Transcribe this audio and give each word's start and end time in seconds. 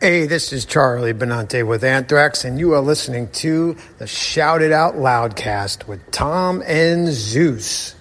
Hey, 0.00 0.28
this 0.28 0.52
is 0.52 0.64
Charlie 0.64 1.12
Benante 1.12 1.66
with 1.66 1.82
Anthrax, 1.82 2.44
and 2.44 2.56
you 2.56 2.72
are 2.72 2.80
listening 2.80 3.30
to 3.30 3.76
the 3.98 4.06
Shout 4.06 4.62
It 4.62 4.70
Out 4.70 4.94
Loudcast 4.94 5.88
with 5.88 6.08
Tom 6.12 6.62
and 6.64 7.08
Zeus. 7.08 7.96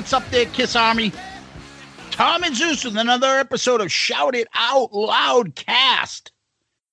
What's 0.00 0.14
up 0.14 0.26
there, 0.30 0.46
Kiss 0.46 0.76
Army? 0.76 1.12
Tom 2.10 2.42
and 2.42 2.56
Zeus 2.56 2.86
with 2.86 2.96
another 2.96 3.38
episode 3.38 3.82
of 3.82 3.92
Shout 3.92 4.34
It 4.34 4.48
Out 4.54 4.94
Loud 4.94 5.54
Cast, 5.54 6.32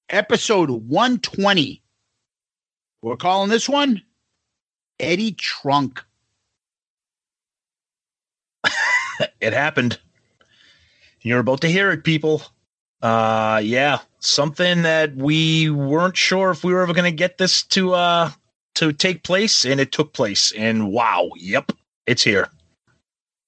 episode 0.10 0.70
120. 0.70 1.82
We're 3.02 3.16
calling 3.16 3.50
this 3.50 3.70
one 3.70 4.02
Eddie 5.00 5.32
Trunk. 5.32 6.04
it 9.40 9.54
happened. 9.54 9.98
You're 11.22 11.40
about 11.40 11.62
to 11.62 11.70
hear 11.70 11.92
it, 11.92 12.04
people. 12.04 12.42
Uh 13.02 13.62
yeah, 13.64 14.00
something 14.20 14.82
that 14.82 15.16
we 15.16 15.70
weren't 15.70 16.18
sure 16.18 16.52
if 16.52 16.66
we 16.66 16.74
were 16.74 16.82
ever 16.82 16.94
going 16.94 17.10
to 17.10 17.16
get 17.16 17.38
this 17.38 17.64
to 17.68 17.94
uh 17.94 18.32
to 18.76 18.92
take 18.92 19.24
place 19.24 19.64
and 19.64 19.80
it 19.80 19.94
took 19.94 20.12
place 20.12 20.52
and 20.52 20.92
wow, 20.92 21.30
yep, 21.38 21.72
it's 22.06 22.26
here. 22.26 22.50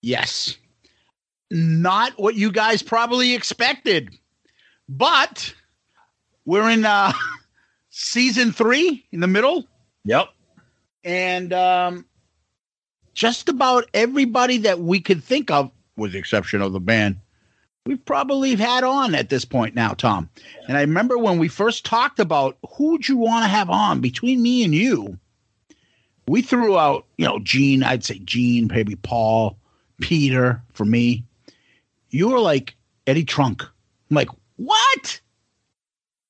Yes. 0.02 0.58
Not 1.52 2.14
what 2.18 2.36
you 2.36 2.52
guys 2.52 2.82
probably 2.84 3.34
expected. 3.34 4.18
But 4.88 5.54
we're 6.46 6.70
in 6.70 6.86
uh 6.86 7.12
season 7.90 8.52
3 8.52 9.06
in 9.12 9.20
the 9.20 9.28
middle 9.28 9.66
Yep. 10.06 10.30
and 11.04 11.52
um 11.54 12.06
just 13.14 13.50
about 13.50 13.90
everybody 13.94 14.60
that 14.60 14.80
we 14.80 15.00
could 15.00 15.24
think 15.24 15.52
of 15.52 15.70
with 15.98 16.14
the 16.14 16.18
exception 16.18 16.62
of 16.62 16.72
the 16.72 16.80
band 16.80 17.18
we've 17.86 18.04
probably 18.06 18.56
had 18.56 18.84
on 18.84 19.14
at 19.16 19.30
this 19.30 19.44
point 19.44 19.76
now 19.76 19.90
tom 19.90 20.30
and 20.68 20.78
i 20.78 20.82
remember 20.82 21.18
when 21.18 21.38
we 21.40 21.48
first 21.50 21.84
talked 21.86 22.20
about 22.20 22.58
who'd 22.78 23.08
you 23.08 23.18
want 23.18 23.44
to 23.44 23.50
have 23.50 23.70
on 23.70 24.00
between 24.00 24.42
me 24.42 24.64
and 24.64 24.74
you 24.74 25.20
we 26.28 26.42
threw 26.42 26.78
out 26.80 27.06
you 27.18 27.26
know 27.26 27.40
gene 27.40 27.84
i'd 27.84 28.04
say 28.06 28.20
gene 28.20 28.68
maybe 28.72 28.96
paul 28.96 29.59
peter 30.00 30.62
for 30.74 30.86
me 30.86 31.24
you 32.10 32.30
were 32.30 32.40
like 32.40 32.76
eddie 33.08 33.26
trunk. 33.26 33.64
I'm 33.64 34.16
like 34.16 34.30
what? 34.58 35.22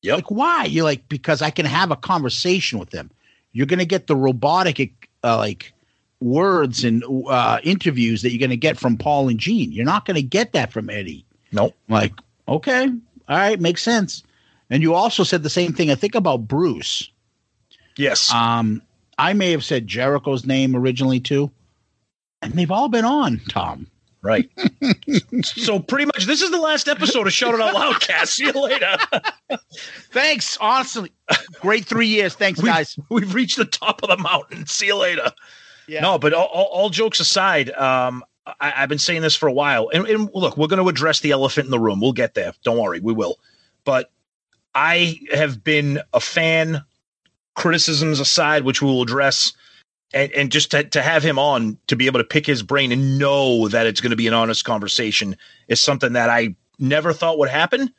Yep. 0.01 0.15
like 0.15 0.31
why? 0.31 0.65
You're 0.65 0.83
like 0.85 1.07
because 1.09 1.41
i 1.41 1.49
can 1.49 1.65
have 1.65 1.91
a 1.91 1.95
conversation 1.95 2.79
with 2.79 2.91
them. 2.91 3.11
You're 3.51 3.65
going 3.65 3.79
to 3.79 3.85
get 3.85 4.07
the 4.07 4.15
robotic 4.15 5.09
uh, 5.23 5.37
like 5.37 5.73
words 6.19 6.83
and 6.83 7.03
uh, 7.27 7.59
interviews 7.63 8.21
that 8.21 8.31
you're 8.31 8.39
going 8.39 8.49
to 8.51 8.57
get 8.57 8.77
from 8.77 8.97
paul 8.97 9.29
and 9.29 9.39
gene. 9.39 9.71
You're 9.71 9.85
not 9.85 10.05
going 10.05 10.15
to 10.15 10.21
get 10.21 10.53
that 10.53 10.71
from 10.71 10.89
eddie. 10.89 11.25
Nope. 11.51 11.75
I'm 11.87 11.93
like 11.93 12.13
okay 12.47 12.87
all 13.27 13.37
right 13.37 13.59
makes 13.59 13.83
sense. 13.83 14.23
And 14.71 14.83
you 14.83 14.93
also 14.93 15.23
said 15.23 15.43
the 15.43 15.49
same 15.49 15.73
thing 15.73 15.91
i 15.91 15.95
think 15.95 16.15
about 16.15 16.47
bruce. 16.47 17.09
Yes. 17.97 18.31
um 18.33 18.81
i 19.17 19.33
may 19.33 19.51
have 19.51 19.65
said 19.65 19.87
jericho's 19.87 20.45
name 20.45 20.75
originally 20.75 21.19
too 21.19 21.51
and 22.41 22.53
they've 22.53 22.71
all 22.71 22.89
been 22.89 23.05
on 23.05 23.39
tom 23.49 23.87
right. 24.21 24.49
so 25.43 25.79
pretty 25.79 26.05
much 26.05 26.25
this 26.25 26.41
is 26.41 26.51
the 26.51 26.59
last 26.59 26.89
episode 26.89 27.25
of 27.25 27.31
Shout 27.31 27.53
It 27.55 27.61
Out 27.61 27.73
Loudcast. 27.73 28.27
See 28.27 28.45
you 28.45 28.51
later. 28.51 28.97
thanks 30.11 30.57
honestly 30.59 31.11
great 31.61 31.85
three 31.85 32.07
years 32.07 32.33
thanks 32.35 32.61
We've- 32.61 32.73
guys 32.73 32.99
We've 33.09 33.33
reached 33.33 33.57
the 33.57 33.65
top 33.65 34.03
of 34.03 34.09
the 34.09 34.17
mountain. 34.17 34.65
See 34.65 34.87
you 34.87 34.97
later. 34.97 35.31
yeah 35.87 36.01
No, 36.01 36.19
but 36.19 36.33
all, 36.33 36.47
all, 36.47 36.65
all 36.65 36.89
jokes 36.89 37.19
aside, 37.21 37.69
um, 37.71 38.23
I, 38.45 38.73
I've 38.77 38.89
been 38.89 38.97
saying 38.99 39.21
this 39.21 39.35
for 39.35 39.47
a 39.47 39.53
while, 39.53 39.89
and, 39.93 40.05
and 40.07 40.29
look, 40.33 40.57
we're 40.57 40.67
going 40.67 40.81
to 40.83 40.89
address 40.89 41.19
the 41.21 41.31
elephant 41.31 41.65
in 41.65 41.71
the 41.71 41.79
room. 41.79 42.01
We'll 42.01 42.13
get 42.13 42.33
there. 42.33 42.53
Don't 42.63 42.77
worry, 42.79 42.99
we 42.99 43.13
will. 43.13 43.37
But 43.85 44.11
I 44.75 45.19
have 45.33 45.63
been 45.63 45.99
a 46.13 46.19
fan, 46.19 46.83
criticisms 47.55 48.19
aside, 48.19 48.63
which 48.65 48.81
we 48.81 48.87
will 48.87 49.01
address, 49.03 49.53
and, 50.13 50.31
and 50.31 50.51
just 50.51 50.71
to, 50.71 50.83
to 50.83 51.01
have 51.01 51.23
him 51.23 51.37
on 51.37 51.77
to 51.87 51.95
be 51.95 52.07
able 52.07 52.19
to 52.19 52.23
pick 52.23 52.45
his 52.45 52.63
brain 52.63 52.91
and 52.91 53.19
know 53.19 53.67
that 53.67 53.85
it's 53.85 54.01
going 54.01 54.11
to 54.11 54.15
be 54.15 54.27
an 54.27 54.33
honest 54.33 54.65
conversation 54.65 55.35
is 55.67 55.81
something 55.81 56.13
that 56.13 56.29
I 56.29 56.55
never 56.79 57.13
thought 57.13 57.37
would 57.37 57.49
happen. 57.49 57.93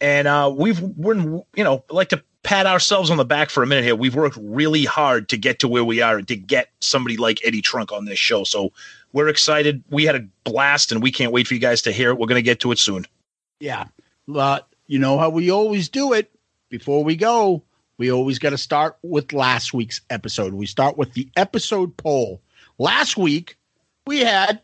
And 0.00 0.26
uh, 0.26 0.52
we've 0.54 0.80
we're 0.80 1.14
you 1.14 1.64
know 1.64 1.84
like 1.90 2.08
to 2.08 2.22
pat 2.42 2.66
ourselves 2.66 3.10
on 3.10 3.16
the 3.18 3.24
back 3.24 3.50
for 3.50 3.62
a 3.62 3.66
minute 3.66 3.84
here. 3.84 3.94
We've 3.94 4.14
worked 4.14 4.36
really 4.40 4.84
hard 4.84 5.28
to 5.28 5.36
get 5.36 5.60
to 5.60 5.68
where 5.68 5.84
we 5.84 6.00
are 6.00 6.18
and 6.18 6.28
to 6.28 6.36
get 6.36 6.70
somebody 6.80 7.16
like 7.16 7.40
Eddie 7.44 7.62
Trunk 7.62 7.92
on 7.92 8.04
this 8.04 8.18
show. 8.18 8.44
So 8.44 8.72
we're 9.12 9.28
excited. 9.28 9.84
We 9.90 10.04
had 10.04 10.16
a 10.16 10.26
blast, 10.44 10.90
and 10.90 11.02
we 11.02 11.12
can't 11.12 11.32
wait 11.32 11.46
for 11.46 11.54
you 11.54 11.60
guys 11.60 11.82
to 11.82 11.92
hear 11.92 12.10
it. 12.10 12.18
We're 12.18 12.26
going 12.26 12.38
to 12.38 12.42
get 12.42 12.60
to 12.60 12.72
it 12.72 12.78
soon. 12.78 13.06
Yeah. 13.60 13.84
But 14.26 14.66
you 14.86 14.98
know 14.98 15.18
how 15.18 15.30
we 15.30 15.50
always 15.50 15.88
do 15.88 16.12
it. 16.12 16.30
Before 16.68 17.04
we 17.04 17.16
go, 17.16 17.62
we 18.02 18.10
always 18.10 18.40
got 18.40 18.50
to 18.50 18.58
start 18.58 18.98
with 19.04 19.32
last 19.32 19.72
week's 19.72 20.00
episode. 20.10 20.54
We 20.54 20.66
start 20.66 20.98
with 20.98 21.12
the 21.12 21.28
episode 21.36 21.96
poll. 21.96 22.42
Last 22.76 23.16
week, 23.16 23.56
we 24.08 24.18
had 24.18 24.60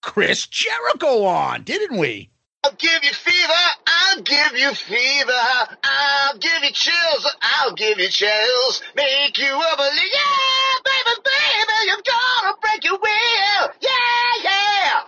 Chris 0.00 0.48
Jericho 0.48 1.22
on, 1.22 1.62
didn't 1.62 1.96
we? 1.96 2.30
I'll 2.64 2.72
give 2.72 3.04
you 3.04 3.12
fever. 3.12 3.52
I'll 3.86 4.22
give 4.22 4.56
you 4.56 4.74
fever. 4.74 5.76
I'll 5.84 6.36
give 6.38 6.64
you 6.64 6.72
chills. 6.72 7.32
I'll 7.42 7.74
give 7.74 8.00
you 8.00 8.08
chills. 8.08 8.82
Make 8.96 9.38
you 9.38 9.46
a 9.46 9.76
believer. 9.76 10.08
Yeah, 10.12 10.82
baby, 10.84 11.20
baby, 11.24 11.72
you're 11.86 12.02
gonna 12.04 12.56
break 12.60 12.82
your 12.82 12.98
will. 12.98 13.70
Yeah, 13.80 14.42
yeah. 14.42 15.00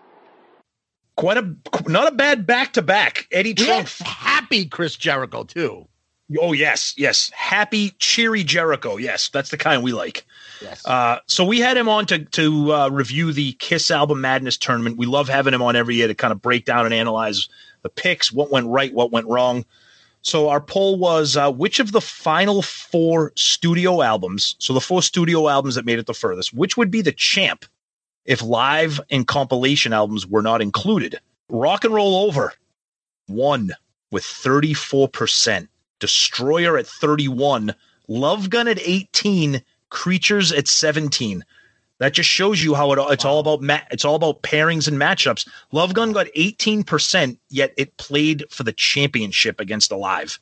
Quite 1.17 1.39
a 1.39 1.57
not 1.91 2.13
a 2.13 2.15
bad 2.15 2.47
back 2.47 2.75
to 2.75 2.83
back. 2.83 3.27
Eddie 3.33 3.57
had 3.59 3.89
Trunk. 3.89 3.89
happy 4.09 4.67
Chris 4.67 4.95
Jericho, 4.95 5.43
too. 5.43 5.89
Oh 6.41 6.53
yes, 6.53 6.95
yes. 6.97 7.31
Happy, 7.35 7.91
cheery 7.99 8.45
Jericho. 8.45 8.97
Yes, 8.97 9.29
that's 9.29 9.51
the 9.51 9.59
kind 9.59 9.83
we 9.83 9.93
like. 9.93 10.25
Yes. 10.63 10.85
Uh, 10.87 11.19
so 11.27 11.45
we 11.45 11.61
had 11.61 11.77
him 11.77 11.89
on 11.89 12.07
to 12.07 12.21
to 12.25 12.73
uh, 12.73 12.89
review 12.89 13.33
the 13.33 13.53
Kiss 13.55 13.91
Album 13.91 14.21
Madness 14.21 14.57
tournament. 14.57 14.97
We 14.97 15.07
love 15.07 15.29
having 15.29 15.53
him 15.53 15.63
on 15.63 15.77
every 15.77 15.97
year 15.97 16.09
to 16.09 16.15
kind 16.15 16.33
of 16.33 16.41
break 16.41 16.65
down 16.65 16.87
and 16.87 16.95
analyze 16.95 17.49
the 17.83 17.91
picks, 17.91 18.33
what 18.33 18.51
went 18.51 18.67
right, 18.69 18.93
what 18.95 19.13
went 19.13 19.27
wrong. 19.27 19.65
So 20.23 20.49
our 20.49 20.61
poll 20.61 20.97
was 20.97 21.37
uh, 21.37 21.53
which 21.53 21.79
of 21.79 21.93
the 21.93 22.01
final 22.01 22.63
four 22.63 23.33
studio 23.37 24.01
albums, 24.01 24.57
so 24.59 24.73
the 24.73 24.81
four 24.81 25.03
studio 25.03 25.49
albums 25.49 25.75
that 25.75 25.85
made 25.85 25.99
it 25.99 26.07
the 26.07 26.15
furthest, 26.15 26.55
which 26.55 26.79
would 26.79 26.91
be 26.91 27.03
the 27.03 27.13
champ 27.13 27.67
if 28.25 28.41
live 28.41 28.99
and 29.11 29.27
compilation 29.27 29.93
albums 29.93 30.27
were 30.27 30.41
not 30.41 30.63
included. 30.63 31.21
Rock 31.51 31.85
and 31.85 31.93
Roll 31.93 32.17
Over 32.27 32.55
won 33.29 33.73
with 34.11 34.23
34%, 34.23 35.69
Destroyer 35.99 36.77
at 36.79 36.87
31, 36.87 37.75
Love 38.09 38.51
Gun 38.51 38.69
at 38.69 38.79
18, 38.81 39.63
Creatures 39.91 40.53
at 40.53 40.67
17. 40.67 41.45
That 41.99 42.13
just 42.13 42.29
shows 42.29 42.63
you 42.63 42.75
how 42.75 42.93
it, 42.93 42.99
it's 43.13 43.25
all 43.25 43.39
about 43.39 43.63
ma- 43.63 43.81
it's 43.91 44.05
all 44.05 44.17
about 44.17 44.43
pairings 44.43 44.89
and 44.89 44.99
matchups. 44.99 45.49
Love 45.71 45.95
Gun 45.95 46.13
got 46.13 46.27
18%, 46.37 47.39
yet 47.51 47.73
it 47.77 47.97
played 47.97 48.45
for 48.51 48.65
the 48.65 48.73
championship 48.73 49.61
against 49.61 49.93
Alive. 49.93 50.39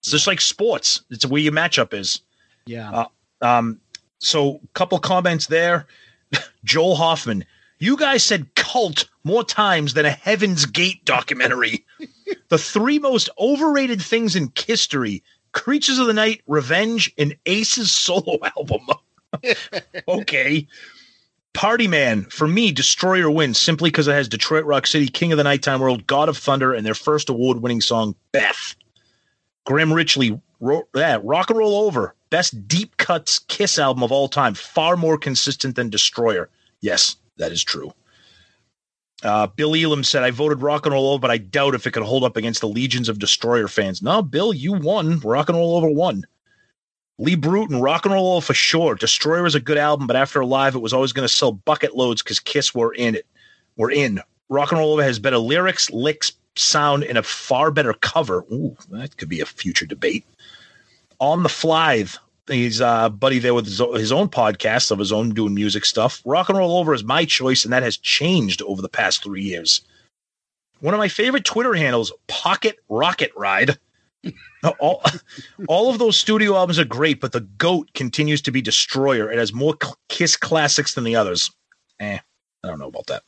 It's 0.00 0.10
just 0.10 0.26
like 0.26 0.40
sports. 0.40 1.02
It's 1.10 1.24
where 1.24 1.40
your 1.40 1.52
matchup 1.52 1.94
is. 1.94 2.20
Yeah. 2.66 2.90
Uh, 2.90 3.06
um, 3.46 3.80
so 4.18 4.60
couple 4.74 4.98
comments 4.98 5.46
there. 5.46 5.86
Joel 6.64 6.96
Hoffman, 6.96 7.44
you 7.78 7.96
guys 7.96 8.24
said 8.24 8.54
cult 8.56 9.08
more 9.28 9.44
times 9.44 9.92
than 9.94 10.06
a 10.06 10.10
Heaven's 10.10 10.64
Gate 10.64 11.04
documentary. 11.04 11.84
the 12.48 12.58
three 12.58 12.98
most 12.98 13.28
overrated 13.38 14.00
things 14.00 14.34
in 14.34 14.50
history: 14.56 15.22
Creatures 15.52 15.98
of 15.98 16.06
the 16.06 16.14
Night, 16.14 16.40
Revenge, 16.46 17.12
and 17.18 17.36
Ace's 17.46 17.92
solo 17.92 18.38
album. 18.56 18.86
okay. 20.08 20.66
Party 21.52 21.88
Man, 21.88 22.24
for 22.24 22.48
me, 22.48 22.72
Destroyer 22.72 23.30
wins 23.30 23.58
simply 23.58 23.90
because 23.90 24.08
it 24.08 24.12
has 24.12 24.28
Detroit 24.28 24.64
Rock 24.64 24.86
City, 24.86 25.08
King 25.08 25.32
of 25.32 25.38
the 25.38 25.44
Nighttime 25.44 25.80
World, 25.80 26.06
God 26.06 26.28
of 26.28 26.38
Thunder, 26.38 26.72
and 26.72 26.86
their 26.86 26.94
first 26.94 27.28
award 27.28 27.60
winning 27.60 27.80
song, 27.80 28.14
Beth. 28.32 28.74
Graham 29.64 29.90
Richley, 29.90 30.40
ro- 30.60 30.88
yeah, 30.94 31.18
Rock 31.22 31.50
and 31.50 31.58
Roll 31.58 31.74
Over, 31.74 32.14
best 32.30 32.66
deep 32.68 32.96
cuts 32.96 33.40
Kiss 33.40 33.78
album 33.78 34.02
of 34.02 34.12
all 34.12 34.28
time, 34.28 34.54
far 34.54 34.96
more 34.96 35.18
consistent 35.18 35.76
than 35.76 35.90
Destroyer. 35.90 36.48
Yes, 36.80 37.16
that 37.36 37.52
is 37.52 37.62
true. 37.62 37.92
Uh, 39.22 39.48
Bill 39.48 39.74
Elam 39.74 40.04
said, 40.04 40.22
I 40.22 40.30
voted 40.30 40.62
Rock 40.62 40.86
and 40.86 40.92
Roll 40.92 41.10
Over, 41.10 41.20
but 41.20 41.30
I 41.30 41.38
doubt 41.38 41.74
if 41.74 41.86
it 41.86 41.90
could 41.90 42.04
hold 42.04 42.22
up 42.22 42.36
against 42.36 42.60
the 42.60 42.68
legions 42.68 43.08
of 43.08 43.18
Destroyer 43.18 43.66
fans. 43.66 44.00
No, 44.00 44.22
Bill, 44.22 44.52
you 44.54 44.72
won. 44.74 45.18
Rock 45.20 45.48
and 45.48 45.58
Roll 45.58 45.76
Over 45.76 45.88
won. 45.88 46.24
Lee 47.18 47.34
Bruton, 47.34 47.80
Rock 47.80 48.04
and 48.04 48.14
Roll 48.14 48.36
Over 48.36 48.46
for 48.46 48.54
sure. 48.54 48.94
Destroyer 48.94 49.44
is 49.44 49.56
a 49.56 49.60
good 49.60 49.78
album, 49.78 50.06
but 50.06 50.14
after 50.14 50.40
Alive, 50.40 50.76
it 50.76 50.80
was 50.80 50.92
always 50.92 51.12
going 51.12 51.26
to 51.26 51.34
sell 51.34 51.50
bucket 51.50 51.96
loads 51.96 52.22
because 52.22 52.38
Kiss 52.38 52.74
were 52.74 52.94
in 52.94 53.16
it. 53.16 53.26
We're 53.76 53.90
in. 53.90 54.20
Rock 54.48 54.70
and 54.70 54.78
Roll 54.78 54.92
Over 54.92 55.02
has 55.02 55.18
better 55.18 55.38
lyrics, 55.38 55.90
licks, 55.90 56.32
sound, 56.54 57.02
and 57.02 57.18
a 57.18 57.22
far 57.24 57.72
better 57.72 57.94
cover. 57.94 58.44
Ooh, 58.52 58.76
that 58.90 59.16
could 59.16 59.28
be 59.28 59.40
a 59.40 59.46
future 59.46 59.86
debate. 59.86 60.24
On 61.18 61.42
the 61.42 61.48
Fly, 61.48 62.04
he's 62.48 62.80
uh, 62.80 63.08
buddy 63.08 63.38
there 63.38 63.54
with 63.54 63.66
his, 63.66 63.78
his 63.78 64.12
own 64.12 64.28
podcast 64.28 64.90
of 64.90 64.98
his 64.98 65.12
own 65.12 65.30
doing 65.30 65.54
music 65.54 65.84
stuff. 65.84 66.22
Rock 66.24 66.48
and 66.48 66.58
Roll 66.58 66.76
Over 66.76 66.94
is 66.94 67.04
my 67.04 67.24
choice, 67.24 67.64
and 67.64 67.72
that 67.72 67.82
has 67.82 67.96
changed 67.96 68.62
over 68.62 68.82
the 68.82 68.88
past 68.88 69.22
three 69.22 69.42
years. 69.42 69.82
One 70.80 70.94
of 70.94 70.98
my 70.98 71.08
favorite 71.08 71.44
Twitter 71.44 71.74
handles, 71.74 72.12
Pocket 72.26 72.78
Rocket 72.88 73.32
Ride. 73.36 73.78
all, 74.80 75.02
all 75.68 75.90
of 75.90 75.98
those 75.98 76.18
studio 76.18 76.54
albums 76.54 76.78
are 76.78 76.84
great, 76.84 77.20
but 77.20 77.32
the 77.32 77.40
GOAT 77.40 77.92
continues 77.94 78.42
to 78.42 78.50
be 78.50 78.60
Destroyer. 78.60 79.30
It 79.30 79.38
has 79.38 79.52
more 79.52 79.74
Kiss 80.08 80.36
classics 80.36 80.94
than 80.94 81.04
the 81.04 81.16
others. 81.16 81.50
Eh, 82.00 82.18
I 82.64 82.68
don't 82.68 82.78
know 82.78 82.88
about 82.88 83.06
that. 83.06 83.22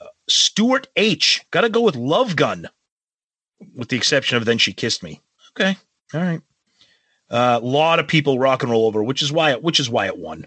Uh, 0.00 0.06
Stuart 0.28 0.88
H. 0.96 1.44
Got 1.50 1.62
to 1.62 1.68
go 1.68 1.80
with 1.80 1.96
Love 1.96 2.36
Gun, 2.36 2.68
with 3.74 3.88
the 3.88 3.96
exception 3.96 4.36
of 4.36 4.44
Then 4.44 4.58
She 4.58 4.72
Kissed 4.72 5.02
Me. 5.02 5.20
Okay, 5.56 5.76
all 6.12 6.20
right. 6.20 6.40
A 7.30 7.34
uh, 7.34 7.60
lot 7.62 7.98
of 7.98 8.06
people 8.06 8.38
rock 8.38 8.62
and 8.62 8.70
roll 8.70 8.86
over, 8.86 9.02
which 9.02 9.22
is 9.22 9.32
why 9.32 9.52
it, 9.52 9.62
which 9.62 9.80
is 9.80 9.88
why 9.88 10.06
it 10.06 10.18
won. 10.18 10.46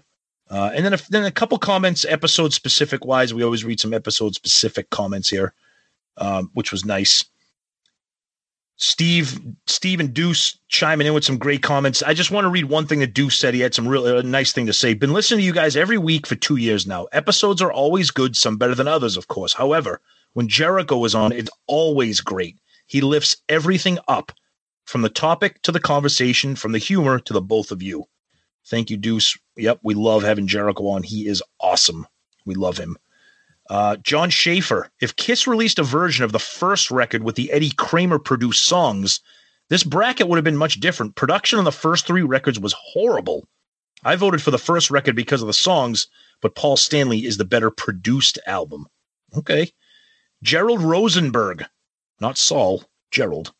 Uh, 0.50 0.70
and 0.74 0.84
then 0.84 0.94
a, 0.94 0.98
then 1.10 1.24
a 1.24 1.30
couple 1.30 1.58
comments, 1.58 2.06
episode 2.08 2.52
specific 2.52 3.04
wise. 3.04 3.34
We 3.34 3.42
always 3.42 3.64
read 3.64 3.80
some 3.80 3.92
episode 3.92 4.34
specific 4.34 4.88
comments 4.90 5.28
here, 5.28 5.52
um, 6.16 6.50
which 6.54 6.72
was 6.72 6.84
nice. 6.84 7.24
Steve, 8.76 9.40
Steve 9.66 9.98
and 9.98 10.14
Deuce 10.14 10.56
chiming 10.68 11.08
in 11.08 11.12
with 11.12 11.24
some 11.24 11.36
great 11.36 11.62
comments. 11.62 12.00
I 12.02 12.14
just 12.14 12.30
want 12.30 12.44
to 12.44 12.48
read 12.48 12.66
one 12.66 12.86
thing 12.86 13.00
that 13.00 13.12
Deuce 13.12 13.36
said. 13.36 13.52
He 13.52 13.60
had 13.60 13.74
some 13.74 13.88
really 13.88 14.22
nice 14.22 14.52
thing 14.52 14.66
to 14.66 14.72
say. 14.72 14.94
Been 14.94 15.12
listening 15.12 15.40
to 15.40 15.44
you 15.44 15.52
guys 15.52 15.76
every 15.76 15.98
week 15.98 16.28
for 16.28 16.36
two 16.36 16.56
years 16.56 16.86
now. 16.86 17.06
Episodes 17.12 17.60
are 17.60 17.72
always 17.72 18.12
good, 18.12 18.36
some 18.36 18.56
better 18.56 18.76
than 18.76 18.86
others, 18.86 19.16
of 19.16 19.26
course. 19.26 19.52
However, 19.52 20.00
when 20.34 20.46
Jericho 20.46 21.04
is 21.04 21.14
on, 21.14 21.32
it's 21.32 21.50
always 21.66 22.20
great. 22.20 22.56
He 22.86 23.00
lifts 23.00 23.36
everything 23.48 23.98
up 24.06 24.30
from 24.88 25.02
the 25.02 25.10
topic 25.10 25.60
to 25.60 25.70
the 25.70 25.78
conversation, 25.78 26.56
from 26.56 26.72
the 26.72 26.78
humor 26.78 27.18
to 27.20 27.34
the 27.34 27.42
both 27.42 27.70
of 27.70 27.82
you. 27.82 28.06
Thank 28.64 28.88
you, 28.88 28.96
Deuce. 28.96 29.36
Yep, 29.54 29.80
we 29.82 29.92
love 29.92 30.22
having 30.22 30.46
Jericho 30.46 30.86
on. 30.88 31.02
He 31.02 31.26
is 31.26 31.42
awesome. 31.60 32.06
We 32.46 32.54
love 32.54 32.78
him. 32.78 32.96
Uh, 33.68 33.96
John 33.96 34.30
Schaefer. 34.30 34.88
If 34.98 35.14
Kiss 35.14 35.46
released 35.46 35.78
a 35.78 35.82
version 35.82 36.24
of 36.24 36.32
the 36.32 36.38
first 36.38 36.90
record 36.90 37.22
with 37.22 37.36
the 37.36 37.52
Eddie 37.52 37.72
Kramer 37.76 38.18
produced 38.18 38.64
songs, 38.64 39.20
this 39.68 39.84
bracket 39.84 40.26
would 40.26 40.36
have 40.36 40.44
been 40.44 40.56
much 40.56 40.80
different. 40.80 41.16
Production 41.16 41.58
on 41.58 41.66
the 41.66 41.70
first 41.70 42.06
three 42.06 42.22
records 42.22 42.58
was 42.58 42.74
horrible. 42.78 43.46
I 44.04 44.16
voted 44.16 44.40
for 44.40 44.52
the 44.52 44.56
first 44.56 44.90
record 44.90 45.14
because 45.14 45.42
of 45.42 45.48
the 45.48 45.52
songs, 45.52 46.06
but 46.40 46.54
Paul 46.54 46.78
Stanley 46.78 47.26
is 47.26 47.36
the 47.36 47.44
better 47.44 47.70
produced 47.70 48.38
album. 48.46 48.86
Okay. 49.36 49.70
Gerald 50.42 50.80
Rosenberg, 50.80 51.66
not 52.22 52.38
Saul, 52.38 52.84
Gerald. 53.10 53.52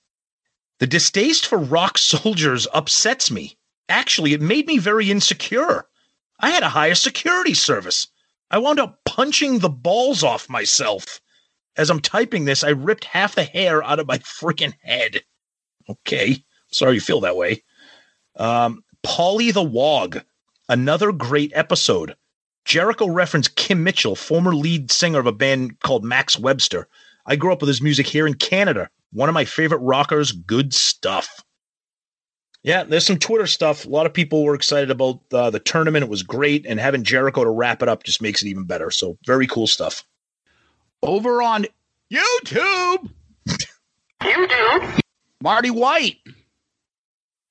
The 0.79 0.87
distaste 0.87 1.47
for 1.47 1.59
rock 1.59 1.99
soldiers 1.99 2.67
upsets 2.73 3.31
me. 3.31 3.57
Actually, 3.89 4.33
it 4.33 4.41
made 4.41 4.67
me 4.67 4.79
very 4.79 5.11
insecure. 5.11 5.87
I 6.41 6.51
had 6.51 6.63
a 6.63 6.69
higher 6.69 6.95
security 6.95 7.55
service. 7.55 8.07
I 8.51 8.59
wound 8.59 8.79
up 8.79 9.05
punching 9.05 9.59
the 9.59 9.69
balls 9.69 10.23
off 10.23 10.49
myself. 10.49 11.21
As 11.77 11.91
I'm 11.91 12.01
typing 12.01 12.45
this, 12.45 12.65
I 12.65 12.71
ripped 12.71 13.05
half 13.05 13.35
the 13.35 13.45
hair 13.45 13.83
out 13.83 13.99
of 13.99 14.07
my 14.07 14.19
freaking 14.41 14.75
head. 14.83 15.23
Okay. 15.89 16.45
Sorry 16.71 16.95
you 16.95 17.01
feel 17.01 17.21
that 17.21 17.37
way. 17.37 17.63
Um, 18.37 18.85
Polly 19.03 19.51
the 19.51 19.63
Wog, 19.63 20.23
another 20.69 21.13
great 21.13 21.51
episode. 21.55 22.15
Jericho 22.65 23.09
referenced 23.09 23.57
Kim 23.57 23.83
Mitchell, 23.83 24.15
former 24.15 24.55
lead 24.55 24.91
singer 24.91 25.19
of 25.19 25.27
a 25.27 25.33
band 25.33 25.81
called 25.81 26.05
Max 26.05 26.39
Webster. 26.39 26.89
I 27.27 27.37
grew 27.37 27.53
up 27.53 27.61
with 27.61 27.69
his 27.69 27.81
music 27.81 28.07
here 28.07 28.27
in 28.27 28.35
Canada. 28.35 28.91
One 29.13 29.29
of 29.29 29.35
my 29.35 29.45
favorite 29.45 29.79
rockers, 29.79 30.33
good 30.33 30.75
stuff. 30.75 31.43
Yeah, 32.63 32.83
there's 32.83 33.07
some 33.07 33.19
Twitter 33.19 33.47
stuff. 33.47 33.87
A 33.87 33.89
lot 33.89 34.07
of 34.07 34.13
people 34.13 34.45
were 34.45 34.55
excited 34.55 34.91
about 34.91 35.21
uh, 35.33 35.51
the 35.51 35.61
tournament. 35.61 36.03
It 36.03 36.11
was 36.11 36.23
great, 36.23 36.67
and 36.67 36.79
having 36.79 37.05
Jericho 37.05 37.45
to 37.45 37.51
wrap 37.51 37.83
it 37.83 37.89
up 37.89 38.03
just 38.03 38.21
makes 38.21 38.43
it 38.43 38.49
even 38.49 38.65
better. 38.65 38.91
So, 38.91 39.17
very 39.25 39.47
cool 39.47 39.67
stuff. 39.67 40.05
Over 41.03 41.41
on 41.41 41.67
YouTube. 42.13 43.11
YouTube. 44.21 45.01
Marty 45.41 45.71
White. 45.71 46.19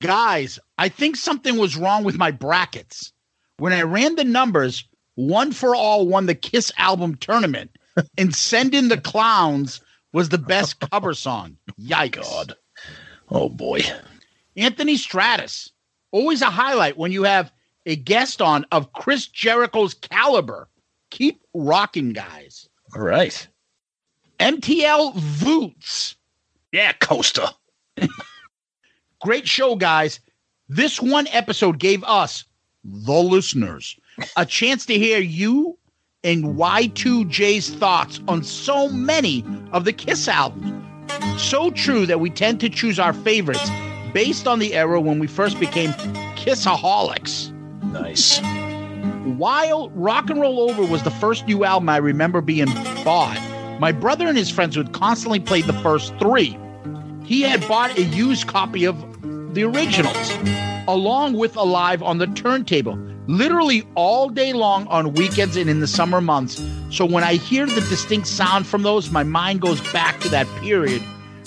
Guys, 0.02 0.60
I 0.78 0.90
think 0.90 1.16
something 1.16 1.58
was 1.58 1.78
wrong 1.78 2.04
with 2.04 2.18
my 2.18 2.30
brackets. 2.30 3.14
When 3.58 3.74
I 3.74 3.82
ran 3.82 4.16
the 4.16 4.24
numbers, 4.24 4.84
One 5.16 5.52
for 5.52 5.76
All 5.76 6.06
won 6.06 6.28
the 6.28 6.36
Kiss 6.36 6.72
album 6.78 7.16
tournament, 7.16 7.72
and 8.18 8.36
Send 8.36 8.76
in 8.76 8.90
the 8.90 9.00
Clowns 9.00 9.82
was 10.14 10.30
the 10.30 10.38
best 10.38 10.78
oh 10.82 10.88
cover 10.92 11.14
song. 11.14 11.58
Yikes. 11.80 12.22
God. 12.22 12.56
Oh, 13.30 13.50
boy. 13.50 13.82
Anthony 14.56 14.98
Stratus, 14.98 15.72
always 16.12 16.42
a 16.42 16.50
highlight 16.50 16.98
when 16.98 17.12
you 17.12 17.24
have 17.24 17.52
a 17.86 17.96
guest 17.96 18.42
on 18.42 18.66
of 18.72 18.94
Chris 18.94 19.28
Jericho's 19.28 19.94
caliber. 19.94 20.68
Keep 21.10 21.42
rocking, 21.54 22.14
guys. 22.14 22.68
All 22.96 23.02
right. 23.02 23.48
MTL 24.40 25.14
Voots. 25.16 26.16
Yeah, 26.72 26.94
Costa. 26.94 27.54
Great 29.22 29.48
show, 29.48 29.76
guys. 29.76 30.20
This 30.70 31.02
one 31.02 31.28
episode 31.28 31.80
gave 31.80 32.04
us, 32.04 32.44
the 32.84 33.14
listeners, 33.14 33.98
a 34.36 34.46
chance 34.46 34.86
to 34.88 34.98
hear 34.98 35.20
you 35.20 35.77
and 36.24 36.44
Y2J's 36.56 37.76
thoughts 37.76 38.20
on 38.28 38.44
so 38.44 38.90
many 38.90 39.46
of 39.72 39.86
the 39.86 39.94
Kiss 39.94 40.28
albums. 40.28 40.84
So 41.40 41.70
true 41.72 42.06
that 42.06 42.20
we 42.20 42.30
tend 42.30 42.60
to 42.62 42.70
choose 42.70 43.00
our 43.00 43.14
favorites 43.14 43.70
based 44.14 44.48
on 44.48 44.60
the 44.60 44.74
era 44.74 45.00
when 45.00 45.20
we 45.20 45.28
first 45.28 45.60
became 45.60 45.92
Kissaholics. 46.36 47.52
Nice. 47.92 48.40
While 49.38 49.90
Rock 49.92 50.30
and 50.30 50.42
Roll 50.42 50.70
Over 50.70 50.84
was 50.84 51.04
the 51.04 51.12
first 51.12 51.46
new 51.46 51.64
album 51.64 51.88
I 51.90 51.98
remember 51.98 52.42
being 52.42 52.74
bought, 53.04 53.40
my 53.80 53.92
brother 53.92 54.28
and 54.28 54.38
his 54.38 54.50
friends 54.50 54.76
would 54.76 54.94
constantly 54.94 55.40
play 55.40 55.62
the 55.62 55.74
first 55.74 56.18
three. 56.18 56.58
He 57.24 57.42
had 57.42 57.66
bought 57.68 57.96
a 57.98 58.04
used 58.04 58.48
copy 58.48 58.86
of 58.86 58.96
the 59.54 59.64
originals, 59.64 60.32
along 60.88 61.34
with 61.34 61.56
Alive 61.56 62.02
on 62.02 62.18
the 62.18 62.28
turntable, 62.28 62.98
literally 63.28 63.88
all 63.96 64.30
day 64.30 64.54
long 64.54 64.88
on 64.88 65.14
weekends 65.14 65.56
and 65.58 65.70
in 65.70 65.80
the 65.80 65.88
summer 65.88 66.22
months. 66.22 66.62
So 66.90 67.06
when 67.06 67.24
I 67.24 67.36
hear 67.36 67.66
the 67.66 67.82
distinct 67.82 68.28
sound 68.28 68.66
from 68.66 68.84
those, 68.84 69.12
my 69.12 69.24
mind 69.24 69.62
goes 69.62 69.82
back 69.92 70.20
to 70.22 70.30
that 70.30 70.48
period 70.62 71.02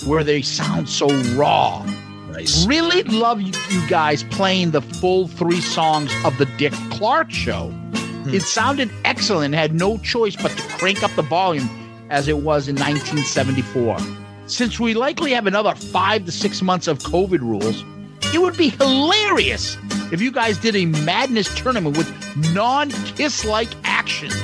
where 0.06 0.24
they 0.24 0.42
sound 0.42 0.88
so 0.88 1.08
raw. 1.34 1.84
Nice. 2.30 2.66
Really 2.66 3.02
love 3.04 3.40
you, 3.40 3.52
you 3.70 3.88
guys 3.88 4.22
playing 4.24 4.70
the 4.70 4.82
full 4.82 5.28
three 5.28 5.60
songs 5.60 6.12
of 6.24 6.36
the 6.38 6.46
Dick 6.46 6.72
Clark 6.90 7.30
show. 7.30 7.68
Hmm. 7.68 8.34
It 8.34 8.42
sounded 8.42 8.90
excellent, 9.04 9.54
had 9.54 9.74
no 9.74 9.98
choice 9.98 10.36
but 10.36 10.50
to 10.52 10.62
crank 10.78 11.02
up 11.02 11.10
the 11.16 11.22
volume 11.22 11.68
as 12.10 12.28
it 12.28 12.38
was 12.38 12.68
in 12.68 12.76
1974. 12.76 13.98
Since 14.46 14.80
we 14.80 14.94
likely 14.94 15.32
have 15.32 15.46
another 15.46 15.74
five 15.74 16.24
to 16.26 16.32
six 16.32 16.60
months 16.60 16.88
of 16.88 16.98
COVID 17.00 17.40
rules, 17.40 17.84
it 18.32 18.40
would 18.40 18.56
be 18.56 18.70
hilarious 18.70 19.76
if 20.12 20.20
you 20.20 20.30
guys 20.30 20.58
did 20.58 20.76
a 20.76 20.86
madness 20.86 21.52
tournament 21.54 21.96
with 21.96 22.08
non 22.52 22.90
Kiss 22.90 23.44
like 23.44 23.68
actions 23.84 24.34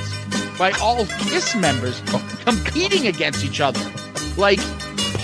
by 0.57 0.71
all 0.81 1.05
Kiss 1.05 1.55
members 1.55 2.01
competing 2.43 3.07
against 3.07 3.43
each 3.43 3.61
other. 3.61 3.79
Like 4.37 4.59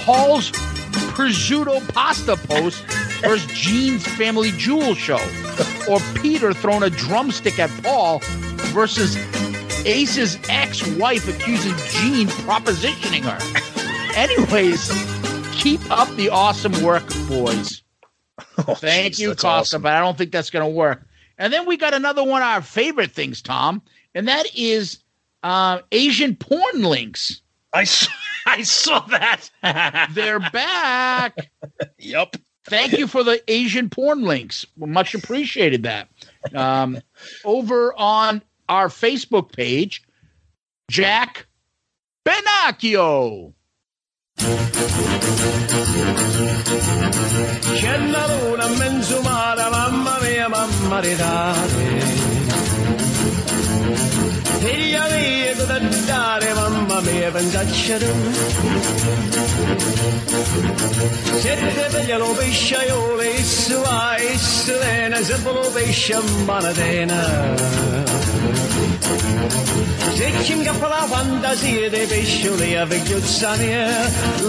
Paul's 0.05 0.51
prosciutto 1.13 1.87
pasta 1.93 2.35
post 2.35 2.83
versus 3.21 3.45
Gene's 3.51 4.05
family 4.05 4.51
jewel 4.51 4.95
show. 4.95 5.19
Or 5.89 5.99
Peter 6.15 6.53
throwing 6.53 6.83
a 6.83 6.89
drumstick 6.89 7.59
at 7.59 7.69
Paul 7.83 8.19
versus 8.71 9.15
Ace's 9.85 10.37
ex 10.49 10.85
wife 10.97 11.27
accusing 11.27 11.75
Gene 11.89 12.27
propositioning 12.45 13.23
her. 13.23 13.39
Anyways, 14.15 14.89
keep 15.53 15.81
up 15.91 16.09
the 16.15 16.29
awesome 16.29 16.81
work, 16.83 17.03
boys. 17.27 17.82
Oh, 18.67 18.75
Thank 18.75 19.13
jeez, 19.15 19.19
you, 19.19 19.29
Costa, 19.29 19.47
awesome. 19.47 19.81
but 19.81 19.93
I 19.93 19.99
don't 19.99 20.17
think 20.17 20.31
that's 20.31 20.49
going 20.51 20.63
to 20.65 20.69
work. 20.69 21.01
And 21.39 21.51
then 21.51 21.65
we 21.65 21.75
got 21.75 21.93
another 21.93 22.23
one 22.23 22.41
of 22.43 22.47
our 22.47 22.61
favorite 22.61 23.11
things, 23.11 23.41
Tom, 23.41 23.81
and 24.13 24.27
that 24.27 24.45
is 24.55 24.99
uh, 25.41 25.79
Asian 25.91 26.35
porn 26.35 26.83
links. 26.83 27.41
I 27.73 27.83
saw, 27.85 28.11
I 28.45 28.61
saw 28.61 28.99
that. 29.07 29.49
They're 30.13 30.39
back. 30.39 31.49
yep. 31.97 32.35
Thank 32.65 32.93
you 32.93 33.07
for 33.07 33.23
the 33.23 33.41
Asian 33.51 33.89
porn 33.89 34.21
links. 34.21 34.65
We 34.77 34.87
much 34.89 35.15
appreciated 35.15 35.83
that. 35.83 36.07
Um, 36.53 36.99
over 37.43 37.93
on 37.97 38.41
our 38.69 38.87
Facebook 38.87 39.51
page, 39.51 40.03
Jack 40.89 41.47
Benacchio. 42.25 43.53
C'è 47.75 47.97
la 48.55 48.67
luna 48.67 48.67
in 48.67 48.77
mezzo 48.77 49.21
mare, 49.21 49.69
mamma 49.69 50.17
mia, 50.21 50.47
mamma 50.47 51.01
di 51.01 51.15
dare. 51.15 52.01
Figlia 54.59 55.07
mia, 55.07 55.55
cosa 55.55 55.79
dare, 56.05 56.53
mamma 56.53 57.01
mia, 57.01 57.31
pensaccia 57.31 57.97
tu. 57.97 58.11
Siete 61.39 61.89
figlia 61.89 62.17
lo 62.17 62.31
pesce, 62.33 62.77
io 62.87 63.15
le 63.15 63.29
issu, 63.29 63.81
a 63.85 64.15
issu, 64.17 64.71
lena, 64.79 65.21
se 65.21 65.37
lo 65.43 65.71
pesce, 65.73 66.19
manatena. 66.45 67.21
Se 70.15 70.31
ci 70.43 70.53
ingappa 70.53 70.87
la 70.87 71.05
fantasia 71.07 71.89
dei 71.89 72.05
pescioli 72.05 72.75
a 72.75 72.85
vecchiuzza 72.85 73.55
mia, 73.55 73.87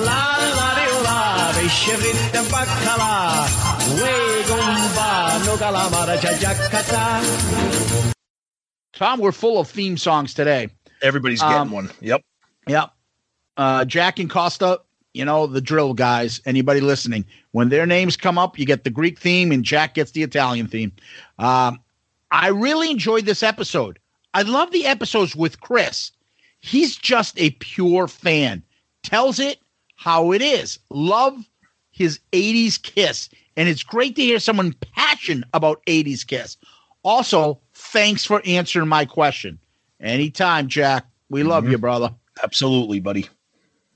la 0.04 0.36
la 0.58 0.70
di 0.76 1.02
la, 1.02 1.33
pesce 1.54 1.96
fritto 1.96 2.42
baccalà, 2.50 3.46
uè 4.00 4.44
gomba, 4.46 5.44
no 5.44 5.56
calamara, 5.56 6.16
c'è 6.18 6.36
già 6.38 6.54
catà. 6.68 7.20
Tom, 8.92 9.20
we're 9.20 9.32
full 9.32 9.58
of 9.58 9.68
theme 9.70 9.96
songs 9.96 10.34
today. 10.34 10.68
Everybody's 11.02 11.40
getting 11.40 11.56
Um, 11.56 11.70
one. 11.72 11.90
Yep. 12.00 12.22
Yep. 12.68 12.90
Uh, 13.56 13.84
Jack 13.84 14.18
and 14.20 14.30
Costa, 14.30 14.80
you 15.12 15.24
know, 15.24 15.46
the 15.46 15.60
drill 15.60 15.94
guys, 15.94 16.40
anybody 16.46 16.80
listening, 16.80 17.24
when 17.52 17.68
their 17.68 17.86
names 17.86 18.16
come 18.16 18.38
up, 18.38 18.58
you 18.58 18.64
get 18.66 18.84
the 18.84 18.90
Greek 18.90 19.18
theme 19.18 19.50
and 19.52 19.64
Jack 19.64 19.94
gets 19.94 20.12
the 20.12 20.22
Italian 20.22 20.66
theme. 20.68 20.92
Um, 21.38 21.80
I 22.30 22.48
really 22.48 22.90
enjoyed 22.90 23.26
this 23.26 23.42
episode. 23.42 23.98
I 24.32 24.42
love 24.42 24.70
the 24.72 24.86
episodes 24.86 25.34
with 25.36 25.60
Chris. 25.60 26.10
He's 26.60 26.96
just 26.96 27.38
a 27.38 27.50
pure 27.50 28.08
fan, 28.08 28.62
tells 29.02 29.38
it 29.38 29.58
how 30.04 30.32
it 30.32 30.42
is. 30.42 30.78
Love 30.90 31.48
his 31.90 32.20
80s 32.32 32.80
kiss. 32.82 33.30
And 33.56 33.70
it's 33.70 33.82
great 33.82 34.14
to 34.16 34.22
hear 34.22 34.38
someone 34.38 34.74
passionate 34.94 35.48
about 35.54 35.82
80s 35.86 36.26
kiss. 36.26 36.58
Also, 37.04 37.58
thanks 37.72 38.22
for 38.22 38.42
answering 38.44 38.88
my 38.88 39.06
question. 39.06 39.58
Anytime, 40.00 40.68
Jack. 40.68 41.06
We 41.30 41.42
love 41.42 41.70
you, 41.70 41.78
brother. 41.78 42.12
Absolutely, 42.42 43.00
buddy. 43.00 43.26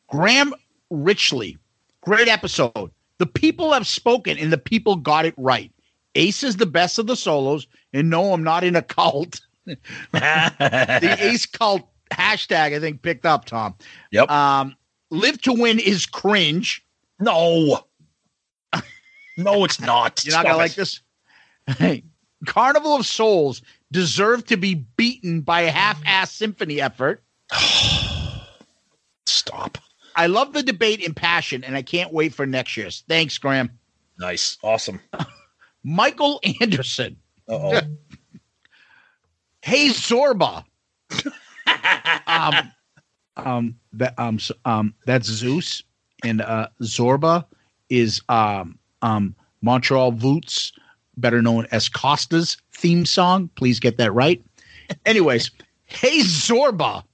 Graham 0.06 0.54
Richley, 0.90 1.58
great 2.00 2.28
episode. 2.28 2.90
The 3.18 3.26
people 3.26 3.74
have 3.74 3.86
spoken 3.86 4.38
and 4.38 4.50
the 4.50 4.56
people 4.56 4.96
got 4.96 5.26
it 5.26 5.34
right. 5.36 5.70
Ace 6.14 6.42
is 6.42 6.56
the 6.56 6.64
best 6.64 6.98
of 6.98 7.06
the 7.06 7.16
solos, 7.16 7.66
and 7.92 8.08
no, 8.08 8.32
I'm 8.32 8.42
not 8.42 8.64
in 8.64 8.76
a 8.76 8.82
cult. 8.82 9.42
the 9.66 11.16
Ace 11.20 11.44
cult 11.44 11.86
hashtag, 12.10 12.74
I 12.74 12.80
think, 12.80 13.02
picked 13.02 13.26
up, 13.26 13.44
Tom. 13.44 13.74
Yep. 14.10 14.30
Um, 14.30 14.74
Live 15.10 15.40
to 15.42 15.52
Win 15.52 15.78
is 15.78 16.06
cringe. 16.06 16.84
no. 17.18 17.84
No, 19.38 19.64
it's 19.64 19.80
not. 19.80 20.24
You're 20.24 20.34
not 20.34 20.44
gonna 20.44 20.56
like 20.56 20.74
this. 20.74 21.00
Hey, 21.78 22.02
Carnival 22.46 22.96
of 22.96 23.06
Souls 23.06 23.62
deserve 23.92 24.44
to 24.46 24.56
be 24.56 24.74
beaten 24.74 25.42
by 25.42 25.60
a 25.60 25.70
half-ass 25.70 26.32
symphony 26.32 26.80
effort. 26.80 27.22
Stop. 29.26 29.78
I 30.16 30.26
love 30.26 30.52
the 30.52 30.64
debate 30.64 31.00
in 31.00 31.14
passion, 31.14 31.62
and 31.62 31.76
I 31.76 31.82
can't 31.82 32.12
wait 32.12 32.34
for 32.34 32.46
next 32.46 32.76
year's. 32.76 33.04
Thanks, 33.08 33.38
Graham. 33.38 33.70
Nice. 34.18 34.58
Awesome. 34.64 35.00
Michael 35.84 36.40
Anderson. 36.60 37.16
Uh 37.48 37.52
oh. 37.54 37.80
Hey 39.60 39.88
Zorba. 39.88 40.64
um, 42.26 42.72
um, 43.38 43.76
that 43.92 44.18
um, 44.18 44.38
um, 44.64 44.94
that's 45.06 45.28
Zeus, 45.28 45.82
and 46.24 46.40
uh, 46.40 46.68
Zorba 46.82 47.44
is 47.88 48.20
um, 48.28 48.78
um, 49.02 49.34
Montreal 49.62 50.12
Voots, 50.12 50.72
better 51.16 51.42
known 51.42 51.66
as 51.70 51.88
Costa's 51.88 52.56
theme 52.72 53.06
song. 53.06 53.50
Please 53.56 53.80
get 53.80 53.96
that 53.98 54.12
right. 54.12 54.42
Anyways, 55.06 55.50
hey 55.84 56.20
Zorba, 56.20 57.04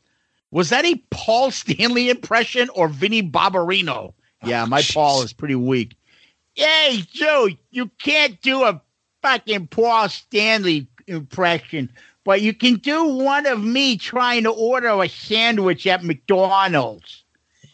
was 0.51 0.71
that 0.71 0.85
a 0.85 0.97
Paul 1.11 1.51
Stanley 1.51 2.11
impression 2.11 2.69
or 2.71 2.89
Vinny 2.89 3.23
Barbarino? 3.23 4.15
Yeah, 4.45 4.65
my 4.65 4.83
Paul 4.93 5.23
is 5.23 5.33
pretty 5.33 5.57
weak. 5.57 5.97
Hey 6.55 7.03
Joe, 7.13 7.49
you 7.71 7.91
can't 7.99 8.41
do 8.41 8.65
a 8.65 8.81
fucking 9.23 9.69
Paul 9.69 10.09
Stanley 10.09 10.87
impression, 11.07 11.91
but 12.25 12.41
you 12.41 12.55
can 12.55 12.77
do 12.77 13.05
one 13.05 13.47
of 13.47 13.63
me 13.63 13.97
trying 13.97 14.43
to 14.45 14.51
order 14.51 14.89
a 14.89 15.09
sandwich 15.09 15.87
at 15.87 16.03
McDonald's. 16.03 17.25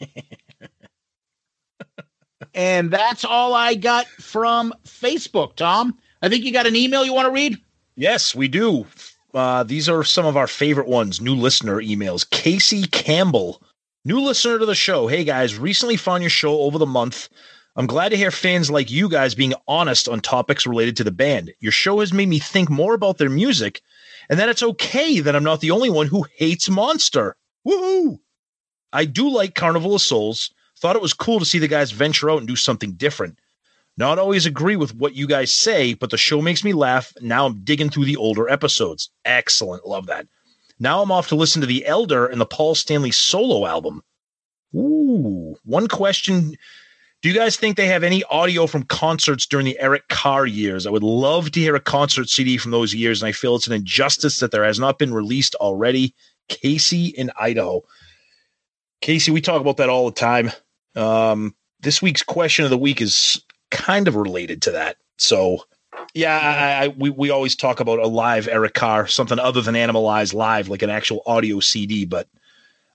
and 2.54 2.90
that's 2.90 3.24
all 3.24 3.54
I 3.54 3.74
got 3.74 4.06
from 4.06 4.74
Facebook, 4.84 5.56
Tom. 5.56 5.96
I 6.22 6.28
think 6.28 6.44
you 6.44 6.52
got 6.52 6.66
an 6.66 6.76
email 6.76 7.04
you 7.04 7.14
want 7.14 7.26
to 7.26 7.32
read? 7.32 7.58
Yes, 7.96 8.34
we 8.34 8.48
do. 8.48 8.86
Uh, 9.32 9.62
these 9.62 9.88
are 9.88 10.02
some 10.02 10.26
of 10.26 10.36
our 10.36 10.46
favorite 10.46 10.88
ones. 10.88 11.20
New 11.20 11.34
listener 11.34 11.76
emails. 11.76 12.28
Casey 12.28 12.82
Campbell, 12.88 13.62
new 14.04 14.20
listener 14.20 14.58
to 14.58 14.66
the 14.66 14.74
show. 14.74 15.06
Hey 15.06 15.22
guys, 15.24 15.58
recently 15.58 15.96
found 15.96 16.22
your 16.22 16.30
show 16.30 16.60
over 16.60 16.78
the 16.78 16.86
month. 16.86 17.28
I'm 17.76 17.86
glad 17.86 18.08
to 18.10 18.16
hear 18.16 18.30
fans 18.30 18.70
like 18.70 18.90
you 18.90 19.08
guys 19.08 19.34
being 19.34 19.54
honest 19.68 20.08
on 20.08 20.20
topics 20.20 20.66
related 20.66 20.96
to 20.96 21.04
the 21.04 21.12
band. 21.12 21.52
Your 21.60 21.72
show 21.72 22.00
has 22.00 22.12
made 22.12 22.28
me 22.28 22.38
think 22.38 22.68
more 22.68 22.94
about 22.94 23.18
their 23.18 23.30
music 23.30 23.80
and 24.28 24.38
that 24.38 24.48
it's 24.48 24.62
okay 24.62 25.20
that 25.20 25.36
I'm 25.36 25.44
not 25.44 25.60
the 25.60 25.70
only 25.70 25.90
one 25.90 26.06
who 26.06 26.26
hates 26.36 26.68
Monster. 26.68 27.36
Woohoo! 27.66 28.18
I 28.92 29.04
do 29.04 29.30
like 29.30 29.54
Carnival 29.54 29.94
of 29.94 30.02
Souls. 30.02 30.50
Thought 30.78 30.96
it 30.96 31.02
was 31.02 31.12
cool 31.12 31.38
to 31.38 31.44
see 31.44 31.58
the 31.58 31.68
guys 31.68 31.90
venture 31.92 32.30
out 32.30 32.38
and 32.38 32.48
do 32.48 32.56
something 32.56 32.92
different. 32.92 33.38
Not 33.96 34.18
always 34.18 34.46
agree 34.46 34.76
with 34.76 34.94
what 34.94 35.14
you 35.14 35.26
guys 35.26 35.52
say, 35.52 35.94
but 35.94 36.10
the 36.10 36.16
show 36.16 36.40
makes 36.40 36.64
me 36.64 36.72
laugh. 36.72 37.12
Now 37.20 37.46
I'm 37.46 37.62
digging 37.64 37.90
through 37.90 38.06
the 38.06 38.16
older 38.16 38.48
episodes. 38.48 39.10
Excellent. 39.24 39.86
Love 39.86 40.06
that. 40.06 40.26
Now 40.78 41.02
I'm 41.02 41.12
off 41.12 41.28
to 41.28 41.34
listen 41.34 41.60
to 41.60 41.66
The 41.66 41.84
Elder 41.84 42.26
and 42.26 42.40
the 42.40 42.46
Paul 42.46 42.74
Stanley 42.74 43.10
solo 43.10 43.66
album. 43.66 44.02
Ooh. 44.74 45.56
One 45.64 45.86
question. 45.86 46.56
Do 47.22 47.28
you 47.28 47.34
guys 47.34 47.56
think 47.56 47.76
they 47.76 47.86
have 47.86 48.02
any 48.02 48.24
audio 48.24 48.66
from 48.66 48.84
concerts 48.84 49.44
during 49.44 49.66
the 49.66 49.78
Eric 49.78 50.08
Carr 50.08 50.46
years? 50.46 50.86
I 50.86 50.90
would 50.90 51.02
love 51.02 51.50
to 51.50 51.60
hear 51.60 51.74
a 51.74 51.80
concert 51.80 52.30
CD 52.30 52.56
from 52.56 52.70
those 52.70 52.94
years, 52.94 53.20
and 53.20 53.28
I 53.28 53.32
feel 53.32 53.56
it's 53.56 53.66
an 53.66 53.74
injustice 53.74 54.40
that 54.40 54.52
there 54.52 54.64
has 54.64 54.78
not 54.78 54.98
been 54.98 55.12
released 55.12 55.54
already. 55.56 56.14
Casey 56.48 57.08
in 57.08 57.30
Idaho. 57.38 57.82
Casey, 59.02 59.32
we 59.32 59.42
talk 59.42 59.60
about 59.60 59.76
that 59.76 59.90
all 59.90 60.06
the 60.06 60.18
time. 60.18 60.50
Um, 60.96 61.54
this 61.80 62.00
week's 62.00 62.22
question 62.22 62.64
of 62.64 62.70
the 62.70 62.78
week 62.78 63.02
is 63.02 63.42
kind 63.70 64.08
of 64.08 64.16
related 64.16 64.62
to 64.62 64.70
that. 64.70 64.96
So, 65.18 65.64
yeah, 66.14 66.38
I, 66.38 66.84
I, 66.84 66.88
we 66.88 67.10
we 67.10 67.28
always 67.28 67.54
talk 67.54 67.80
about 67.80 67.98
a 67.98 68.06
live 68.06 68.48
Eric 68.48 68.72
Carr, 68.72 69.06
something 69.06 69.38
other 69.38 69.60
than 69.60 69.74
Animalized 69.74 70.32
live, 70.32 70.68
like 70.68 70.82
an 70.82 70.90
actual 70.90 71.22
audio 71.26 71.60
CD. 71.60 72.06
But 72.06 72.28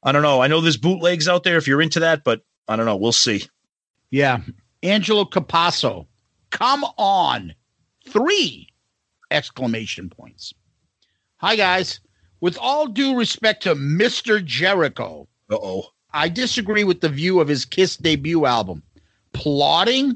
I 0.01 0.12
don't 0.12 0.24
know. 0.24 0.41
I 0.41 0.48
know 0.48 0.62
there's 0.62 0.77
bootlegs 0.77 1.27
out 1.27 1.44
there 1.44 1.58
if 1.58 1.67
you're 1.67 1.82
into 1.82 2.00
that, 2.00 2.24
but 2.24 2.41
I 2.67 2.75
don't 2.75 2.88
know. 2.88 2.98
We'll 2.98 3.12
see. 3.12 3.48
Yeah. 4.12 4.39
Angelo 4.83 5.25
Capasso. 5.25 6.07
Come 6.51 6.85
on. 6.97 7.53
Three 8.07 8.69
exclamation 9.31 10.09
points. 10.09 10.53
Hi, 11.38 11.55
guys. 11.55 12.00
with 12.41 12.57
all 12.59 12.88
due 12.88 13.17
respect 13.17 13.63
to 13.63 13.75
Mr. 13.75 14.43
Jericho, 14.43 15.27
oh. 15.51 15.89
I 16.13 16.29
disagree 16.29 16.83
with 16.83 17.01
the 17.01 17.09
view 17.09 17.39
of 17.39 17.47
his 17.47 17.65
Kiss 17.65 17.97
debut 17.97 18.45
album. 18.45 18.83
Plotting, 19.33 20.15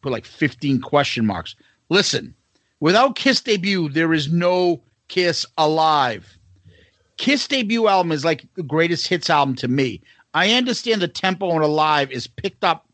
put 0.00 0.12
like 0.12 0.24
15 0.24 0.80
question 0.80 1.26
marks. 1.26 1.56
Listen, 1.88 2.34
without 2.78 3.16
Kiss 3.16 3.40
debut, 3.40 3.88
there 3.88 4.12
is 4.12 4.30
no 4.30 4.82
Kiss 5.08 5.44
alive. 5.58 6.38
Kiss 7.16 7.48
debut 7.48 7.88
album 7.88 8.12
is 8.12 8.24
like 8.24 8.46
the 8.54 8.62
greatest 8.62 9.06
hits 9.06 9.28
album 9.28 9.54
to 9.56 9.68
me. 9.68 10.00
I 10.32 10.52
understand 10.52 11.02
the 11.02 11.08
tempo 11.08 11.50
on 11.50 11.60
Alive 11.60 12.10
is 12.10 12.26
picked 12.26 12.62
up 12.62 12.86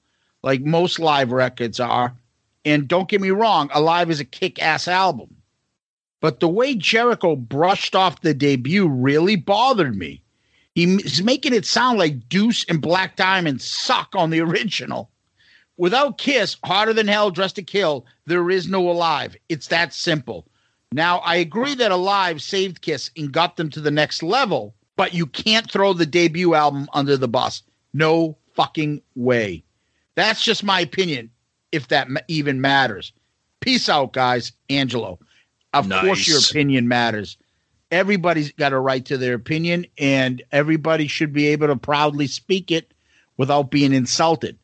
like 0.46 0.60
most 0.60 1.00
live 1.00 1.32
records 1.32 1.80
are. 1.80 2.16
And 2.64 2.86
don't 2.86 3.08
get 3.08 3.20
me 3.20 3.30
wrong, 3.30 3.68
Alive 3.74 4.10
is 4.10 4.20
a 4.20 4.24
kick 4.24 4.62
ass 4.62 4.86
album. 4.86 5.34
But 6.20 6.38
the 6.38 6.48
way 6.48 6.76
Jericho 6.76 7.34
brushed 7.34 7.96
off 7.96 8.20
the 8.20 8.32
debut 8.32 8.86
really 8.86 9.34
bothered 9.34 9.96
me. 9.96 10.22
He's 10.76 11.20
making 11.20 11.52
it 11.52 11.66
sound 11.66 11.98
like 11.98 12.28
Deuce 12.28 12.64
and 12.68 12.80
Black 12.80 13.16
Diamond 13.16 13.60
suck 13.60 14.14
on 14.14 14.30
the 14.30 14.40
original. 14.40 15.10
Without 15.78 16.18
Kiss, 16.18 16.56
Harder 16.64 16.92
Than 16.92 17.08
Hell, 17.08 17.32
Dressed 17.32 17.56
to 17.56 17.62
Kill, 17.62 18.06
there 18.26 18.48
is 18.48 18.68
no 18.68 18.88
Alive. 18.88 19.36
It's 19.48 19.66
that 19.66 19.92
simple. 19.92 20.46
Now, 20.92 21.18
I 21.18 21.36
agree 21.36 21.74
that 21.74 21.90
Alive 21.90 22.40
saved 22.40 22.82
Kiss 22.82 23.10
and 23.16 23.32
got 23.32 23.56
them 23.56 23.68
to 23.70 23.80
the 23.80 23.90
next 23.90 24.22
level, 24.22 24.76
but 24.94 25.12
you 25.12 25.26
can't 25.26 25.68
throw 25.68 25.92
the 25.92 26.06
debut 26.06 26.54
album 26.54 26.88
under 26.92 27.16
the 27.16 27.26
bus. 27.26 27.64
No 27.92 28.38
fucking 28.54 29.02
way. 29.16 29.64
That's 30.16 30.42
just 30.42 30.64
my 30.64 30.80
opinion, 30.80 31.30
if 31.72 31.88
that 31.88 32.08
even 32.28 32.60
matters. 32.60 33.12
Peace 33.60 33.88
out, 33.88 34.12
guys. 34.12 34.52
Angelo. 34.68 35.18
Of 35.72 35.88
course, 35.90 36.26
your 36.26 36.38
opinion 36.38 36.88
matters. 36.88 37.36
Everybody's 37.90 38.50
got 38.52 38.72
a 38.72 38.78
right 38.78 39.04
to 39.04 39.18
their 39.18 39.34
opinion, 39.34 39.86
and 39.98 40.42
everybody 40.50 41.06
should 41.06 41.32
be 41.32 41.48
able 41.48 41.68
to 41.68 41.76
proudly 41.76 42.26
speak 42.26 42.70
it 42.70 42.92
without 43.36 43.70
being 43.70 43.92
insulted. 43.92 44.58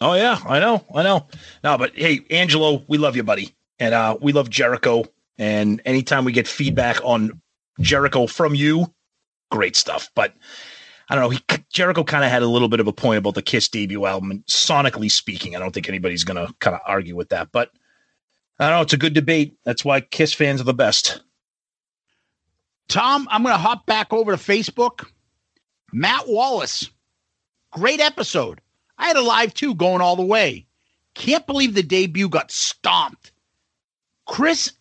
Oh 0.00 0.14
yeah, 0.14 0.38
I 0.46 0.60
know, 0.60 0.84
I 0.94 1.02
know. 1.02 1.26
No, 1.64 1.76
but 1.76 1.94
hey, 1.94 2.20
Angelo, 2.30 2.82
we 2.88 2.96
love 2.98 3.16
you, 3.16 3.22
buddy, 3.22 3.54
and 3.78 3.94
uh, 3.94 4.16
we 4.20 4.32
love 4.32 4.48
Jericho. 4.48 5.04
And 5.38 5.80
anytime 5.84 6.24
we 6.24 6.32
get 6.32 6.46
feedback 6.46 7.02
on 7.02 7.40
Jericho 7.80 8.26
from 8.26 8.54
you, 8.54 8.92
great 9.50 9.76
stuff. 9.76 10.10
But 10.14 10.34
I 11.10 11.16
don't 11.16 11.24
know, 11.24 11.30
he, 11.30 11.40
Jericho 11.70 12.04
kind 12.04 12.24
of 12.24 12.30
had 12.30 12.42
a 12.42 12.46
little 12.46 12.68
bit 12.68 12.80
of 12.80 12.86
a 12.86 12.92
point 12.92 13.18
about 13.18 13.34
the 13.34 13.42
Kiss 13.42 13.68
debut 13.68 14.06
album, 14.06 14.30
and 14.30 14.46
sonically 14.46 15.10
speaking, 15.10 15.54
I 15.54 15.58
don't 15.58 15.72
think 15.72 15.88
anybody's 15.88 16.24
gonna 16.24 16.54
kind 16.60 16.74
of 16.74 16.80
argue 16.86 17.16
with 17.16 17.28
that. 17.28 17.52
But 17.52 17.70
I 18.60 18.68
don't 18.68 18.78
know, 18.78 18.82
it's 18.82 18.92
a 18.92 18.98
good 18.98 19.14
debate. 19.14 19.56
That's 19.64 19.84
why 19.84 20.02
Kiss 20.02 20.32
fans 20.32 20.60
are 20.60 20.64
the 20.64 20.74
best. 20.74 21.22
Tom, 22.88 23.28
I'm 23.30 23.44
going 23.44 23.54
to 23.54 23.58
hop 23.58 23.86
back 23.86 24.12
over 24.12 24.32
to 24.32 24.36
Facebook. 24.36 25.06
Matt 25.92 26.26
Wallace, 26.26 26.90
great 27.70 28.00
episode. 28.00 28.60
I 28.98 29.06
had 29.06 29.16
a 29.16 29.22
live 29.22 29.54
too 29.54 29.76
going 29.76 30.02
all 30.02 30.16
the 30.16 30.24
way. 30.24 30.66
Can't 31.14 31.46
believe 31.46 31.74
the 31.74 31.84
debut 31.84 32.28
got 32.28 32.50
stomped. 32.50 33.32
Chris 34.26 34.72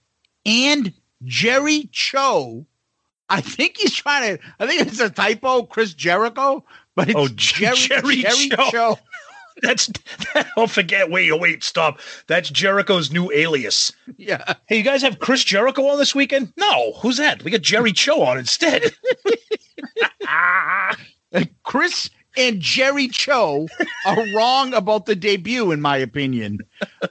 and 0.45 0.91
Jerry 1.23 1.87
Cho. 1.91 2.65
I 3.29 3.41
think 3.41 3.77
he's 3.77 3.93
trying 3.93 4.37
to, 4.37 4.43
I 4.59 4.67
think 4.67 4.81
it's 4.81 4.99
a 4.99 5.09
typo, 5.09 5.63
Chris 5.63 5.93
Jericho, 5.93 6.63
but 6.95 7.09
it's 7.09 7.17
Oh, 7.17 7.27
Jerry, 7.29 7.75
Jerry 7.75 8.21
Jerry 8.21 8.49
Cho. 8.49 8.71
Cho. 8.71 8.99
That's 9.61 9.89
oh 10.57 10.67
forget. 10.67 11.11
Wait, 11.11 11.29
oh, 11.31 11.37
wait, 11.37 11.63
stop. 11.63 11.99
That's 12.27 12.49
Jericho's 12.49 13.11
new 13.11 13.31
alias. 13.31 13.91
Yeah. 14.17 14.53
Hey, 14.67 14.77
you 14.77 14.83
guys 14.83 15.01
have 15.01 15.19
Chris 15.19 15.43
Jericho 15.43 15.85
on 15.87 15.97
this 15.97 16.15
weekend? 16.15 16.53
No, 16.57 16.93
who's 16.93 17.17
that? 17.17 17.43
We 17.43 17.51
got 17.51 17.61
Jerry 17.61 17.91
Cho 17.91 18.21
on 18.21 18.37
instead. 18.37 18.93
Chris 21.63 22.09
and 22.37 22.61
Jerry 22.61 23.07
Cho 23.09 23.67
are 24.05 24.25
wrong 24.33 24.73
about 24.73 25.05
the 25.05 25.15
debut, 25.15 25.71
in 25.71 25.81
my 25.81 25.97
opinion. 25.97 26.59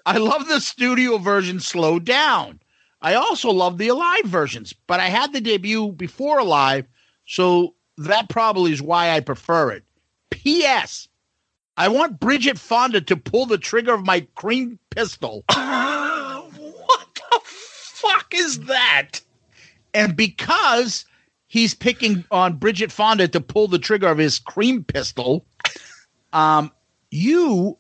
I 0.07 0.17
love 0.17 0.49
the 0.49 0.61
studio 0.61 1.19
version 1.19 1.61
slowed 1.61 2.05
down. 2.05 2.61
I 3.01 3.15
also 3.15 3.51
love 3.51 3.79
the 3.79 3.89
Alive 3.89 4.25
versions, 4.25 4.75
but 4.87 5.01
I 5.01 5.07
had 5.07 5.33
the 5.33 5.41
debut 5.41 5.93
before 5.93 6.39
Alive, 6.39 6.87
so 7.27 7.75
that 7.97 8.29
probably 8.29 8.73
is 8.73 8.83
why 8.83 9.11
I 9.11 9.21
prefer 9.21 9.71
it. 9.71 9.85
P.S. 10.31 11.09
I 11.77 11.89
want 11.89 12.21
Bridget 12.21 12.59
Fonda 12.59 13.01
to 13.03 13.17
pull 13.17 13.47
the 13.47 13.59
trigger 13.59 13.95
of 13.95 14.05
my 14.05 14.27
cream 14.35 14.79
pistol. 14.91 15.45
what 15.49 17.15
the 17.15 17.41
fuck 17.45 18.35
is 18.35 18.61
that? 18.61 19.21
And 19.95 20.17
because 20.17 21.05
he's 21.47 21.75
picking 21.75 22.25
on 22.31 22.57
Bridget 22.57 22.93
Fonda 22.93 23.29
to 23.29 23.41
pull 23.41 23.69
the 23.69 23.79
trigger 23.79 24.09
of 24.09 24.19
his 24.19 24.39
cream 24.39 24.85
pistol, 24.85 25.47
um, 26.33 26.73
you, 27.11 27.79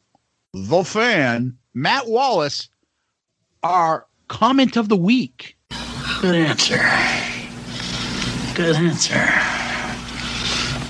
the 0.53 0.85
fan, 0.85 1.59
Matt 1.75 2.09
Wallace, 2.09 2.69
are 3.63 4.07
comment 4.29 4.77
of 4.77 4.89
the 4.89 4.97
week. 4.97 5.57
Good 6.21 6.35
answer. 6.35 6.79
Good 8.55 8.77
answer. 8.77 9.29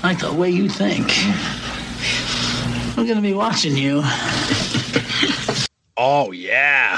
Like 0.03 0.19
the 0.19 0.33
way 0.33 0.49
you 0.49 0.69
think. 0.69 1.11
I'm 2.97 3.07
gonna 3.07 3.21
be 3.21 3.33
watching 3.33 3.75
you. 3.75 4.03
Oh 6.01 6.31
yeah, 6.31 6.97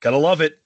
gotta 0.00 0.18
love 0.18 0.42
it. 0.42 0.58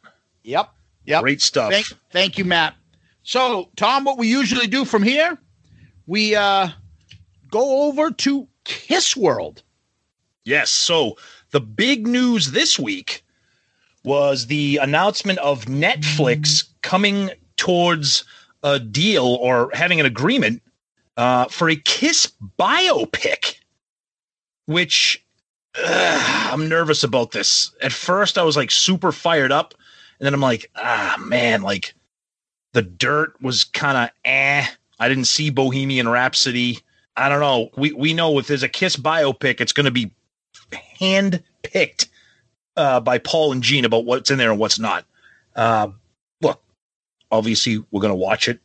Yep. 0.43 0.69
Yep. 1.07 1.23
Great 1.23 1.41
stuff. 1.41 1.71
Thank, 1.71 1.87
thank 2.11 2.39
you, 2.39 2.45
Matt. 2.45 2.75
So, 3.23 3.69
Tom, 3.77 4.03
what 4.03 4.19
we 4.19 4.27
usually 4.27 4.67
do 4.67 4.85
from 4.85 5.05
here, 5.05 5.39
we 6.09 6.35
uh 6.35 6.71
go 7.53 7.87
over 7.87 8.11
to 8.11 8.49
Kiss 8.65 9.17
World. 9.17 9.63
Yes. 10.45 10.71
So 10.71 11.17
the 11.53 11.61
big 11.61 12.05
news 12.05 12.51
this 12.51 12.81
week 12.81 13.25
was 14.05 14.47
the 14.47 14.79
announcement 14.79 15.39
of 15.41 15.65
Netflix 15.67 16.65
coming 16.83 17.31
towards 17.57 18.25
a 18.63 18.79
deal 18.79 19.25
or 19.25 19.71
having 19.75 20.01
an 20.01 20.07
agreement 20.07 20.63
uh, 21.17 21.47
for 21.47 21.69
a 21.69 21.77
Kiss 21.77 22.33
biopic, 22.59 23.57
which 24.67 25.23
I'm 25.85 26.69
nervous 26.69 27.05
about 27.05 27.33
this. 27.33 27.73
At 27.83 27.93
first, 27.93 28.39
I 28.39 28.43
was 28.43 28.57
like 28.57 28.71
super 28.71 29.13
fired 29.13 29.53
up, 29.53 29.75
and 30.19 30.27
then 30.27 30.35
I'm 30.35 30.41
like, 30.41 30.71
ah, 30.77 31.17
man, 31.21 31.63
like 31.63 31.95
the 32.73 32.83
dirt 32.83 33.35
was 33.41 33.65
kind 33.65 33.97
of 33.99 34.11
eh. 34.25 34.67
I 35.01 35.09
didn't 35.09 35.27
see 35.27 35.51
Bohemian 35.51 36.09
Rhapsody. 36.09 36.81
I 37.17 37.29
don't 37.29 37.41
know. 37.41 37.71
We 37.77 37.93
we 37.93 38.15
know 38.15 38.39
if 38.39 38.47
there's 38.47 38.63
a 38.63 38.69
Kiss 38.69 38.97
biopic, 38.97 39.61
it's 39.61 39.73
going 39.73 39.85
to 39.85 39.91
be 39.91 40.11
hand 40.99 41.43
picked 41.63 42.09
uh, 42.79 43.01
by 43.01 43.19
Paul 43.19 43.53
and 43.53 43.63
Gene 43.63 43.85
about 43.85 44.05
what's 44.05 44.31
in 44.31 44.39
there 44.39 44.51
and 44.51 44.59
what's 44.59 44.79
not. 44.79 45.05
Uh, 45.55 45.89
look, 46.41 46.63
obviously 47.31 47.85
we're 47.91 48.01
going 48.01 48.13
to 48.13 48.17
watch 48.17 48.49
it. 48.49 48.61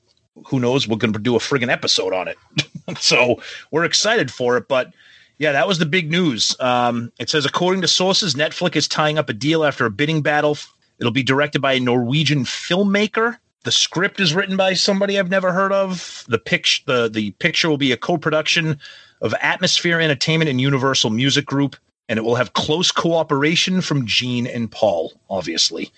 Who 0.47 0.60
knows? 0.60 0.88
We're 0.88 0.97
going 0.97 1.13
to 1.13 1.19
do 1.19 1.36
a 1.36 1.39
friggin' 1.39 1.71
episode 1.71 2.13
on 2.13 2.28
it. 2.28 2.38
so 2.99 3.41
we're 3.71 3.84
excited 3.84 4.32
for 4.32 4.58
it. 4.58 4.67
But 4.67 4.93
yeah, 5.39 5.52
that 5.52 5.67
was 5.67 5.80
the 5.80 5.86
big 5.86 6.10
news. 6.10 6.56
Um, 6.60 7.12
it 7.19 7.30
says, 7.30 7.45
according 7.45 7.82
to 7.82 7.88
sources, 7.88 8.36
Netflix 8.36 8.76
is 8.76 8.88
tying 8.88 9.17
up 9.17 9.30
a 9.30 9.34
deal 9.34 9.63
after 9.65 9.86
a 9.86 9.91
bidding 9.91 10.21
battle. 10.21 10.58
It'll 10.99 11.12
be 11.12 11.23
directed 11.23 11.62
by 11.62 11.73
a 11.73 11.80
Norwegian 11.80 12.45
filmmaker. 12.45 13.38
The 13.63 13.71
script 13.71 14.19
is 14.19 14.34
written 14.36 14.58
by 14.58 14.73
somebody 14.73 15.17
I've 15.17 15.30
never 15.30 15.52
heard 15.52 15.71
of. 15.71 16.26
The 16.28 16.38
picture, 16.38 16.84
the 16.86 17.10
the 17.10 17.32
picture 17.32 17.69
will 17.69 17.78
be 17.78 17.91
a 17.91 17.97
co-production 17.97 18.80
of 19.21 19.34
Atmosphere 19.41 19.99
Entertainment 20.02 20.49
and 20.49 20.60
Universal 20.60 21.12
Music 21.12 21.45
Group, 21.45 21.78
and 22.10 22.18
it 22.20 22.24
will 22.24 22.36
have 22.36 22.54
close 22.54 22.92
cooperation 22.92 23.82
from 23.82 24.06
Gene 24.06 24.48
and 24.48 24.72
Paul, 24.72 25.13
obviously. 25.30 25.92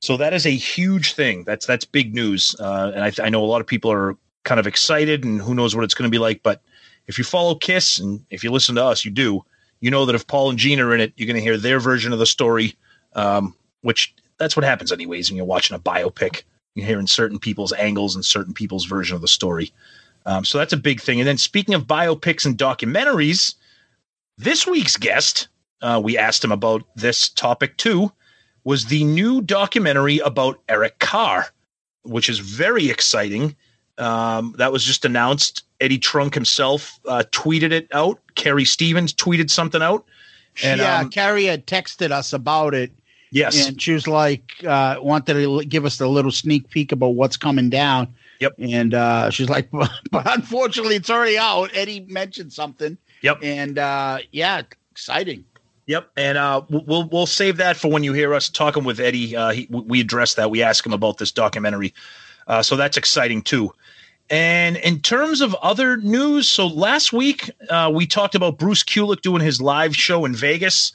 So 0.00 0.16
that 0.16 0.34
is 0.34 0.46
a 0.46 0.50
huge 0.50 1.14
thing. 1.14 1.44
That's 1.44 1.66
that's 1.66 1.84
big 1.84 2.14
news, 2.14 2.54
uh, 2.60 2.92
and 2.94 3.04
I, 3.04 3.12
I 3.26 3.30
know 3.30 3.42
a 3.42 3.46
lot 3.46 3.60
of 3.60 3.66
people 3.66 3.90
are 3.90 4.16
kind 4.44 4.60
of 4.60 4.66
excited, 4.66 5.24
and 5.24 5.40
who 5.40 5.54
knows 5.54 5.74
what 5.74 5.84
it's 5.84 5.94
going 5.94 6.10
to 6.10 6.14
be 6.14 6.20
like. 6.20 6.42
But 6.42 6.60
if 7.06 7.18
you 7.18 7.24
follow 7.24 7.54
Kiss 7.54 7.98
and 7.98 8.24
if 8.30 8.44
you 8.44 8.50
listen 8.50 8.74
to 8.76 8.84
us, 8.84 9.04
you 9.04 9.10
do. 9.10 9.44
You 9.80 9.90
know 9.90 10.06
that 10.06 10.14
if 10.14 10.26
Paul 10.26 10.50
and 10.50 10.58
Gene 10.58 10.80
are 10.80 10.94
in 10.94 11.00
it, 11.00 11.12
you're 11.16 11.26
going 11.26 11.36
to 11.36 11.42
hear 11.42 11.56
their 11.56 11.80
version 11.80 12.12
of 12.12 12.18
the 12.18 12.26
story, 12.26 12.74
um, 13.14 13.54
which 13.82 14.14
that's 14.38 14.56
what 14.56 14.64
happens 14.64 14.92
anyways 14.92 15.30
when 15.30 15.36
you're 15.36 15.46
watching 15.46 15.74
a 15.74 15.80
biopic. 15.80 16.42
You're 16.74 16.86
hearing 16.86 17.06
certain 17.06 17.38
people's 17.38 17.72
angles 17.72 18.14
and 18.14 18.24
certain 18.24 18.52
people's 18.52 18.84
version 18.84 19.14
of 19.14 19.22
the 19.22 19.28
story. 19.28 19.72
Um, 20.26 20.44
so 20.44 20.58
that's 20.58 20.72
a 20.72 20.78
big 20.78 21.00
thing. 21.00 21.20
And 21.20 21.28
then 21.28 21.38
speaking 21.38 21.74
of 21.74 21.86
biopics 21.86 22.44
and 22.44 22.58
documentaries, 22.58 23.54
this 24.38 24.66
week's 24.66 24.96
guest, 24.96 25.48
uh, 25.82 26.00
we 26.02 26.18
asked 26.18 26.44
him 26.44 26.52
about 26.52 26.82
this 26.96 27.28
topic 27.28 27.76
too, 27.76 28.12
was 28.64 28.86
the 28.86 29.04
new 29.04 29.40
documentary 29.40 30.18
about 30.18 30.60
Eric 30.68 30.98
Carr, 30.98 31.46
which 32.02 32.28
is 32.28 32.38
very 32.38 32.90
exciting. 32.90 33.54
Um, 33.98 34.54
that 34.58 34.72
was 34.72 34.84
just 34.84 35.04
announced. 35.04 35.62
Eddie 35.80 35.98
Trunk 35.98 36.34
himself 36.34 36.98
uh, 37.06 37.22
tweeted 37.30 37.72
it 37.72 37.88
out. 37.92 38.20
Carrie 38.34 38.64
Stevens 38.64 39.12
tweeted 39.12 39.50
something 39.50 39.82
out. 39.82 40.04
And, 40.62 40.80
yeah, 40.80 41.00
um, 41.00 41.10
Carrie 41.10 41.44
had 41.44 41.66
texted 41.66 42.10
us 42.10 42.32
about 42.32 42.74
it. 42.74 42.92
Yes. 43.30 43.68
And 43.68 43.80
she 43.80 43.92
was 43.92 44.06
like, 44.06 44.52
uh, 44.66 44.96
wanted 45.00 45.34
to 45.34 45.64
give 45.64 45.84
us 45.84 46.00
a 46.00 46.06
little 46.06 46.30
sneak 46.30 46.70
peek 46.70 46.92
about 46.92 47.08
what's 47.08 47.36
coming 47.36 47.68
down. 47.68 48.14
Yep. 48.40 48.54
And 48.58 48.94
uh, 48.94 49.30
she's 49.30 49.48
like, 49.48 49.70
but 49.72 49.90
unfortunately, 50.12 50.96
it's 50.96 51.10
already 51.10 51.38
out. 51.38 51.70
Eddie 51.74 52.00
mentioned 52.08 52.52
something. 52.52 52.96
Yep. 53.22 53.38
And 53.42 53.78
uh, 53.78 54.18
yeah, 54.32 54.62
exciting. 54.90 55.44
Yep, 55.86 56.10
and 56.16 56.36
uh, 56.36 56.62
we'll 56.68 57.08
we'll 57.08 57.26
save 57.26 57.58
that 57.58 57.76
for 57.76 57.88
when 57.88 58.02
you 58.02 58.12
hear 58.12 58.34
us 58.34 58.48
talking 58.48 58.82
with 58.82 58.98
Eddie. 58.98 59.36
Uh, 59.36 59.50
he, 59.52 59.68
we 59.70 60.00
address 60.00 60.34
that. 60.34 60.50
We 60.50 60.60
ask 60.60 60.84
him 60.84 60.92
about 60.92 61.18
this 61.18 61.30
documentary, 61.30 61.94
uh, 62.48 62.62
so 62.62 62.74
that's 62.74 62.96
exciting 62.96 63.40
too. 63.42 63.72
And 64.28 64.76
in 64.78 64.98
terms 65.00 65.40
of 65.40 65.54
other 65.56 65.96
news, 65.98 66.48
so 66.48 66.66
last 66.66 67.12
week 67.12 67.48
uh, 67.70 67.92
we 67.94 68.04
talked 68.04 68.34
about 68.34 68.58
Bruce 68.58 68.82
Kulick 68.82 69.22
doing 69.22 69.40
his 69.40 69.62
live 69.62 69.94
show 69.94 70.24
in 70.24 70.34
Vegas 70.34 70.92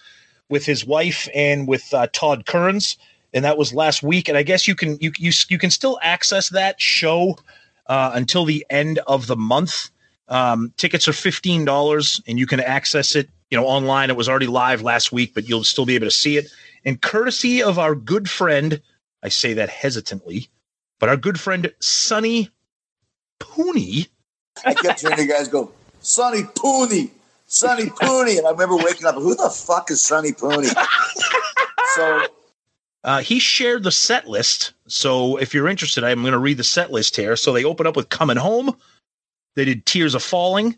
with 0.49 0.65
his 0.65 0.85
wife 0.85 1.29
and 1.33 1.69
with 1.69 1.93
uh, 1.93 2.07
Todd 2.11 2.45
Kerns, 2.45 2.97
and 3.33 3.45
that 3.45 3.57
was 3.57 3.73
last 3.73 4.03
week. 4.03 4.27
And 4.27 4.37
I 4.37 4.43
guess 4.43 4.67
you 4.67 4.75
can 4.75 4.97
you 4.99 5.13
you 5.17 5.31
you 5.47 5.57
can 5.57 5.69
still 5.69 5.97
access 6.01 6.49
that 6.49 6.81
show 6.81 7.37
uh, 7.87 8.11
until 8.13 8.43
the 8.43 8.65
end 8.69 8.99
of 9.07 9.27
the 9.27 9.37
month. 9.37 9.89
Um, 10.27 10.73
tickets 10.77 11.07
are 11.07 11.13
fifteen 11.13 11.65
dollars, 11.65 12.21
and 12.27 12.39
you 12.39 12.47
can 12.47 12.59
access 12.59 13.15
it 13.15 13.29
you 13.49 13.57
know 13.57 13.65
online. 13.65 14.09
It 14.09 14.15
was 14.15 14.29
already 14.29 14.47
live 14.47 14.81
last 14.81 15.11
week, 15.11 15.33
but 15.33 15.47
you'll 15.47 15.63
still 15.63 15.85
be 15.85 15.95
able 15.95 16.07
to 16.07 16.11
see 16.11 16.37
it. 16.37 16.47
And 16.85 17.01
courtesy 17.01 17.61
of 17.61 17.77
our 17.77 17.93
good 17.93 18.29
friend, 18.29 18.81
I 19.21 19.29
say 19.29 19.53
that 19.53 19.69
hesitantly, 19.69 20.47
but 20.99 21.09
our 21.09 21.17
good 21.17 21.39
friend 21.39 21.71
Sonny 21.79 22.49
Pooney. 23.39 24.07
I 24.65 24.73
kept 24.73 25.01
hearing 25.01 25.19
you 25.19 25.27
guys 25.27 25.47
go, 25.47 25.71
Sonny 26.01 26.43
Pooney, 26.43 27.11
Sonny 27.47 27.85
Pooney. 27.85 28.37
And 28.37 28.47
I 28.47 28.51
remember 28.51 28.77
waking 28.77 29.05
up, 29.05 29.15
who 29.15 29.35
the 29.35 29.49
fuck 29.49 29.91
is 29.91 30.03
Sonny 30.03 30.31
Pooney? 30.31 30.73
so 31.95 32.25
Uh, 33.03 33.19
he 33.19 33.39
shared 33.39 33.83
the 33.83 33.91
set 33.91 34.27
list. 34.27 34.73
So 34.87 35.37
if 35.37 35.53
you're 35.53 35.67
interested, 35.67 36.03
I'm 36.03 36.21
going 36.21 36.33
to 36.33 36.37
read 36.39 36.57
the 36.57 36.63
set 36.63 36.91
list 36.91 37.15
here. 37.15 37.35
So 37.35 37.51
they 37.51 37.63
open 37.63 37.87
up 37.87 37.95
with 37.95 38.09
Coming 38.09 38.37
Home. 38.37 38.75
They 39.55 39.65
did 39.65 39.85
Tears 39.85 40.15
Are 40.15 40.19
Falling. 40.19 40.77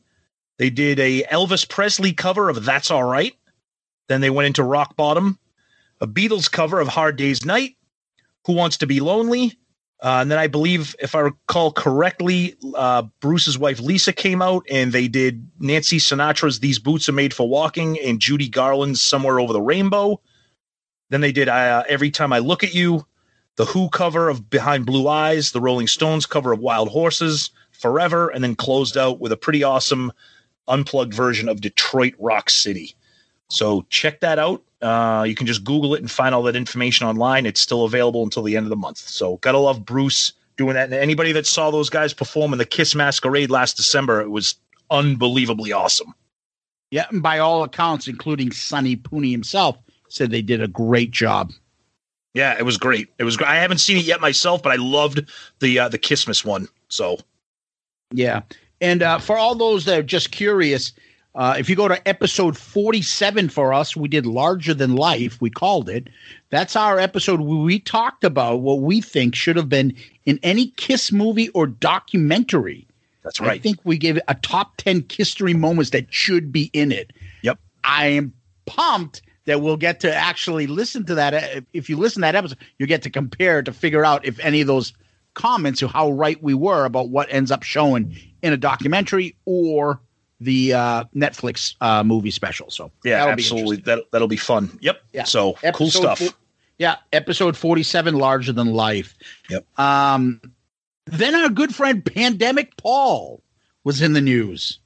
They 0.58 0.70
did 0.70 1.00
a 1.00 1.24
Elvis 1.24 1.68
Presley 1.68 2.14
cover 2.14 2.50
of 2.50 2.64
That's 2.64 2.92
All 2.92 3.04
Right. 3.04 3.34
Then 4.08 4.22
they 4.22 4.30
went 4.30 4.48
into 4.48 4.64
Rock 4.64 4.96
Bottom, 4.96 5.40
a 6.02 6.08
Beatles 6.08 6.52
cover 6.52 6.80
of 6.80 6.88
Hard 6.88 7.16
Day's 7.16 7.46
Night, 7.46 7.76
Who 8.46 8.54
Wants 8.54 8.78
to 8.78 8.88
Be 8.88 9.00
Lonely. 9.00 9.58
Uh, 10.02 10.20
and 10.20 10.30
then 10.30 10.38
I 10.38 10.48
believe, 10.48 10.96
if 11.00 11.16
I 11.16 11.22
recall 11.22 11.72
correctly, 11.72 12.58
uh, 12.76 13.04
Bruce's 13.22 13.58
wife 13.58 13.80
Lisa 13.80 14.12
came 14.12 14.42
out 14.42 14.66
and 14.70 14.92
they 14.92 15.08
did 15.08 15.50
Nancy 15.60 15.98
Sinatra's 15.98 16.60
These 16.60 16.78
Boots 16.78 17.08
Are 17.08 17.14
Made 17.14 17.34
for 17.34 17.48
Walking 17.48 17.98
and 18.02 18.20
Judy 18.20 18.50
Garland's 18.50 19.02
Somewhere 19.02 19.40
Over 19.40 19.54
the 19.54 19.62
Rainbow. 19.62 20.20
Then 21.10 21.22
they 21.22 21.32
did 21.32 21.48
uh, 21.48 21.84
Every 21.88 22.12
Time 22.12 22.34
I 22.34 22.40
Look 22.40 22.66
at 22.66 22.76
You, 22.76 23.06
the 23.56 23.66
Who 23.66 23.88
cover 23.90 24.28
of 24.28 24.50
Behind 24.50 24.86
Blue 24.86 25.08
Eyes, 25.08 25.54
the 25.54 25.62
Rolling 25.62 25.88
Stones 25.88 26.26
cover 26.26 26.52
of 26.52 26.60
Wild 26.60 26.90
Horses, 26.90 27.52
Forever, 27.84 28.30
and 28.30 28.42
then 28.42 28.56
closed 28.56 28.96
out 28.96 29.20
with 29.20 29.34
a 29.34 29.38
pretty 29.38 29.62
awesome 29.62 30.14
unplugged 30.70 31.14
version 31.14 31.50
of 31.50 31.60
Detroit 31.60 32.14
Rock 32.18 32.50
City. 32.50 32.96
So 33.50 33.86
check 33.90 34.22
that 34.22 34.40
out. 34.40 34.64
Uh, 34.82 35.26
you 35.28 35.36
can 35.36 35.48
just 35.48 35.66
Google 35.66 35.94
it 35.94 36.00
and 36.00 36.10
find 36.10 36.34
all 36.34 36.44
that 36.44 36.56
information 36.56 37.08
online. 37.08 37.46
It's 37.46 37.60
still 37.60 37.84
available 37.84 38.24
until 38.24 38.42
the 38.42 38.56
end 38.56 38.66
of 38.66 38.70
the 38.70 38.78
month. 38.78 39.00
So 39.00 39.36
gotta 39.42 39.58
love 39.58 39.84
Bruce 39.84 40.32
doing 40.56 40.76
that. 40.76 40.86
And 40.86 40.94
anybody 40.94 41.34
that 41.34 41.46
saw 41.46 41.72
those 41.72 41.90
guys 41.90 42.14
perform 42.14 42.54
in 42.54 42.58
the 42.58 42.66
Kiss 42.66 42.96
Masquerade 42.96 43.52
last 43.52 43.76
December, 43.76 44.22
it 44.22 44.30
was 44.30 44.56
unbelievably 44.90 45.74
awesome. 45.74 46.14
Yeah, 46.90 47.08
and 47.10 47.22
by 47.22 47.40
all 47.40 47.64
accounts, 47.64 48.08
including 48.08 48.54
Sonny 48.54 48.96
Pooney 48.96 49.32
himself, 49.32 49.78
said 50.08 50.32
they 50.32 50.42
did 50.42 50.62
a 50.62 50.70
great 50.70 51.12
job. 51.12 51.52
Yeah, 52.34 52.56
it 52.58 52.64
was 52.64 52.78
great. 52.78 53.10
It 53.20 53.26
was. 53.26 53.38
I 53.40 53.56
haven't 53.56 53.80
seen 53.80 53.98
it 53.98 54.06
yet 54.06 54.22
myself, 54.22 54.64
but 54.64 54.72
I 54.72 54.78
loved 54.78 55.30
the 55.60 55.80
uh, 55.80 55.90
the 55.90 56.00
Kissmas 56.00 56.46
one. 56.46 56.70
So 56.88 57.20
Yeah. 58.14 58.42
And 58.80 59.02
uh, 59.02 59.20
for 59.20 59.38
all 59.38 59.56
those 59.56 59.86
that 59.86 60.00
are 60.00 60.04
just 60.04 60.32
curious, 60.32 60.94
uh, 61.36 61.56
if 61.58 61.70
you 61.70 61.76
go 61.76 61.88
to 61.88 62.08
episode 62.08 62.56
47 62.56 63.50
for 63.50 63.74
us, 63.74 63.96
we 63.96 64.08
did 64.08 64.26
Larger 64.26 64.74
Than 64.74 64.96
Life, 64.96 65.42
we 65.42 65.50
called 65.50 65.90
it. 65.90 66.10
That's 66.50 66.76
our 66.76 67.00
episode 67.00 67.42
where 67.42 67.58
we 67.58 67.80
talked 67.80 68.24
about 68.24 68.58
what 68.58 68.82
we 68.82 69.02
think 69.02 69.36
should 69.36 69.56
have 69.56 69.70
been 69.70 69.96
in 70.26 70.40
any 70.44 70.68
Kiss 70.78 71.12
movie 71.12 71.50
or 71.50 71.66
documentary. 71.66 72.88
That's 73.24 73.40
right. 73.40 73.52
I 73.52 73.58
think 73.58 73.80
we 73.84 73.98
gave 73.98 74.18
it 74.18 74.24
a 74.28 74.36
top 74.36 74.78
10 74.78 75.04
Kisstory 75.04 75.58
moments 75.58 75.92
that 75.92 76.14
should 76.14 76.52
be 76.52 76.70
in 76.74 76.92
it. 76.92 77.12
Yep. 77.42 77.58
I 77.84 78.08
am 78.08 78.34
pumped 78.66 79.22
that 79.46 79.62
we'll 79.62 79.78
get 79.78 80.02
to 80.02 80.14
actually 80.14 80.68
listen 80.68 81.06
to 81.06 81.16
that. 81.16 81.34
Uh, 81.34 81.62
If 81.74 81.90
you 81.90 81.98
listen 81.98 82.22
to 82.22 82.26
that 82.28 82.36
episode, 82.36 82.60
you 82.78 82.86
get 82.86 83.02
to 83.04 83.10
compare 83.10 83.64
to 83.64 83.74
figure 83.74 84.06
out 84.06 84.26
if 84.26 84.40
any 84.40 84.62
of 84.62 84.68
those 84.68 84.94
comments 85.34 85.82
or 85.82 85.88
how 85.88 86.12
right 86.12 86.42
we 86.42 86.54
were 86.54 86.86
about 86.86 87.10
what 87.10 87.28
ends 87.32 87.52
up 87.52 87.64
showing 87.64 88.16
in 88.42 88.54
a 88.54 88.58
documentary 88.58 89.36
or 89.46 90.00
the 90.40 90.74
uh, 90.74 91.04
Netflix 91.16 91.76
uh, 91.82 92.04
movie 92.04 92.32
special. 92.32 92.70
So 92.70 92.92
yeah, 93.04 93.20
that'll 93.20 93.34
absolutely. 93.34 93.78
That 93.78 94.12
that'll 94.12 94.28
be 94.28 94.38
fun. 94.38 94.78
Yep. 94.82 95.02
Yeah. 95.14 95.24
So 95.24 95.54
cool 95.74 95.90
stuff. 95.90 96.20
fo- 96.20 96.36
yeah, 96.80 96.96
episode 97.12 97.56
47, 97.56 98.16
Larger 98.16 98.52
Than 98.52 98.74
Life. 98.74 99.16
Yep. 99.50 99.80
Um, 99.80 100.42
then 101.06 101.36
our 101.36 101.50
good 101.50 101.74
friend 101.74 102.04
Pandemic 102.04 102.76
Paul 102.78 103.42
was 103.84 104.02
in 104.02 104.14
the 104.14 104.22
news. 104.22 104.80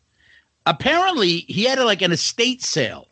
Apparently, 0.65 1.39
he 1.47 1.63
had 1.63 1.79
like 1.79 2.01
an 2.01 2.11
estate 2.11 2.61
sale. 2.61 3.07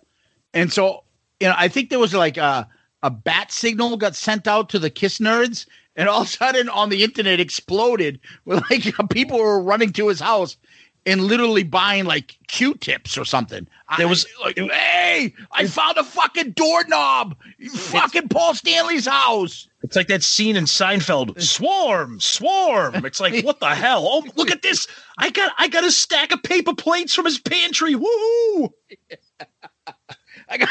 And 0.53 0.71
so, 0.71 1.03
you 1.39 1.47
know, 1.47 1.55
I 1.57 1.67
think 1.67 1.89
there 1.89 1.99
was 1.99 2.13
like 2.13 2.37
a, 2.37 2.67
a 3.01 3.09
bat 3.09 3.51
signal 3.51 3.97
got 3.97 4.15
sent 4.15 4.47
out 4.47 4.69
to 4.69 4.79
the 4.79 4.89
Kiss 4.89 5.19
nerds, 5.19 5.65
and 5.95 6.09
all 6.09 6.21
of 6.21 6.27
a 6.27 6.29
sudden 6.31 6.69
on 6.69 6.89
the 6.89 7.03
internet 7.03 7.39
exploded 7.39 8.19
with 8.45 8.63
like 8.69 8.93
people 9.11 9.37
were 9.39 9.61
running 9.61 9.91
to 9.93 10.07
his 10.07 10.19
house 10.19 10.57
and 11.07 11.21
literally 11.21 11.61
buying 11.63 12.05
like 12.05 12.35
Q-tips 12.47 13.15
or 13.17 13.25
something. 13.25 13.67
There 13.97 14.07
was- 14.07 14.25
like, 14.43 14.57
hey, 14.57 15.33
I 15.51 15.67
found 15.67 15.97
a 15.97 16.03
fucking 16.03 16.51
doorknob, 16.53 17.35
fucking 17.73 18.29
Paul 18.29 18.55
Stanley's 18.55 19.05
house. 19.05 19.67
It's 19.83 19.95
like 19.95 20.07
that 20.07 20.23
scene 20.23 20.55
in 20.55 20.63
Seinfeld. 20.65 21.39
Swarm, 21.41 22.19
swarm. 22.19 23.05
It's 23.05 23.19
like 23.19 23.45
what 23.45 23.59
the 23.59 23.75
hell? 23.75 24.07
Oh, 24.09 24.23
look 24.35 24.49
at 24.49 24.63
this! 24.63 24.87
I 25.19 25.29
got 25.29 25.53
I 25.59 25.67
got 25.67 25.83
a 25.83 25.91
stack 25.91 26.31
of 26.31 26.41
paper 26.41 26.73
plates 26.73 27.13
from 27.13 27.25
his 27.25 27.37
pantry. 27.37 27.93
Woo! 27.93 28.73
I 30.49 30.57
got, 30.57 30.69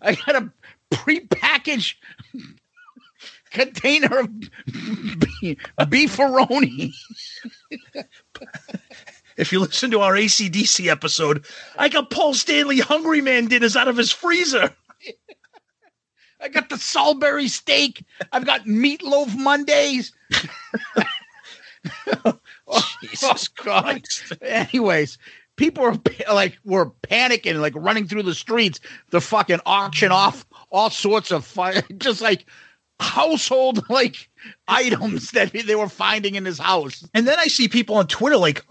I 0.00 0.14
got 0.26 0.34
a 0.42 0.52
prepackaged 0.92 1.94
container 3.52 4.20
of 4.20 4.28
beefaroni. 5.88 6.92
If 9.36 9.52
you 9.52 9.60
listen 9.60 9.90
to 9.92 10.00
our 10.00 10.14
ACDC 10.14 10.88
episode, 10.88 11.46
I 11.78 11.88
got 11.88 12.10
Paul 12.10 12.34
Stanley 12.34 12.80
Hungry 12.80 13.20
Man 13.20 13.46
dinners 13.46 13.76
out 13.76 13.88
of 13.88 13.96
his 13.96 14.12
freezer. 14.12 14.74
I 16.40 16.48
got 16.48 16.68
the 16.68 16.76
Salisbury 16.76 17.48
steak. 17.48 18.04
I've 18.32 18.44
got 18.44 18.64
meatloaf 18.64 19.36
Mondays. 19.36 20.12
Jesus 23.00 23.48
oh, 23.58 23.62
Christ. 23.62 24.32
Anyways, 24.42 25.18
people 25.56 25.84
are 25.84 25.96
like 26.32 26.58
were 26.64 26.90
panicking, 27.08 27.60
like 27.60 27.74
running 27.76 28.08
through 28.08 28.24
the 28.24 28.34
streets 28.34 28.80
to 29.12 29.20
fucking 29.20 29.60
auction 29.64 30.10
off 30.10 30.44
all 30.70 30.90
sorts 30.90 31.30
of 31.30 31.44
fi- 31.44 31.82
just 31.98 32.20
like 32.20 32.46
household 33.00 33.84
like 33.90 34.28
items 34.68 35.30
that 35.32 35.52
they 35.52 35.74
were 35.74 35.88
finding 35.88 36.34
in 36.34 36.44
his 36.44 36.58
house. 36.58 37.06
And 37.14 37.26
then 37.26 37.38
I 37.38 37.46
see 37.46 37.68
people 37.68 37.96
on 37.96 38.06
Twitter 38.06 38.36
like, 38.36 38.64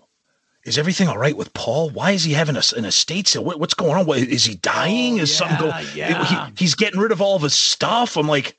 "Is 0.66 0.78
everything 0.78 1.08
all 1.08 1.18
right 1.18 1.36
with 1.36 1.54
Paul? 1.54 1.90
Why 1.90 2.12
is 2.12 2.24
he 2.24 2.34
having 2.34 2.56
a, 2.56 2.64
an 2.78 2.86
estate 2.86 3.28
sale? 3.28 3.44
What, 3.44 3.60
what's 3.60 3.74
going 3.74 3.94
on? 3.94 4.06
What, 4.06 4.20
is 4.20 4.46
he 4.46 4.56
dying? 4.56 5.20
Oh, 5.20 5.24
is 5.24 5.36
something 5.36 5.58
going? 5.58 5.86
yeah. 5.96 6.26
He, 6.26 6.54
he's 6.58 6.76
getting 6.76 7.00
rid 7.00 7.12
of 7.12 7.22
all 7.22 7.36
of 7.36 7.42
his 7.42 7.56
stuff." 7.56 8.18
I'm 8.18 8.28
like, 8.28 8.58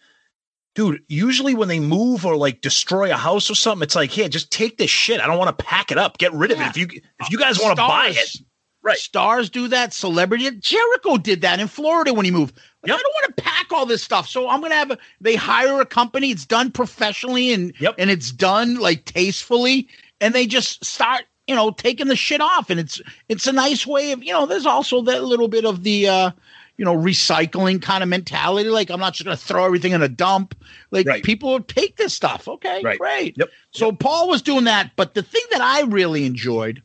dude. 0.75 1.03
Usually 1.09 1.55
when 1.55 1.69
they 1.69 1.81
move 1.81 2.25
or 2.27 2.37
like 2.37 2.61
destroy 2.61 3.13
a 3.13 3.17
house 3.17 3.51
or 3.51 3.55
something, 3.55 3.85
it's 3.85 3.97
like, 3.97 4.11
"Here, 4.11 4.29
just 4.29 4.51
take 4.51 4.79
this 4.79 4.91
shit. 4.91 5.21
I 5.21 5.27
don't 5.27 5.39
want 5.39 5.57
to 5.57 5.65
pack 5.65 5.91
it 5.91 5.99
up. 5.99 6.19
Get 6.19 6.33
rid 6.33 6.51
of 6.51 6.61
it. 6.61 6.67
If 6.69 6.77
you 6.77 6.89
if 7.21 7.31
you 7.31 7.39
guys 7.39 7.59
uh, 7.59 7.65
want 7.65 7.77
to 7.77 7.83
buy 7.83 8.13
it." 8.15 8.37
Stars- 8.83 9.03
Stars 9.03 9.51
do 9.51 9.69
that. 9.69 9.93
Celebrity 9.93 10.51
Jericho 10.53 11.17
did 11.17 11.41
that 11.43 11.61
in 11.61 11.69
Florida 11.69 12.13
when 12.13 12.25
he 12.25 12.31
moved. 12.31 12.57
I 12.85 12.89
don't 12.89 13.01
want 13.01 13.37
to 13.37 13.43
pack 13.43 13.67
all 13.73 13.87
this 13.87 14.03
stuff, 14.03 14.29
so 14.29 14.49
I'm 14.49 14.61
gonna 14.61 14.75
have. 14.75 14.91
A, 14.91 14.99
they 15.21 15.37
hire 15.37 15.81
a 15.81 15.87
company. 15.87 16.31
It's 16.31 16.45
done 16.45 16.71
professionally 16.73 17.53
and 17.53 17.73
yep. 17.79 17.95
and 17.99 18.11
it's 18.11 18.33
done 18.33 18.77
like 18.77 19.05
tastefully, 19.05 19.89
and 20.21 20.35
they 20.35 20.47
just 20.47 20.85
start 20.85 21.23
you 21.47 21.55
know 21.55 21.71
taking 21.71 22.09
the 22.09 22.17
shit 22.17 22.41
off, 22.41 22.71
and 22.71 22.81
it's 22.81 23.01
it's 23.29 23.47
a 23.47 23.53
nice 23.53 23.87
way 23.87 24.11
of 24.13 24.23
you 24.25 24.33
know. 24.33 24.47
There's 24.47 24.67
also 24.67 25.01
that 25.03 25.23
little 25.25 25.49
bit 25.49 25.65
of 25.65 25.83
the. 25.85 26.09
uh 26.09 26.31
you 26.79 26.87
know, 26.87 26.97
recycling 26.97 27.81
kind 27.83 28.03
of 28.03 28.09
mentality. 28.09 28.69
Like, 28.71 28.91
I'm 28.91 28.99
not 28.99 29.13
just 29.13 29.27
going 29.27 29.37
to 29.37 29.43
throw 29.45 29.67
everything 29.67 29.93
in 29.93 30.01
a 30.03 30.09
dump. 30.09 30.55
Like, 30.91 31.07
people 31.23 31.51
will 31.51 31.61
take 31.61 31.97
this 31.97 32.15
stuff. 32.15 32.49
Okay, 32.49 32.81
Right. 32.83 32.99
great. 32.99 33.37
So 33.73 33.93
Paul 33.93 34.27
was 34.27 34.41
doing 34.41 34.65
that, 34.65 34.91
but 34.97 35.13
the 35.13 35.23
thing 35.23 35.43
that 35.53 35.61
I 35.61 35.83
really 35.83 36.25
enjoyed 36.25 36.83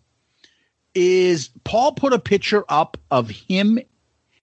is 0.98 1.52
Paul 1.64 1.92
put 1.92 2.12
a 2.12 2.18
picture 2.18 2.66
up 2.70 2.98
of 3.12 3.30
him 3.30 3.80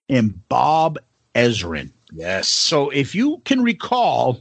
and 0.09 0.49
Bob 0.49 1.01
Ezrin. 1.35 1.91
Yes. 2.13 2.49
So 2.49 2.91
if 2.91 3.13
you 3.13 3.43
can 3.45 3.63
recall, 3.63 4.41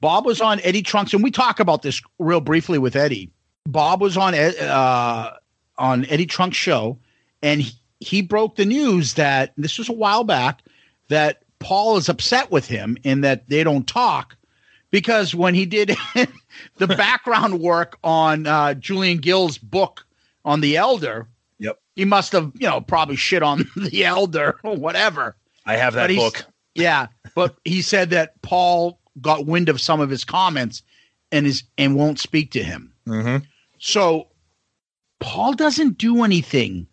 Bob 0.00 0.24
was 0.24 0.40
on 0.40 0.60
Eddie 0.60 0.82
Trunks, 0.82 1.12
and 1.12 1.24
we 1.24 1.32
talk 1.32 1.58
about 1.58 1.82
this 1.82 2.00
real 2.20 2.40
briefly 2.40 2.78
with 2.78 2.94
Eddie. 2.94 3.32
Bob 3.66 4.00
was 4.00 4.16
on 4.16 4.32
uh, 4.34 5.34
on 5.76 6.06
Eddie 6.06 6.26
Trunk's 6.26 6.56
show, 6.56 6.98
and 7.42 7.62
he, 7.62 7.72
he 7.98 8.22
broke 8.22 8.54
the 8.54 8.64
news 8.64 9.14
that 9.14 9.52
this 9.56 9.76
was 9.76 9.88
a 9.88 9.92
while 9.92 10.22
back 10.22 10.62
that 11.08 11.42
Paul 11.58 11.96
is 11.96 12.08
upset 12.08 12.52
with 12.52 12.68
him 12.68 12.96
in 13.02 13.22
that 13.22 13.48
they 13.48 13.64
don't 13.64 13.88
talk 13.88 14.36
because 14.92 15.34
when 15.34 15.54
he 15.54 15.66
did 15.66 15.96
the 16.76 16.86
background 16.86 17.58
work 17.58 17.98
on 18.04 18.46
uh, 18.46 18.74
Julian 18.74 19.18
Gill's 19.18 19.58
book 19.58 20.06
on 20.48 20.60
the 20.60 20.76
Elder, 20.76 21.28
Yep. 21.60 21.78
he 21.96 22.04
must 22.04 22.32
have 22.32 22.50
you 22.54 22.66
know 22.68 22.80
probably 22.80 23.16
shit 23.16 23.42
on 23.42 23.68
the 23.76 24.04
Elder 24.04 24.58
or 24.64 24.76
whatever. 24.76 25.36
I 25.66 25.76
have 25.76 25.94
that 25.94 26.08
book. 26.10 26.44
Yeah, 26.74 27.08
but 27.34 27.56
he 27.64 27.82
said 27.82 28.10
that 28.10 28.40
Paul 28.42 29.00
got 29.20 29.46
wind 29.46 29.68
of 29.68 29.80
some 29.80 30.00
of 30.00 30.08
his 30.10 30.24
comments 30.24 30.82
and 31.32 31.46
is 31.46 31.64
and 31.76 31.94
won't 31.96 32.18
speak 32.18 32.52
to 32.52 32.62
him. 32.62 32.92
Mm-hmm. 33.06 33.44
So 33.78 34.28
Paul 35.20 35.52
doesn't 35.54 35.98
do 35.98 36.22
anything 36.22 36.86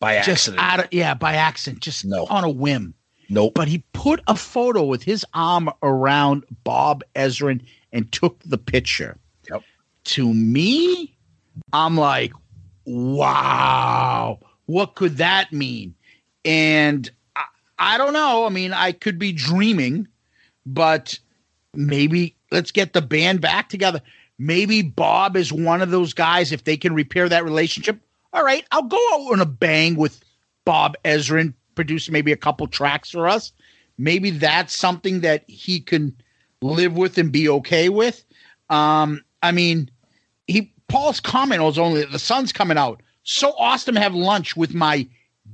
By 0.00 0.16
just 0.22 0.48
accident. 0.48 0.62
out 0.62 0.80
of 0.80 0.86
yeah 0.92 1.14
by 1.14 1.34
accident, 1.34 1.82
just 1.82 2.04
No. 2.04 2.26
on 2.30 2.44
a 2.44 2.50
whim. 2.50 2.94
nope. 3.28 3.52
But 3.54 3.68
he 3.68 3.84
put 3.92 4.20
a 4.28 4.36
photo 4.36 4.84
with 4.84 5.02
his 5.02 5.26
arm 5.34 5.70
around 5.82 6.44
Bob 6.64 7.02
Ezrin 7.16 7.60
and 7.92 8.10
took 8.12 8.38
the 8.44 8.58
picture. 8.58 9.18
Yep. 9.50 9.62
To 10.04 10.32
me, 10.32 11.16
I'm 11.72 11.96
like, 11.96 12.32
wow, 12.84 14.38
what 14.66 14.94
could 14.94 15.16
that 15.18 15.52
mean? 15.52 15.94
And 16.44 17.10
I, 17.36 17.44
I 17.78 17.98
don't 17.98 18.12
know. 18.12 18.46
I 18.46 18.48
mean, 18.48 18.72
I 18.72 18.92
could 18.92 19.18
be 19.18 19.32
dreaming, 19.32 20.08
but 20.66 21.18
maybe 21.74 22.34
let's 22.50 22.70
get 22.70 22.92
the 22.92 23.02
band 23.02 23.40
back 23.40 23.68
together. 23.68 24.00
Maybe 24.38 24.82
Bob 24.82 25.36
is 25.36 25.52
one 25.52 25.82
of 25.82 25.90
those 25.90 26.14
guys. 26.14 26.52
If 26.52 26.64
they 26.64 26.76
can 26.76 26.94
repair 26.94 27.28
that 27.28 27.44
relationship, 27.44 27.98
all 28.32 28.44
right, 28.44 28.64
I'll 28.70 28.82
go 28.82 28.96
out 29.12 29.32
on 29.32 29.40
a 29.40 29.46
bang 29.46 29.96
with 29.96 30.22
Bob 30.64 30.96
Ezrin, 31.04 31.54
produce 31.74 32.10
maybe 32.10 32.32
a 32.32 32.36
couple 32.36 32.66
tracks 32.66 33.10
for 33.10 33.26
us. 33.26 33.52
Maybe 33.96 34.30
that's 34.30 34.76
something 34.76 35.20
that 35.20 35.44
he 35.48 35.80
can 35.80 36.14
live 36.62 36.96
with 36.96 37.18
and 37.18 37.32
be 37.32 37.48
okay 37.48 37.88
with. 37.88 38.24
Um, 38.70 39.24
I 39.42 39.50
mean, 39.52 39.90
Paul's 40.88 41.20
comment 41.20 41.62
was 41.62 41.78
only 41.78 42.04
the 42.04 42.18
sun's 42.18 42.52
coming 42.52 42.78
out. 42.78 43.02
So 43.22 43.54
awesome 43.58 43.94
to 43.94 44.00
have 44.00 44.14
lunch 44.14 44.56
with 44.56 44.74
my 44.74 45.06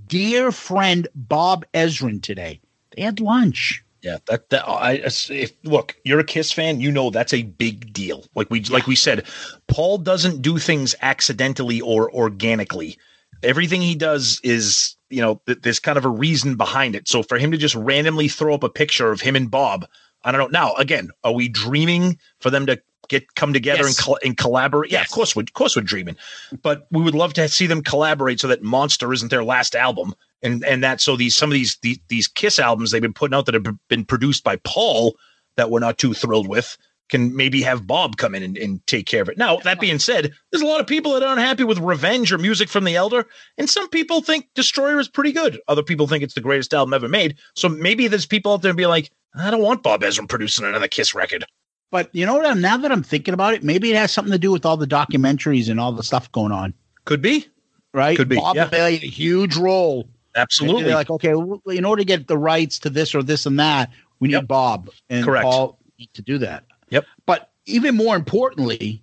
dear 0.06 0.52
friend 0.52 1.08
Bob 1.14 1.64
Ezrin 1.74 2.22
today. 2.22 2.60
They 2.96 3.02
had 3.02 3.20
lunch. 3.20 3.84
Yeah, 4.02 4.18
that 4.26 4.50
that 4.50 4.68
I 4.68 4.92
if 5.02 5.52
look, 5.64 5.96
you're 6.04 6.20
a 6.20 6.24
Kiss 6.24 6.52
fan, 6.52 6.80
you 6.80 6.92
know 6.92 7.08
that's 7.10 7.32
a 7.32 7.42
big 7.42 7.92
deal. 7.92 8.24
Like 8.34 8.50
we 8.50 8.62
like 8.64 8.86
we 8.86 8.94
said, 8.94 9.26
Paul 9.66 9.98
doesn't 9.98 10.42
do 10.42 10.58
things 10.58 10.94
accidentally 11.00 11.80
or 11.80 12.12
organically. 12.12 12.98
Everything 13.42 13.80
he 13.80 13.94
does 13.94 14.40
is, 14.44 14.94
you 15.08 15.22
know, 15.22 15.40
th- 15.46 15.60
there's 15.62 15.80
kind 15.80 15.98
of 15.98 16.04
a 16.04 16.10
reason 16.10 16.54
behind 16.56 16.94
it. 16.94 17.08
So 17.08 17.22
for 17.22 17.38
him 17.38 17.50
to 17.50 17.56
just 17.56 17.74
randomly 17.74 18.28
throw 18.28 18.54
up 18.54 18.62
a 18.62 18.68
picture 18.68 19.10
of 19.10 19.22
him 19.22 19.36
and 19.36 19.50
Bob, 19.50 19.86
I 20.22 20.32
don't 20.32 20.52
know. 20.52 20.66
Now, 20.66 20.74
again, 20.74 21.10
are 21.24 21.32
we 21.32 21.48
dreaming 21.48 22.18
for 22.40 22.50
them 22.50 22.66
to 22.66 22.80
get 23.08 23.34
come 23.34 23.52
together 23.52 23.84
Yes. 23.84 23.98
and, 23.98 24.04
col- 24.04 24.18
and 24.24 24.36
collaborate? 24.36 24.90
Yeah, 24.92 25.02
of 25.02 25.10
course, 25.10 25.34
we 25.36 25.42
of 25.42 25.52
course 25.52 25.76
we're 25.76 25.82
dreaming, 25.82 26.16
but 26.62 26.86
we 26.90 27.02
would 27.02 27.14
love 27.14 27.34
to 27.34 27.48
see 27.48 27.66
them 27.66 27.82
collaborate 27.82 28.40
so 28.40 28.48
that 28.48 28.62
Monster 28.62 29.12
isn't 29.12 29.30
their 29.30 29.44
last 29.44 29.74
album, 29.74 30.14
and 30.42 30.64
and 30.64 30.82
that 30.84 31.00
so 31.00 31.16
these 31.16 31.34
some 31.36 31.50
of 31.50 31.54
these 31.54 31.76
these, 31.82 31.98
these 32.08 32.28
Kiss 32.28 32.58
albums 32.58 32.90
they've 32.90 33.02
been 33.02 33.12
putting 33.14 33.34
out 33.34 33.46
that 33.46 33.54
have 33.54 33.66
been 33.88 34.04
produced 34.04 34.44
by 34.44 34.56
Paul 34.64 35.16
that 35.56 35.70
we're 35.70 35.80
not 35.80 35.98
too 35.98 36.14
thrilled 36.14 36.48
with 36.48 36.76
can 37.10 37.36
maybe 37.36 37.60
have 37.60 37.86
Bob 37.86 38.16
come 38.16 38.34
in 38.34 38.42
and, 38.42 38.56
and 38.56 38.84
take 38.86 39.06
care 39.06 39.20
of 39.20 39.28
it. 39.28 39.36
Now 39.36 39.58
that 39.58 39.78
being 39.78 39.98
said, 39.98 40.32
there's 40.50 40.62
a 40.62 40.66
lot 40.66 40.80
of 40.80 40.86
people 40.86 41.12
that 41.12 41.22
aren't 41.22 41.38
happy 41.40 41.62
with 41.62 41.78
Revenge 41.78 42.32
or 42.32 42.38
music 42.38 42.70
from 42.70 42.84
the 42.84 42.96
Elder, 42.96 43.26
and 43.58 43.68
some 43.68 43.88
people 43.90 44.22
think 44.22 44.48
Destroyer 44.54 44.98
is 44.98 45.06
pretty 45.06 45.30
good. 45.30 45.60
Other 45.68 45.82
people 45.82 46.06
think 46.06 46.24
it's 46.24 46.32
the 46.34 46.40
greatest 46.40 46.72
album 46.72 46.94
ever 46.94 47.08
made. 47.08 47.36
So 47.54 47.68
maybe 47.68 48.08
there's 48.08 48.24
people 48.26 48.54
out 48.54 48.62
there 48.62 48.72
be 48.72 48.86
like, 48.86 49.10
I 49.36 49.50
don't 49.50 49.60
want 49.62 49.82
Bob 49.82 50.00
Ezrin 50.00 50.28
producing 50.30 50.64
another 50.64 50.88
Kiss 50.88 51.14
record. 51.14 51.44
But 51.94 52.08
you 52.12 52.26
know 52.26 52.38
what? 52.38 52.56
Now 52.56 52.76
that 52.76 52.90
I'm 52.90 53.04
thinking 53.04 53.34
about 53.34 53.54
it, 53.54 53.62
maybe 53.62 53.88
it 53.92 53.94
has 53.94 54.10
something 54.10 54.32
to 54.32 54.38
do 54.38 54.50
with 54.50 54.66
all 54.66 54.76
the 54.76 54.84
documentaries 54.84 55.68
and 55.70 55.78
all 55.78 55.92
the 55.92 56.02
stuff 56.02 56.32
going 56.32 56.50
on, 56.50 56.74
Could 57.04 57.22
be. 57.22 57.46
right? 57.92 58.16
Could 58.16 58.28
be, 58.28 58.34
Bob 58.34 58.56
yeah. 58.56 58.66
played 58.66 59.04
a 59.04 59.06
huge 59.06 59.54
role. 59.56 60.08
Absolutely. 60.34 60.92
Like, 60.92 61.08
okay, 61.08 61.34
well, 61.36 61.62
in 61.68 61.84
order 61.84 62.00
to 62.00 62.04
get 62.04 62.26
the 62.26 62.36
rights 62.36 62.80
to 62.80 62.90
this 62.90 63.14
or 63.14 63.22
this 63.22 63.46
and 63.46 63.60
that, 63.60 63.92
we 64.18 64.26
need 64.26 64.34
Yep. 64.34 64.46
Bob 64.48 64.90
and 65.08 65.24
Correct. 65.24 65.44
Paul 65.44 65.78
to 66.14 66.20
do 66.20 66.36
that. 66.38 66.64
Yep. 66.90 67.06
But 67.26 67.52
even 67.66 67.94
more 67.94 68.16
importantly, 68.16 69.00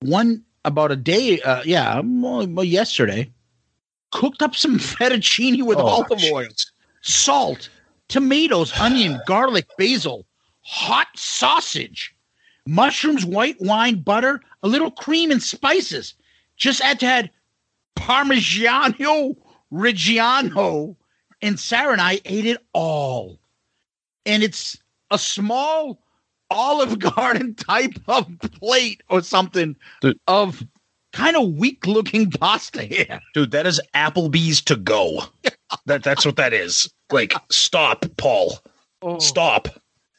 one 0.00 0.42
about 0.64 0.90
a 0.90 0.96
day, 0.96 1.40
uh, 1.40 1.62
yeah, 1.64 2.00
well, 2.04 2.48
well, 2.48 2.64
yesterday, 2.64 3.30
cooked 4.10 4.42
up 4.42 4.56
some 4.56 4.76
fettuccine 4.80 5.62
with 5.62 5.78
Oh, 5.78 5.86
olive 5.86 6.20
oil, 6.32 6.48
salt, 7.02 7.68
tomatoes, 8.08 8.72
onion, 8.80 9.20
garlic, 9.28 9.68
basil, 9.78 10.26
hot 10.64 11.08
sausage, 11.14 12.14
mushrooms, 12.66 13.24
white 13.24 13.60
wine, 13.60 14.00
butter, 14.00 14.40
a 14.62 14.68
little 14.68 14.90
cream 14.90 15.30
and 15.30 15.42
spices. 15.42 16.14
Just 16.56 16.80
add 16.80 17.00
to 17.00 17.06
add 17.06 17.30
Parmigiano 17.96 19.36
Reggiano, 19.74 20.96
and 21.42 21.58
Sarah 21.58 21.92
and 21.92 22.00
I 22.00 22.20
ate 22.24 22.46
it 22.46 22.58
all. 22.72 23.38
And 24.24 24.42
it's 24.42 24.78
a 25.10 25.18
small 25.18 26.00
Olive 26.50 26.98
Garden 27.16 27.54
type 27.54 27.94
of 28.06 28.26
plate 28.60 29.02
or 29.08 29.22
something 29.22 29.76
Dude. 30.00 30.18
of 30.26 30.64
kind 31.12 31.36
of 31.36 31.52
weak 31.54 31.86
looking 31.86 32.30
pasta 32.30 32.82
here. 32.82 33.20
Dude, 33.34 33.50
that 33.50 33.66
is 33.66 33.80
Applebee's 33.94 34.62
to 34.62 34.76
go. 34.76 35.24
that 35.86 36.02
that's 36.02 36.24
what 36.24 36.36
that 36.36 36.52
is. 36.52 36.92
Like, 37.10 37.34
stop, 37.50 38.06
Paul. 38.16 38.58
Oh. 39.02 39.18
Stop. 39.18 39.68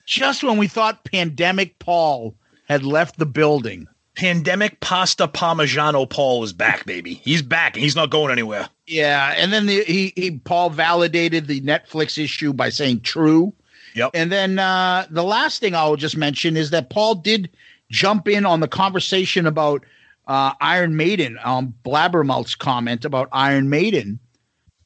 Just 0.05 0.43
when 0.43 0.57
we 0.57 0.67
thought 0.67 1.03
pandemic 1.03 1.79
Paul 1.79 2.35
had 2.67 2.83
left 2.83 3.17
the 3.17 3.25
building. 3.25 3.87
Pandemic 4.15 4.79
pasta 4.79 5.27
parmigiano 5.27 6.09
Paul 6.09 6.43
is 6.43 6.53
back, 6.53 6.85
baby. 6.85 7.15
He's 7.15 7.41
back 7.41 7.75
and 7.75 7.83
he's 7.83 7.95
not 7.95 8.09
going 8.09 8.31
anywhere. 8.31 8.69
Yeah, 8.87 9.33
and 9.35 9.51
then 9.51 9.65
the, 9.65 9.83
he, 9.83 10.13
he 10.15 10.31
Paul 10.31 10.69
validated 10.69 11.47
the 11.47 11.59
Netflix 11.61 12.21
issue 12.23 12.53
by 12.53 12.69
saying 12.69 13.01
true. 13.01 13.53
Yep. 13.95 14.11
And 14.13 14.31
then 14.31 14.59
uh, 14.59 15.05
the 15.09 15.23
last 15.23 15.59
thing 15.59 15.75
I 15.75 15.85
will 15.87 15.97
just 15.97 16.15
mention 16.15 16.55
is 16.55 16.69
that 16.69 16.89
Paul 16.89 17.15
did 17.15 17.49
jump 17.89 18.27
in 18.27 18.45
on 18.45 18.59
the 18.59 18.67
conversation 18.67 19.45
about 19.45 19.83
uh, 20.27 20.53
Iron 20.61 20.95
Maiden, 20.95 21.37
um, 21.43 21.73
Blabbermouth's 21.83 22.55
comment 22.55 23.05
about 23.05 23.29
Iron 23.31 23.69
Maiden 23.69 24.19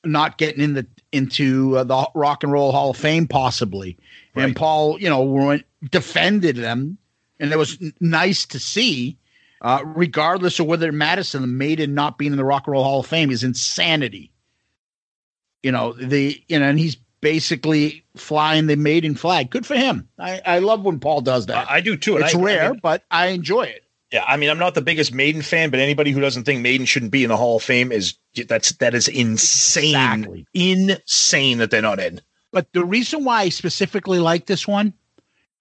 not 0.06 0.38
getting 0.38 0.64
in 0.64 0.74
the 0.74 0.86
into 1.12 1.78
uh, 1.78 1.84
the 1.84 2.08
Rock 2.16 2.44
and 2.44 2.52
Roll 2.52 2.72
Hall 2.72 2.92
of 2.92 2.98
Fame 2.98 3.28
possibly, 3.28 3.98
and 4.36 4.56
Paul, 4.56 5.00
you 5.00 5.10
know, 5.10 5.22
went, 5.22 5.66
defended 5.92 6.56
them, 6.56 6.98
and 7.40 7.52
it 7.52 7.58
was 7.58 7.78
n- 7.82 7.94
nice 8.00 8.46
to 8.48 8.60
see. 8.60 9.18
Uh, 9.62 9.82
regardless 9.84 10.58
of 10.60 10.68
whether 10.68 10.90
Madison, 10.92 11.42
the 11.42 11.48
Maiden 11.48 11.94
not 11.94 12.18
being 12.18 12.32
in 12.32 12.38
the 12.38 12.46
Rock 12.46 12.66
and 12.68 12.72
Roll 12.72 12.84
Hall 12.86 13.02
of 13.02 13.08
Fame 13.08 13.30
is 13.30 13.44
insanity. 13.44 14.32
You 15.64 15.72
know 15.74 15.92
the 15.94 16.42
you 16.48 16.58
know, 16.60 16.66
and 16.70 16.80
he's 16.80 16.96
basically 17.20 18.06
flying 18.16 18.68
the 18.68 18.78
Maiden 18.78 19.16
flag. 19.16 19.50
Good 19.50 19.66
for 19.66 19.76
him. 19.76 20.08
I, 20.18 20.42
I 20.46 20.60
love 20.60 20.84
when 20.84 21.02
Paul 21.02 21.20
does 21.20 21.48
that. 21.48 21.70
I, 21.70 21.76
I 21.76 21.82
do 21.82 21.98
too. 21.98 22.16
it's 22.18 22.34
I- 22.34 22.40
I 22.40 22.42
rare, 22.42 22.72
mean- 22.72 22.80
but 22.82 23.04
I 23.12 23.28
enjoy 23.28 23.64
it. 23.64 23.84
Yeah, 24.12 24.24
I 24.28 24.38
mean, 24.38 24.50
I'm 24.50 24.58
not 24.60 24.74
the 24.76 24.82
biggest 24.82 25.14
Maiden 25.14 25.42
fan, 25.42 25.70
but 25.70 25.80
anybody 25.80 26.12
who 26.12 26.20
doesn't 26.22 26.44
think 26.44 26.62
Maiden 26.62 26.86
shouldn't 26.86 27.12
be 27.12 27.24
in 27.24 27.30
the 27.30 27.38
Hall 27.38 27.58
of 27.58 27.64
Fame 27.64 27.92
is 27.92 28.16
that's 28.48 28.72
that 28.74 28.94
is 28.94 29.08
insane, 29.08 29.86
Exactly. 30.24 30.48
insane 30.54 31.58
that 31.60 31.72
they're 31.72 31.82
not 31.82 32.00
in. 32.00 32.22
But 32.52 32.72
the 32.74 32.84
reason 32.84 33.24
why 33.24 33.42
I 33.42 33.50
specifically 33.50 34.20
like 34.20 34.48
this 34.48 34.68
one 34.68 34.94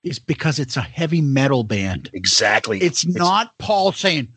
is 0.05 0.19
because 0.19 0.59
it's 0.59 0.77
a 0.77 0.81
heavy 0.83 1.21
metal 1.21 1.65
band. 1.65 2.09
Exactly. 2.15 2.81
It's 2.81 3.05
not 3.05 3.57
Paul 3.59 3.93
saying 3.93 4.29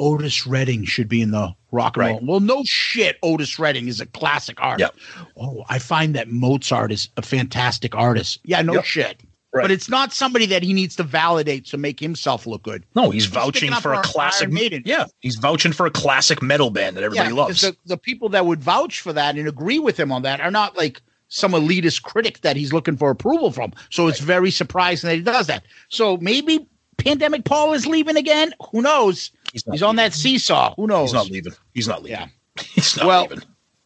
Otis 0.00 0.46
Redding 0.46 0.84
should 0.84 1.08
be 1.08 1.22
in 1.22 1.30
the 1.30 1.54
rock 1.70 1.96
and 1.96 2.00
Right. 2.00 2.10
roll. 2.12 2.20
Well, 2.24 2.40
no 2.40 2.64
shit. 2.64 3.16
Otis 3.22 3.58
Redding 3.60 3.86
is 3.86 4.00
a 4.00 4.06
classic 4.06 4.60
artist. 4.60 4.90
Oh, 5.36 5.64
I 5.68 5.78
find 5.78 6.16
that 6.16 6.28
Mozart 6.28 6.90
is 6.90 7.10
a 7.16 7.22
fantastic 7.22 7.94
artist. 7.94 8.40
Yeah, 8.44 8.62
no 8.62 8.74
Yep. 8.74 8.84
shit. 8.84 9.20
Right. 9.54 9.62
But 9.62 9.70
it's 9.70 9.88
not 9.88 10.12
somebody 10.12 10.46
that 10.46 10.64
he 10.64 10.72
needs 10.72 10.96
to 10.96 11.04
validate 11.04 11.64
to 11.66 11.76
make 11.76 12.00
himself 12.00 12.44
look 12.44 12.64
good. 12.64 12.84
No, 12.96 13.10
he's 13.10 13.26
vouching 13.26 13.72
for 13.74 13.94
a 13.94 14.02
classic. 14.02 14.50
Maiden. 14.50 14.82
Yeah, 14.84 15.06
he's 15.20 15.36
vouching 15.36 15.70
for 15.70 15.86
a 15.86 15.92
classic 15.92 16.42
metal 16.42 16.70
band 16.70 16.96
that 16.96 17.04
everybody 17.04 17.28
yeah, 17.30 17.34
loves. 17.36 17.60
The, 17.60 17.76
the 17.86 17.96
people 17.96 18.28
that 18.30 18.46
would 18.46 18.62
vouch 18.62 19.00
for 19.00 19.12
that 19.12 19.36
and 19.36 19.46
agree 19.46 19.78
with 19.78 19.98
him 19.98 20.10
on 20.10 20.22
that 20.22 20.40
are 20.40 20.50
not 20.50 20.76
like 20.76 21.00
some 21.28 21.52
elitist 21.52 22.02
critic 22.02 22.40
that 22.40 22.56
he's 22.56 22.72
looking 22.72 22.96
for 22.96 23.10
approval 23.10 23.52
from. 23.52 23.72
So 23.90 24.08
it's 24.08 24.18
very 24.18 24.50
surprising 24.50 25.08
that 25.08 25.16
he 25.16 25.22
does 25.22 25.46
that. 25.46 25.64
So 25.88 26.16
maybe 26.16 26.66
Pandemic 26.96 27.44
Paul 27.44 27.74
is 27.74 27.86
leaving 27.86 28.16
again. 28.16 28.52
Who 28.72 28.82
knows? 28.82 29.30
He's 29.52 29.64
He's, 29.70 29.82
on 29.82 29.96
that 29.96 30.14
seesaw. 30.14 30.74
Who 30.74 30.88
knows? 30.88 31.10
he's 31.10 31.14
not 31.14 31.30
leaving. 31.30 31.52
He's 31.74 31.88
not 31.88 32.02
leaving. 32.02 32.18
Yeah. 32.18 32.28
He's 32.74 32.96
not 32.96 33.06
Well, 33.06 33.22
leaving. 33.22 33.42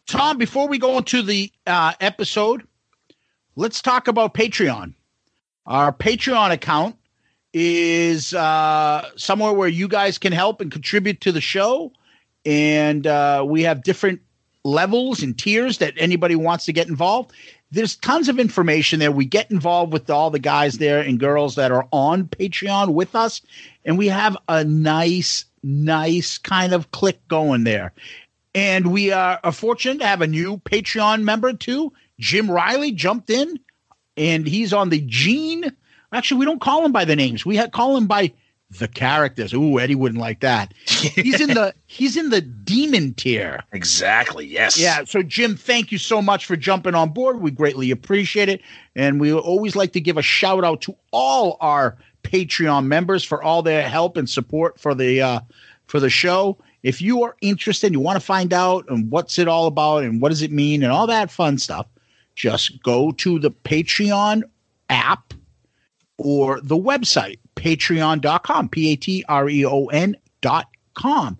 Tom, 0.07 0.39
before 0.39 0.69
we 0.69 0.79
go 0.79 0.97
into 0.99 1.23
the 1.23 1.53
uh, 1.67 1.93
episode, 2.01 2.67
let's 3.57 3.83
talk 3.83 4.09
about 4.09 4.35
Patreon. 4.35 4.95
Our 5.69 5.93
Patreon 5.93 6.51
account 6.51 6.97
is 7.53 8.33
uh, 8.33 9.11
somewhere 9.17 9.53
where 9.53 9.69
you 9.69 9.87
guys 9.87 10.17
can 10.17 10.33
help 10.33 10.63
and 10.63 10.73
contribute 10.73 11.21
to 11.21 11.33
the 11.33 11.43
show. 11.43 11.93
And 12.47 13.07
uh, 13.07 13.45
we 13.47 13.63
have 13.65 13.83
different 13.83 14.23
levels 14.65 15.23
and 15.23 15.39
tiers 15.39 15.79
that 15.79 15.93
anybody 15.99 16.37
wants 16.37 16.65
to 16.65 16.73
get 16.73 16.89
involved. 16.89 17.33
There's 17.71 17.97
tons 17.97 18.31
of 18.31 18.39
information 18.39 18.99
there. 18.99 19.13
We 19.13 19.27
get 19.27 19.51
involved 19.51 19.93
with 19.93 20.09
all 20.09 20.31
the 20.31 20.39
guys 20.39 20.79
there 20.79 21.01
and 21.01 21.21
girls 21.21 21.57
that 21.57 21.71
are 21.71 21.87
on 21.93 22.25
Patreon 22.29 22.95
with 22.95 23.15
us. 23.15 23.43
And 23.85 23.99
we 23.99 24.09
have 24.09 24.39
a 24.49 24.65
nice, 24.65 25.45
nice 25.63 26.39
kind 26.39 26.73
of 26.73 26.91
click 26.93 27.21
going 27.29 27.65
there. 27.65 27.93
And 28.55 28.91
we 28.91 29.13
are, 29.13 29.39
fortunate 29.53 29.99
to 29.99 30.07
have 30.07 30.23
a 30.23 30.27
new 30.27 30.57
Patreon 30.57 31.25
member 31.25 31.53
too. 31.53 31.93
Jim 32.19 32.51
Riley 32.51 32.93
jumped 32.93 33.29
in 33.29 33.61
and 34.19 34.47
he's 34.47 34.73
on 34.73 34.91
the 34.91 35.01
Gene. 35.01 35.73
Actually, 36.13 36.39
we 36.39 36.45
don't 36.45 36.61
call 36.61 36.85
him 36.85 36.93
by 36.93 37.05
the 37.05 37.17
names. 37.17 37.45
We 37.47 37.65
call 37.69 37.97
him 37.97 38.07
by 38.07 38.33
the 38.71 38.89
characters. 38.89 39.55
Ooh, 39.55 39.79
Eddie 39.79 39.95
wouldn't 39.95 40.21
like 40.21 40.41
that. 40.41 40.75
he's 40.87 41.41
in 41.41 41.51
the 41.51 41.75
he's 41.87 42.17
in 42.17 42.31
the 42.31 42.41
demon 42.41 43.15
tier. 43.15 43.63
Exactly. 43.73 44.47
Yes. 44.47 44.79
Yeah. 44.79 45.05
So 45.05 45.23
Jim, 45.23 45.57
thank 45.57 45.91
you 45.93 45.99
so 45.99 46.21
much 46.21 46.47
for 46.47 46.57
jumping 46.57 46.95
on 46.95 47.11
board. 47.11 47.41
We 47.41 47.51
greatly 47.51 47.91
appreciate 47.91 48.49
it, 48.49 48.61
and 48.95 49.21
we 49.21 49.33
always 49.33 49.77
like 49.77 49.93
to 49.93 50.01
give 50.01 50.17
a 50.17 50.23
shout 50.23 50.65
out 50.65 50.83
to 50.83 50.97
all 51.13 51.57
our 51.61 51.97
Patreon 52.23 52.87
members 52.87 53.25
for 53.25 53.43
all 53.43 53.63
their 53.63 53.89
help 53.89 54.17
and 54.17 54.29
support 54.29 54.79
for 54.79 54.95
the 54.95 55.23
uh, 55.23 55.41
for 55.87 56.01
the 56.01 56.11
show. 56.11 56.59
If 56.83 57.03
you 57.03 57.23
are 57.25 57.37
interested, 57.41 57.93
you 57.93 58.01
want 58.01 58.21
to 58.21 58.25
find 58.25 58.53
out 58.53 58.85
and 58.89 59.11
what's 59.11 59.39
it 59.39 59.49
all 59.49 59.67
about 59.67 60.05
and 60.05 60.21
what 60.21 60.29
does 60.29 60.43
it 60.43 60.53
mean 60.53 60.83
and 60.83 60.93
all 60.93 61.07
that 61.09 61.31
fun 61.31 61.59
stuff, 61.59 61.87
just 62.38 62.81
go 62.85 63.11
to 63.11 63.38
the 63.40 63.51
Patreon 63.51 64.44
app 64.88 65.35
or 66.16 66.61
the 66.61 66.77
website, 66.77 67.38
patreon.com, 67.57 68.68
P 68.68 68.92
A 68.92 68.96
T 68.96 69.24
R 69.29 69.48
E 69.48 69.66
O 69.66 69.87
N 69.87 70.16
dot 70.40 70.68
com. 70.94 71.37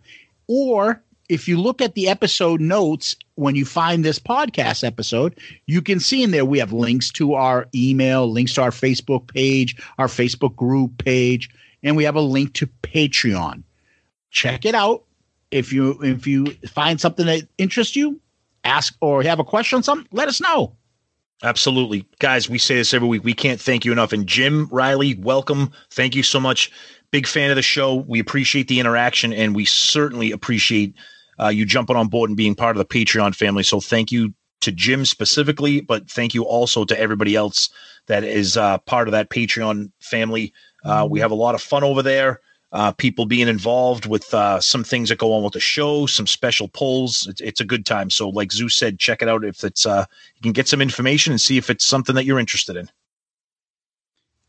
Or 0.49 1.03
if 1.29 1.47
you 1.47 1.61
look 1.61 1.81
at 1.81 1.95
the 1.95 2.09
episode 2.09 2.61
notes 2.61 3.15
when 3.37 3.55
you 3.55 3.65
find 3.65 4.05
this 4.05 4.19
podcast 4.19 4.83
episode, 4.83 5.39
you 5.67 5.81
can 5.81 6.01
see 6.01 6.23
in 6.23 6.33
there 6.33 6.45
we 6.45 6.59
have 6.59 6.73
links 6.73 7.11
to 7.13 7.35
our 7.35 7.69
email, 7.75 8.31
links 8.31 8.55
to 8.55 8.63
our 8.63 8.71
Facebook 8.71 9.33
page, 9.33 9.81
our 9.99 10.09
Facebook 10.09 10.57
group 10.57 10.99
page, 10.99 11.49
and 11.85 11.97
we 11.97 12.03
have 12.03 12.17
a 12.17 12.21
link 12.21 12.55
to 12.55 12.67
Patreon. 12.83 13.63
Check 14.31 14.65
it 14.65 14.75
out. 14.75 15.05
If 15.53 15.73
you 15.73 16.03
if 16.03 16.27
you 16.27 16.47
find 16.67 17.01
something 17.01 17.27
that 17.27 17.43
interests 17.57 17.95
you, 17.95 18.21
ask 18.65 18.97
or 19.01 19.23
have 19.23 19.39
a 19.39 19.45
question 19.45 19.77
on 19.77 19.83
something, 19.85 20.09
let 20.11 20.29
us 20.29 20.41
know. 20.41 20.75
Absolutely. 21.43 22.05
Guys, 22.19 22.49
we 22.49 22.59
say 22.59 22.77
this 22.77 22.93
every 22.93 23.07
week. 23.07 23.23
We 23.23 23.35
can't 23.35 23.61
thank 23.61 23.85
you 23.85 23.93
enough. 23.93 24.13
And 24.13 24.27
Jim 24.27 24.69
Riley, 24.73 25.15
welcome. 25.15 25.71
Thank 25.91 26.17
you 26.17 26.23
so 26.23 26.41
much. 26.41 26.73
Big 27.13 27.27
fan 27.27 27.51
of 27.51 27.57
the 27.57 27.63
show. 27.63 27.95
We 27.95 28.19
appreciate 28.19 28.67
the 28.67 28.81
interaction 28.81 29.33
and 29.33 29.55
we 29.55 29.65
certainly 29.65 30.33
appreciate 30.33 30.95
uh, 31.41 31.49
you 31.49 31.65
jumping 31.65 31.97
on 31.97 32.09
board 32.09 32.29
and 32.29 32.37
being 32.37 32.57
part 32.57 32.77
of 32.77 32.79
the 32.79 32.85
Patreon 32.85 33.37
family. 33.37 33.63
So 33.63 33.81
thank 33.81 34.11
you 34.11 34.35
to 34.63 34.73
Jim 34.73 35.05
specifically, 35.05 35.81
but 35.81 36.11
thank 36.11 36.35
you 36.35 36.43
also 36.43 36.85
to 36.85 36.99
everybody 36.99 37.37
else 37.37 37.71
that 38.09 38.25
is 38.25 38.57
uh, 38.57 38.79
part 38.79 39.07
of 39.07 39.13
that 39.13 39.31
Patreon 39.31 39.93
family. 40.01 40.53
Uh, 40.85 41.07
we 41.09 41.21
have 41.21 41.31
a 41.31 41.37
lot 41.37 41.55
of 41.55 41.63
fun 41.63 41.85
over 41.85 42.03
there 42.03 42.41
uh, 42.73 42.93
people 42.93 43.25
being 43.25 43.49
involved 43.49 44.07
with 44.07 44.33
uh, 44.35 44.61
some 44.61 44.85
things 44.85 45.09
that 45.09 45.19
go 45.19 45.33
on 45.33 45.43
with 45.43 45.55
the 45.55 45.61
show, 45.61 46.07
some 46.07 46.27
special 46.27 46.69
polls. 46.69 47.27
It's, 47.29 47.41
it's, 47.41 47.61
a 47.61 47.65
good 47.65 47.87
time. 47.87 48.11
So, 48.11 48.29
like 48.29 48.53
Zeus 48.53 48.75
said, 48.75 48.99
check 48.99 49.23
it 49.23 49.29
out 49.29 49.45
if 49.45 49.65
it's 49.65 49.87
uh, 49.87 50.05
you 50.37 50.43
can 50.43 50.53
get 50.53 50.69
some 50.69 50.83
information 50.83 51.33
and 51.33 51.41
see 51.41 51.57
if 51.57 51.71
it's 51.71 51.85
something 51.85 52.15
that 52.15 52.25
you're 52.25 52.39
interested 52.39 52.77
in. 52.77 52.91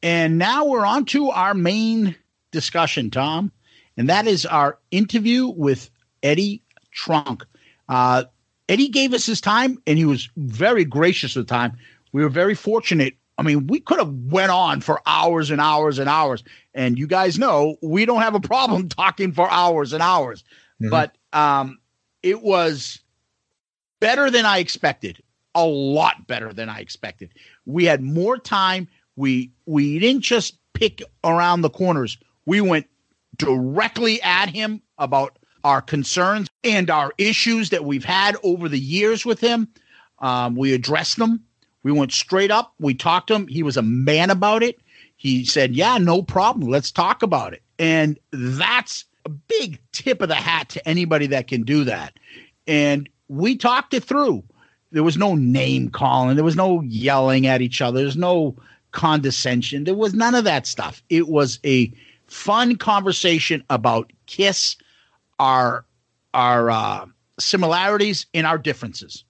And 0.04 0.38
now 0.38 0.66
we're 0.66 0.86
on 0.86 1.06
to 1.06 1.30
our 1.30 1.54
main 1.54 2.16
discussion, 2.52 3.10
Tom, 3.10 3.52
and 3.98 4.10
that 4.10 4.28
is 4.28 4.46
our 4.46 4.80
interview 4.92 5.48
with 5.48 5.90
Eddie 6.24 6.62
Trunk. 6.92 7.46
Uh, 7.88 8.26
Eddie 8.68 8.90
gave 8.90 9.14
us 9.14 9.26
his 9.26 9.42
time, 9.42 9.82
and 9.88 9.98
he 9.98 10.06
was 10.06 10.30
very 10.38 10.86
gracious 10.86 11.36
with 11.36 11.48
time. 11.48 11.78
We 12.12 12.22
were 12.22 12.30
very 12.30 12.56
fortunate 12.56 13.16
I 13.40 13.42
mean, 13.42 13.68
we 13.68 13.80
could 13.80 14.00
have 14.00 14.14
went 14.14 14.52
on 14.52 14.82
for 14.82 15.02
hours 15.06 15.50
and 15.50 15.62
hours 15.62 15.98
and 15.98 16.10
hours. 16.10 16.44
And 16.74 17.00
you 17.00 17.08
guys 17.08 17.40
know 17.40 17.78
we 17.82 18.06
don't 18.06 18.22
have 18.22 18.36
a 18.36 18.42
problem 18.42 18.90
talking 18.90 19.32
for 19.32 19.50
hours 19.50 19.94
and 19.94 20.04
hours. 20.04 20.44
Mm-hmm. 20.82 20.90
But 20.90 21.16
um, 21.32 21.80
it 22.22 22.42
was 22.42 23.00
better 24.02 24.30
than 24.30 24.46
I 24.46 24.58
expected. 24.58 25.24
A 25.56 25.66
lot 25.66 26.28
better 26.28 26.52
than 26.52 26.68
I 26.68 26.82
expected. 26.82 27.32
We 27.66 27.86
had 27.86 28.02
more 28.02 28.38
time. 28.38 28.90
We 29.16 29.52
we 29.66 30.00
didn't 30.00 30.22
just 30.22 30.58
pick 30.74 31.02
around 31.24 31.62
the 31.62 31.70
corners. 31.70 32.18
We 32.46 32.60
went 32.60 32.88
directly 33.38 34.22
at 34.22 34.50
him 34.50 34.82
about 34.98 35.40
our 35.64 35.82
concerns 35.82 36.50
and 36.66 36.90
our 36.90 37.14
issues 37.18 37.70
that 37.70 37.86
we've 37.86 38.04
had 38.04 38.36
over 38.44 38.68
the 38.68 38.80
years 38.80 39.26
with 39.26 39.40
him. 39.40 39.70
Um, 40.20 40.56
we 40.56 40.74
addressed 40.74 41.18
them 41.18 41.46
we 41.84 41.92
went 41.92 42.12
straight 42.12 42.52
up. 42.52 42.74
We 42.80 42.94
talked 42.94 43.28
to 43.28 43.36
him. 43.36 43.48
He 43.48 43.64
was 43.64 43.78
a 43.78 43.82
man 43.82 44.30
about 44.30 44.64
it. 44.64 44.80
He 45.18 45.46
said, 45.46 45.76
Yeah, 45.76 45.98
no 45.98 46.22
problem. 46.22 46.70
Let's 46.70 46.92
talk 46.92 47.24
about 47.24 47.54
it. 47.54 47.62
And 47.78 48.20
that's 48.32 49.06
a 49.26 49.30
big 49.30 49.80
tip 49.92 50.22
of 50.22 50.30
the 50.30 50.36
hat 50.36 50.70
to 50.70 50.88
anybody 50.88 51.28
that 51.28 51.48
can 51.48 51.64
do 51.64 51.84
that. 51.86 52.18
And 52.68 53.10
we 53.28 53.56
talked 53.56 53.94
it 53.94 54.04
through. 54.04 54.44
There 54.92 55.04
was 55.04 55.18
no 55.18 55.36
name 55.36 55.90
calling, 55.90 56.36
there 56.36 56.46
was 56.46 56.56
no 56.56 56.82
yelling 56.82 57.46
at 57.46 57.62
each 57.62 57.82
other, 57.82 58.00
there's 58.00 58.18
no 58.18 58.56
condescension. 58.92 59.84
There 59.84 59.96
was 59.96 60.14
none 60.14 60.36
of 60.36 60.46
that 60.46 60.66
stuff. 60.66 61.04
It 61.10 61.28
was 61.28 61.60
a 61.64 61.94
fun 62.28 62.76
conversation 62.76 63.64
about 63.70 64.12
Kiss, 64.26 64.76
our 65.38 65.86
our 66.34 66.70
uh, 66.70 67.06
similarities 67.40 68.26
and 68.34 68.46
our 68.46 68.58
differences. 68.58 69.24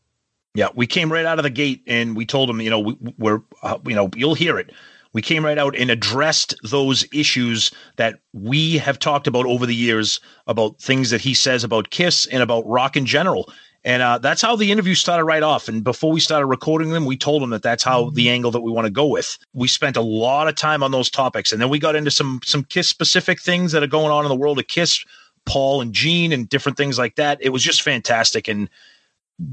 Yeah, 0.59 0.67
we 0.75 0.87
came 0.87 1.09
right 1.09 1.23
out 1.23 1.39
of 1.39 1.43
the 1.43 1.49
gate 1.49 1.81
and 1.87 2.17
we 2.17 2.25
told 2.25 2.49
him, 2.49 2.59
you 2.59 2.69
know, 2.69 2.81
we, 3.17 3.31
are 3.31 3.41
uh, 3.63 3.77
you 3.85 3.95
know, 3.95 4.09
you'll 4.13 4.35
hear 4.35 4.59
it. 4.59 4.73
We 5.13 5.21
came 5.21 5.45
right 5.45 5.57
out 5.57 5.73
and 5.73 5.89
addressed 5.89 6.53
those 6.65 7.05
issues 7.13 7.71
that 7.95 8.19
we 8.33 8.77
have 8.77 8.99
talked 8.99 9.25
about 9.25 9.45
over 9.45 9.65
the 9.65 9.73
years 9.73 10.19
about 10.47 10.77
things 10.77 11.11
that 11.11 11.21
he 11.21 11.33
says 11.33 11.63
about 11.63 11.91
Kiss 11.91 12.25
and 12.25 12.43
about 12.43 12.67
rock 12.67 12.97
in 12.97 13.05
general. 13.05 13.49
And 13.85 14.01
uh, 14.01 14.17
that's 14.17 14.41
how 14.41 14.57
the 14.57 14.69
interview 14.69 14.95
started 14.95 15.23
right 15.23 15.43
off. 15.43 15.69
And 15.69 15.81
before 15.81 16.11
we 16.11 16.19
started 16.19 16.47
recording 16.47 16.89
them, 16.89 17.05
we 17.05 17.15
told 17.15 17.41
him 17.41 17.51
that 17.51 17.63
that's 17.63 17.81
how 17.81 18.07
mm-hmm. 18.07 18.15
the 18.15 18.29
angle 18.29 18.51
that 18.51 18.59
we 18.59 18.69
want 18.69 18.83
to 18.83 18.91
go 18.91 19.07
with. 19.07 19.37
We 19.53 19.69
spent 19.69 19.95
a 19.95 20.01
lot 20.01 20.49
of 20.49 20.55
time 20.55 20.83
on 20.83 20.91
those 20.91 21.09
topics, 21.09 21.53
and 21.53 21.61
then 21.61 21.69
we 21.69 21.79
got 21.79 21.95
into 21.95 22.11
some 22.11 22.41
some 22.43 22.65
Kiss 22.65 22.89
specific 22.89 23.41
things 23.41 23.71
that 23.71 23.81
are 23.81 23.87
going 23.87 24.11
on 24.11 24.25
in 24.25 24.29
the 24.29 24.35
world 24.35 24.59
of 24.59 24.67
Kiss, 24.67 25.05
Paul 25.45 25.79
and 25.79 25.93
Gene, 25.93 26.33
and 26.33 26.49
different 26.49 26.77
things 26.77 26.97
like 26.97 27.15
that. 27.15 27.37
It 27.39 27.49
was 27.49 27.63
just 27.63 27.81
fantastic 27.81 28.49
and 28.49 28.69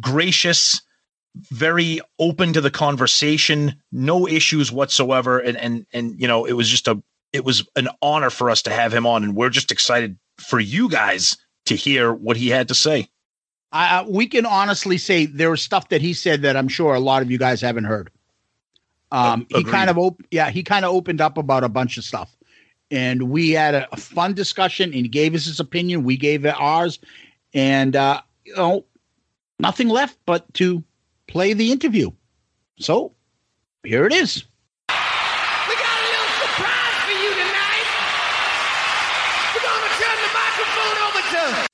gracious 0.01 0.83
very 1.51 2.01
open 2.19 2.53
to 2.53 2.61
the 2.61 2.71
conversation, 2.71 3.75
no 3.93 4.27
issues 4.27 4.73
whatsoever, 4.73 5.39
and 5.39 5.57
and 5.57 5.87
and 5.93 6.21
you 6.21 6.27
know 6.27 6.45
it 6.45 6.55
was 6.55 6.69
just 6.69 6.89
a 6.89 7.03
it 7.33 7.45
was 7.45 7.67
an 7.77 7.89
honor 8.03 8.31
for 8.31 8.51
us 8.51 8.63
to 8.63 8.71
have 8.71 8.93
him 8.93 9.07
on, 9.07 9.25
and 9.25 9.37
we're 9.37 9.51
just 9.51 9.71
excited 9.71 10.17
for 10.39 10.61
you 10.61 10.89
guys 10.89 11.37
to 11.67 11.75
hear 11.75 12.13
what 12.13 12.37
he 12.37 12.49
had 12.49 12.69
to 12.69 12.75
say. 12.75 13.09
Uh, 13.73 14.05
we 14.09 14.27
can 14.27 14.47
honestly 14.47 14.97
say 14.97 15.27
there 15.27 15.51
was 15.51 15.61
stuff 15.61 15.89
that 15.89 16.01
he 16.01 16.15
said 16.15 16.43
that 16.43 16.57
I'm 16.57 16.69
sure 16.69 16.95
a 16.95 17.01
lot 17.01 17.23
of 17.23 17.31
you 17.31 17.39
guys 17.39 17.61
haven't 17.61 17.85
heard. 17.85 18.11
Um, 19.13 19.47
he 19.51 19.65
kind 19.65 19.91
of 19.91 19.99
op- 19.99 20.23
yeah, 20.31 20.51
he 20.51 20.63
kind 20.63 20.85
of 20.85 20.93
opened 20.93 21.21
up 21.21 21.39
about 21.39 21.63
a 21.63 21.69
bunch 21.69 21.97
of 21.97 22.05
stuff, 22.05 22.35
and 22.91 23.31
we 23.31 23.51
had 23.51 23.75
a, 23.75 23.93
a, 23.93 23.97
fun 23.97 24.35
discussion. 24.35 24.93
And 24.93 25.03
he 25.03 25.09
gave 25.09 25.35
us 25.35 25.45
his 25.45 25.61
opinion, 25.61 26.03
we 26.03 26.17
gave 26.17 26.45
it 26.45 26.55
ours, 26.59 26.99
and 27.55 27.95
uh, 27.95 28.21
you 28.45 28.57
know, 28.57 28.85
nothing 29.61 29.89
left 29.89 30.19
but 30.27 30.53
to 30.55 30.83
play 31.29 31.53
the 31.53 31.73
interview. 31.73 32.11
So 32.79 33.15
here 33.85 34.07
it 34.07 34.13
is. 34.13 34.45
We 34.89 34.95
got 35.75 35.99
a 35.99 36.05
little 36.05 36.33
surprise 36.41 36.97
for 37.05 37.13
you 37.13 37.31
tonight. 37.31 37.87
We're 39.55 39.63
going 39.63 39.83
to 39.83 39.95
turn 39.97 40.19
the 40.23 40.33
microphone 40.35 40.99
over 41.09 41.63
to 41.63 41.67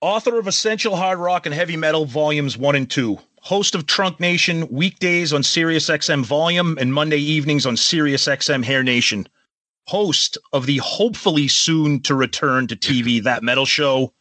author 0.00 0.38
of 0.38 0.46
Essential 0.46 0.96
Hard 0.96 1.18
Rock 1.18 1.46
and 1.46 1.54
Heavy 1.54 1.76
Metal 1.76 2.04
Volumes 2.04 2.56
1 2.56 2.76
and 2.76 2.90
2. 2.90 3.18
Host 3.40 3.74
of 3.74 3.86
Trunk 3.86 4.18
Nation 4.18 4.66
weekdays 4.68 5.32
on 5.32 5.42
SiriusXM 5.42 6.24
Volume 6.24 6.76
and 6.80 6.92
Monday 6.92 7.18
evenings 7.18 7.64
on 7.64 7.76
SiriusXM 7.76 8.64
Hair 8.64 8.82
Nation. 8.82 9.28
Host 9.86 10.36
of 10.52 10.66
the 10.66 10.78
hopefully 10.78 11.46
soon 11.46 12.00
to 12.02 12.14
return 12.16 12.66
to 12.66 12.76
TV 12.76 13.22
That 13.22 13.44
Metal 13.44 13.64
Show 13.64 14.12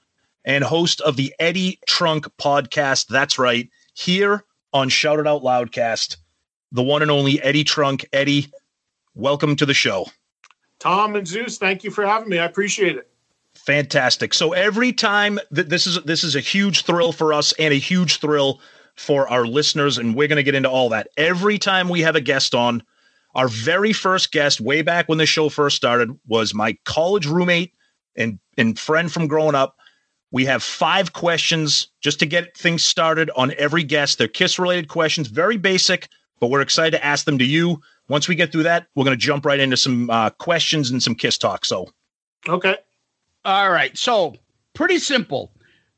and 0.46 0.64
host 0.64 1.02
of 1.02 1.16
the 1.16 1.34
Eddie 1.40 1.80
Trunk 1.88 2.28
podcast. 2.38 3.08
That's 3.08 3.40
right. 3.40 3.68
Here 3.96 4.44
on 4.76 4.90
Shout 4.90 5.20
It 5.20 5.26
Out 5.26 5.42
Loudcast, 5.42 6.18
the 6.72 6.84
one 6.84 7.02
and 7.02 7.10
only 7.10 7.42
Eddie 7.42 7.64
Trunk. 7.64 8.06
Eddie, 8.12 8.52
welcome 9.16 9.56
to 9.56 9.66
the 9.66 9.74
show. 9.74 10.06
Tom 10.80 11.16
and 11.16 11.26
Zeus, 11.26 11.58
thank 11.58 11.86
you 11.86 11.92
for 11.92 12.06
having 12.06 12.28
me. 12.28 12.38
I 12.40 12.46
appreciate 12.46 12.98
it. 12.98 13.08
Fantastic. 13.54 14.34
So 14.34 14.52
every 14.52 14.92
time 14.92 15.40
that 15.50 15.70
this 15.70 15.88
is 15.88 16.04
this 16.04 16.26
is 16.26 16.36
a 16.36 16.42
huge 16.42 16.84
thrill 16.84 17.14
for 17.14 17.32
us 17.32 17.54
and 17.54 17.74
a 17.74 17.78
huge 17.78 18.20
thrill 18.20 18.60
for 18.96 19.30
our 19.30 19.48
listeners, 19.48 19.98
and 19.98 20.14
we're 20.14 20.28
going 20.28 20.36
to 20.36 20.44
get 20.44 20.56
into 20.56 20.70
all 20.70 20.90
that. 20.90 21.08
Every 21.16 21.58
time 21.58 21.88
we 21.88 22.02
have 22.02 22.18
a 22.18 22.22
guest 22.22 22.54
on, 22.54 22.84
Our 23.36 23.50
very 23.50 23.92
first 23.92 24.32
guest, 24.32 24.62
way 24.62 24.82
back 24.82 25.10
when 25.10 25.18
the 25.18 25.26
show 25.26 25.50
first 25.50 25.76
started, 25.76 26.18
was 26.26 26.54
my 26.54 26.78
college 26.86 27.26
roommate 27.28 27.74
and 28.16 28.40
and 28.58 28.80
friend 28.80 29.12
from 29.12 29.28
growing 29.28 29.56
up. 29.56 29.78
We 30.36 30.44
have 30.48 30.62
five 30.62 31.14
questions 31.14 31.88
just 32.02 32.20
to 32.20 32.26
get 32.26 32.58
things 32.58 32.84
started 32.84 33.32
on 33.38 33.54
every 33.58 33.84
guest. 33.84 34.18
They're 34.18 34.28
kiss 34.28 34.60
related 34.60 34.90
questions, 34.90 35.30
very 35.30 35.56
basic, 35.56 36.10
but 36.42 36.48
we're 36.48 36.60
excited 36.60 36.92
to 36.92 37.06
ask 37.06 37.24
them 37.24 37.38
to 37.38 37.46
you. 37.46 37.82
Once 38.10 38.28
we 38.28 38.36
get 38.36 38.52
through 38.52 38.64
that, 38.64 38.88
we're 38.96 39.06
going 39.06 39.18
to 39.18 39.26
jump 39.26 39.46
right 39.46 39.62
into 39.62 39.78
some 39.78 40.10
uh, 40.10 40.32
questions 40.32 40.92
and 40.92 41.02
some 41.02 41.16
kiss 41.16 41.38
talk. 41.38 41.64
So, 41.64 41.90
Okay. 42.50 42.76
All 43.46 43.72
right. 43.72 43.98
So 43.98 44.36
pretty 44.74 45.00
simple. 45.00 45.54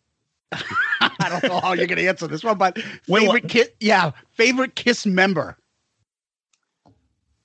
I 0.52 1.30
don't 1.30 1.44
know 1.46 1.60
how 1.60 1.74
you're 1.74 1.88
going 1.88 1.98
to 1.98 2.08
answer 2.08 2.28
this 2.28 2.44
one, 2.44 2.60
but 2.60 2.78
favorite 3.06 3.50
kiss, 3.50 3.70
yeah, 3.80 4.12
favorite 4.34 4.76
Kiss 4.76 5.08
member. 5.08 5.58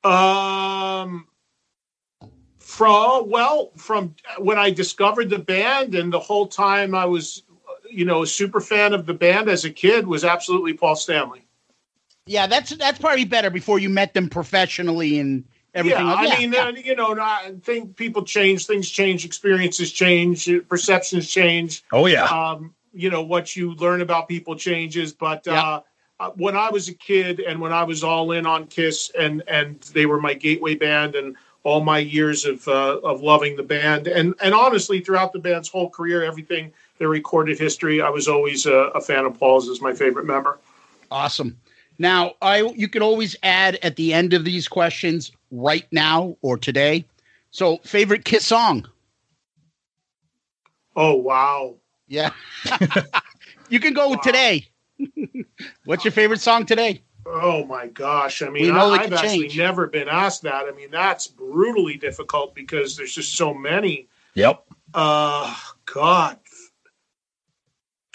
Um, 0.05 1.27
from 2.83 3.31
well, 3.31 3.71
from 3.77 4.15
when 4.39 4.59
I 4.59 4.71
discovered 4.71 5.31
the 5.31 5.39
band, 5.39 5.95
and 5.95 6.13
the 6.13 6.21
whole 6.21 6.47
time 6.47 6.95
I 6.95 7.05
was, 7.05 7.43
you 7.91 8.05
know, 8.05 8.23
a 8.23 8.27
super 8.27 8.61
fan 8.61 8.93
of 8.93 9.07
the 9.07 9.15
band 9.15 9.49
as 9.49 9.65
a 9.65 9.71
kid 9.71 10.07
was 10.07 10.25
absolutely 10.25 10.75
Paul 10.75 10.97
Stanley. 10.97 11.45
Yeah, 12.27 12.47
that's 12.47 12.71
that's 12.77 12.99
probably 12.99 13.25
better 13.25 13.51
before 13.51 13.79
you 13.79 13.89
met 13.89 14.15
them 14.15 14.29
professionally 14.29 15.19
and 15.19 15.45
everything. 15.75 16.07
Yeah, 16.07 16.23
else. 16.23 16.33
I 16.33 16.39
mean, 16.39 16.55
uh, 16.55 16.73
you 16.77 16.95
know, 16.95 17.19
I 17.19 17.55
think 17.63 17.97
people 17.97 18.25
change, 18.25 18.67
things 18.67 18.89
change, 18.89 19.25
experiences 19.25 19.93
change, 19.93 20.49
perceptions 20.69 21.29
change. 21.29 21.83
Oh, 21.93 22.07
yeah. 22.07 22.25
Um, 22.25 22.75
you 22.93 23.11
know, 23.11 23.23
what 23.23 23.57
you 23.57 23.75
learn 23.75 24.03
about 24.03 24.29
people 24.29 24.55
changes, 24.55 25.13
but 25.13 25.49
uh, 25.49 25.81
uh, 26.21 26.31
when 26.37 26.57
I 26.57 26.71
was 26.71 26.89
a 26.89 26.95
kid 26.95 27.41
and 27.41 27.61
when 27.61 27.73
I 27.73 27.83
was 27.85 28.05
all 28.05 28.33
in 28.33 28.47
on 28.47 28.67
Kiss 28.67 29.11
and 29.19 29.43
and 29.49 29.81
they 29.95 30.07
were 30.07 30.21
my 30.21 30.35
gateway 30.35 30.75
band 30.75 31.17
and 31.17 31.37
all 31.65 31.81
my 31.81 31.99
years 31.99 32.45
of 32.45 32.67
uh, 32.67 32.99
of 32.99 33.23
loving 33.23 33.57
the 33.57 33.63
band 33.63 34.09
and 34.09 34.35
and 34.43 34.55
honestly 34.55 35.01
throughout 35.01 35.33
the 35.33 35.39
band's 35.39 35.69
whole 35.69 35.89
career, 35.91 36.23
everything 36.23 36.73
their 36.99 37.09
recorded 37.09 37.59
history, 37.59 38.01
I 38.01 38.11
was 38.11 38.29
always 38.29 38.67
a, 38.67 38.73
a 38.73 39.01
fan 39.01 39.25
of 39.25 39.39
Paul's 39.39 39.69
as 39.69 39.81
my 39.81 39.93
favorite 39.93 40.27
member. 40.27 40.59
Awesome. 41.11 41.59
Now, 41.99 42.35
I 42.43 42.63
you 42.75 42.89
can 42.89 43.03
always 43.03 43.37
add 43.43 43.79
at 43.83 43.97
the 43.97 44.13
end 44.13 44.33
of 44.33 44.45
these 44.45 44.67
questions 44.67 45.31
right 45.51 45.87
now 45.93 46.37
or 46.43 46.57
today. 46.57 47.05
So, 47.51 47.79
favorite 47.79 48.25
Kiss 48.25 48.45
song? 48.47 48.89
Oh 50.97 51.15
wow! 51.15 51.77
Yeah, 52.09 52.31
you 53.69 53.79
can 53.79 53.93
go 53.93 54.11
with 54.11 54.21
today. 54.23 54.67
What's 55.85 56.05
your 56.05 56.13
favorite 56.13 56.41
song 56.41 56.67
today? 56.67 57.03
Oh 57.25 57.65
my 57.67 57.87
gosh! 57.87 58.43
I 58.43 58.49
mean, 58.49 58.65
We 58.65 58.73
know 58.73 58.91
they 58.91 58.99
I, 58.99 59.03
I've 59.05 59.13
actually 59.13 59.41
change. 59.43 59.59
never 59.59 59.87
been 59.87 60.09
asked 60.09 60.43
that. 60.43 60.65
I 60.67 60.73
mean, 60.73 60.91
that's 60.91 61.27
brutally 61.29 61.97
difficult 61.97 62.55
because 62.55 62.97
there's 62.97 63.15
just 63.15 63.35
so 63.37 63.55
many. 63.55 64.09
Yep. 64.35 64.65
Uh, 64.95 65.55
God. 65.87 66.39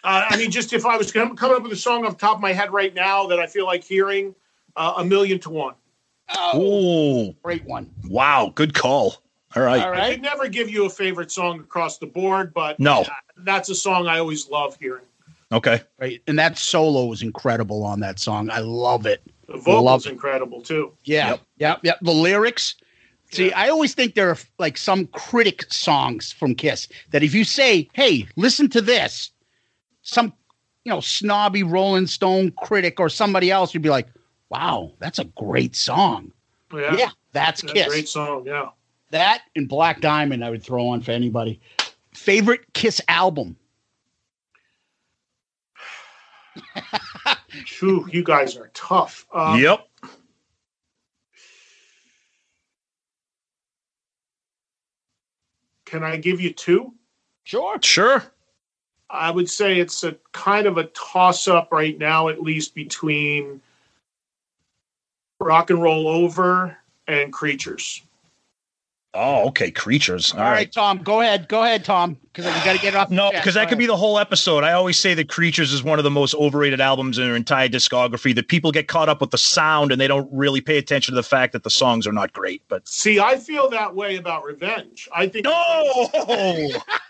Uh, 0.04 0.26
I 0.30 0.38
mean, 0.38 0.52
just 0.52 0.74
if 0.74 0.86
I 0.86 0.98
was 0.98 1.12
com- 1.12 1.36
coming 1.36 1.58
up 1.58 1.64
with 1.64 1.72
a 1.72 1.76
song 1.78 2.06
off 2.06 2.14
the 2.14 2.20
top 2.20 2.36
of 2.36 2.42
my 2.42 2.54
head 2.54 2.72
right 2.72 2.94
now 2.94 3.28
that 3.28 3.40
I 3.40 3.48
feel 3.48 3.66
like 3.66 3.84
hearing, 3.84 4.36
uh, 4.76 4.94
a 4.98 5.06
million 5.06 5.40
to 5.40 5.50
one. 5.50 5.74
Oh, 6.34 7.34
great 7.44 7.64
one. 7.66 7.90
Wow, 8.06 8.52
good 8.54 8.74
call. 8.74 9.16
All 9.56 9.64
right. 9.64 9.82
I 9.82 10.12
could 10.12 10.22
never 10.22 10.48
give 10.48 10.70
you 10.70 10.86
a 10.86 10.90
favorite 10.90 11.32
song 11.32 11.60
across 11.62 11.98
the 11.98 12.06
board, 12.06 12.54
but 12.54 12.80
No. 12.80 13.02
uh, 13.02 13.06
that's 13.38 13.70
a 13.70 13.76
song 13.76 14.08
I 14.08 14.20
always 14.20 14.50
love 14.50 14.78
hearing. 14.80 15.04
Okay. 15.52 15.82
Right, 16.00 16.22
and 16.28 16.38
that 16.40 16.58
solo 16.58 17.12
is 17.14 17.22
incredible 17.22 17.84
on 17.84 18.00
that 18.02 18.20
song. 18.20 18.50
I 18.50 18.60
love 18.60 19.06
it. 19.06 19.22
The 19.48 19.54
Love 19.54 19.64
vocals 19.64 20.06
it. 20.06 20.12
incredible 20.12 20.62
too. 20.62 20.92
Yeah, 21.06 21.30
Yep. 21.30 21.42
yep, 21.58 21.80
yep. 21.84 22.00
The 22.02 22.12
lyrics. 22.12 22.76
See, 23.32 23.52
I 23.54 23.68
always 23.70 23.94
think 23.94 24.16
there 24.16 24.30
are 24.30 24.38
like 24.58 24.78
some 24.78 25.08
critic 25.08 25.66
songs 25.72 26.32
from 26.32 26.56
Kiss 26.56 26.88
that 27.12 27.24
if 27.24 27.34
you 27.34 27.44
say, 27.44 27.90
"Hey, 27.94 28.26
listen 28.38 28.70
to 28.70 28.82
this," 28.82 29.32
some 30.02 30.34
you 30.86 30.92
know 30.92 31.00
snobby 31.02 31.64
Rolling 31.64 32.08
Stone 32.08 32.52
critic 32.62 33.00
or 33.00 33.10
somebody 33.10 33.52
else 33.52 33.74
you'd 33.74 33.84
be 33.84 33.90
like, 33.90 34.08
"Wow, 34.50 34.94
that's 35.00 35.20
a 35.20 35.26
great 35.26 35.76
song." 35.76 36.32
Yeah, 36.74 36.96
Yeah, 36.98 37.10
that's 37.32 37.64
Yeah, 37.64 37.72
Kiss. 37.74 37.88
Great 37.88 38.10
song. 38.10 38.44
Yeah. 38.46 38.70
That 39.12 39.44
and 39.56 39.70
Black 39.70 40.02
Diamond, 40.02 40.44
I 40.44 40.50
would 40.50 40.64
throw 40.64 40.88
on 40.90 41.02
for 41.02 41.12
anybody. 41.12 41.60
Favorite 42.14 42.62
Kiss 42.74 43.00
album? 43.08 43.56
Phew, 47.68 48.08
you 48.12 48.24
guys 48.24 48.56
are 48.56 48.72
tough. 48.74 49.28
Um, 49.34 49.60
yep. 49.60 49.88
Can 55.86 56.04
I 56.04 56.18
give 56.18 56.40
you 56.40 56.54
two? 56.54 56.94
Sure. 57.44 57.78
Sure. 57.82 58.24
I 59.10 59.32
would 59.32 59.50
say 59.50 59.80
it's 59.80 60.04
a 60.04 60.18
kind 60.32 60.66
of 60.66 60.78
a 60.78 60.86
toss 60.86 61.48
up 61.48 61.72
right 61.72 61.98
now, 61.98 62.30
at 62.30 62.42
least 62.42 62.74
between 62.74 63.62
rock 65.40 65.70
and 65.70 65.82
roll 65.82 66.08
over 66.08 66.78
and 67.08 67.32
creatures. 67.32 68.02
Oh, 69.20 69.48
okay. 69.48 69.72
Creatures. 69.72 70.32
All 70.34 70.42
right, 70.42 70.72
Tom, 70.72 71.00
go 71.00 71.22
ahead. 71.22 71.48
Go 71.48 71.64
ahead, 71.64 71.84
Tom, 71.84 72.18
because 72.22 72.46
we 72.46 72.52
got 72.64 72.76
to 72.76 72.82
get 72.82 72.94
it 72.94 72.96
off. 72.96 73.10
No, 73.10 73.32
because 73.32 73.56
that 73.56 73.68
could 73.68 73.80
be 73.80 73.88
the 73.88 73.96
whole 73.96 74.20
episode. 74.20 74.64
I 74.64 74.74
always 74.74 75.00
say 75.00 75.16
that 75.16 75.28
Creatures 75.28 75.74
is 75.74 75.84
one 75.84 75.98
of 75.98 76.04
the 76.04 76.12
most 76.12 76.36
overrated 76.36 76.80
albums 76.80 77.18
in 77.18 77.26
their 77.26 77.36
entire 77.36 77.68
discography. 77.68 78.36
That 78.36 78.48
people 78.48 78.72
get 78.72 78.88
caught 78.88 79.10
up 79.10 79.20
with 79.20 79.32
the 79.32 79.38
sound 79.40 79.92
and 79.92 80.00
they 80.00 80.08
don't 80.08 80.30
really 80.32 80.62
pay 80.62 80.78
attention 80.78 81.14
to 81.14 81.16
the 81.16 81.24
fact 81.24 81.54
that 81.54 81.64
the 81.64 81.72
songs 81.72 82.06
are 82.06 82.14
not 82.14 82.32
great. 82.32 82.62
But 82.68 82.88
See, 82.88 83.20
I 83.20 83.38
feel 83.38 83.70
that 83.72 83.96
way 83.96 84.18
about 84.18 84.44
Revenge. 84.44 85.10
I 85.12 85.28
think 85.28 85.46
no, 85.46 85.52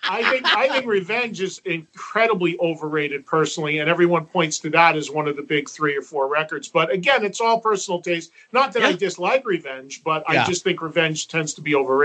I 0.10 0.24
think 0.30 0.46
I 0.46 0.70
think 0.70 0.86
Revenge 0.86 1.42
is 1.42 1.60
incredibly 1.66 2.58
overrated 2.60 3.26
personally, 3.26 3.80
and 3.80 3.90
everyone 3.90 4.26
points 4.26 4.60
to 4.60 4.70
that 4.70 4.96
as 4.96 5.12
one 5.12 5.28
of 5.28 5.36
the 5.36 5.42
big 5.44 5.68
three 5.70 5.98
or 5.98 6.02
four 6.02 6.30
records. 6.30 6.70
But 6.70 6.90
again, 6.90 7.26
it's 7.26 7.42
all 7.42 7.60
personal 7.60 8.02
taste. 8.02 8.32
Not 8.54 8.72
that 8.74 8.84
I 8.84 8.94
dislike 8.94 9.46
Revenge, 9.46 10.04
but 10.06 10.24
Yeah. 10.32 10.44
I 10.44 10.46
just 10.46 10.64
think 10.64 10.82
Revenge 10.82 11.28
tends 11.28 11.54
to 11.56 11.62
be 11.62 11.76
overrated. 11.76 11.97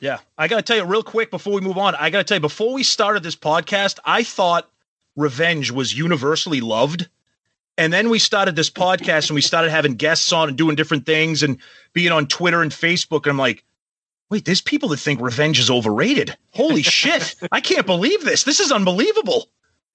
Yeah, 0.00 0.18
I 0.38 0.48
got 0.48 0.56
to 0.56 0.62
tell 0.62 0.76
you 0.78 0.84
real 0.84 1.02
quick 1.02 1.30
before 1.30 1.52
we 1.52 1.60
move 1.60 1.76
on. 1.76 1.94
I 1.94 2.08
got 2.10 2.18
to 2.18 2.24
tell 2.24 2.36
you 2.36 2.40
before 2.40 2.72
we 2.72 2.82
started 2.82 3.22
this 3.22 3.36
podcast, 3.36 3.98
I 4.04 4.22
thought 4.22 4.70
Revenge 5.16 5.70
was 5.70 5.96
universally 5.96 6.60
loved. 6.60 7.08
And 7.76 7.92
then 7.92 8.08
we 8.10 8.18
started 8.18 8.56
this 8.56 8.70
podcast 8.70 9.28
and 9.28 9.34
we 9.34 9.40
started 9.40 9.70
having 9.70 9.94
guests 9.94 10.32
on 10.32 10.48
and 10.48 10.56
doing 10.56 10.76
different 10.76 11.06
things 11.06 11.42
and 11.42 11.58
being 11.92 12.12
on 12.12 12.26
Twitter 12.26 12.62
and 12.62 12.70
Facebook. 12.70 13.22
And 13.24 13.32
I'm 13.32 13.38
like, 13.38 13.64
wait, 14.30 14.44
there's 14.44 14.60
people 14.60 14.88
that 14.90 14.98
think 14.98 15.20
Revenge 15.20 15.58
is 15.58 15.70
overrated. 15.70 16.36
Holy 16.52 16.82
shit. 16.98 17.34
I 17.52 17.60
can't 17.60 17.86
believe 17.86 18.24
this. 18.24 18.44
This 18.44 18.60
is 18.60 18.72
unbelievable. 18.72 19.48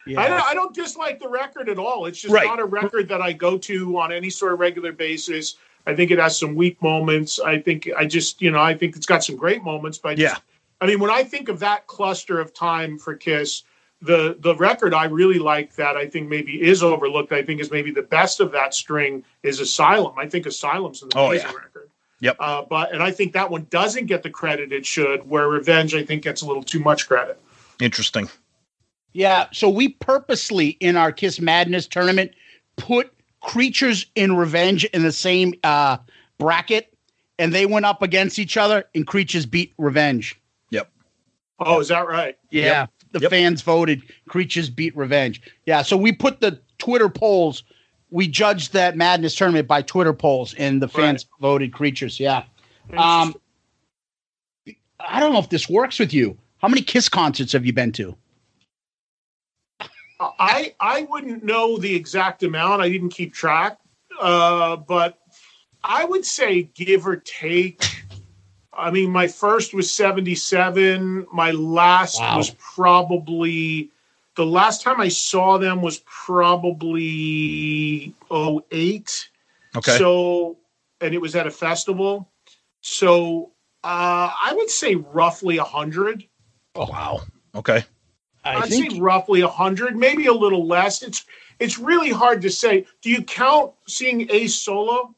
I 0.08 0.28
don't 0.28 0.42
I 0.44 0.54
don't 0.54 0.74
dislike 0.76 1.20
the 1.20 1.28
record 1.28 1.68
at 1.68 1.80
all. 1.80 2.06
It's 2.06 2.22
just 2.22 2.32
Right. 2.34 2.46
not 2.46 2.60
a 2.60 2.66
record 2.66 3.08
that 3.10 3.22
I 3.22 3.34
go 3.34 3.58
to 3.58 4.00
on 4.00 4.12
any 4.12 4.30
sort 4.30 4.54
of 4.54 4.60
regular 4.60 4.92
basis. 4.92 5.56
I 5.88 5.96
think 5.96 6.12
it 6.12 6.20
has 6.20 6.38
some 6.38 6.56
weak 6.56 6.82
moments. 6.82 7.40
I 7.40 7.60
think 7.60 7.90
I 7.98 8.06
just, 8.06 8.42
you 8.42 8.52
know, 8.52 8.60
I 8.62 8.74
think 8.76 8.96
it's 8.96 9.06
got 9.06 9.24
some 9.24 9.36
great 9.36 9.64
moments, 9.64 9.98
but 9.98 10.10
I 10.10 10.16
just, 10.16 10.36
Yeah. 10.36 10.40
I 10.82 10.88
mean, 10.88 11.00
when 11.00 11.12
I 11.12 11.24
think 11.24 11.48
of 11.50 11.60
that 11.60 11.88
cluster 11.88 12.40
of 12.40 12.54
time 12.54 12.98
for 13.00 13.16
Kiss, 13.16 13.64
the 14.02 14.36
the 14.40 14.56
record 14.56 14.94
I 14.94 15.06
really 15.06 15.40
like 15.40 15.76
that 15.76 15.96
I 15.96 16.06
think 16.08 16.28
maybe 16.28 16.62
is 16.62 16.84
overlooked. 16.84 17.32
I 17.32 17.42
think 17.44 17.62
is 17.62 17.72
maybe 17.72 17.92
the 17.92 18.02
best 18.02 18.40
of 18.42 18.52
that 18.52 18.74
string 18.74 19.24
is 19.42 19.60
Asylum. 19.62 20.14
I 20.18 20.28
think 20.28 20.46
Asylum's 20.46 21.02
an 21.02 21.10
Oh, 21.16 21.28
amazing 21.28 21.48
yeah. 21.50 21.56
record. 21.56 21.90
Yep. 22.20 22.36
Uh, 22.40 22.62
but 22.70 22.94
and 22.94 23.02
I 23.02 23.12
think 23.12 23.34
that 23.34 23.50
one 23.50 23.68
doesn't 23.70 24.06
get 24.08 24.22
the 24.24 24.30
credit 24.30 24.74
it 24.74 24.86
should. 24.86 25.28
Where 25.30 25.48
Revenge, 25.48 25.96
I 25.96 26.04
think, 26.04 26.24
gets 26.24 26.42
a 26.42 26.46
little 26.46 26.64
too 26.64 26.80
much 26.80 27.08
credit. 27.08 27.40
Interesting. 27.80 28.30
Yeah, 29.14 29.46
so 29.54 29.70
we 29.70 29.90
purposely 29.90 30.70
in 30.82 30.98
our 30.98 31.14
Kiss 31.14 31.40
Madness 31.40 31.88
tournament 31.88 32.32
put 32.76 33.14
Creatures 33.46 34.08
in 34.16 34.36
Revenge 34.36 34.86
in 34.86 35.04
the 35.04 35.12
same 35.12 35.54
uh, 35.64 35.98
bracket, 36.40 36.92
and 37.38 37.54
they 37.54 37.68
went 37.68 37.86
up 37.86 38.02
against 38.02 38.40
each 38.40 38.58
other, 38.58 38.86
and 38.96 39.06
Creatures 39.06 39.46
beat 39.46 39.72
Revenge. 39.78 40.40
Yep. 40.72 40.92
Oh, 41.60 41.80
is 41.80 41.90
that 41.90 42.08
right? 42.08 42.38
Yeah, 42.50 42.88
the 43.12 43.30
fans 43.30 43.62
voted 43.62 44.02
Creatures 44.28 44.72
beat 44.72 44.98
Revenge. 44.98 45.44
Yeah, 45.68 45.84
so 45.84 45.96
we 45.96 46.12
put 46.12 46.42
the 46.42 46.60
Twitter 46.80 47.08
polls. 47.08 47.64
We 48.10 48.28
judged 48.28 48.74
that 48.74 48.98
Madness 48.98 49.36
tournament 49.36 49.68
by 49.68 49.84
Twitter 49.84 50.14
polls, 50.14 50.56
and 50.56 50.82
the 50.82 50.88
fans 50.88 51.28
voted 51.40 51.72
Creatures. 51.72 52.20
Yeah. 52.20 52.46
Um, 52.98 53.36
I 55.00 55.20
don't 55.20 55.34
know 55.34 55.40
if 55.40 55.50
this 55.50 55.70
works 55.70 56.00
with 56.00 56.14
you. 56.14 56.36
How 56.58 56.68
many 56.68 56.82
Kiss 56.82 57.10
concerts 57.10 57.52
have 57.52 57.64
you 57.64 57.74
been 57.74 57.92
to? 57.94 58.18
I 60.20 60.74
I 60.80 61.04
wouldn't 61.04 61.44
know 61.44 61.78
the 61.78 61.96
exact 61.96 62.44
amount. 62.44 62.82
I 62.82 62.90
didn't 62.90 63.10
keep 63.10 63.34
track, 63.34 63.80
uh, 64.20 64.78
but 64.78 65.18
I 65.84 66.06
would 66.06 66.26
say 66.26 66.64
give 66.64 67.06
or 67.06 67.18
take. 67.18 67.84
I 68.74 68.92
mean, 68.92 69.12
my 69.12 69.28
first 69.28 69.74
was 69.74 69.94
seventy-seven. 69.94 71.28
My 71.32 71.52
last 71.52 72.20
Wow. 72.20 72.38
was 72.38 72.50
probably 72.52 73.90
the 74.36 74.46
last 74.46 74.82
time 74.82 75.00
I 75.00 75.08
saw 75.08 75.58
them 75.58 75.82
was 75.82 76.00
probably 76.06 76.94
08. 78.32 79.30
Okay. 79.78 79.98
So 79.98 80.58
and 81.02 81.14
it 81.14 81.22
was 81.22 81.36
at 81.36 81.48
a 81.48 81.52
festival. 81.52 82.30
So 82.82 83.52
uh, 83.84 84.32
I 84.44 84.54
would 84.56 84.70
say 84.70 84.96
roughly 84.96 85.58
a 85.58 85.64
hundred. 85.64 86.26
Oh 86.76 86.88
wow. 86.90 87.22
Okay. 87.54 87.86
I 88.46 88.58
I'd 88.58 88.70
think 88.70 88.94
say 88.94 89.00
roughly 89.00 89.42
a 89.42 89.48
hundred, 89.48 89.96
maybe 89.98 90.28
a 90.28 90.34
little 90.34 90.68
less. 90.68 91.02
It's 91.02 91.26
it's 91.60 91.80
really 91.80 92.12
hard 92.12 92.42
to 92.44 92.50
say. 92.50 92.86
Do 93.02 93.10
you 93.10 93.24
count 93.24 93.74
seeing 93.88 94.30
Ace 94.30 94.56
solo? 94.56 95.16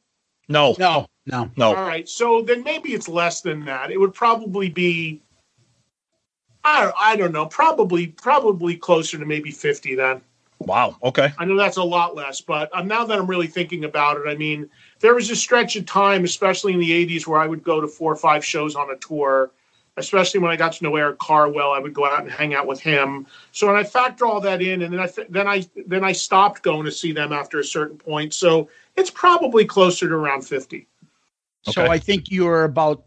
No. 0.47 0.75
no, 0.79 1.07
no. 1.25 1.51
No. 1.57 1.75
All 1.75 1.87
right, 1.87 2.07
so 2.07 2.41
then 2.41 2.63
maybe 2.63 2.93
it's 2.93 3.09
less 3.09 3.41
than 3.41 3.65
that. 3.65 3.91
It 3.91 3.99
would 3.99 4.13
probably 4.13 4.69
be. 4.69 5.21
I 6.63 6.83
don't, 6.83 6.95
I 6.97 7.15
don't 7.15 7.33
know. 7.33 7.45
Probably 7.45 8.07
probably 8.07 8.75
closer 8.77 9.17
to 9.17 9.25
maybe 9.25 9.51
fifty 9.51 9.93
then. 9.93 10.21
Wow. 10.59 10.97
Okay. 11.03 11.31
I 11.37 11.45
know 11.45 11.55
that's 11.55 11.77
a 11.77 11.83
lot 11.83 12.15
less, 12.15 12.41
but 12.41 12.69
um, 12.73 12.87
now 12.87 13.05
that 13.05 13.17
I'm 13.17 13.27
really 13.27 13.47
thinking 13.47 13.85
about 13.85 14.17
it, 14.17 14.27
I 14.27 14.35
mean, 14.35 14.69
there 14.99 15.13
was 15.13 15.29
a 15.29 15.35
stretch 15.35 15.75
of 15.75 15.85
time, 15.85 16.23
especially 16.23 16.73
in 16.73 16.79
the 16.79 17.05
80s, 17.05 17.27
where 17.27 17.39
I 17.39 17.45
would 17.45 17.63
go 17.63 17.79
to 17.79 17.87
four 17.87 18.11
or 18.11 18.15
five 18.15 18.43
shows 18.43 18.75
on 18.75 18.89
a 18.89 18.95
tour. 18.97 19.51
Especially 19.97 20.39
when 20.39 20.51
I 20.51 20.55
got 20.55 20.73
to 20.73 20.83
know 20.83 20.95
Eric 20.95 21.17
Carwell, 21.17 21.71
I 21.71 21.79
would 21.79 21.93
go 21.93 22.05
out 22.05 22.21
and 22.21 22.31
hang 22.31 22.53
out 22.53 22.67
with 22.67 22.79
him. 22.79 23.25
So 23.51 23.67
and 23.67 23.77
I 23.77 23.83
factor 23.83 24.25
all 24.25 24.39
that 24.41 24.61
in, 24.61 24.83
and 24.83 24.93
then 24.93 24.99
I 24.99 25.09
then 25.29 25.47
I 25.47 25.67
then 25.87 26.03
I 26.03 26.11
stopped 26.11 26.61
going 26.61 26.85
to 26.85 26.91
see 26.91 27.11
them 27.11 27.33
after 27.33 27.59
a 27.59 27.63
certain 27.63 27.97
point. 27.97 28.33
So 28.33 28.69
it's 28.95 29.09
probably 29.09 29.65
closer 29.65 30.07
to 30.07 30.13
around 30.13 30.43
50. 30.43 30.87
So 31.63 31.87
I 31.87 31.97
think 31.97 32.31
you're 32.31 32.63
about 32.63 33.03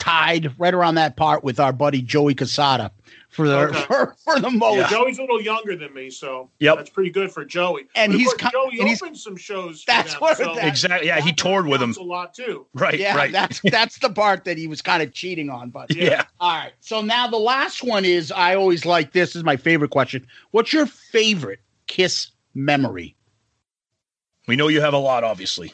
tied 0.00 0.52
right 0.58 0.74
around 0.74 0.96
that 0.96 1.16
part 1.16 1.44
with 1.44 1.60
our 1.60 1.72
buddy 1.72 2.02
Joey 2.02 2.34
Cassata 2.34 2.90
for 3.28 3.46
the 3.46 3.56
Okay. 3.58 3.80
for, 3.82 4.16
for 4.24 4.40
the 4.40 4.50
most. 4.50 4.90
Joey's 4.90 5.18
a 5.18 5.20
little 5.20 5.40
younger 5.40 5.76
than 5.76 5.94
me, 5.94 6.10
so 6.10 6.50
Yep. 6.58 6.76
that's 6.78 6.90
pretty 6.90 7.10
good 7.10 7.30
for 7.30 7.44
Joey. 7.44 7.82
And 7.94 8.12
he's 8.12 8.26
course, 8.26 8.40
co- 8.40 8.50
Joey 8.50 8.78
and 8.80 8.88
he's- 8.88 9.00
opened 9.00 9.18
some 9.18 9.36
shows. 9.36 9.82
For 9.84 9.92
That's 9.92 10.12
them, 10.14 10.20
what 10.20 10.36
so 10.38 10.54
that- 10.56 10.66
Exactly. 10.66 11.06
Yeah, 11.06 11.20
he 11.20 11.32
toured 11.32 11.66
with 11.66 11.80
him. 11.80 11.94
a 11.98 12.02
lot 12.02 12.34
too. 12.34 12.66
Right. 12.74 12.98
yeah, 12.98 13.14
right. 13.14 13.30
that's 13.30 13.60
that's 13.64 13.98
the 14.00 14.10
part 14.10 14.44
that 14.46 14.58
he 14.58 14.66
was 14.66 14.82
kind 14.82 15.02
of 15.02 15.12
cheating 15.12 15.48
on. 15.50 15.70
But 15.70 15.94
yeah. 15.94 16.24
all 16.40 16.50
right. 16.56 16.72
So 16.80 17.02
now 17.02 17.28
the 17.28 17.36
last 17.38 17.84
one 17.84 18.04
is 18.04 18.32
I 18.32 18.56
always 18.56 18.84
like 18.84 19.12
this 19.12 19.36
is 19.36 19.44
my 19.44 19.56
favorite 19.56 19.90
question. 19.90 20.26
What's 20.50 20.72
your 20.72 20.86
favorite 20.86 21.60
Kiss 21.86 22.30
memory? 22.54 23.14
We 24.48 24.56
know 24.56 24.66
you 24.68 24.80
have 24.80 24.94
a 24.94 24.98
lot, 24.98 25.22
obviously. 25.22 25.72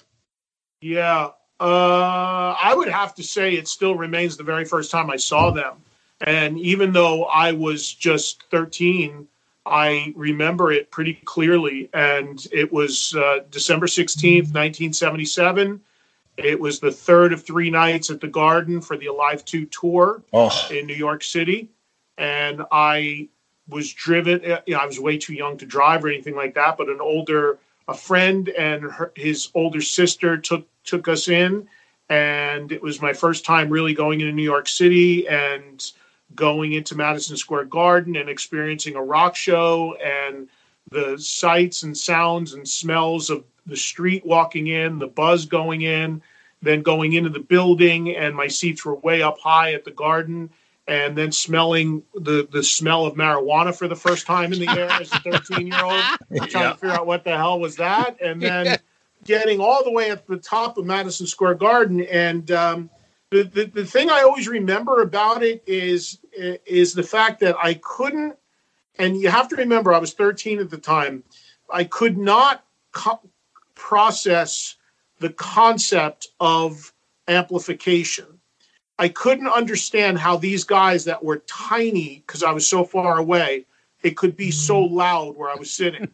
Yeah. 0.82 1.28
Uh, 1.58 2.54
I 2.62 2.74
would 2.76 2.88
have 2.88 3.14
to 3.16 3.22
say 3.22 3.54
it 3.54 3.68
still 3.68 3.94
remains 3.94 4.36
the 4.36 4.42
very 4.44 4.64
first 4.64 4.90
time 4.90 5.10
I 5.10 5.16
saw 5.16 5.50
them. 5.50 5.76
And 6.20 6.58
even 6.58 6.92
though 6.92 7.24
I 7.24 7.52
was 7.52 7.92
just 7.92 8.44
13, 8.50 9.26
I 9.64 10.12
remember 10.16 10.70
it 10.72 10.90
pretty 10.90 11.14
clearly. 11.24 11.88
And 11.92 12.46
it 12.52 12.72
was 12.72 13.14
uh, 13.16 13.40
December 13.50 13.86
16th, 13.86 14.52
1977. 14.54 15.80
It 16.36 16.60
was 16.60 16.80
the 16.80 16.92
third 16.92 17.32
of 17.32 17.42
three 17.42 17.70
nights 17.70 18.10
at 18.10 18.20
the 18.20 18.28
Garden 18.28 18.80
for 18.82 18.96
the 18.96 19.06
Alive 19.06 19.44
2 19.44 19.66
tour 19.66 20.22
Oh. 20.32 20.68
in 20.70 20.86
New 20.86 20.94
York 20.94 21.22
City. 21.24 21.68
And 22.18 22.62
I 22.70 23.28
was 23.68 23.92
driven, 23.92 24.44
uh, 24.50 24.60
you 24.66 24.74
know, 24.74 24.80
I 24.80 24.86
was 24.86 25.00
way 25.00 25.18
too 25.18 25.34
young 25.34 25.56
to 25.58 25.66
drive 25.66 26.04
or 26.04 26.08
anything 26.08 26.36
like 26.36 26.54
that, 26.54 26.76
but 26.76 26.88
an 26.88 27.00
older, 27.00 27.58
a 27.88 27.94
friend 27.94 28.48
and 28.50 28.84
her, 28.84 29.12
his 29.14 29.48
older 29.54 29.80
sister 29.80 30.36
took, 30.36 30.66
took 30.84 31.08
us 31.08 31.28
in. 31.28 31.68
And 32.08 32.70
it 32.70 32.82
was 32.82 33.02
my 33.02 33.12
first 33.12 33.44
time 33.44 33.68
really 33.68 33.94
going 33.94 34.20
into 34.20 34.32
New 34.32 34.42
York 34.42 34.68
City 34.68 35.26
and 35.28 35.84
going 36.34 36.72
into 36.72 36.94
Madison 36.94 37.36
Square 37.36 37.64
Garden 37.66 38.16
and 38.16 38.28
experiencing 38.28 38.96
a 38.96 39.02
rock 39.02 39.34
show 39.34 39.94
and 39.94 40.48
the 40.90 41.18
sights 41.18 41.82
and 41.82 41.96
sounds 41.96 42.54
and 42.54 42.68
smells 42.68 43.30
of 43.30 43.44
the 43.66 43.76
street 43.76 44.24
walking 44.24 44.68
in, 44.68 44.98
the 44.98 45.06
buzz 45.06 45.46
going 45.46 45.82
in, 45.82 46.22
then 46.62 46.82
going 46.82 47.12
into 47.12 47.30
the 47.30 47.40
building, 47.40 48.14
and 48.14 48.34
my 48.34 48.46
seats 48.46 48.84
were 48.84 48.94
way 48.94 49.22
up 49.22 49.38
high 49.38 49.74
at 49.74 49.84
the 49.84 49.90
garden, 49.90 50.50
and 50.88 51.16
then 51.16 51.32
smelling 51.32 52.02
the 52.14 52.46
the 52.50 52.62
smell 52.62 53.06
of 53.06 53.14
marijuana 53.14 53.76
for 53.76 53.88
the 53.88 53.96
first 53.96 54.26
time 54.26 54.52
in 54.52 54.58
the 54.58 54.76
air 54.76 55.00
as 55.00 55.12
a 55.12 55.18
13 55.18 55.66
year 55.72 55.82
old, 55.82 56.10
trying 56.48 56.64
Yeah. 56.64 56.72
to 56.72 56.78
figure 56.78 56.92
out 56.92 57.06
what 57.06 57.24
the 57.24 57.36
hell 57.36 57.58
was 57.60 57.76
that, 57.76 58.20
and 58.20 58.40
then 58.42 58.78
getting 59.24 59.60
all 59.60 59.82
the 59.82 59.90
way 59.90 60.10
at 60.10 60.26
the 60.26 60.36
top 60.36 60.78
of 60.78 60.84
Madison 60.86 61.26
Square 61.26 61.54
Garden, 61.56 62.02
and 62.02 62.50
um, 62.52 62.90
the, 63.30 63.42
the 63.42 63.64
the 63.66 63.84
thing 63.84 64.10
I 64.10 64.20
always 64.22 64.46
remember 64.48 65.02
about 65.02 65.42
it 65.42 65.62
is 65.66 66.18
is 66.32 66.94
the 66.94 67.02
fact 67.02 67.40
that 67.40 67.56
I 67.60 67.74
couldn't, 67.74 68.36
and 68.98 69.16
you 69.20 69.28
have 69.28 69.48
to 69.48 69.56
remember 69.56 69.92
I 69.92 69.98
was 69.98 70.12
13 70.14 70.60
at 70.60 70.70
the 70.70 70.78
time, 70.78 71.24
I 71.72 71.84
could 71.84 72.16
not 72.16 72.64
co- 72.92 73.20
process 73.74 74.76
the 75.18 75.30
concept 75.30 76.28
of 76.38 76.92
amplification. 77.26 78.35
I 78.98 79.08
couldn't 79.08 79.48
understand 79.48 80.18
how 80.18 80.36
these 80.36 80.64
guys 80.64 81.04
that 81.04 81.22
were 81.22 81.38
tiny 81.46 82.22
because 82.26 82.42
I 82.42 82.52
was 82.52 82.66
so 82.66 82.84
far 82.84 83.18
away, 83.18 83.66
it 84.02 84.16
could 84.16 84.36
be 84.36 84.50
so 84.50 84.82
mm. 84.82 84.90
loud 84.90 85.36
where 85.36 85.50
I 85.50 85.54
was 85.54 85.70
sitting. 85.70 86.08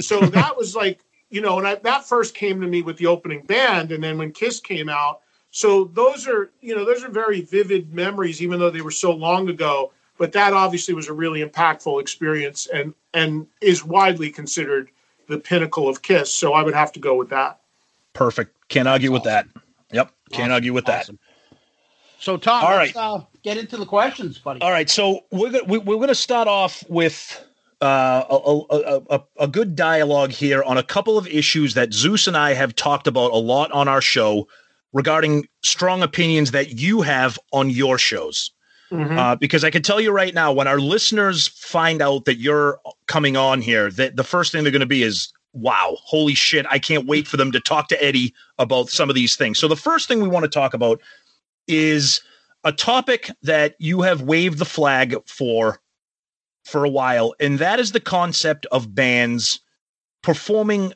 so 0.00 0.20
that 0.20 0.56
was 0.56 0.76
like, 0.76 1.00
you 1.30 1.40
know, 1.40 1.58
and 1.58 1.66
I, 1.66 1.74
that 1.76 2.04
first 2.06 2.34
came 2.34 2.60
to 2.60 2.66
me 2.66 2.82
with 2.82 2.96
the 2.96 3.06
opening 3.06 3.42
band, 3.42 3.92
and 3.92 4.02
then 4.02 4.18
when 4.18 4.32
Kiss 4.32 4.60
came 4.60 4.88
out. 4.88 5.20
So 5.50 5.84
those 5.84 6.28
are, 6.28 6.50
you 6.60 6.76
know, 6.76 6.84
those 6.84 7.02
are 7.04 7.10
very 7.10 7.40
vivid 7.40 7.92
memories, 7.92 8.42
even 8.42 8.58
though 8.58 8.70
they 8.70 8.82
were 8.82 8.90
so 8.90 9.12
long 9.12 9.48
ago. 9.48 9.92
But 10.18 10.32
that 10.32 10.52
obviously 10.52 10.94
was 10.94 11.08
a 11.08 11.12
really 11.12 11.44
impactful 11.44 12.00
experience, 12.00 12.66
and 12.66 12.92
and 13.14 13.46
is 13.60 13.84
widely 13.84 14.30
considered 14.30 14.90
the 15.28 15.38
pinnacle 15.38 15.88
of 15.88 16.02
Kiss. 16.02 16.32
So 16.32 16.54
I 16.54 16.62
would 16.62 16.74
have 16.74 16.92
to 16.92 17.00
go 17.00 17.14
with 17.14 17.30
that. 17.30 17.60
Perfect. 18.14 18.56
Can't 18.68 18.88
argue 18.88 19.12
with 19.12 19.22
that. 19.24 19.46
Yep. 19.92 20.10
Can't 20.32 20.52
argue 20.52 20.72
with 20.72 20.86
that. 20.86 21.08
So 22.18 22.36
Tom, 22.36 22.64
All 22.64 22.76
let's 22.76 22.94
right. 22.94 23.20
uh, 23.20 23.20
get 23.42 23.56
into 23.56 23.76
the 23.76 23.86
questions, 23.86 24.38
buddy. 24.38 24.60
All 24.60 24.70
right, 24.70 24.90
so 24.90 25.24
we're 25.30 25.50
gonna, 25.50 25.64
we, 25.64 25.78
we're 25.78 25.96
going 25.96 26.08
to 26.08 26.14
start 26.14 26.48
off 26.48 26.82
with 26.88 27.44
uh, 27.80 28.24
a, 28.28 28.60
a, 28.70 29.02
a, 29.10 29.22
a 29.40 29.48
good 29.48 29.76
dialogue 29.76 30.30
here 30.30 30.62
on 30.64 30.78
a 30.78 30.82
couple 30.82 31.16
of 31.16 31.28
issues 31.28 31.74
that 31.74 31.92
Zeus 31.92 32.26
and 32.26 32.36
I 32.36 32.54
have 32.54 32.74
talked 32.74 33.06
about 33.06 33.30
a 33.30 33.36
lot 33.36 33.70
on 33.72 33.86
our 33.86 34.00
show 34.00 34.48
regarding 34.92 35.46
strong 35.62 36.02
opinions 36.02 36.50
that 36.50 36.80
you 36.80 37.02
have 37.02 37.38
on 37.52 37.70
your 37.70 37.98
shows. 37.98 38.50
Uh, 38.90 39.36
because 39.36 39.64
I 39.64 39.70
can 39.70 39.82
tell 39.82 40.00
you 40.00 40.10
right 40.10 40.32
now, 40.32 40.50
when 40.50 40.66
our 40.66 40.80
listeners 40.80 41.48
find 41.48 42.00
out 42.00 42.24
that 42.24 42.38
you're 42.38 42.80
coming 43.06 43.36
on 43.36 43.60
here, 43.60 43.90
that 43.90 44.16
the 44.16 44.24
first 44.24 44.50
thing 44.50 44.62
they're 44.62 44.72
going 44.72 44.80
to 44.80 44.86
be 44.86 45.02
is, 45.02 45.30
"Wow, 45.52 45.98
holy 46.00 46.32
shit! 46.32 46.64
I 46.70 46.78
can't 46.78 47.06
wait 47.06 47.28
for 47.28 47.36
them 47.36 47.52
to 47.52 47.60
talk 47.60 47.88
to 47.88 48.02
Eddie 48.02 48.32
about 48.58 48.88
some 48.88 49.10
of 49.10 49.14
these 49.14 49.36
things." 49.36 49.58
So 49.58 49.68
the 49.68 49.76
first 49.76 50.08
thing 50.08 50.22
we 50.22 50.28
want 50.28 50.44
to 50.44 50.48
talk 50.48 50.72
about 50.72 51.02
is 51.68 52.20
a 52.64 52.72
topic 52.72 53.30
that 53.42 53.76
you 53.78 54.02
have 54.02 54.22
waved 54.22 54.58
the 54.58 54.64
flag 54.64 55.16
for 55.26 55.80
for 56.64 56.84
a 56.84 56.90
while, 56.90 57.34
and 57.40 57.58
that 57.58 57.80
is 57.80 57.92
the 57.92 58.00
concept 58.00 58.66
of 58.66 58.94
bands 58.94 59.60
performing 60.22 60.92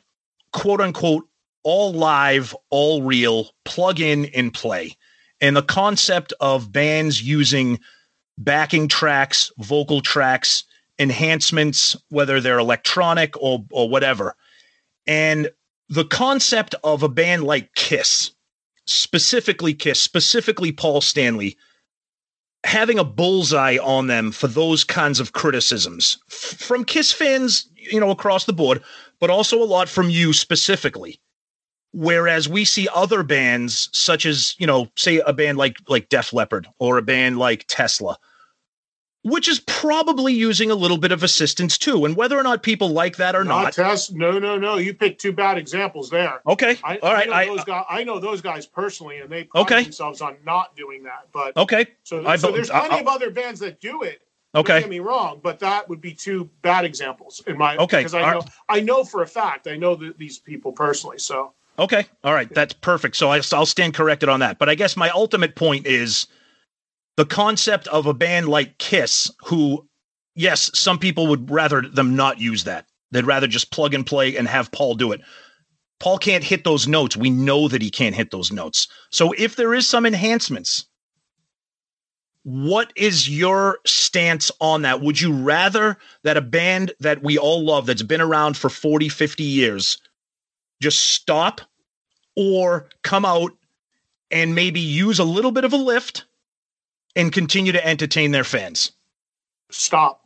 quote 0.51 0.81
unquote 0.81 1.27
all 1.63 1.93
live, 1.93 2.55
all 2.69 3.01
real, 3.01 3.49
plug 3.65 3.99
in 3.99 4.25
and 4.35 4.53
play. 4.53 4.95
And 5.41 5.55
the 5.55 5.63
concept 5.63 6.33
of 6.39 6.71
bands 6.71 7.21
using 7.21 7.79
backing 8.37 8.87
tracks, 8.87 9.51
vocal 9.57 10.01
tracks, 10.01 10.63
enhancements, 10.99 11.95
whether 12.09 12.39
they're 12.39 12.59
electronic 12.59 13.35
or 13.41 13.65
or 13.71 13.89
whatever. 13.89 14.35
And 15.07 15.49
the 15.89 16.05
concept 16.05 16.75
of 16.83 17.03
a 17.03 17.09
band 17.09 17.43
like 17.43 17.73
Kiss, 17.75 18.31
specifically 18.85 19.73
Kiss, 19.73 19.99
specifically 19.99 20.71
Paul 20.71 21.01
Stanley, 21.01 21.57
having 22.65 22.97
a 22.97 23.03
bullseye 23.03 23.77
on 23.81 24.07
them 24.07 24.31
for 24.31 24.47
those 24.47 24.83
kinds 24.83 25.19
of 25.19 25.33
criticisms 25.33 26.17
from 26.29 26.85
Kiss 26.85 27.11
fans, 27.11 27.69
you 27.75 27.99
know, 27.99 28.09
across 28.09 28.45
the 28.45 28.53
board, 28.53 28.81
but 29.19 29.29
also 29.29 29.61
a 29.61 29.65
lot 29.65 29.89
from 29.89 30.09
you 30.09 30.33
specifically. 30.33 31.19
Whereas 31.91 32.49
we 32.49 32.65
see 32.65 32.87
other 32.93 33.21
bands, 33.21 33.89
such 33.93 34.25
as 34.25 34.55
you 34.57 34.65
know, 34.65 34.87
say 34.95 35.19
a 35.19 35.33
band 35.33 35.57
like 35.57 35.77
like 35.87 36.09
Def 36.09 36.33
Leppard 36.33 36.67
or 36.79 36.97
a 36.97 37.03
band 37.03 37.37
like 37.37 37.65
Tesla, 37.67 38.17
which 39.23 39.47
is 39.47 39.59
probably 39.61 40.33
using 40.33 40.69
a 40.69 40.75
little 40.75 40.97
bit 40.97 41.11
of 41.11 41.23
assistance 41.23 41.77
too. 41.77 42.05
And 42.05 42.15
whether 42.15 42.37
or 42.37 42.43
not 42.43 42.61
people 42.63 42.89
like 42.89 43.17
that 43.17 43.35
or 43.35 43.43
Not 43.43 43.63
not, 43.63 43.73
Tess. 43.73 44.11
No, 44.11 44.37
no, 44.37 44.57
no. 44.57 44.77
You 44.77 44.93
picked 44.93 45.21
two 45.21 45.31
bad 45.31 45.57
examples 45.57 46.09
there. 46.09 46.41
okay, 46.45 46.77
I, 46.83 46.97
all 46.97 47.13
right, 47.13 47.27
I 47.27 47.29
know 47.29 47.33
I, 47.33 47.45
those 47.47 47.63
guys. 47.63 47.85
I 47.89 48.03
know 48.03 48.19
those 48.19 48.41
guys 48.41 48.65
personally, 48.65 49.19
and 49.19 49.29
they 49.29 49.45
pride 49.45 49.61
Okay. 49.61 49.83
themselves 49.83 50.21
on 50.21 50.35
not 50.45 50.75
doing 50.75 51.03
that. 51.03 51.27
But 51.33 51.55
okay, 51.57 51.87
so, 52.03 52.25
I 52.25 52.35
so 52.35 52.51
there's 52.51 52.69
plenty 52.69 52.99
of 52.99 53.07
other 53.07 53.29
bands 53.31 53.59
that 53.61 53.79
do 53.79 54.03
it. 54.03 54.21
Okay. 54.55 54.73
Don't 54.73 54.81
get 54.81 54.89
me 54.89 54.99
wrong, 54.99 55.39
but 55.41 55.57
that 55.59 55.89
would 55.89 55.99
be 55.99 56.13
two 56.13 56.47
bad 56.61 56.85
examples 56.85 57.41
in 57.47 57.57
my. 57.57 57.75
Okay, 57.77 57.97
Because 58.01 58.13
I 58.13 58.21
know, 58.21 58.39
right. 58.39 58.49
I 58.69 58.79
know 58.81 59.03
for 59.03 59.23
a 59.23 59.27
fact, 59.27 59.67
I 59.67 59.75
know 59.75 59.95
th- 59.95 60.13
these 60.17 60.37
people 60.37 60.71
personally. 60.71 61.17
So 61.17 61.53
Okay. 61.79 62.05
All 62.23 62.33
right. 62.33 62.53
That's 62.53 62.73
perfect. 62.73 63.15
So 63.15 63.31
I, 63.31 63.41
I'll 63.51 63.65
stand 63.65 63.95
corrected 63.95 64.29
on 64.29 64.41
that. 64.41 64.59
But 64.59 64.69
I 64.69 64.75
guess 64.75 64.95
my 64.95 65.09
ultimate 65.09 65.55
point 65.55 65.87
is 65.87 66.27
the 67.17 67.25
concept 67.25 67.87
of 67.87 68.05
a 68.05 68.13
band 68.13 68.47
like 68.47 68.77
Kiss, 68.77 69.29
who, 69.45 69.87
yes, 70.35 70.71
some 70.73 70.97
people 70.97 71.27
would 71.27 71.49
rather 71.51 71.81
them 71.81 72.15
not 72.15 72.39
use 72.39 72.63
that. 72.63 72.87
They'd 73.11 73.25
rather 73.25 73.47
just 73.47 73.71
plug 73.71 73.93
and 73.93 74.05
play 74.05 74.35
and 74.35 74.47
have 74.47 74.71
Paul 74.71 74.95
do 74.95 75.11
it. 75.11 75.21
Paul 75.99 76.17
can't 76.17 76.43
hit 76.43 76.63
those 76.63 76.87
notes. 76.87 77.15
We 77.15 77.29
know 77.29 77.67
that 77.67 77.81
he 77.81 77.89
can't 77.89 78.15
hit 78.15 78.31
those 78.31 78.51
notes. 78.51 78.87
So 79.11 79.33
if 79.37 79.55
there 79.55 79.73
is 79.73 79.87
some 79.87 80.05
enhancements, 80.05 80.85
what 82.43 82.91
is 82.95 83.29
your 83.29 83.79
stance 83.85 84.51
on 84.59 84.81
that? 84.81 85.01
Would 85.01 85.21
you 85.21 85.33
rather 85.33 85.97
that 86.23 86.35
a 86.35 86.41
band 86.41 86.91
that 86.99 87.23
we 87.23 87.37
all 87.37 87.63
love 87.63 87.85
that's 87.85 88.01
been 88.01 88.19
around 88.19 88.57
for 88.57 88.69
40, 88.69 89.07
50 89.07 89.43
years 89.43 89.97
just 90.81 90.99
stop 90.99 91.61
or 92.35 92.89
come 93.03 93.23
out 93.23 93.53
and 94.29 94.55
maybe 94.55 94.81
use 94.81 95.19
a 95.19 95.23
little 95.23 95.51
bit 95.51 95.63
of 95.63 95.71
a 95.71 95.77
lift 95.77 96.25
and 97.15 97.31
continue 97.31 97.71
to 97.71 97.85
entertain 97.85 98.31
their 98.31 98.43
fans? 98.43 98.91
Stop. 99.69 100.25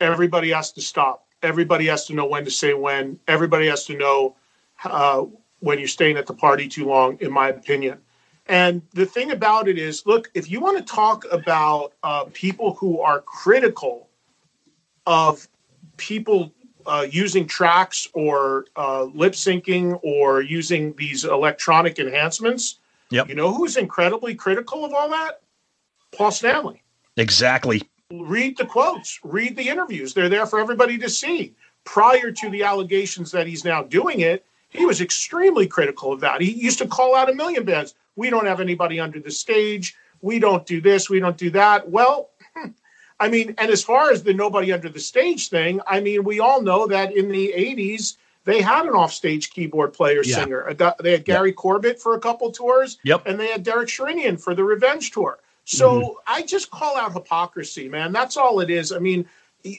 Everybody 0.00 0.50
has 0.50 0.72
to 0.72 0.80
stop. 0.80 1.26
Everybody 1.42 1.86
has 1.86 2.06
to 2.06 2.14
know 2.14 2.26
when 2.26 2.44
to 2.44 2.50
say 2.50 2.74
when. 2.74 3.18
Everybody 3.28 3.66
has 3.68 3.84
to 3.86 3.96
know 3.96 4.36
uh, 4.84 5.24
when 5.60 5.78
you're 5.78 5.88
staying 5.88 6.16
at 6.16 6.26
the 6.26 6.34
party 6.34 6.68
too 6.68 6.86
long, 6.86 7.18
in 7.20 7.30
my 7.32 7.48
opinion. 7.48 7.98
And 8.46 8.82
the 8.92 9.06
thing 9.06 9.32
about 9.32 9.68
it 9.68 9.78
is, 9.78 10.06
look, 10.06 10.30
if 10.34 10.50
you 10.50 10.60
want 10.60 10.78
to 10.78 10.84
talk 10.84 11.24
about 11.32 11.94
uh, 12.02 12.26
people 12.32 12.74
who 12.74 13.00
are 13.00 13.20
critical 13.20 14.08
of 15.06 15.48
people 15.96 16.52
uh, 16.86 17.06
using 17.10 17.46
tracks 17.46 18.06
or 18.12 18.66
uh, 18.76 19.04
lip 19.04 19.32
syncing 19.32 19.98
or 20.02 20.42
using 20.42 20.94
these 20.94 21.24
electronic 21.24 21.98
enhancements, 21.98 22.78
Yep. 23.10 23.28
you 23.28 23.34
know 23.36 23.52
who's 23.52 23.76
incredibly 23.76 24.34
critical 24.34 24.84
of 24.84 24.92
all 24.92 25.08
that? 25.10 25.40
Paul 26.16 26.30
Stanley. 26.30 26.82
Exactly. 27.16 27.82
Read 28.12 28.56
the 28.56 28.66
quotes, 28.66 29.18
read 29.24 29.56
the 29.56 29.68
interviews. 29.68 30.14
They're 30.14 30.28
there 30.28 30.46
for 30.46 30.60
everybody 30.60 30.96
to 30.98 31.08
see. 31.08 31.54
Prior 31.84 32.30
to 32.30 32.50
the 32.50 32.62
allegations 32.62 33.30
that 33.32 33.46
he's 33.46 33.64
now 33.64 33.82
doing 33.82 34.20
it, 34.20 34.44
he 34.68 34.84
was 34.84 35.00
extremely 35.00 35.66
critical 35.66 36.12
of 36.12 36.20
that. 36.20 36.40
He 36.40 36.50
used 36.52 36.78
to 36.78 36.86
call 36.86 37.14
out 37.14 37.30
a 37.30 37.34
million 37.34 37.64
bands. 37.64 37.94
We 38.16 38.30
don't 38.30 38.46
have 38.46 38.60
anybody 38.60 39.00
under 39.00 39.20
the 39.20 39.30
stage. 39.30 39.96
We 40.22 40.38
don't 40.38 40.66
do 40.66 40.80
this. 40.80 41.10
We 41.10 41.20
don't 41.20 41.36
do 41.36 41.50
that. 41.50 41.88
Well, 41.88 42.30
hmm. 42.54 42.70
I 43.20 43.28
mean, 43.28 43.54
and 43.58 43.70
as 43.70 43.82
far 43.82 44.10
as 44.10 44.22
the 44.22 44.34
nobody 44.34 44.72
under 44.72 44.88
the 44.88 45.00
stage 45.00 45.48
thing, 45.48 45.80
I 45.86 46.00
mean, 46.00 46.24
we 46.24 46.40
all 46.40 46.60
know 46.60 46.86
that 46.86 47.16
in 47.16 47.30
the 47.30 47.52
80s, 47.56 48.16
they 48.44 48.60
had 48.60 48.86
an 48.86 48.92
offstage 48.92 49.50
keyboard 49.50 49.92
player 49.92 50.22
Yeah. 50.24 50.36
singer. 50.36 50.74
They 51.00 51.12
had 51.12 51.24
Gary 51.24 51.52
Corbett 51.52 52.00
for 52.00 52.14
a 52.14 52.20
couple 52.20 52.50
tours. 52.52 52.98
Yep. 53.04 53.22
And 53.26 53.38
they 53.40 53.48
had 53.48 53.62
Derek 53.62 53.88
Sherinian 53.88 54.40
for 54.40 54.54
the 54.54 54.64
Revenge 54.64 55.10
Tour. 55.10 55.38
So 55.68 56.20
I 56.28 56.42
just 56.42 56.70
call 56.70 56.96
out 56.96 57.12
hypocrisy, 57.12 57.88
man. 57.88 58.12
That's 58.12 58.36
all 58.36 58.60
it 58.60 58.70
is. 58.70 58.92
I 58.92 59.00
mean, 59.00 59.26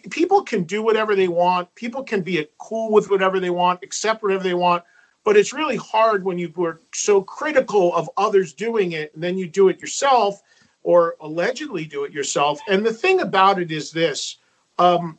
people 0.10 0.44
can 0.44 0.64
do 0.64 0.84
whatever 0.84 1.16
they 1.16 1.30
want. 1.30 1.74
People 1.76 2.04
can 2.04 2.22
be 2.22 2.46
cool 2.58 2.92
with 2.92 3.10
whatever 3.10 3.40
they 3.40 3.50
want, 3.50 3.80
accept 3.84 4.22
whatever 4.22 4.44
they 4.44 4.54
want. 4.54 4.84
But 5.24 5.38
it's 5.38 5.54
really 5.54 5.78
hard 5.78 6.26
when 6.26 6.38
you 6.38 6.52
were 6.58 6.82
so 6.94 7.22
critical 7.22 7.96
of 7.96 8.10
others 8.18 8.54
doing 8.54 8.92
it 8.92 9.14
and 9.14 9.24
then 9.24 9.38
you 9.38 9.48
do 9.48 9.70
it 9.70 9.80
yourself 9.80 10.42
or 10.84 11.16
allegedly 11.22 11.86
do 11.86 12.04
it 12.04 12.12
yourself. 12.12 12.60
And 12.68 12.86
the 12.86 12.94
thing 12.94 13.22
about 13.22 13.62
it 13.62 13.72
is 13.72 13.92
this 13.92 14.38
um, 14.80 15.18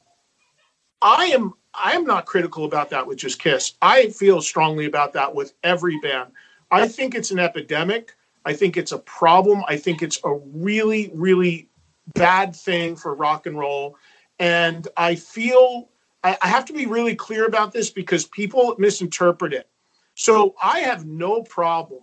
I 1.00 1.26
am 1.26 1.54
I 1.72 1.92
am 1.92 2.04
not 2.04 2.26
critical 2.26 2.66
about 2.66 2.90
that 2.90 3.06
with 3.06 3.18
just 3.18 3.38
Kiss. 3.38 3.74
I 3.80 4.08
feel 4.08 4.42
strongly 4.42 4.84
about 4.84 5.14
that 5.14 5.34
with 5.34 5.54
every 5.64 5.98
band. 6.00 6.32
I 6.70 6.88
think 6.88 7.14
it's 7.14 7.30
an 7.30 7.38
epidemic. 7.38 8.14
I 8.44 8.52
think 8.54 8.76
it's 8.76 8.92
a 8.92 8.98
problem. 8.98 9.62
I 9.68 9.76
think 9.76 10.02
it's 10.02 10.18
a 10.24 10.34
really, 10.34 11.10
really 11.14 11.68
bad 12.14 12.54
thing 12.54 12.96
for 12.96 13.14
rock 13.14 13.46
and 13.46 13.58
roll. 13.58 13.96
And 14.38 14.86
I 14.96 15.14
feel 15.14 15.88
I, 16.24 16.36
I 16.40 16.48
have 16.48 16.64
to 16.66 16.72
be 16.72 16.86
really 16.86 17.14
clear 17.14 17.46
about 17.46 17.72
this 17.72 17.90
because 17.90 18.24
people 18.26 18.74
misinterpret 18.78 19.52
it. 19.52 19.68
So 20.14 20.54
I 20.62 20.80
have 20.80 21.06
no 21.06 21.42
problem 21.42 22.02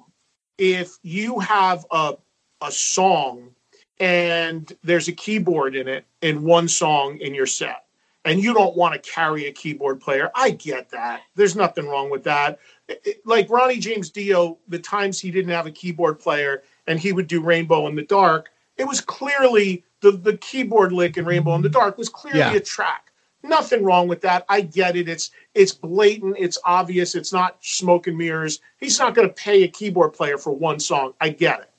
if 0.58 0.98
you 1.02 1.40
have 1.40 1.86
a 1.92 2.16
a 2.62 2.72
song 2.72 3.52
and 4.00 4.72
there's 4.84 5.08
a 5.08 5.12
keyboard 5.12 5.76
in 5.76 5.88
it 5.88 6.06
in 6.22 6.44
one 6.44 6.68
song 6.68 7.18
in 7.20 7.36
your 7.36 7.46
set 7.46 7.85
and 8.26 8.42
you 8.42 8.54
don't 8.54 8.76
want 8.76 8.94
to 9.02 9.10
carry 9.12 9.46
a 9.48 9.52
keyboard 9.52 10.02
player. 10.02 10.32
I 10.36 10.50
get 10.52 10.90
that. 10.90 11.22
There's 11.36 11.56
nothing 11.56 11.88
wrong 11.88 12.10
with 12.10 12.24
that. 12.24 12.60
It- 12.88 13.02
it- 13.06 13.26
like 13.26 13.50
Ronnie 13.50 13.78
James 13.78 14.10
Dio, 14.10 14.58
the 14.68 14.80
times 14.80 15.20
he 15.20 15.32
didn't 15.32 15.52
have 15.52 15.68
a 15.68 15.72
keyboard 15.72 16.20
player 16.20 16.64
and 16.88 17.00
he 17.00 17.14
would 17.14 17.28
do 17.28 17.42
Rainbow 17.42 17.88
in 17.88 17.96
the 17.96 18.02
Dark, 18.04 18.50
it 18.78 18.86
was 18.86 19.00
clearly 19.00 19.84
the, 20.02 20.12
the 20.12 20.38
keyboard 20.38 20.92
lick 20.92 21.18
in 21.18 21.26
Rainbow 21.26 21.56
in 21.56 21.62
the 21.62 21.70
Dark 21.70 21.98
was 21.98 22.10
clearly 22.10 22.40
Yeah. 22.40 22.54
a 22.54 22.60
track. 22.60 23.12
Nothing 23.44 23.84
wrong 23.84 24.08
with 24.08 24.22
that. 24.22 24.44
I 24.50 24.62
get 24.62 24.96
it. 24.96 25.08
It's 25.08 25.30
it's 25.54 25.72
blatant. 25.72 26.36
It's 26.40 26.58
obvious. 26.66 27.14
It's 27.14 27.32
not 27.32 27.58
smoke 27.62 28.08
and 28.08 28.18
mirrors. 28.18 28.60
He's 28.80 28.98
not 29.00 29.14
going 29.14 29.28
to 29.28 29.34
pay 29.34 29.64
a 29.64 29.68
keyboard 29.68 30.14
player 30.14 30.40
for 30.40 30.52
one 30.52 30.80
song. 30.80 31.14
I 31.22 31.30
get 31.30 31.60
it. 31.60 31.70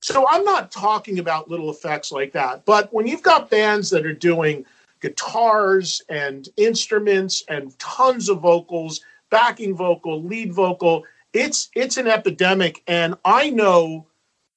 So 0.00 0.26
I'm 0.28 0.44
not 0.44 0.70
talking 0.70 1.18
about 1.18 1.48
little 1.50 1.70
effects 1.70 2.12
like 2.12 2.30
that. 2.32 2.66
But 2.66 2.92
when 2.92 3.06
you've 3.06 3.22
got 3.22 3.48
bands 3.48 3.88
that 3.88 4.04
are 4.04 4.12
doing 4.12 4.66
guitars 5.04 6.00
and 6.08 6.48
instruments 6.56 7.44
and 7.48 7.78
tons 7.78 8.30
of 8.30 8.40
vocals, 8.40 9.02
backing 9.28 9.76
vocal, 9.76 10.22
lead 10.22 10.50
vocal, 10.50 11.04
it's 11.34 11.68
it's 11.74 11.98
an 11.98 12.06
epidemic. 12.06 12.82
And 12.86 13.14
I 13.22 13.50
know 13.50 14.06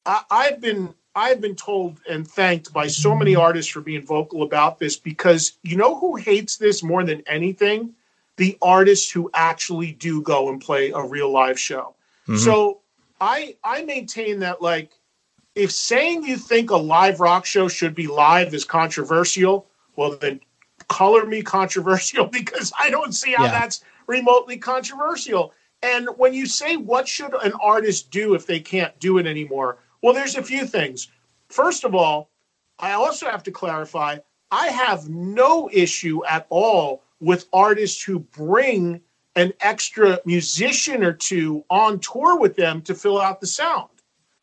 I, 0.05 0.21
I've 0.31 0.61
been 0.61 0.93
I've 1.15 1.41
been 1.41 1.55
told 1.55 1.99
and 2.09 2.25
thanked 2.25 2.71
by 2.71 2.87
so 2.87 3.13
many 3.13 3.35
artists 3.35 3.69
for 3.69 3.81
being 3.81 4.05
vocal 4.05 4.43
about 4.43 4.79
this 4.79 4.95
because 4.95 5.57
you 5.63 5.75
know 5.75 5.99
who 5.99 6.15
hates 6.15 6.55
this 6.55 6.81
more 6.81 7.03
than 7.03 7.23
anything? 7.27 7.93
The 8.37 8.57
artists 8.61 9.11
who 9.11 9.29
actually 9.33 9.91
do 9.91 10.21
go 10.21 10.47
and 10.47 10.61
play 10.61 10.91
a 10.91 11.01
real 11.01 11.29
live 11.29 11.59
show. 11.59 11.93
Mhm. 12.25 12.37
So 12.37 12.79
I 13.19 13.57
I 13.65 13.83
maintain 13.83 14.39
that 14.39 14.61
like 14.61 14.91
if 15.55 15.71
saying 15.71 16.23
you 16.23 16.37
think 16.37 16.69
a 16.69 16.77
live 16.77 17.19
rock 17.19 17.45
show 17.45 17.67
should 17.67 17.95
be 17.95 18.07
live 18.07 18.53
is 18.53 18.63
controversial, 18.63 19.67
well 19.97 20.15
then 20.15 20.39
color 20.87 21.25
me 21.25 21.41
controversial 21.41 22.25
because 22.39 22.71
I 22.79 22.89
don't 22.89 23.13
see 23.13 23.33
how 23.33 23.45
Yeah. 23.45 23.51
that's 23.51 23.83
remotely 24.07 24.55
controversial. 24.57 25.53
And 25.83 26.07
when 26.15 26.33
you 26.33 26.45
say 26.45 26.77
what 26.77 27.07
should 27.07 27.33
an 27.43 27.51
artist 27.61 28.09
do 28.09 28.33
if 28.35 28.47
they 28.47 28.61
can't 28.61 28.97
do 28.99 29.17
it 29.17 29.27
anymore? 29.27 29.79
Well, 30.01 30.13
there's 30.13 30.35
a 30.35 30.43
few 30.43 30.65
things. 30.65 31.09
First 31.49 31.83
of 31.83 31.93
all, 31.93 32.29
I 32.79 32.93
also 32.93 33.25
have 33.29 33.43
to 33.43 33.51
clarify 33.51 34.19
I 34.49 34.67
have 34.67 35.09
no 35.09 35.69
issue 35.73 36.23
at 36.25 36.47
all 36.49 37.03
with 37.19 37.47
artists 37.51 38.01
who 38.01 38.19
bring 38.19 39.01
an 39.35 39.51
extra 39.59 40.19
musician 40.25 41.03
or 41.03 41.11
two 41.13 41.65
on 41.69 41.99
tour 41.99 42.39
with 42.39 42.55
them 42.55 42.81
to 42.83 42.95
fill 42.95 43.19
out 43.19 43.41
the 43.41 43.47
sound. 43.47 43.89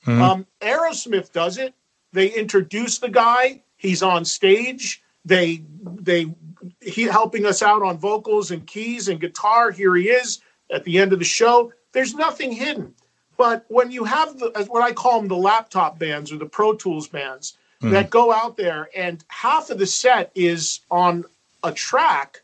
Mhm. 0.05 0.21
Um, 0.21 0.47
Aerosmith 0.61 1.33
does 1.33 1.57
it. 1.59 1.75
They 2.13 2.29
introduce 2.29 2.99
the 2.99 3.09
guy. 3.09 3.63
He's 3.77 4.03
on 4.03 4.25
stage. 4.25 5.03
They 5.25 5.63
they 5.85 6.35
he 6.81 7.03
helping 7.03 7.47
us 7.47 7.63
out 7.63 7.83
on 7.83 7.99
vocals 7.99 8.51
and 8.51 8.67
keys 8.67 9.09
and 9.09 9.21
guitar. 9.21 9.71
Here 9.71 9.95
he 9.97 10.09
is 10.09 10.41
at 10.71 10.85
the 10.85 10.99
end 10.99 11.13
of 11.13 11.19
the 11.19 11.25
show. 11.25 11.73
There's 11.93 12.15
nothing 12.15 12.53
hidden. 12.53 12.95
But 13.37 13.65
when 13.69 13.91
you 13.91 14.05
have 14.05 14.39
the 14.39 14.67
what 14.69 14.83
I 14.83 14.93
call 14.93 15.21
them 15.21 15.29
the 15.29 15.37
laptop 15.37 15.99
bands 15.99 16.33
or 16.33 16.37
the 16.37 16.47
Pro 16.47 16.75
Tools 16.75 17.09
bands 17.09 17.57
Mhm. 17.83 17.91
that 17.91 18.11
go 18.11 18.33
out 18.33 18.57
there 18.57 18.89
and 18.95 19.25
half 19.29 19.71
of 19.71 19.79
the 19.79 19.87
set 19.87 20.31
is 20.35 20.81
on 20.91 21.25
a 21.63 21.73
track, 21.73 22.43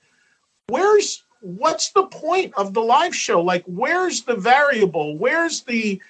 where's 0.69 1.23
what's 1.41 1.91
the 1.93 2.07
point 2.07 2.53
of 2.57 2.75
the 2.75 2.83
live 2.83 3.15
show? 3.15 3.41
Like 3.41 3.65
where's 3.67 4.23
the 4.23 4.35
variable? 4.37 5.17
Where's 5.17 5.63
the 5.63 6.01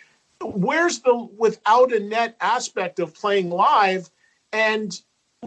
where's 0.40 1.00
the 1.00 1.14
without 1.36 1.92
a 1.92 2.00
net 2.00 2.36
aspect 2.40 2.98
of 2.98 3.14
playing 3.14 3.50
live? 3.50 4.10
And 4.52 4.98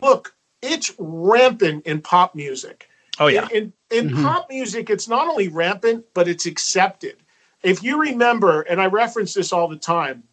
look, 0.01 0.36
it's 0.64 0.93
rampant 0.97 1.86
in 1.86 2.01
pop 2.01 2.34
music. 2.34 2.89
Oh, 3.20 3.28
yeah. 3.28 3.47
In 3.51 3.74
in, 3.91 4.07
in 4.07 4.09
mm-hmm. 4.09 4.24
pop 4.24 4.49
music, 4.49 4.89
it's 4.89 5.07
not 5.07 5.28
only 5.28 5.49
rampant, 5.49 6.05
but 6.14 6.28
it's 6.28 6.45
accepted. 6.45 7.18
If 7.61 7.84
you 7.84 8.01
remember, 8.01 8.61
and 8.61 8.82
I 8.82 8.88
reference 8.88 9.34
this 9.34 9.53
all 9.53 9.68
the 9.68 9.78
time, 9.78 10.24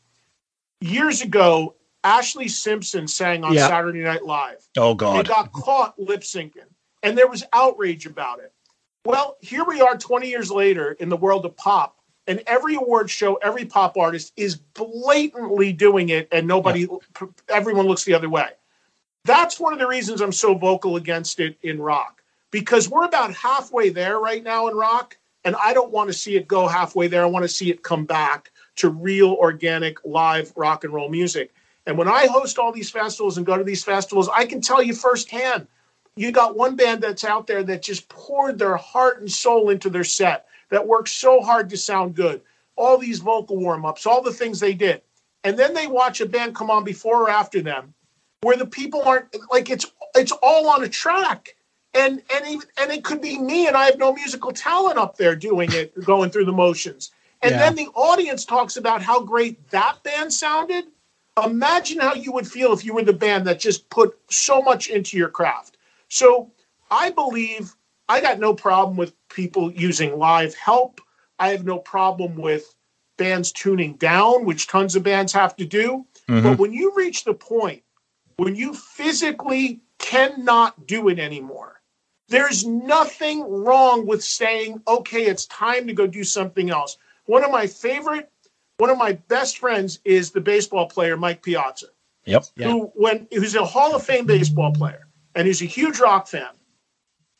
years 0.80 1.20
ago, 1.20 1.74
Ashlee 2.02 2.50
Simpson 2.50 3.06
sang 3.06 3.44
on 3.44 3.52
Yeah. 3.52 3.68
Saturday 3.68 4.00
Night 4.00 4.24
Live. 4.24 4.66
Oh 4.78 4.94
They 4.94 4.98
God. 4.98 5.28
got 5.28 5.52
caught 5.52 5.98
lip 5.98 6.22
syncing, 6.22 6.64
and 7.02 7.18
there 7.18 7.28
was 7.28 7.44
outrage 7.52 8.06
about 8.06 8.38
it. 8.38 8.52
Well, 9.04 9.36
here 9.40 9.64
we 9.64 9.80
are 9.80 9.96
20 9.96 10.28
years 10.28 10.50
later 10.50 10.92
in 10.92 11.08
the 11.08 11.16
world 11.16 11.44
of 11.44 11.56
pop, 11.56 11.98
and 12.26 12.42
every 12.46 12.76
award 12.76 13.10
show, 13.10 13.34
every 13.36 13.64
pop 13.64 13.96
artist 13.96 14.32
is 14.36 14.56
blatantly 14.56 15.72
doing 15.72 16.08
it, 16.10 16.28
and 16.32 16.46
nobody, 16.46 16.86
everyone 17.48 17.86
looks 17.86 18.04
the 18.04 18.14
other 18.14 18.28
way. 18.28 18.48
That's 19.24 19.60
one 19.60 19.72
of 19.72 19.78
the 19.78 19.86
reasons 19.86 20.20
I'm 20.20 20.32
so 20.32 20.54
vocal 20.54 20.96
against 20.96 21.40
it 21.40 21.58
in 21.62 21.80
rock, 21.80 22.22
because 22.50 22.88
we're 22.88 23.04
about 23.04 23.34
halfway 23.34 23.90
there 23.90 24.18
right 24.18 24.42
now 24.42 24.68
in 24.68 24.76
rock, 24.76 25.18
and 25.44 25.54
I 25.56 25.74
don't 25.74 25.92
want 25.92 26.08
to 26.08 26.14
see 26.14 26.36
it 26.36 26.48
go 26.48 26.66
halfway 26.66 27.06
there. 27.06 27.22
I 27.22 27.26
want 27.26 27.44
to 27.44 27.48
see 27.48 27.70
it 27.70 27.82
come 27.82 28.04
back 28.04 28.50
to 28.76 28.88
real, 28.88 29.32
organic, 29.32 29.98
live 30.04 30.52
rock 30.56 30.84
and 30.84 30.92
roll 30.92 31.10
music. 31.10 31.52
And 31.86 31.98
when 31.98 32.08
I 32.08 32.26
host 32.26 32.58
all 32.58 32.72
these 32.72 32.90
festivals 32.90 33.36
and 33.36 33.46
go 33.46 33.56
to 33.56 33.64
these 33.64 33.84
festivals, 33.84 34.28
I 34.28 34.46
can 34.46 34.60
tell 34.60 34.82
you 34.82 34.94
firsthand 34.94 35.66
you 36.16 36.32
got 36.32 36.56
one 36.56 36.76
band 36.76 37.02
that's 37.02 37.24
out 37.24 37.46
there 37.46 37.62
that 37.62 37.82
just 37.82 38.08
poured 38.08 38.58
their 38.58 38.76
heart 38.76 39.20
and 39.20 39.30
soul 39.30 39.70
into 39.70 39.88
their 39.88 40.04
set 40.04 40.46
that 40.68 40.86
worked 40.86 41.08
so 41.08 41.40
hard 41.40 41.70
to 41.70 41.76
sound 41.76 42.14
good 42.14 42.40
all 42.76 42.98
these 42.98 43.18
vocal 43.18 43.58
warm 43.58 43.84
ups, 43.84 44.06
all 44.06 44.22
the 44.22 44.32
things 44.32 44.58
they 44.60 44.74
did. 44.74 45.02
And 45.44 45.58
then 45.58 45.74
they 45.74 45.86
watch 45.86 46.20
a 46.20 46.26
band 46.26 46.54
come 46.54 46.70
on 46.70 46.84
before 46.84 47.24
or 47.24 47.30
after 47.30 47.60
them 47.62 47.94
where 48.42 48.56
the 48.56 48.66
people 48.66 49.02
aren't 49.02 49.34
like 49.50 49.70
it's 49.70 49.86
it's 50.14 50.32
all 50.42 50.68
on 50.68 50.82
a 50.82 50.88
track. 50.88 51.56
And 51.92 52.22
and 52.34 52.46
even, 52.46 52.68
and 52.78 52.90
it 52.92 53.04
could 53.04 53.20
be 53.20 53.38
me 53.38 53.66
and 53.66 53.76
I 53.76 53.86
have 53.86 53.98
no 53.98 54.12
musical 54.12 54.52
talent 54.52 54.98
up 54.98 55.16
there 55.16 55.34
doing 55.34 55.72
it, 55.72 55.92
going 56.04 56.30
through 56.30 56.44
the 56.46 56.52
motions. 56.52 57.10
And 57.42 57.52
Yeah. 57.52 57.58
then 57.58 57.74
the 57.74 57.88
audience 57.94 58.44
talks 58.44 58.76
about 58.76 59.02
how 59.02 59.20
great 59.22 59.70
that 59.70 60.02
band 60.02 60.32
sounded. 60.32 60.86
Imagine 61.42 62.00
how 62.00 62.14
you 62.14 62.32
would 62.32 62.46
feel 62.46 62.72
if 62.72 62.84
you 62.84 62.94
were 62.94 63.02
the 63.02 63.12
band 63.12 63.46
that 63.46 63.60
just 63.60 63.88
put 63.88 64.18
so 64.30 64.60
much 64.60 64.88
into 64.88 65.16
your 65.16 65.28
craft. 65.28 65.78
So 66.08 66.50
I 66.90 67.10
believe 67.10 67.74
I 68.08 68.20
got 68.20 68.38
no 68.38 68.52
problem 68.52 68.96
with 68.96 69.14
people 69.28 69.70
using 69.72 70.18
live 70.18 70.54
help. 70.54 71.00
I 71.38 71.48
have 71.48 71.64
no 71.64 71.78
problem 71.78 72.36
with 72.36 72.74
bands 73.16 73.52
tuning 73.52 73.94
down, 73.94 74.44
which 74.44 74.66
tons 74.66 74.96
of 74.96 75.02
bands 75.02 75.32
have 75.32 75.56
to 75.56 75.64
do. 75.64 76.04
Mhm. 76.28 76.42
But 76.42 76.58
when 76.58 76.72
you 76.72 76.92
reach 76.94 77.24
the 77.24 77.34
point 77.34 77.82
when 78.40 78.56
you 78.56 78.72
physically 78.72 79.82
cannot 79.98 80.86
do 80.86 81.08
it 81.08 81.18
anymore, 81.18 81.82
there's 82.28 82.64
nothing 82.64 83.42
wrong 83.42 84.06
with 84.06 84.24
saying, 84.24 84.80
okay, 84.88 85.26
it's 85.26 85.44
time 85.44 85.86
to 85.86 85.92
go 85.92 86.06
do 86.06 86.24
something 86.24 86.70
else. 86.70 86.96
One 87.26 87.44
of 87.44 87.50
my 87.50 87.66
favorite, 87.66 88.30
one 88.78 88.88
of 88.88 88.96
my 88.96 89.12
best 89.28 89.58
friends 89.58 90.00
is 90.06 90.30
the 90.30 90.40
baseball 90.40 90.88
player 90.88 91.18
Mike 91.18 91.42
Piazza 91.42 91.88
Yep. 92.24 92.46
who 92.56 92.90
when 92.94 93.28
who's 93.30 93.54
a 93.56 93.64
Hall 93.64 93.94
of 93.94 94.02
Fame 94.02 94.24
baseball 94.24 94.72
player 94.72 95.06
and 95.34 95.46
he's 95.46 95.60
a 95.60 95.66
huge 95.66 96.00
rock 96.00 96.26
fan. 96.26 96.54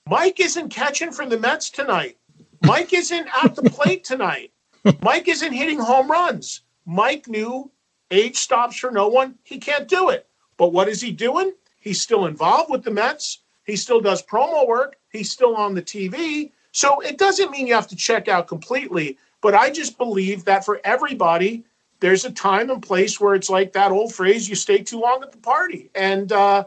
Mike 0.07 0.39
isn't 0.39 0.69
catching 0.69 1.13
for 1.13 1.25
the 1.25 1.39
Mets 1.39 1.71
tonight. 1.71 2.19
Mike 2.63 2.93
isn't 2.93 3.27
at 3.43 3.55
the 3.57 3.71
plate 3.71 4.05
tonight. 4.05 4.53
Mike 5.01 5.29
isn't 5.29 5.53
hitting 5.53 5.79
home 5.79 6.11
runs. 6.11 6.61
Mike 6.85 7.27
knew 7.27 7.71
age 8.11 8.37
stops 8.37 8.77
for 8.77 8.91
no 8.91 9.09
one. 9.09 9.37
He 9.45 9.57
can't 9.59 9.89
do 9.89 10.11
it. 10.11 10.27
But 10.61 10.75
what 10.75 10.89
is 10.91 11.01
he 11.01 11.11
doing? 11.11 11.55
He's 11.81 12.03
still 12.03 12.27
involved 12.27 12.71
with 12.71 12.85
the 12.85 12.91
Mets. 12.91 13.39
He 13.65 13.77
still 13.77 13.99
does 13.99 14.23
promo 14.23 14.69
work. 14.69 14.97
He's 15.11 15.31
still 15.31 15.57
on 15.57 15.75
the 15.75 15.81
TV. 15.81 16.53
So 16.73 17.01
it 17.01 17.17
doesn't 17.17 17.51
mean 17.51 17.67
you 17.67 17.73
have 17.73 17.89
to 17.89 17.97
check 17.97 18.29
out 18.29 18.47
completely. 18.47 19.17
But 19.41 19.55
I 19.55 19.71
just 19.71 19.97
believe 19.97 20.45
that 20.45 20.67
for 20.67 20.79
everybody, 20.85 21.65
there's 22.01 22.27
a 22.27 22.31
time 22.31 22.69
and 22.69 22.83
place 22.83 23.19
where 23.19 23.35
it's 23.35 23.49
like 23.49 23.73
that 23.73 23.91
old 23.91 24.13
phrase 24.13 24.51
you 24.51 24.55
stay 24.55 24.83
too 24.83 25.01
long 25.01 25.23
at 25.23 25.33
the 25.33 25.39
party 25.39 25.89
and 25.95 26.31
uh, 26.31 26.67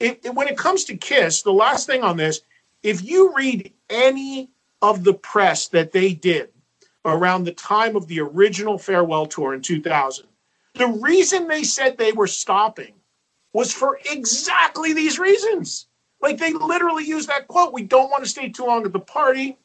it, 0.00 0.20
it- 0.24 0.34
when 0.34 0.48
it 0.48 0.56
comes 0.56 0.84
to 0.84 0.96
kiss 0.96 1.42
the 1.42 1.52
last 1.52 1.86
thing 1.86 2.02
on 2.02 2.16
this 2.16 2.40
if 2.82 3.04
you 3.04 3.34
read 3.34 3.70
any 3.90 4.48
of 4.80 5.04
the 5.04 5.14
press 5.14 5.68
that 5.68 5.92
they 5.92 6.14
did 6.14 6.48
around 7.04 7.44
the 7.44 7.52
time 7.52 7.94
of 7.94 8.06
the 8.08 8.20
original 8.20 8.78
farewell 8.78 9.26
tour 9.26 9.52
in 9.54 9.60
2000 9.62 10.26
the 10.74 10.86
reason 10.86 11.46
they 11.48 11.62
said 11.62 11.96
they 11.96 12.12
were 12.12 12.26
stopping 12.26 12.92
was 13.54 13.72
for 13.72 13.98
exactly 14.12 14.92
these 14.92 15.18
reasons 15.18 15.86
like 16.20 16.36
they 16.36 16.52
literally 16.52 17.04
used 17.04 17.28
that 17.28 17.48
quote 17.48 17.72
we 17.72 17.82
don't 17.82 18.10
want 18.10 18.22
to 18.22 18.28
stay 18.28 18.50
too 18.50 18.66
long 18.66 18.84
at 18.84 18.92
the 18.92 19.00
party 19.00 19.56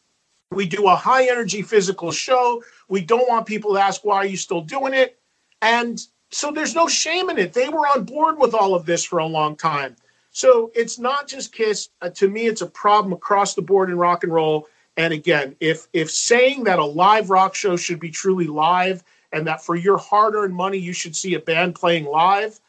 we 0.52 0.66
do 0.66 0.88
a 0.88 0.96
high 0.96 1.30
energy 1.30 1.62
physical 1.62 2.12
show. 2.12 2.64
We 2.88 3.02
don't 3.02 3.28
want 3.30 3.46
people 3.46 3.74
to 3.74 3.80
ask, 3.80 4.04
why 4.04 4.18
are 4.18 4.26
you 4.26 4.38
still 4.38 4.62
doing 4.62 4.94
it? 4.94 5.20
And 5.62 6.02
so 6.32 6.52
there's 6.52 6.76
no 6.76 6.88
shame 6.88 7.30
in 7.30 7.38
it. 7.38 7.54
They 7.54 7.70
were 7.70 7.86
on 7.88 8.06
board 8.06 8.40
with 8.40 8.54
all 8.54 8.74
of 8.74 8.86
this 8.86 9.04
for 9.04 9.20
a 9.20 9.26
long 9.26 9.56
time. 9.56 9.96
So 10.32 10.72
it's 10.74 10.98
not 10.98 11.28
just 11.28 11.54
Kiss. 11.54 11.90
Uh, 12.02 12.10
to 12.12 12.30
me, 12.30 12.48
it's 12.48 12.62
a 12.62 12.68
problem 12.68 13.14
across 13.14 13.56
the 13.56 13.62
board 13.62 13.90
in 13.90 13.98
rock 13.98 14.24
and 14.24 14.34
roll. 14.34 14.68
And 14.98 15.14
again, 15.14 15.56
if 15.60 15.88
if 15.94 16.10
saying 16.10 16.64
that 16.64 16.80
a 16.80 16.86
live 16.86 17.30
rock 17.30 17.56
show 17.56 17.78
should 17.78 18.00
be 18.00 18.10
truly 18.10 18.48
live 18.48 19.04
and 19.32 19.46
that 19.48 19.64
for 19.64 19.76
your 19.76 19.98
hard-earned 19.98 20.54
money 20.54 20.78
you 20.78 20.94
should 20.94 21.16
see 21.16 21.36
a 21.36 21.40
band 21.40 21.76
playing 21.76 22.06
live, 22.06 22.60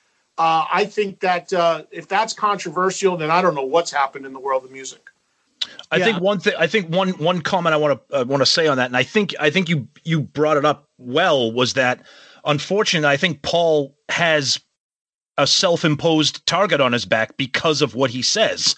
uh, 0.40 0.64
I 0.72 0.86
think 0.86 1.20
that 1.20 1.52
uh, 1.52 1.82
if 1.90 2.08
that's 2.08 2.32
controversial, 2.32 3.18
then 3.18 3.30
I 3.30 3.42
don't 3.42 3.54
know 3.54 3.62
what's 3.62 3.92
happened 3.92 4.24
in 4.24 4.32
the 4.32 4.40
world 4.40 4.64
of 4.64 4.70
music. 4.70 5.10
I 5.90 5.98
think 5.98 6.18
one 6.18 6.40
thing. 6.40 6.54
I 6.58 6.66
think 6.66 6.88
one 6.88 7.10
one 7.10 7.42
comment 7.42 7.74
I 7.74 7.76
want 7.76 8.08
to 8.08 8.22
uh, 8.22 8.24
want 8.24 8.40
to 8.40 8.46
say 8.46 8.66
on 8.66 8.78
that, 8.78 8.86
and 8.86 8.96
I 8.96 9.02
think 9.02 9.34
I 9.38 9.50
think 9.50 9.68
you 9.68 9.86
you 10.02 10.22
brought 10.22 10.56
it 10.56 10.64
up 10.64 10.88
well, 10.96 11.52
was 11.52 11.74
that 11.74 12.06
unfortunately 12.46 13.06
I 13.06 13.18
think 13.18 13.42
Paul 13.42 13.94
has 14.08 14.58
a 15.36 15.46
self-imposed 15.46 16.46
target 16.46 16.80
on 16.80 16.92
his 16.94 17.04
back 17.04 17.36
because 17.36 17.82
of 17.82 17.94
what 17.94 18.08
he 18.08 18.22
says. 18.22 18.76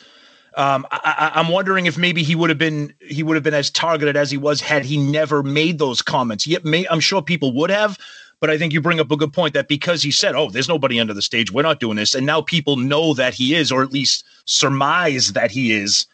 Um, 0.56 0.84
I, 0.90 1.30
I'm 1.34 1.48
wondering 1.48 1.86
if 1.86 1.96
maybe 1.96 2.24
he 2.24 2.34
would 2.34 2.50
have 2.50 2.58
been 2.58 2.92
he 3.00 3.22
would 3.22 3.36
have 3.36 3.44
been 3.44 3.54
as 3.54 3.70
targeted 3.70 4.16
as 4.16 4.32
he 4.32 4.36
was 4.36 4.60
had 4.60 4.84
he 4.84 4.96
never 4.96 5.44
made 5.44 5.78
those 5.78 6.02
comments. 6.02 6.44
Yet, 6.44 6.64
may, 6.64 6.88
I'm 6.88 6.98
sure 6.98 7.22
people 7.22 7.52
would 7.54 7.70
have. 7.70 8.00
But 8.42 8.50
I 8.50 8.58
think 8.58 8.72
you 8.72 8.80
bring 8.80 8.98
up 8.98 9.08
a 9.12 9.16
good 9.16 9.32
point 9.32 9.54
that 9.54 9.68
because 9.68 10.02
he 10.02 10.10
said, 10.10 10.34
"Oh, 10.34 10.50
there's 10.50 10.68
nobody 10.68 10.98
under 10.98 11.14
the 11.14 11.22
stage, 11.22 11.52
we're 11.52 11.62
not 11.62 11.78
doing 11.78 11.96
this," 11.96 12.12
and 12.16 12.26
now 12.26 12.40
people 12.42 12.76
know 12.76 13.14
that 13.14 13.34
he 13.34 13.54
is, 13.54 13.70
or 13.70 13.84
at 13.84 13.92
least 13.92 14.24
surmise 14.46 15.32
that 15.34 15.52
he 15.52 15.70
is. 15.72 16.06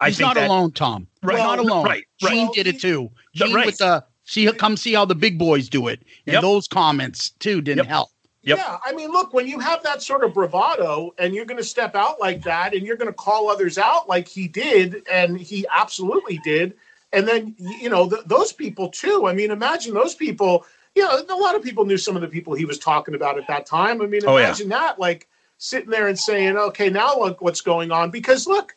I 0.00 0.06
He's 0.08 0.16
think 0.16 0.28
not 0.28 0.34
that- 0.36 0.48
alone, 0.48 0.72
Tom. 0.72 1.06
Right. 1.22 1.36
He's 1.36 1.44
not 1.44 1.58
alone. 1.58 1.84
Right, 1.84 2.04
right. 2.22 2.32
Gene 2.32 2.50
did 2.54 2.66
it 2.66 2.80
too. 2.80 3.10
Yeah, 3.34 3.46
Gene 3.46 3.54
right. 3.54 3.66
with 3.66 3.76
the 3.76 4.02
see 4.24 4.50
come 4.52 4.78
see 4.78 4.94
how 4.94 5.04
the 5.04 5.14
big 5.14 5.38
boys 5.38 5.68
do 5.68 5.88
it. 5.88 6.00
And 6.26 6.32
Yep. 6.32 6.42
those 6.42 6.66
comments 6.68 7.32
too 7.38 7.60
didn't 7.60 7.84
help. 7.84 8.08
Yeah, 8.42 8.78
I 8.82 8.92
mean, 8.94 9.10
look, 9.10 9.34
when 9.34 9.46
you 9.46 9.58
have 9.58 9.82
that 9.82 10.02
sort 10.02 10.24
of 10.24 10.32
bravado 10.32 11.14
and 11.18 11.34
you're 11.34 11.46
going 11.46 11.56
to 11.58 11.64
step 11.64 11.94
out 11.94 12.18
like 12.20 12.42
that 12.44 12.74
and 12.74 12.86
you're 12.86 12.96
going 12.96 13.10
to 13.10 13.12
call 13.14 13.50
others 13.50 13.76
out 13.78 14.06
like 14.08 14.26
he 14.28 14.48
did, 14.48 15.02
and 15.10 15.38
he 15.38 15.66
absolutely 15.70 16.38
did, 16.44 16.72
and 17.12 17.28
then 17.28 17.54
you 17.58 17.90
know 17.90 18.08
th- 18.08 18.24
those 18.24 18.54
people 18.54 18.88
too. 18.88 19.26
I 19.26 19.34
mean, 19.34 19.50
imagine 19.50 19.92
those 19.92 20.14
people. 20.14 20.64
You 20.94 21.02
know, 21.02 21.24
a 21.28 21.36
lot 21.36 21.56
of 21.56 21.62
people 21.62 21.84
knew 21.84 21.96
some 21.98 22.14
of 22.16 22.22
the 22.22 22.28
people 22.28 22.54
he 22.54 22.64
was 22.64 22.78
talking 22.78 23.14
about 23.14 23.36
at 23.38 23.48
that 23.48 23.66
time. 23.66 24.00
I 24.00 24.06
mean, 24.06 24.22
Oh, 24.24 24.36
yeah. 24.36 24.44
imagine 24.46 24.68
that, 24.68 24.98
like 24.98 25.28
sitting 25.58 25.90
there 25.90 26.06
and 26.08 26.18
saying, 26.18 26.56
"Okay, 26.56 26.88
now 26.90 27.18
look 27.18 27.40
what's 27.40 27.60
going 27.60 27.90
on." 27.90 28.10
Because 28.10 28.46
look, 28.46 28.76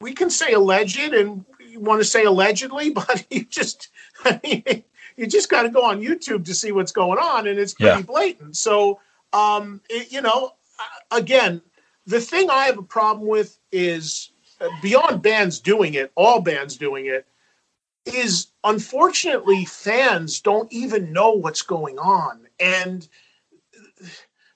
we 0.00 0.12
can 0.12 0.30
say 0.30 0.52
alleged 0.52 0.98
and 1.12 1.44
you 1.60 1.80
want 1.80 2.00
to 2.00 2.04
say 2.04 2.24
allegedly, 2.24 2.90
but 3.00 3.26
you 3.30 3.44
just, 3.44 3.88
I 4.24 4.40
mean, 4.42 4.84
you 5.16 5.26
just 5.26 5.50
got 5.50 5.62
to 5.62 5.68
go 5.70 5.82
on 5.82 6.00
YouTube 6.00 6.44
to 6.46 6.54
see 6.54 6.72
what's 6.72 6.92
going 6.92 7.18
on, 7.18 7.46
and 7.46 7.58
it's 7.58 7.74
pretty 7.74 7.98
Yeah. 7.98 8.02
blatant. 8.02 8.56
So, 8.56 9.00
um, 9.32 9.80
it- 9.90 10.10
you 10.12 10.22
know, 10.22 10.54
again, 11.10 11.60
the 12.06 12.20
thing 12.20 12.48
I 12.50 12.64
have 12.66 12.78
a 12.78 12.82
problem 12.82 13.26
with 13.28 13.58
is 13.72 14.30
uh, 14.60 14.68
beyond 14.80 15.20
bands 15.22 15.60
doing 15.60 15.94
it, 15.94 16.10
all 16.14 16.40
bands 16.40 16.76
doing 16.76 17.06
it, 17.06 17.26
is 18.06 18.46
unfortunately 18.66 19.64
fans 19.64 20.40
don't 20.40 20.70
even 20.72 21.12
know 21.12 21.30
what's 21.30 21.62
going 21.62 21.98
on, 21.98 22.46
and 22.60 23.08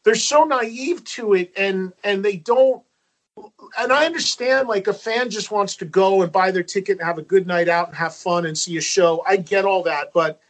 they're 0.05 0.15
so 0.15 0.45
naive 0.45 1.03
to 1.05 1.35
it, 1.35 1.53
and 1.57 1.93
and 2.05 2.25
they 2.25 2.37
don't 2.37 2.83
and 3.79 3.93
I 3.93 4.05
understand 4.05 4.69
like 4.69 4.89
a 4.89 4.93
fan 4.93 5.31
just 5.31 5.51
wants 5.51 5.77
to 5.77 5.85
go 5.85 6.23
and 6.23 6.33
buy 6.33 6.51
their 6.51 6.63
ticket 6.63 6.99
and 6.99 7.07
have 7.07 7.19
a 7.19 7.23
good 7.23 7.47
night 7.47 7.69
out 7.69 7.89
and 7.89 7.97
have 7.97 8.15
fun 8.15 8.45
and 8.45 8.59
see 8.59 8.77
a 8.77 8.81
show. 8.83 9.23
I 9.27 9.37
get 9.37 9.65
all 9.65 9.83
that, 9.85 10.13
but 10.13 10.41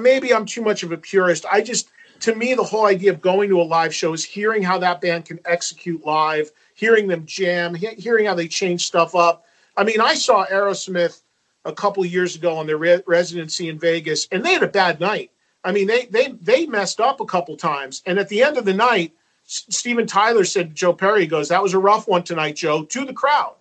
maybe 0.00 0.32
I'm 0.32 0.46
too 0.46 0.62
much 0.62 0.82
of 0.82 0.92
a 0.92 0.96
purist. 0.96 1.44
I 1.50 1.60
just 1.60 1.90
to 2.20 2.34
me 2.34 2.54
the 2.54 2.64
whole 2.64 2.86
idea 2.86 3.10
of 3.12 3.20
going 3.20 3.50
to 3.50 3.60
a 3.60 3.62
live 3.62 3.94
show 3.94 4.12
is 4.12 4.24
hearing 4.24 4.62
how 4.62 4.78
that 4.78 5.00
band 5.00 5.26
can 5.26 5.38
execute 5.44 6.04
live, 6.04 6.50
hearing 6.74 7.06
them 7.06 7.26
jam, 7.26 7.74
he- 7.74 7.94
hearing 7.94 8.26
how 8.26 8.34
they 8.34 8.48
change 8.48 8.86
stuff 8.86 9.14
up. 9.14 9.44
I 9.76 9.84
mean, 9.84 10.00
I 10.00 10.14
saw 10.14 10.46
Aerosmith 10.46 11.20
a 11.64 11.72
couple 11.72 12.04
years 12.04 12.36
ago 12.36 12.56
on 12.56 12.66
their 12.66 12.76
re- 12.76 13.02
residency 13.06 13.68
in 13.68 13.78
Vegas, 13.78 14.28
and 14.30 14.44
they 14.44 14.52
had 14.52 14.62
a 14.62 14.68
bad 14.68 15.00
night. 15.00 15.30
I 15.64 15.72
mean, 15.72 15.86
they 15.86 16.06
they 16.06 16.28
they 16.40 16.66
messed 16.66 17.00
up 17.00 17.20
a 17.20 17.26
couple 17.26 17.56
times, 17.56 18.02
and 18.06 18.18
at 18.18 18.28
the 18.28 18.42
end 18.42 18.58
of 18.58 18.64
the 18.64 18.74
night, 18.74 19.12
S- 19.46 19.64
Steven 19.70 20.06
Tyler 20.06 20.44
said 20.44 20.68
to 20.70 20.74
Joe 20.74 20.92
Perry, 20.92 21.22
he 21.22 21.26
goes, 21.26 21.48
"That 21.48 21.62
was 21.62 21.74
a 21.74 21.78
rough 21.78 22.06
one 22.06 22.22
tonight, 22.22 22.56
Joe," 22.56 22.84
to 22.84 23.04
the 23.04 23.14
crowd. 23.14 23.54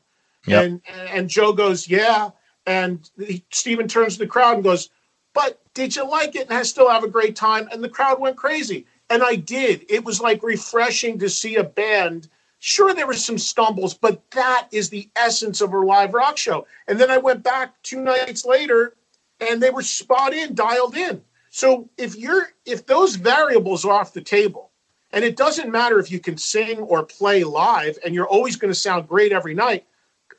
Yep. 0.45 0.63
And 0.63 0.81
and 1.09 1.29
Joe 1.29 1.53
goes, 1.53 1.87
"Yeah," 1.87 2.31
and 2.65 3.09
he, 3.17 3.43
Steven 3.51 3.87
turns 3.87 4.13
to 4.13 4.19
the 4.19 4.27
crowd 4.27 4.55
and 4.55 4.63
goes, 4.63 4.89
"But 5.33 5.61
did 5.73 5.95
you 5.95 6.07
like 6.07 6.35
it 6.35 6.49
and 6.49 6.57
I 6.57 6.63
still 6.63 6.89
have 6.89 7.03
a 7.03 7.09
great 7.09 7.35
time?" 7.35 7.69
And 7.71 7.83
the 7.83 7.89
crowd 7.89 8.19
went 8.19 8.35
crazy, 8.35 8.85
and 9.09 9.23
I 9.23 9.35
did. 9.35 9.85
It 9.89 10.03
was 10.03 10.19
like 10.19 10.43
refreshing 10.43 11.19
to 11.19 11.29
see 11.29 11.55
a 11.55 11.63
band. 11.63 12.27
Sure, 12.65 12.93
there 12.93 13.05
were 13.05 13.13
some 13.13 13.37
stumbles, 13.37 13.93
but 13.93 14.21
that 14.31 14.69
is 14.71 14.87
the 14.87 15.09
essence 15.17 15.59
of 15.59 15.73
a 15.73 15.77
live 15.77 16.13
rock 16.13 16.37
show. 16.37 16.65
And 16.87 16.97
then 16.97 17.11
I 17.11 17.17
went 17.17 17.43
back 17.43 17.73
two 17.83 18.01
nights 18.01 18.45
later, 18.45 18.95
and 19.41 19.61
they 19.61 19.69
were 19.69 19.81
spot 19.81 20.33
in, 20.33 20.55
dialed 20.55 20.95
in. 20.95 21.21
So 21.49 21.89
if 21.97 22.15
you're 22.15 22.53
if 22.65 22.85
those 22.85 23.17
variables 23.17 23.83
are 23.83 23.91
off 23.91 24.13
the 24.13 24.21
table, 24.21 24.71
and 25.11 25.25
it 25.25 25.35
doesn't 25.35 25.73
matter 25.73 25.99
if 25.99 26.09
you 26.09 26.21
can 26.21 26.37
sing 26.37 26.79
or 26.79 27.03
play 27.03 27.43
live, 27.43 27.99
and 28.05 28.15
you're 28.15 28.29
always 28.29 28.55
going 28.55 28.71
to 28.71 28.79
sound 28.79 29.09
great 29.09 29.33
every 29.33 29.53
night. 29.53 29.85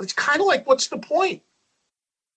It's 0.01 0.15
kind 0.15 0.41
of 0.41 0.47
like, 0.47 0.67
what's 0.67 0.87
the 0.87 0.97
point? 0.97 1.43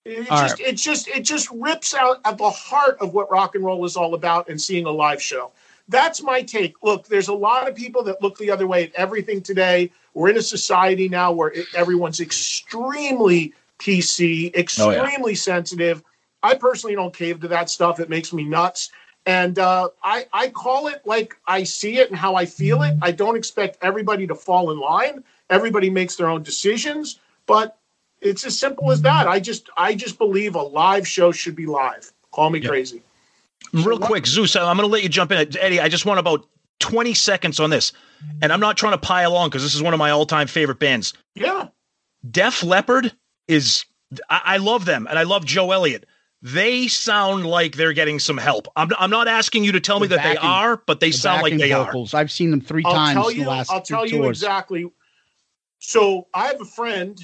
It 0.04 0.30
All 0.30 0.42
just, 0.42 0.60
it 0.60 0.76
just, 0.76 1.08
it 1.08 1.22
just 1.22 1.50
rips 1.50 1.94
out 1.94 2.18
at 2.26 2.38
the 2.38 2.50
heart 2.50 2.98
of 3.00 3.14
what 3.14 3.32
rock 3.32 3.56
and 3.56 3.64
roll 3.64 3.86
is 3.86 3.96
all 3.96 4.16
about, 4.16 4.50
and 4.50 4.62
seeing 4.62 4.86
a 4.86 4.92
live 4.92 5.22
show. 5.22 5.54
That's 5.90 6.22
my 6.22 6.42
take. 6.42 6.76
Look, 6.84 7.08
there's 7.08 7.30
a 7.30 7.34
lot 7.34 7.68
of 7.68 7.76
people 7.76 8.04
that 8.04 8.22
look 8.22 8.38
the 8.38 8.52
other 8.52 8.68
way 8.68 8.84
at 8.84 8.94
everything 8.94 9.42
today. 9.42 9.92
We're 10.14 10.30
in 10.30 10.38
a 10.38 10.42
society 10.42 11.08
now 11.08 11.32
where 11.32 11.50
it, 11.52 11.68
everyone's 11.74 12.20
extremely 12.20 13.54
PC, 13.80 14.52
Oh, 14.80 14.92
yeah. 14.92 15.04
extremely 15.04 15.36
sensitive, 15.36 16.04
I 16.44 16.56
personally 16.56 16.96
don't 16.96 17.14
cave 17.14 17.40
to 17.42 17.48
that 17.50 17.70
stuff. 17.70 18.00
It 18.00 18.10
makes 18.10 18.34
me 18.34 18.44
nuts. 18.44 18.92
And 19.26 19.60
uh, 19.60 19.90
I, 20.04 20.26
I 20.32 20.48
call 20.50 20.88
it 20.88 21.02
like 21.06 21.36
I 21.46 21.64
see 21.64 21.98
it 21.98 22.10
and 22.10 22.18
how 22.18 22.36
I 22.36 22.46
feel 22.46 22.82
it. 22.84 22.96
I 23.02 23.12
don't 23.12 23.36
expect 23.36 23.78
everybody 23.82 24.26
to 24.28 24.36
fall 24.36 24.72
in 24.72 24.80
line. 24.80 25.24
Everybody 25.50 25.90
makes 25.90 26.16
their 26.16 26.30
own 26.30 26.44
decisions, 26.44 27.20
but 27.46 27.78
it's 28.22 28.46
as 28.46 28.58
simple 28.58 28.92
as 28.92 29.02
that. 29.02 29.28
I 29.28 29.40
just 29.40 29.70
I 29.76 29.96
just 29.96 30.18
believe 30.18 30.56
a 30.56 30.62
live 30.62 31.06
show 31.06 31.32
should 31.34 31.56
be 31.56 31.66
live. 31.66 32.12
Call 32.32 32.50
me 32.50 32.62
crazy. 32.62 33.02
Real 33.74 34.00
quick, 34.00 34.26
Zeus, 34.26 34.56
I'm 34.56 34.78
going 34.78 34.88
to 34.88 34.92
let 34.92 35.04
you 35.04 35.10
jump 35.10 35.32
in. 35.32 35.56
Eddie, 35.58 35.80
I 35.80 35.90
just 35.90 36.06
want 36.06 36.20
about 36.20 36.46
20 36.80 37.14
seconds 37.14 37.60
on 37.60 37.70
this. 37.70 37.92
And 38.42 38.52
I'm 38.52 38.60
not 38.60 38.78
trying 38.78 38.94
to 38.94 38.98
pile 38.98 39.36
on 39.36 39.50
because 39.50 39.62
this 39.64 39.76
is 39.76 39.82
one 39.84 39.94
of 39.94 40.00
my 40.00 40.10
all 40.10 40.26
time 40.26 40.48
favorite 40.48 40.80
bands. 40.80 41.14
Yeah. 41.36 41.68
Def 42.30 42.64
Leppard 42.64 43.14
is, 43.48 43.86
I, 44.30 44.42
I 44.46 44.58
love 44.58 44.86
them 44.86 45.08
and 45.10 45.20
I 45.20 45.24
love 45.24 45.46
Joe 45.46 45.72
Elliott. 45.72 46.06
They 46.42 46.88
sound 46.88 47.46
like 47.46 47.76
they're 47.76 47.94
getting 47.94 48.20
some 48.20 48.38
help. 48.38 48.68
I'm, 48.76 48.90
I'm 49.00 49.10
not 49.10 49.28
asking 49.28 49.64
you 49.64 49.72
to 49.74 49.80
tell 49.80 50.00
me 50.00 50.08
that 50.08 50.24
they 50.24 50.38
are, 50.38 50.82
but 50.86 51.00
they 51.00 51.10
the 51.10 51.18
sound 51.18 51.42
like 51.42 51.54
backing 51.54 51.58
they 51.70 51.74
vocals. 51.74 52.14
I've 52.14 52.32
seen 52.32 52.52
them 52.52 52.62
3 52.62 52.84
I'll 52.86 52.94
times 52.94 53.14
tell 53.14 53.28
in 53.30 53.38
you. 53.38 53.44
the 53.44 53.50
last 53.50 53.72
I'll 53.72 53.82
tell 53.82 54.06
you 54.06 54.18
tours. 54.22 54.38
exactly. 54.42 54.90
So 55.80 56.28
I 56.34 56.48
have 56.48 56.62
a 56.62 56.66
friend 56.66 57.20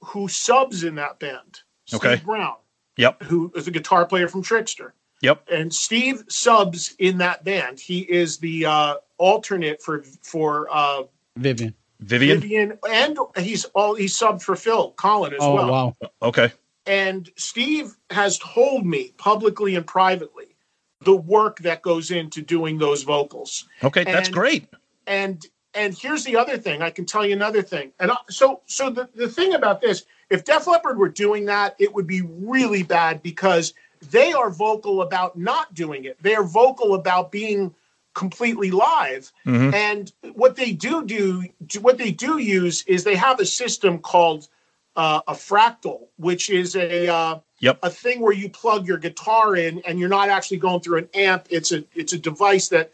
who 0.00 0.28
subs 0.28 0.84
in 0.84 0.96
that 0.96 1.18
band. 1.18 1.60
Steve 1.86 2.00
Okay. 2.04 2.22
Brown. 2.24 2.54
Yep. 2.98 3.24
who 3.24 3.52
is 3.54 3.68
a 3.68 3.70
guitar 3.70 4.06
player 4.06 4.26
from 4.26 4.42
Trixter. 4.42 4.92
Yep. 5.22 5.48
And 5.50 5.72
Steve 5.72 6.24
subs 6.28 6.94
in 6.98 7.18
that 7.18 7.44
band. 7.44 7.80
He 7.80 8.00
is 8.00 8.38
the 8.38 8.66
uh, 8.66 8.94
alternate 9.18 9.82
for 9.82 10.02
for 10.22 10.68
uh, 10.70 11.04
Vivian. 11.36 11.74
Vivian. 12.00 12.40
Vivian, 12.40 12.78
and 12.90 13.18
he's 13.38 13.64
all 13.66 13.94
he 13.94 14.04
subbed 14.04 14.42
for 14.42 14.54
Phil 14.56 14.92
Collen 14.92 15.32
as 15.32 15.38
Oh, 15.40 15.54
well. 15.54 15.70
wow. 15.70 15.96
Okay. 16.22 16.52
And 16.84 17.30
Steve 17.36 17.96
has 18.10 18.38
told 18.38 18.86
me 18.86 19.12
publicly 19.16 19.74
and 19.74 19.86
privately 19.86 20.54
the 21.00 21.16
work 21.16 21.58
that 21.60 21.82
goes 21.82 22.10
into 22.10 22.42
doing 22.42 22.78
those 22.78 23.02
vocals. 23.02 23.66
Okay. 23.82 24.04
That's 24.04 24.28
great. 24.28 24.68
And 25.06 25.44
and 25.74 25.96
here's 25.96 26.24
the 26.24 26.36
other 26.36 26.58
thing. 26.58 26.82
I 26.82 26.90
can 26.90 27.06
tell 27.06 27.24
you 27.24 27.32
another 27.32 27.62
thing. 27.62 27.92
And 27.98 28.12
so 28.28 28.60
so 28.66 28.90
the, 28.90 29.08
the 29.14 29.28
thing 29.28 29.54
about 29.54 29.80
this, 29.80 30.04
if 30.30 30.44
Def 30.44 30.66
Leppard 30.66 30.98
were 30.98 31.08
doing 31.08 31.46
that, 31.46 31.76
it 31.78 31.94
would 31.94 32.06
be 32.06 32.22
really 32.22 32.82
bad 32.82 33.22
because 33.22 33.72
they 34.10 34.32
are 34.32 34.50
vocal 34.50 35.02
about 35.02 35.36
not 35.36 35.74
doing 35.74 36.04
it. 36.04 36.16
They 36.22 36.34
are 36.34 36.44
vocal 36.44 36.94
about 36.94 37.30
being 37.30 37.74
completely 38.14 38.70
live. 38.70 39.30
Mhm. 39.44 39.74
And 39.74 40.12
what 40.34 40.56
they 40.56 40.72
do 40.72 41.04
do 41.04 41.44
what 41.80 41.98
they 41.98 42.10
do 42.10 42.38
use 42.38 42.82
is 42.86 43.04
they 43.04 43.16
have 43.16 43.40
a 43.40 43.46
system 43.46 43.98
called 43.98 44.48
uh, 44.96 45.20
a 45.28 45.34
fractal, 45.34 46.08
which 46.16 46.48
is 46.48 46.74
a 46.74 47.08
uh, 47.12 47.38
Yep. 47.60 47.78
a 47.82 47.90
thing 47.90 48.20
where 48.20 48.34
you 48.34 48.50
plug 48.50 48.86
your 48.86 48.98
guitar 48.98 49.56
in 49.56 49.80
and 49.86 49.98
you're 49.98 50.10
not 50.10 50.28
actually 50.28 50.58
going 50.58 50.80
through 50.80 50.98
an 50.98 51.08
amp. 51.14 51.46
It's 51.50 51.72
a 51.72 51.84
it's 51.94 52.12
a 52.12 52.18
device 52.18 52.68
that 52.68 52.92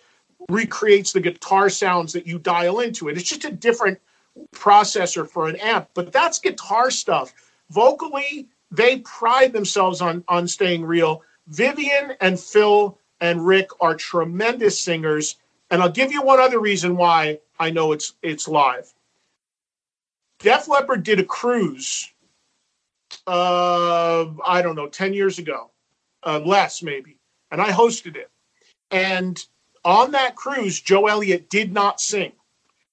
recreates 0.48 1.12
the 1.12 1.20
guitar 1.20 1.68
sounds 1.68 2.12
that 2.12 2.26
you 2.26 2.38
dial 2.38 2.80
into 2.80 3.08
it. 3.08 3.16
It's 3.16 3.28
just 3.28 3.44
a 3.44 3.50
different 3.52 4.00
processor 4.54 5.28
for 5.28 5.48
an 5.48 5.56
amp, 5.56 5.90
but 5.94 6.12
that's 6.12 6.38
guitar 6.38 6.90
stuff. 6.90 7.32
Vocally, 7.70 8.48
they 8.72 8.98
pride 9.00 9.52
themselves 9.52 10.00
on 10.00 10.24
on 10.28 10.48
staying 10.48 10.84
real. 10.84 11.22
Vivian 11.48 12.16
and 12.20 12.40
Phil 12.40 12.98
and 13.20 13.46
Rick 13.46 13.68
are 13.80 13.94
tremendous 13.94 14.80
singers, 14.80 15.36
and 15.70 15.82
I'll 15.82 15.90
give 15.90 16.10
you 16.10 16.22
one 16.22 16.40
other 16.40 16.58
reason 16.58 16.96
why 16.96 17.38
I 17.60 17.70
know 17.70 17.92
it's 17.92 18.14
it's 18.22 18.48
live. 18.48 18.92
Def 20.40 20.66
Leppard 20.68 21.04
did 21.04 21.20
a 21.20 21.24
cruise 21.24 22.08
uh 23.26 24.26
I 24.44 24.62
don't 24.62 24.74
know, 24.74 24.88
10 24.88 25.12
years 25.14 25.38
ago. 25.38 25.70
Uh 26.24 26.40
less 26.40 26.82
maybe. 26.82 27.18
And 27.50 27.60
I 27.60 27.70
hosted 27.70 28.16
it. 28.16 28.30
And 28.90 29.42
on 29.84 30.12
that 30.12 30.36
cruise, 30.36 30.80
Joe 30.80 31.06
Elliott 31.06 31.50
did 31.50 31.72
not 31.72 32.00
sing 32.00 32.32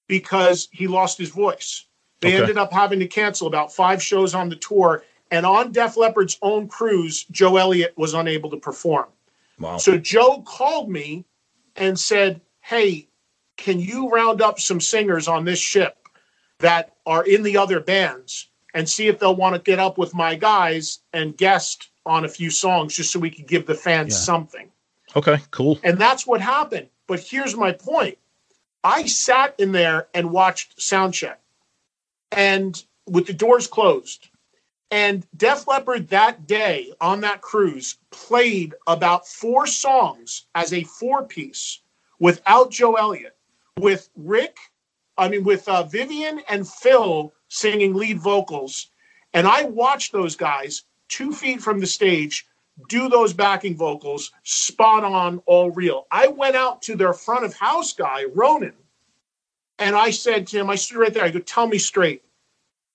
because 0.08 0.68
he 0.72 0.88
lost 0.88 1.18
his 1.18 1.30
voice. 1.30 1.86
They 2.20 2.30
Okay. 2.34 2.42
ended 2.42 2.58
up 2.58 2.74
having 2.74 3.00
to 3.00 3.08
cancel 3.08 3.48
about 3.48 3.74
five 3.74 4.04
shows 4.04 4.36
on 4.36 4.50
the 4.50 4.56
tour. 4.58 5.04
And 5.32 5.46
on 5.46 5.72
Def 5.72 5.96
Leppard's 5.96 6.38
own 6.42 6.68
cruise, 6.68 7.24
Joe 7.26 7.58
Elliott 7.58 7.94
was 7.98 8.14
unable 8.14 8.50
to 8.50 8.58
perform. 8.58 9.08
Wow. 9.60 9.78
So 9.78 9.98
Joe 9.98 10.42
called 10.46 10.90
me 10.90 11.26
and 11.76 12.00
said, 12.00 12.42
Hey, 12.62 13.08
can 13.58 13.80
you 13.80 14.10
round 14.10 14.42
up 14.42 14.60
some 14.60 14.80
singers 14.82 15.28
on 15.28 15.46
this 15.46 15.60
ship 15.60 16.08
that 16.60 16.96
are 17.06 17.24
in 17.24 17.44
the 17.44 17.58
other 17.58 17.80
bands 17.80 18.48
and 18.74 18.88
see 18.88 19.08
if 19.08 19.20
they'll 19.20 19.36
want 19.36 19.56
to 19.56 19.62
get 19.62 19.80
up 19.80 19.98
with 19.98 20.14
my 20.14 20.36
guys 20.36 21.00
and 21.14 21.36
guest 21.38 21.90
on 22.06 22.26
a 22.26 22.30
few 22.30 22.50
songs 22.50 22.96
just 22.96 23.12
so 23.12 23.20
we 23.20 23.30
could 23.30 23.48
give 23.48 23.66
the 23.66 23.76
fans 23.76 24.14
Yeah. 24.14 24.20
something? 24.20 24.72
Okay. 25.16 25.38
Cool. 25.52 25.80
And 25.84 25.98
that's 25.98 26.26
what 26.26 26.42
happened. 26.42 26.88
But 27.08 27.20
here's 27.20 27.56
my 27.56 27.72
point. 27.72 28.18
I 28.84 29.06
sat 29.08 29.56
in 29.60 29.72
there 29.74 30.08
and 30.14 30.32
watched 30.32 30.82
sound 30.82 31.14
check 31.14 31.40
and 32.32 32.82
with 33.08 33.28
the 33.28 33.34
doors 33.34 33.68
closed. 33.68 34.29
And 34.92 35.26
Def 35.38 35.68
Leppard 35.68 36.08
that 36.10 36.48
day 36.48 36.94
on 37.00 37.22
that 37.22 37.42
cruise 37.42 37.98
played 38.10 38.74
about 38.88 39.28
four 39.28 39.68
songs 39.68 40.48
as 40.56 40.74
a 40.74 40.84
four 40.84 41.24
piece 41.24 41.82
without 42.20 42.72
Joe 42.72 42.96
Elliott, 42.96 43.38
with 43.78 44.10
Rick, 44.16 44.58
I 45.18 45.30
mean, 45.30 45.44
with 45.44 45.68
uh, 45.68 45.84
Vivian 45.84 46.42
and 46.50 46.68
Phil 46.68 47.34
singing 47.50 47.94
lead 47.94 48.20
vocals. 48.20 48.88
And 49.34 49.48
I 49.48 49.64
watched 49.64 50.12
those 50.12 50.36
guys 50.36 50.84
two 51.08 51.34
feet 51.34 51.62
from 51.62 51.80
the 51.80 51.88
stage 51.88 52.48
do 52.88 53.10
those 53.10 53.34
backing 53.34 53.76
vocals 53.76 54.32
spot 54.44 55.04
on, 55.04 55.42
all 55.46 55.72
real. 55.72 56.08
I 56.12 56.28
went 56.28 56.56
out 56.56 56.82
to 56.84 56.96
their 56.96 57.14
front 57.14 57.44
of 57.44 57.54
house 57.54 57.94
guy, 57.94 58.26
Ronan, 58.34 58.74
and 59.78 59.96
I 59.96 60.12
said 60.12 60.48
to 60.48 60.60
him, 60.60 60.70
I 60.70 60.76
stood 60.76 60.98
right 60.98 61.14
there, 61.14 61.26
I 61.26 61.30
go, 61.30 61.40
tell 61.40 61.68
me 61.68 61.78
straight. 61.78 62.24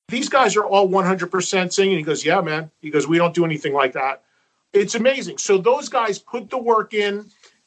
These 0.08 0.28
guys 0.28 0.56
are 0.56 0.64
all 0.64 0.88
100% 0.88 1.72
singing. 1.72 1.96
He 1.96 2.02
goes, 2.02 2.24
yeah, 2.24 2.40
man. 2.40 2.70
He 2.80 2.90
goes, 2.90 3.06
we 3.08 3.18
don't 3.18 3.34
do 3.34 3.44
anything 3.44 3.72
like 3.72 3.92
that. 3.94 4.22
It's 4.72 4.94
amazing. 4.94 5.38
So 5.38 5.56
those 5.58 5.88
guys 5.88 6.18
put 6.18 6.50
the 6.50 6.58
work 6.58 6.94
in. 6.94 7.26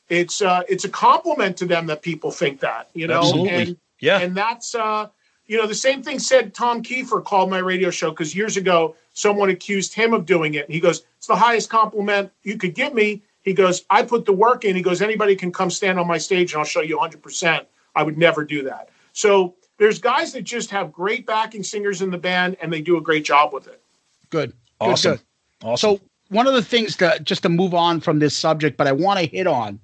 It's 0.10 0.42
uh, 0.42 0.64
it's 0.70 0.86
a 0.86 0.90
compliment 0.90 1.58
to 1.58 1.66
them 1.66 1.88
that 1.88 2.02
people 2.02 2.32
think 2.32 2.60
that, 2.62 2.90
you 2.94 3.08
know, 3.08 3.20
Absolutely. 3.20 3.50
and 3.50 3.78
Yeah. 4.00 4.20
and 4.20 4.36
that's 4.36 4.76
uh, 4.76 5.08
you 5.48 5.58
know, 5.58 5.66
the 5.68 5.76
same 5.76 6.04
thing 6.04 6.20
said 6.20 6.54
Tom 6.54 6.84
Kiefer 6.84 7.24
called 7.24 7.50
my 7.50 7.60
radio 7.60 7.90
show 7.90 8.12
because 8.12 8.36
years 8.36 8.56
ago 8.58 8.96
someone 9.14 9.50
accused 9.50 9.94
him 9.94 10.14
of 10.14 10.26
doing 10.26 10.54
it. 10.54 10.66
And 10.66 10.74
he 10.74 10.80
goes, 10.80 11.04
It's 11.18 11.28
the 11.28 11.36
highest 11.36 11.70
compliment 11.70 12.32
you 12.44 12.58
could 12.58 12.76
give 12.76 12.94
me. 12.94 13.24
He 13.42 13.54
goes, 13.54 13.86
I 13.90 14.04
put 14.04 14.26
the 14.26 14.34
work 14.34 14.66
in. 14.66 14.76
He 14.76 14.82
goes, 14.82 15.02
Anybody 15.02 15.36
can 15.36 15.52
come 15.52 15.70
stand 15.72 16.00
on 16.00 16.08
my 16.08 16.18
stage 16.18 16.54
and 16.54 16.60
I'll 16.60 16.66
show 16.66 16.82
you 16.82 16.98
100%. 16.98 17.66
I 17.96 18.04
would 18.04 18.18
never 18.18 18.44
do 18.46 18.64
that. 18.64 18.90
So 19.14 19.56
there's 19.78 20.00
guys 20.00 20.34
that 20.34 20.44
just 20.44 20.70
have 20.72 20.92
great 20.92 21.26
backing 21.26 21.64
singers 21.64 22.02
in 22.02 22.10
the 22.12 22.18
band 22.18 22.58
and 22.62 22.72
they 22.72 22.82
do 22.82 22.98
a 22.98 23.02
great 23.02 23.24
job 23.26 23.54
with 23.54 23.68
it. 23.68 23.82
Good. 24.30 24.50
Good, 24.52 24.56
Awesome. 24.80 25.12
good. 25.14 25.22
Awesome. 25.64 25.98
So 25.98 26.02
one 26.30 26.48
of 26.48 26.54
the 26.54 26.62
things 26.64 26.96
to 26.98 27.20
just 27.24 27.44
to 27.44 27.50
move 27.50 27.74
on 27.74 28.00
from 28.00 28.20
this 28.20 28.36
subject, 28.36 28.78
but 28.78 28.88
I 28.88 28.92
want 28.92 29.20
to 29.20 29.26
hit 29.26 29.48
on 29.48 29.80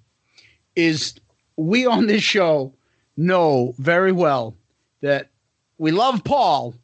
is 0.75 1.15
we 1.57 1.85
on 1.85 2.07
this 2.07 2.23
show 2.23 2.73
know 3.17 3.73
very 3.77 4.11
well 4.11 4.55
that 5.01 5.29
we 5.77 5.91
love 5.91 6.23
Paul, 6.23 6.75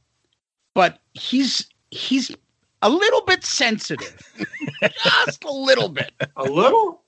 but 0.74 1.00
he's 1.14 1.68
he's 1.92 2.32
a 2.82 2.90
little 2.90 3.22
bit 3.22 3.44
sensitive. 3.44 4.22
just 5.26 5.44
a 5.44 5.52
little 5.52 5.90
bit. 5.90 6.12
A 6.38 6.44
little? 6.44 7.02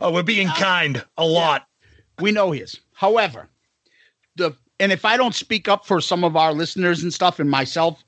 oh, 0.00 0.12
we're 0.12 0.22
being 0.22 0.48
kind 0.48 1.04
a 1.18 1.26
lot. 1.26 1.66
We 2.20 2.30
know 2.30 2.52
he 2.52 2.60
is. 2.60 2.78
However, 2.92 3.48
the 4.36 4.52
and 4.84 4.92
if 4.92 5.06
I 5.06 5.16
don't 5.16 5.34
speak 5.34 5.66
up 5.66 5.86
for 5.86 5.98
some 5.98 6.24
of 6.24 6.36
our 6.36 6.52
listeners 6.52 7.02
and 7.02 7.10
stuff 7.10 7.40
and 7.40 7.50
myself, 7.50 8.04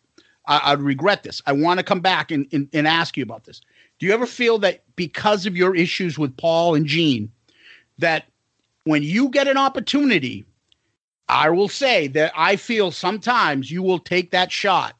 I, 0.46 0.60
I'd 0.62 0.80
regret 0.80 1.22
this. 1.22 1.40
I 1.46 1.52
want 1.52 1.80
to 1.80 1.84
come 1.84 2.00
back 2.00 2.30
and, 2.30 2.46
and, 2.52 2.68
and 2.74 2.86
ask 2.86 3.16
you 3.16 3.22
about 3.22 3.44
this. 3.44 3.62
Do 3.98 4.04
you 4.04 4.12
ever 4.12 4.26
feel 4.26 4.58
that 4.58 4.84
because 4.94 5.46
of 5.46 5.56
your 5.56 5.74
issues 5.74 6.18
with 6.18 6.36
Paul 6.36 6.74
and 6.74 6.84
Gene, 6.84 7.32
that 7.96 8.26
when 8.84 9.02
you 9.02 9.30
get 9.30 9.48
an 9.48 9.56
opportunity, 9.56 10.44
I 11.30 11.48
will 11.48 11.70
say 11.70 12.08
that 12.08 12.30
I 12.36 12.56
feel 12.56 12.90
sometimes 12.90 13.70
you 13.70 13.82
will 13.82 13.98
take 13.98 14.30
that 14.32 14.52
shot 14.52 14.94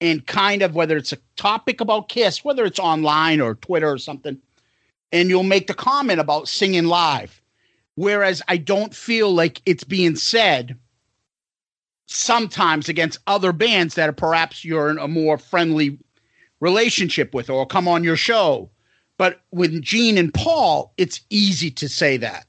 and 0.00 0.26
kind 0.26 0.60
of 0.60 0.74
whether 0.74 0.96
it's 0.96 1.12
a 1.12 1.18
topic 1.36 1.80
about 1.80 2.08
Kiss, 2.08 2.44
whether 2.44 2.64
it's 2.64 2.80
online 2.80 3.40
or 3.40 3.54
Twitter 3.54 3.92
or 3.92 3.98
something, 3.98 4.38
and 5.12 5.28
you'll 5.28 5.44
make 5.44 5.68
the 5.68 5.74
comment 5.74 6.18
about 6.18 6.48
singing 6.48 6.86
live. 6.86 7.40
Whereas 7.94 8.42
I 8.48 8.56
don't 8.56 8.92
feel 8.92 9.32
like 9.32 9.62
it's 9.66 9.84
being 9.84 10.16
said 10.16 10.76
sometimes 12.14 12.88
against 12.88 13.18
other 13.26 13.52
bands 13.52 13.94
that 13.94 14.08
are 14.08 14.12
perhaps 14.14 14.64
you're 14.64 14.90
in 14.90 14.98
a 14.98 15.08
more 15.08 15.38
friendly 15.38 15.98
relationship 16.60 17.34
with 17.34 17.50
or 17.50 17.66
come 17.66 17.88
on 17.88 18.04
your 18.04 18.16
show. 18.16 18.70
But 19.18 19.40
with 19.52 19.80
Gene 19.82 20.18
and 20.18 20.32
Paul, 20.32 20.92
it's 20.96 21.20
easy 21.30 21.70
to 21.72 21.88
say 21.88 22.16
that 22.18 22.46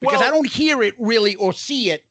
because 0.00 0.20
I 0.22 0.30
don't 0.30 0.48
hear 0.50 0.82
it 0.82 0.94
really 0.98 1.34
or 1.36 1.52
see 1.52 1.90
it 1.90 2.06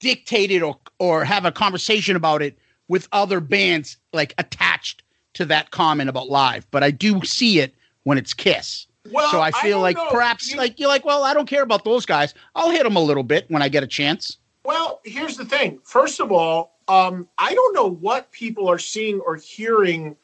dictated 0.00 0.62
or 0.62 0.76
or 0.98 1.24
have 1.24 1.44
a 1.44 1.52
conversation 1.52 2.16
about 2.16 2.42
it 2.42 2.58
with 2.88 3.08
other 3.12 3.40
bands 3.40 3.96
like 4.12 4.34
attached 4.38 5.02
to 5.34 5.44
that 5.46 5.70
comment 5.70 6.08
about 6.08 6.28
live, 6.28 6.66
but 6.70 6.82
I 6.82 6.90
do 6.90 7.22
see 7.24 7.58
it 7.60 7.74
when 8.04 8.16
it's 8.16 8.32
Kiss. 8.32 8.86
Well, 9.10 9.30
so 9.30 9.40
I 9.40 9.48
I 9.48 9.50
feel 9.52 9.72
don't 9.78 9.82
like 9.82 9.96
know. 9.96 10.08
perhaps 10.10 10.50
You- 10.52 10.56
like 10.58 10.78
you're 10.80 10.88
like, 10.88 11.04
well, 11.04 11.24
I 11.24 11.34
don't 11.34 11.48
care 11.48 11.62
about 11.62 11.84
those 11.84 12.06
guys. 12.06 12.32
I'll 12.54 12.70
hit 12.70 12.84
them 12.84 12.96
a 12.96 13.00
little 13.02 13.22
bit 13.22 13.44
when 13.50 13.60
I 13.62 13.68
get 13.68 13.82
a 13.82 13.86
chance. 13.86 14.38
Well, 14.66 15.00
here's 15.04 15.36
the 15.36 15.44
thing. 15.44 15.78
First 15.84 16.18
of 16.18 16.32
all, 16.32 16.76
um, 16.88 17.28
I 17.38 17.54
don't 17.54 17.72
know 17.72 17.86
what 17.86 18.32
people 18.32 18.68
are 18.68 18.80
seeing 18.80 19.20
or 19.20 19.36
hearing 19.36 20.16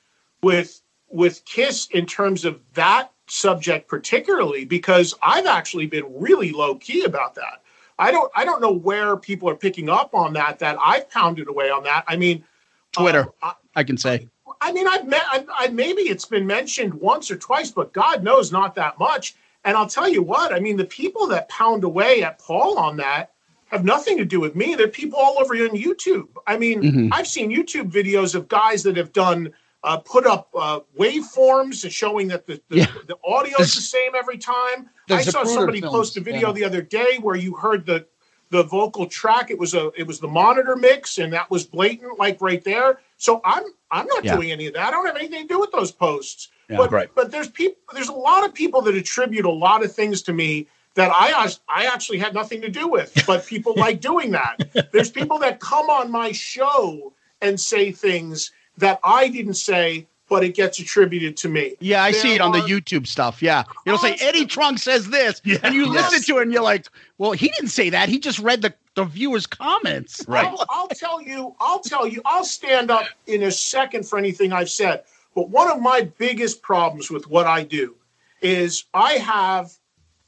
with 0.42 0.82
with 1.08 1.44
Kiss 1.44 1.86
in 1.92 2.06
terms 2.06 2.44
of 2.44 2.58
that 2.74 3.12
subject 3.28 3.86
particularly, 3.86 4.64
because 4.64 5.14
I've 5.22 5.46
actually 5.46 5.86
been 5.86 6.06
really 6.08 6.50
low 6.50 6.74
key 6.74 7.04
about 7.04 7.36
that. 7.36 7.62
I 8.00 8.10
don't 8.10 8.32
I 8.34 8.44
don't 8.44 8.60
know 8.60 8.72
where 8.72 9.16
people 9.16 9.48
are 9.48 9.54
picking 9.54 9.88
up 9.88 10.12
on 10.12 10.32
that. 10.32 10.58
That 10.58 10.76
I've 10.84 11.08
pounded 11.08 11.46
away 11.46 11.70
on 11.70 11.84
that. 11.84 12.02
I 12.08 12.16
mean, 12.16 12.42
Twitter, 12.90 13.28
uh, 13.42 13.52
I 13.76 13.84
can 13.84 13.96
say. 13.96 14.28
I 14.60 14.72
mean, 14.72 14.88
I've 14.88 15.06
met, 15.06 15.22
I, 15.26 15.44
I, 15.56 15.68
maybe 15.68 16.02
it's 16.02 16.24
been 16.24 16.46
mentioned 16.46 16.94
once 16.94 17.30
or 17.30 17.36
twice, 17.36 17.70
but 17.70 17.92
God 17.92 18.22
knows 18.22 18.52
not 18.52 18.74
that 18.74 18.98
much. 18.98 19.34
And 19.64 19.76
I'll 19.76 19.88
tell 19.88 20.08
you 20.08 20.22
what, 20.22 20.52
I 20.52 20.60
mean, 20.60 20.76
the 20.76 20.84
people 20.84 21.26
that 21.28 21.48
pound 21.48 21.84
away 21.84 22.22
at 22.22 22.38
Paul 22.38 22.78
on 22.78 22.96
that 22.98 23.32
have 23.72 23.84
nothing 23.84 24.18
to 24.18 24.24
do 24.24 24.38
with 24.38 24.54
me. 24.54 24.74
They're 24.74 24.86
people 24.88 25.18
all 25.18 25.38
over 25.40 25.54
on 25.54 25.70
YouTube. 25.70 26.28
I 26.46 26.56
mean, 26.58 26.82
Mhm. 26.82 27.08
I've 27.12 27.26
seen 27.26 27.50
YouTube 27.50 27.90
videos 27.90 28.34
of 28.34 28.46
guys 28.48 28.82
that 28.84 28.96
have 28.96 29.12
done 29.12 29.52
uh, 29.84 29.96
put 29.96 30.26
up 30.26 30.48
uh, 30.54 30.78
waveforms 30.96 31.90
showing 31.90 32.28
that 32.28 32.46
the, 32.46 32.60
the, 32.68 32.88
the 33.08 33.16
audio 33.24 33.60
is 33.60 33.74
the 33.74 33.80
same 33.80 34.12
every 34.14 34.38
time. 34.38 34.88
I 35.10 35.22
saw 35.22 35.42
somebody 35.42 35.80
films, 35.80 35.92
post 35.92 36.16
a 36.16 36.20
video 36.20 36.48
yeah. 36.48 36.52
the 36.52 36.64
other 36.64 36.82
day 36.82 37.18
where 37.20 37.34
you 37.34 37.54
heard 37.54 37.84
the 37.86 38.06
the 38.50 38.62
vocal 38.62 39.06
track. 39.06 39.50
It 39.50 39.58
was 39.58 39.74
a 39.74 39.90
it 39.96 40.06
was 40.06 40.20
the 40.20 40.28
monitor 40.28 40.76
mix, 40.76 41.18
and 41.18 41.32
that 41.32 41.50
was 41.50 41.64
blatant, 41.64 42.18
like 42.18 42.40
right 42.40 42.62
there. 42.62 43.00
So 43.16 43.40
I'm 43.44 43.64
I'm 43.90 44.06
not 44.06 44.24
Yeah. 44.24 44.36
doing 44.36 44.52
any 44.52 44.66
of 44.68 44.74
that. 44.74 44.86
I 44.86 44.90
don't 44.92 45.06
have 45.06 45.16
anything 45.16 45.48
to 45.48 45.54
do 45.54 45.58
with 45.58 45.72
those 45.72 45.90
posts. 45.90 46.48
Yeah. 46.70 46.76
but 46.76 46.92
Right. 46.92 47.10
but 47.14 47.32
there's 47.32 47.48
people 47.48 47.78
there's 47.92 48.08
a 48.08 48.12
lot 48.14 48.44
of 48.46 48.54
people 48.54 48.82
that 48.82 48.94
attribute 48.94 49.44
a 49.46 49.50
lot 49.50 49.84
of 49.84 49.92
things 49.92 50.22
to 50.22 50.32
me 50.32 50.68
that 50.94 51.10
I 51.12 51.50
I 51.68 51.86
actually 51.86 52.18
had 52.18 52.34
nothing 52.34 52.60
to 52.62 52.68
do 52.68 52.88
with, 52.88 53.12
but 53.26 53.46
people 53.46 53.74
like 53.76 54.00
doing 54.00 54.30
that. 54.32 54.90
There's 54.92 55.10
people 55.10 55.38
that 55.40 55.60
come 55.60 55.88
on 55.90 56.10
my 56.10 56.32
show 56.32 57.12
and 57.40 57.58
say 57.58 57.92
things 57.92 58.52
that 58.78 59.00
I 59.04 59.28
didn't 59.28 59.54
say, 59.54 60.06
but 60.28 60.44
it 60.44 60.54
gets 60.54 60.78
attributed 60.78 61.36
to 61.38 61.48
me. 61.48 61.74
Yeah, 61.80 62.02
I 62.02 62.12
see 62.12 62.34
it 62.34 62.40
on 62.40 62.52
the 62.52 62.60
YouTube 62.60 63.06
stuff. 63.06 63.42
Yeah. 63.42 63.64
It'll 63.84 63.98
say 63.98 64.16
Eddie 64.20 64.46
Trunk 64.46 64.78
says 64.78 65.08
this. 65.10 65.40
and 65.62 65.74
you 65.74 65.92
Yes. 65.92 66.12
listen 66.12 66.34
to 66.34 66.38
it 66.38 66.42
and 66.44 66.52
you're 66.52 66.62
like, 66.62 66.86
well, 67.18 67.32
he 67.32 67.48
didn't 67.48 67.68
say 67.70 67.90
that. 67.90 68.08
He 68.08 68.18
just 68.18 68.38
read 68.38 68.62
the, 68.62 68.72
the 68.94 69.04
viewer's 69.04 69.46
comments. 69.46 70.24
I'll, 70.28 70.64
I'll 70.70 70.88
tell 70.88 71.20
you, 71.20 71.54
I'll 71.60 71.80
tell 71.80 72.06
you, 72.06 72.22
I'll 72.24 72.44
stand 72.44 72.90
up 72.90 73.06
in 73.26 73.42
a 73.42 73.50
second 73.50 74.06
for 74.08 74.18
anything 74.18 74.52
I've 74.52 74.70
said. 74.70 75.04
But 75.34 75.50
one 75.50 75.70
of 75.70 75.80
my 75.82 76.02
biggest 76.18 76.62
problems 76.62 77.10
with 77.10 77.28
what 77.28 77.46
I 77.46 77.64
do 77.64 77.94
is 78.40 78.84
I 78.94 79.14
have 79.14 79.72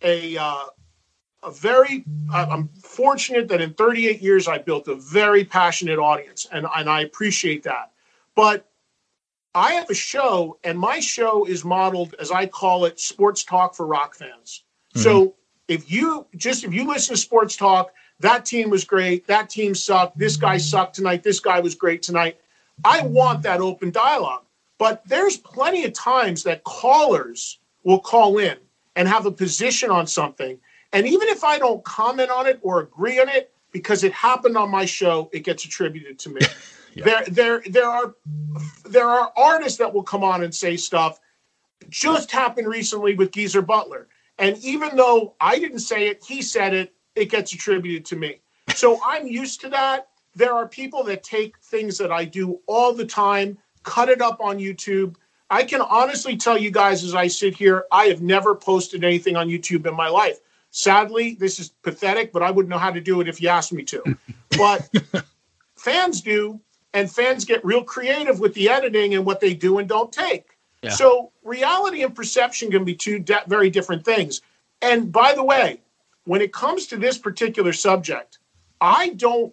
a 0.05 0.37
uh, 0.37 0.67
a 1.43 1.51
very 1.51 2.05
I'm 2.33 2.69
fortunate 2.69 3.49
that 3.49 3.61
in 3.61 3.75
38 3.75 4.21
years 4.21 4.47
I 4.49 4.59
built 4.59 4.89
a 4.89 4.95
very 4.95 5.45
passionate 5.45 5.99
audience, 5.99 6.47
and 6.53 6.67
and 6.77 6.89
I 6.89 7.01
appreciate 7.01 7.65
that. 7.65 7.93
But 8.35 8.69
I 9.55 9.73
have 9.75 9.89
a 9.91 9.95
show, 9.95 10.59
and 10.65 10.79
my 10.79 11.01
show 11.01 11.45
is 11.45 11.65
modeled, 11.65 12.15
as 12.19 12.31
I 12.31 12.47
call 12.47 12.87
it, 12.87 12.99
sports 12.99 13.45
talk 13.45 13.75
for 13.75 13.87
rock 13.87 14.15
fans. 14.15 14.65
So 14.97 15.35
if 15.69 15.91
you 15.91 16.27
just 16.37 16.65
if 16.65 16.73
you 16.73 16.87
listen 16.87 17.15
to 17.15 17.21
sports 17.21 17.57
talk, 17.57 17.93
that 18.21 18.45
team 18.45 18.71
was 18.71 18.85
great, 18.85 19.27
that 19.27 19.51
team 19.51 19.75
sucked, 19.75 20.19
this 20.19 20.37
guy 20.37 20.57
sucked 20.57 20.95
tonight, 20.95 21.23
this 21.23 21.41
guy 21.41 21.61
was 21.61 21.75
great 21.75 22.03
tonight. 22.03 22.39
I 22.85 23.03
want 23.03 23.43
that 23.43 23.61
open 23.61 23.91
dialogue. 23.91 24.45
But 24.79 25.07
there's 25.07 25.37
plenty 25.37 25.85
of 25.85 25.93
times 25.93 26.43
that 26.45 26.65
callers 26.65 27.59
will 27.85 28.01
call 28.01 28.39
in 28.39 28.57
and 28.97 29.09
have 29.09 29.27
a 29.27 29.33
position 29.33 29.91
on 29.91 30.07
something. 30.07 30.59
And 30.93 31.07
even 31.07 31.29
if 31.29 31.43
I 31.43 31.59
don't 31.59 31.85
comment 31.85 32.31
on 32.31 32.47
it 32.47 32.61
or 32.63 32.81
agree 32.81 33.21
on 33.21 33.29
it, 33.29 33.53
because 33.73 34.05
it 34.05 34.13
happened 34.13 34.57
on 34.57 34.71
my 34.71 34.85
show, 34.85 35.29
it 35.33 35.41
gets 35.41 35.65
attributed 35.65 36.19
to 36.21 36.31
me. 36.31 36.41
There, 36.97 37.25
there, 37.27 37.61
there 37.69 37.89
are 37.89 38.15
there 38.85 39.09
are 39.09 39.33
artists 39.37 39.79
that 39.79 39.93
will 39.93 40.05
come 40.05 40.23
on 40.23 40.45
and 40.45 40.55
say 40.55 40.77
stuff. 40.77 41.19
Just 41.89 42.31
happened 42.31 42.69
recently 42.69 43.17
with 43.17 43.33
Geezer 43.33 43.63
Butler. 43.63 44.07
And 44.39 44.57
even 44.59 44.95
though 44.95 45.35
I 45.41 45.59
didn't 45.59 45.81
say 45.81 46.07
it, 46.07 46.23
he 46.25 46.41
said 46.41 46.73
it, 46.73 46.95
it 47.15 47.31
gets 47.31 47.53
attributed 47.53 48.05
to 48.07 48.17
me. 48.17 48.41
So 48.77 49.01
I'm 49.05 49.27
used 49.27 49.61
to 49.63 49.69
that. 49.71 50.09
There 50.37 50.53
are 50.53 50.69
people 50.69 51.05
that 51.05 51.23
take 51.23 51.59
things 51.59 51.99
that 51.99 52.13
I 52.13 52.25
do 52.25 52.61
all 52.67 52.93
the 52.93 53.07
time, 53.07 53.59
cut 53.83 54.09
it 54.09 54.21
up 54.21 54.41
on 54.41 54.59
YouTube. 54.59 55.17
I 55.51 55.65
can 55.65 55.81
honestly 55.81 56.37
tell 56.37 56.59
you 56.59 56.71
guys 56.71 57.05
as 57.05 57.15
I 57.15 57.27
sit 57.27 57.55
here, 57.55 57.85
I 57.93 58.07
have 58.07 58.23
never 58.23 58.55
posted 58.55 59.05
anything 59.05 59.37
on 59.37 59.49
YouTube 59.49 59.87
in 59.87 59.95
my 59.95 60.09
life. 60.09 60.39
Sadly, 60.71 61.37
this 61.39 61.61
is 61.61 61.69
pathetic, 61.69 62.33
but 62.33 62.43
I 62.43 62.51
wouldn't 62.51 62.71
know 62.71 62.79
how 62.79 62.91
to 62.91 63.01
do 63.01 63.21
it 63.21 63.29
if 63.29 63.41
you 63.41 63.49
asked 63.49 63.73
me 63.73 63.85
to. 63.85 64.03
But 64.57 64.89
fans 65.77 66.21
do, 66.21 66.61
and 66.93 67.11
fans 67.11 67.45
get 67.45 67.65
real 67.65 67.83
creative 67.83 68.39
with 68.39 68.55
the 68.55 68.69
editing 68.69 69.15
and 69.15 69.27
what 69.27 69.41
they 69.41 69.53
do 69.53 69.79
and 69.79 69.89
don't 69.89 70.13
take. 70.13 70.57
Yeah. 70.83 70.91
So 70.91 71.33
reality 71.43 72.03
and 72.03 72.15
perception 72.15 72.71
can 72.71 72.85
be 72.85 72.95
two 72.95 73.19
de- 73.19 73.43
very 73.49 73.69
different 73.69 74.05
things. 74.05 74.43
And 74.81 75.11
by 75.11 75.35
the 75.35 75.43
way, 75.43 75.81
when 76.25 76.41
it 76.41 76.53
comes 76.53 76.87
to 76.87 76.97
this 76.97 77.19
particular 77.19 77.73
subject, 77.73 78.39
I 78.81 79.11
don't. 79.11 79.53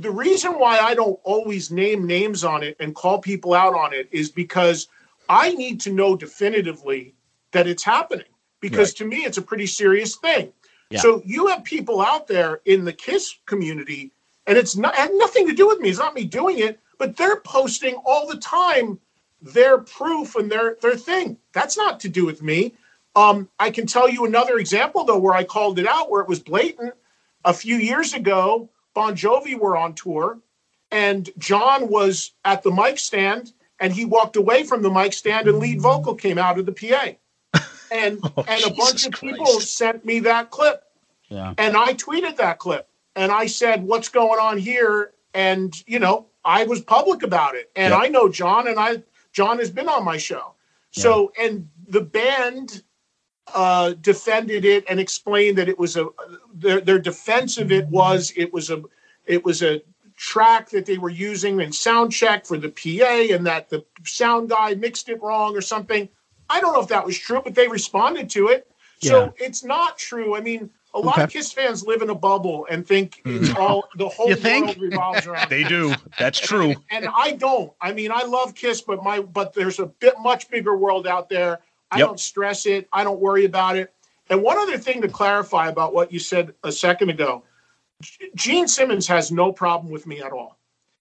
The 0.00 0.10
reason 0.10 0.52
why 0.52 0.78
I 0.78 0.94
don't 0.94 1.18
always 1.22 1.70
name 1.70 2.06
names 2.06 2.44
on 2.44 2.62
it 2.62 2.76
and 2.80 2.94
call 2.94 3.18
people 3.18 3.54
out 3.54 3.74
on 3.74 3.92
it 3.92 4.08
is 4.10 4.30
because 4.30 4.88
I 5.28 5.52
need 5.54 5.80
to 5.82 5.92
know 5.92 6.16
definitively 6.16 7.14
that 7.52 7.66
it's 7.66 7.82
happening. 7.82 8.26
Because 8.60 8.94
to 8.94 9.04
me, 9.04 9.24
it's 9.24 9.36
a 9.36 9.42
pretty 9.42 9.66
serious 9.66 10.16
thing. 10.16 10.52
Yeah. 10.90 11.00
So 11.00 11.22
you 11.24 11.48
have 11.48 11.64
people 11.64 12.00
out 12.00 12.26
there 12.26 12.60
in 12.64 12.84
the 12.84 12.92
KISS 12.92 13.38
community, 13.46 14.12
and 14.46 14.56
it's 14.56 14.76
not 14.76 14.94
had 14.94 15.10
nothing 15.14 15.46
to 15.48 15.54
do 15.54 15.66
with 15.66 15.80
me. 15.80 15.90
It's 15.90 15.98
not 15.98 16.14
me 16.14 16.24
doing 16.24 16.58
it, 16.58 16.80
but 16.98 17.16
they're 17.16 17.40
posting 17.40 17.94
all 18.06 18.26
the 18.26 18.38
time 18.38 18.98
their 19.42 19.78
proof 19.78 20.36
and 20.36 20.50
their 20.50 20.76
their 20.80 20.96
thing. 20.96 21.36
That's 21.52 21.76
not 21.76 22.00
to 22.00 22.08
do 22.08 22.24
with 22.24 22.42
me. 22.42 22.74
Um, 23.16 23.48
I 23.58 23.70
can 23.70 23.86
tell 23.86 24.08
you 24.08 24.24
another 24.24 24.58
example 24.58 25.04
though, 25.04 25.18
where 25.18 25.34
I 25.34 25.44
called 25.44 25.78
it 25.78 25.86
out, 25.86 26.10
where 26.10 26.22
it 26.22 26.28
was 26.28 26.40
blatant. 26.40 26.94
A 27.44 27.52
few 27.52 27.76
years 27.76 28.14
ago, 28.14 28.70
Bon 28.94 29.14
Jovi 29.14 29.58
were 29.58 29.76
on 29.76 29.94
tour, 29.94 30.38
and 30.90 31.28
Jon 31.38 31.88
was 31.88 32.32
at 32.44 32.62
the 32.62 32.70
mic 32.70 32.98
stand, 32.98 33.52
and 33.80 33.92
he 33.92 34.04
walked 34.04 34.36
away 34.36 34.62
from 34.62 34.82
the 34.82 34.90
mic 34.90 35.12
stand, 35.12 35.48
and 35.48 35.58
lead 35.58 35.80
vocal 35.80 36.14
came 36.14 36.38
out 36.38 36.58
of 36.58 36.66
the 36.66 36.72
PA, 36.72 37.12
and 37.90 38.20
oh, 38.22 38.44
and 38.48 38.64
a 38.64 38.70
bunch 38.70 39.06
of 39.06 39.12
people 39.12 39.60
sent 39.60 40.04
me 40.04 40.20
that 40.20 40.50
clip. 40.50 40.84
Yeah. 41.28 41.54
And 41.58 41.76
I 41.76 41.94
tweeted 41.94 42.36
that 42.36 42.58
clip 42.58 42.88
and 43.16 43.32
I 43.32 43.46
said, 43.46 43.82
What's 43.82 44.08
going 44.08 44.38
on 44.40 44.58
here? 44.58 45.12
And, 45.32 45.74
you 45.86 45.98
know, 45.98 46.26
I 46.44 46.64
was 46.64 46.80
public 46.80 47.22
about 47.22 47.54
it. 47.54 47.70
And 47.74 47.90
Yep. 47.92 48.00
I 48.00 48.08
know 48.08 48.28
Jon 48.28 48.68
and 48.68 48.78
I 48.78 49.02
Jon 49.32 49.58
has 49.58 49.70
been 49.70 49.88
on 49.88 50.04
my 50.04 50.16
show. 50.16 50.54
So 50.90 51.32
and 51.40 51.68
the 51.88 52.02
band 52.02 52.84
uh 53.52 53.92
defended 54.00 54.64
it 54.64 54.84
and 54.88 54.98
explained 54.98 55.58
that 55.58 55.68
it 55.68 55.78
was 55.78 55.96
a 55.96 56.06
their 56.54 56.80
their 56.80 56.98
defense 56.98 57.58
of 57.58 57.70
it 57.70 57.86
was 57.88 58.32
it 58.36 58.52
was 58.52 58.70
a 58.70 58.82
it 59.26 59.44
was 59.44 59.62
a 59.62 59.82
track 60.16 60.70
that 60.70 60.86
they 60.86 60.96
were 60.96 61.10
using 61.10 61.60
in 61.60 61.72
sound 61.72 62.12
check 62.12 62.46
for 62.46 62.56
the 62.56 62.68
PA 62.70 63.34
and 63.34 63.46
that 63.46 63.68
the 63.68 63.84
sound 64.04 64.48
guy 64.48 64.74
mixed 64.74 65.08
it 65.08 65.20
wrong 65.20 65.56
or 65.56 65.60
something. 65.60 66.08
I 66.48 66.60
don't 66.60 66.72
know 66.72 66.80
if 66.80 66.88
that 66.88 67.04
was 67.04 67.18
true, 67.18 67.40
but 67.42 67.54
they 67.54 67.66
responded 67.68 68.30
to 68.30 68.48
it. 68.48 68.70
So 69.00 69.34
it's 69.38 69.64
not 69.64 69.98
true. 69.98 70.34
I 70.36 70.40
mean, 70.40 70.70
a 70.94 70.98
lot 71.00 71.18
of 71.18 71.28
Kiss 71.28 71.52
fans 71.52 71.84
live 71.84 72.00
in 72.00 72.08
a 72.10 72.14
bubble 72.14 72.66
and 72.70 72.86
think 72.86 73.20
it's 73.24 73.54
all 73.56 73.88
the 73.96 74.08
whole 74.08 74.28
You 74.28 74.36
think? 74.36 74.66
world 74.66 74.78
revolves 74.80 75.26
around. 75.26 75.50
They 75.50 75.64
do. 75.64 75.94
That's 76.18 76.38
true. 76.38 76.74
and 76.90 77.08
I 77.14 77.32
don't. 77.32 77.72
I 77.80 77.92
mean, 77.92 78.12
I 78.12 78.22
love 78.22 78.54
Kiss, 78.54 78.80
but 78.80 79.02
my 79.02 79.20
but 79.20 79.52
there's 79.52 79.80
a 79.80 79.86
bit 79.86 80.14
much 80.20 80.48
bigger 80.48 80.76
world 80.76 81.06
out 81.06 81.28
there. 81.28 81.58
I 81.94 81.98
Yep. 81.98 82.08
don't 82.08 82.20
stress 82.20 82.66
it. 82.66 82.88
I 82.92 83.04
don't 83.04 83.20
worry 83.20 83.44
about 83.44 83.76
it. 83.76 83.94
And 84.28 84.42
one 84.42 84.58
other 84.58 84.78
thing 84.78 85.00
to 85.02 85.08
clarify 85.08 85.68
about 85.68 85.94
what 85.94 86.12
you 86.12 86.18
said 86.18 86.54
a 86.64 86.72
second 86.72 87.10
ago, 87.10 87.44
Gene 88.34 88.66
Simmons 88.66 89.06
has 89.06 89.30
no 89.30 89.52
problem 89.52 89.92
with 89.92 90.06
me 90.06 90.20
at 90.20 90.32
all. 90.32 90.58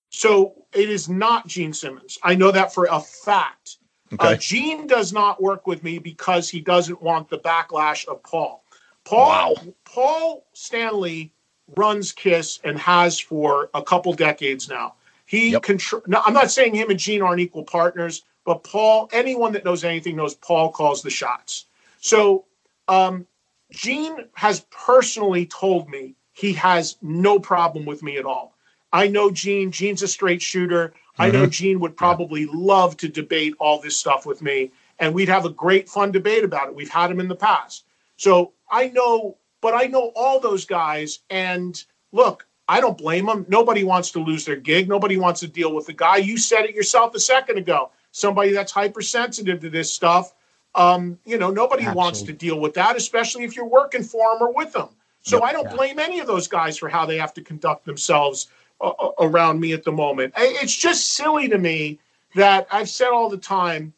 So 0.10 0.54
it 0.74 0.89
is 0.89 1.10
not 1.10 1.48
Gene 1.48 1.74
Simmons. 1.74 2.20
I 2.22 2.36
know 2.36 2.52
that 2.52 2.74
for 2.74 2.88
a 2.91 3.00
fact. 3.00 3.78
Uh, 4.20 4.36
Gene 4.36 4.86
does 4.86 5.12
not 5.12 5.41
work 5.41 5.66
with 5.66 5.84
me 5.84 5.98
because 5.98 6.48
he 6.48 6.62
doesn't 6.62 7.02
want 7.02 7.30
the 7.30 7.39
backlash 7.39 8.06
of 8.08 8.22
Paul. 8.22 8.64
Paul 9.06 9.56
wow. 9.56 9.74
Paul 9.86 10.46
Stanley 10.54 11.34
runs 11.76 12.12
Kiss 12.12 12.60
and 12.64 12.78
has 12.78 13.20
for 13.20 13.72
a 13.74 13.82
couple 13.82 14.14
decades 14.14 14.70
now. 14.70 14.94
He 15.26 15.60
control. 15.62 16.04
No, 16.06 16.22
I'm 16.24 16.34
not 16.34 16.52
saying 16.52 16.76
him 16.76 16.91
and 16.91 17.00
Gene 17.00 17.24
aren't 17.24 17.39
equal 17.39 17.64
partners, 17.64 18.24
but 18.46 18.64
Paul. 18.64 19.10
Anyone 19.12 19.54
that 19.54 19.66
knows 19.66 19.84
anything 19.84 20.16
knows 20.16 20.36
Paul 20.36 20.72
calls 20.72 21.02
the 21.02 21.10
shots. 21.10 21.66
So 22.00 22.46
um, 22.88 23.26
Gene 23.72 24.18
has 24.34 24.66
personally 24.72 25.46
told 25.46 25.89
me 25.89 26.16
he 26.34 26.54
has 26.54 26.98
no 27.02 27.39
problem 27.39 27.86
with 27.86 28.04
me 28.04 28.18
at 28.18 28.26
all. 28.26 28.56
I 28.91 29.08
know 29.08 29.32
Gene. 29.32 29.72
Gene's 29.72 30.04
a 30.04 30.08
straight 30.08 30.41
shooter. 30.41 30.94
I 31.18 31.30
know 31.32 31.46
Mhm. 31.46 31.52
Gene 31.52 31.80
would 31.80 31.96
probably 31.98 32.46
love 32.48 32.98
to 32.98 33.08
debate 33.08 33.54
all 33.60 33.80
this 33.80 33.98
stuff 33.98 34.26
with 34.26 34.41
me, 34.41 34.72
and 35.00 35.14
we'd 35.14 35.30
have 35.30 35.46
a 35.46 35.50
great 35.50 35.89
fun 35.89 36.12
debate 36.12 36.44
about 36.44 36.68
it. 36.68 36.76
We've 36.76 36.89
had 36.89 37.10
him 37.12 37.20
in 37.20 37.28
the 37.28 37.36
past. 37.36 37.86
So 38.18 38.54
I 38.70 38.89
know, 38.89 39.38
but 39.62 39.74
I 39.74 39.86
know 39.86 40.12
all 40.16 40.39
those 40.39 40.66
guys. 40.66 41.20
And 41.30 41.82
look, 42.12 42.46
I 42.68 42.82
don't 42.82 42.98
blame 42.98 43.26
them. 43.26 43.46
Nobody 43.50 43.84
wants 43.84 44.12
to 44.12 44.20
lose 44.20 44.46
their 44.46 44.56
gig. 44.56 44.88
Nobody 44.88 45.18
wants 45.18 45.39
to 45.41 45.48
deal 45.48 45.74
with 45.74 45.86
the 45.88 45.94
guy. 45.94 46.18
You 46.18 46.38
said 46.38 46.66
it 46.66 46.76
yourself 46.76 47.14
a 47.16 47.20
second 47.20 47.58
ago. 47.58 47.91
Somebody 48.14 48.51
that's 48.51 48.72
hypersensitive 48.72 49.59
to 49.59 49.70
this 49.70 49.93
stuff. 49.93 50.34
Um, 50.76 51.20
you 51.26 51.38
know, 51.38 51.49
nobody 51.51 51.88
wants 51.89 52.22
to 52.22 52.32
deal 52.32 52.59
with 52.59 52.74
that, 52.76 52.95
especially 52.95 53.43
if 53.43 53.55
you're 53.55 53.66
working 53.68 54.03
for 54.03 54.34
them 54.34 54.47
or 54.47 54.53
with 54.53 54.72
them. 54.72 54.89
So 55.24 55.38
Yep. 55.38 55.43
I 55.43 55.53
don't 55.53 55.70
blame 55.76 55.99
any 55.99 56.20
of 56.20 56.28
those 56.28 56.47
guys 56.47 56.78
for 56.78 56.89
how 56.89 57.05
they 57.05 57.18
have 57.18 57.34
to 57.34 57.41
conduct 57.41 57.86
themselves 57.86 58.47
uh, 58.80 58.89
uh, 58.89 59.11
around 59.20 59.59
me 59.59 59.74
at 59.74 59.84
the 59.84 59.91
moment. 59.91 60.34
It's 60.38 60.76
just 60.76 61.14
silly 61.16 61.49
to 61.49 61.57
me 61.57 61.99
that 62.36 62.68
I've 62.72 62.89
said 62.89 63.09
all 63.09 63.30
the 63.30 63.38
time 63.38 63.93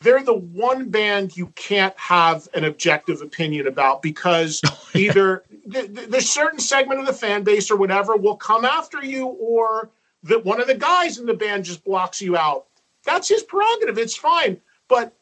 they're 0.00 0.22
the 0.22 0.34
one 0.34 0.90
band 0.90 1.36
you 1.36 1.46
can't 1.54 1.96
have 1.98 2.46
an 2.52 2.64
objective 2.64 3.22
opinion 3.22 3.66
about 3.66 4.02
because 4.02 4.60
either 4.94 5.44
th- 5.72 5.94
th- 5.94 6.08
there's 6.08 6.28
certain 6.28 6.58
segment 6.60 7.00
of 7.00 7.06
the 7.06 7.12
fan 7.12 7.42
base 7.42 7.70
or 7.70 7.76
whatever 7.76 8.14
will 8.16 8.36
come 8.36 8.64
after 8.64 9.02
you 9.02 9.26
or 9.26 9.88
that 10.22 10.44
one 10.44 10.60
of 10.60 10.66
the 10.66 10.74
guys 10.74 11.18
in 11.18 11.26
the 11.26 11.34
band 11.34 11.64
just 11.64 11.84
blocks 11.84 12.20
you 12.20 12.36
out. 12.36 12.66
That's 13.04 13.28
his 13.28 13.42
prerogative. 13.42 13.98
It's 13.98 14.16
fine. 14.16 14.60
But 14.88 15.14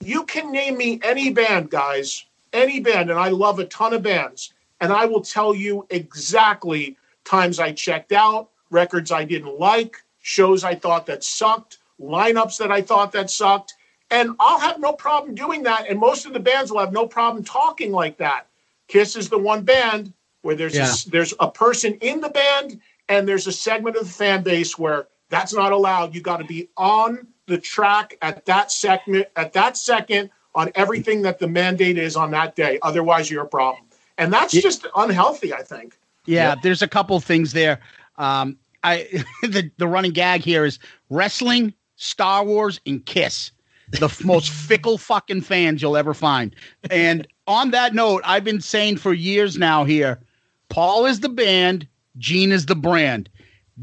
you 0.00 0.24
can 0.24 0.50
name 0.52 0.76
me 0.76 1.00
any 1.02 1.30
band, 1.30 1.70
guys, 1.70 2.24
any 2.52 2.80
band, 2.80 3.10
and 3.10 3.18
I 3.18 3.28
love 3.28 3.58
a 3.58 3.64
ton 3.66 3.94
of 3.94 4.02
bands, 4.02 4.52
and 4.80 4.92
I 4.92 5.06
will 5.06 5.22
tell 5.22 5.54
you 5.54 5.86
exactly 5.90 6.96
times 7.24 7.58
I 7.58 7.72
checked 7.72 8.12
out, 8.12 8.50
records 8.70 9.12
I 9.12 9.24
didn't 9.24 9.58
like, 9.58 9.96
shows 10.20 10.64
I 10.64 10.74
thought 10.74 11.06
that 11.06 11.22
sucked, 11.24 11.78
lineups 12.00 12.58
that 12.58 12.72
I 12.72 12.82
thought 12.82 13.12
that 13.12 13.30
sucked, 13.30 13.74
and 14.10 14.34
I'll 14.40 14.58
have 14.58 14.80
no 14.80 14.92
problem 14.92 15.34
doing 15.34 15.62
that. 15.62 15.88
And 15.88 15.98
most 15.98 16.26
of 16.26 16.32
the 16.32 16.40
bands 16.40 16.70
will 16.70 16.80
have 16.80 16.92
no 16.92 17.06
problem 17.06 17.44
talking 17.44 17.92
like 17.92 18.18
that. 18.18 18.46
Kiss 18.88 19.16
is 19.16 19.28
the 19.28 19.38
one 19.38 19.62
band 19.62 20.12
where 20.42 20.56
there's 20.56 20.74
Yeah. 20.74 20.92
a, 20.92 21.10
there's 21.10 21.32
a 21.40 21.50
person 21.50 21.94
in 22.00 22.20
the 22.20 22.28
band 22.28 22.80
and 23.08 23.26
there's 23.26 23.46
a 23.46 23.52
segment 23.52 23.96
of 23.96 24.04
the 24.06 24.12
fan 24.12 24.42
base 24.42 24.78
where 24.78 25.06
that's 25.32 25.54
not 25.54 25.72
allowed. 25.72 26.14
You 26.14 26.20
got 26.20 26.36
to 26.36 26.44
be 26.44 26.68
on 26.76 27.26
the 27.46 27.58
track 27.58 28.16
at 28.22 28.44
that 28.44 28.70
segment 28.70 29.26
at 29.34 29.52
that 29.54 29.76
second 29.76 30.30
on 30.54 30.70
everything 30.74 31.22
that 31.22 31.38
the 31.38 31.48
mandate 31.48 31.96
is 31.98 32.14
on 32.14 32.30
that 32.32 32.54
day. 32.54 32.78
Otherwise, 32.82 33.30
you're 33.30 33.44
a 33.44 33.48
problem, 33.48 33.82
and 34.18 34.32
that's 34.32 34.52
just 34.52 34.86
unhealthy. 34.94 35.52
I 35.52 35.62
think. 35.62 35.98
Yeah, 36.26 36.54
there's 36.62 36.82
a 36.82 36.86
couple 36.86 37.18
things 37.18 37.52
there. 37.54 37.80
Um, 38.18 38.58
I 38.84 39.08
the 39.42 39.70
the 39.78 39.88
running 39.88 40.12
gag 40.12 40.42
here 40.42 40.66
is 40.66 40.78
wrestling, 41.08 41.72
Star 41.96 42.44
Wars, 42.44 42.78
and 42.86 43.04
Kiss, 43.06 43.50
the 43.88 44.04
f- 44.04 44.22
most 44.24 44.50
fickle 44.68 44.98
fucking 44.98 45.40
fans 45.40 45.80
you'll 45.80 45.96
ever 45.96 46.12
find. 46.12 46.54
And 46.90 47.26
on 47.46 47.70
that 47.70 47.94
note, 47.94 48.22
I've 48.26 48.44
been 48.44 48.60
saying 48.60 48.98
for 48.98 49.14
years 49.14 49.56
now 49.56 49.84
here, 49.84 50.20
Paul 50.68 51.06
is 51.06 51.20
the 51.20 51.30
band, 51.30 51.88
Gene 52.18 52.52
is 52.52 52.66
the 52.66 52.76
brand. 52.76 53.30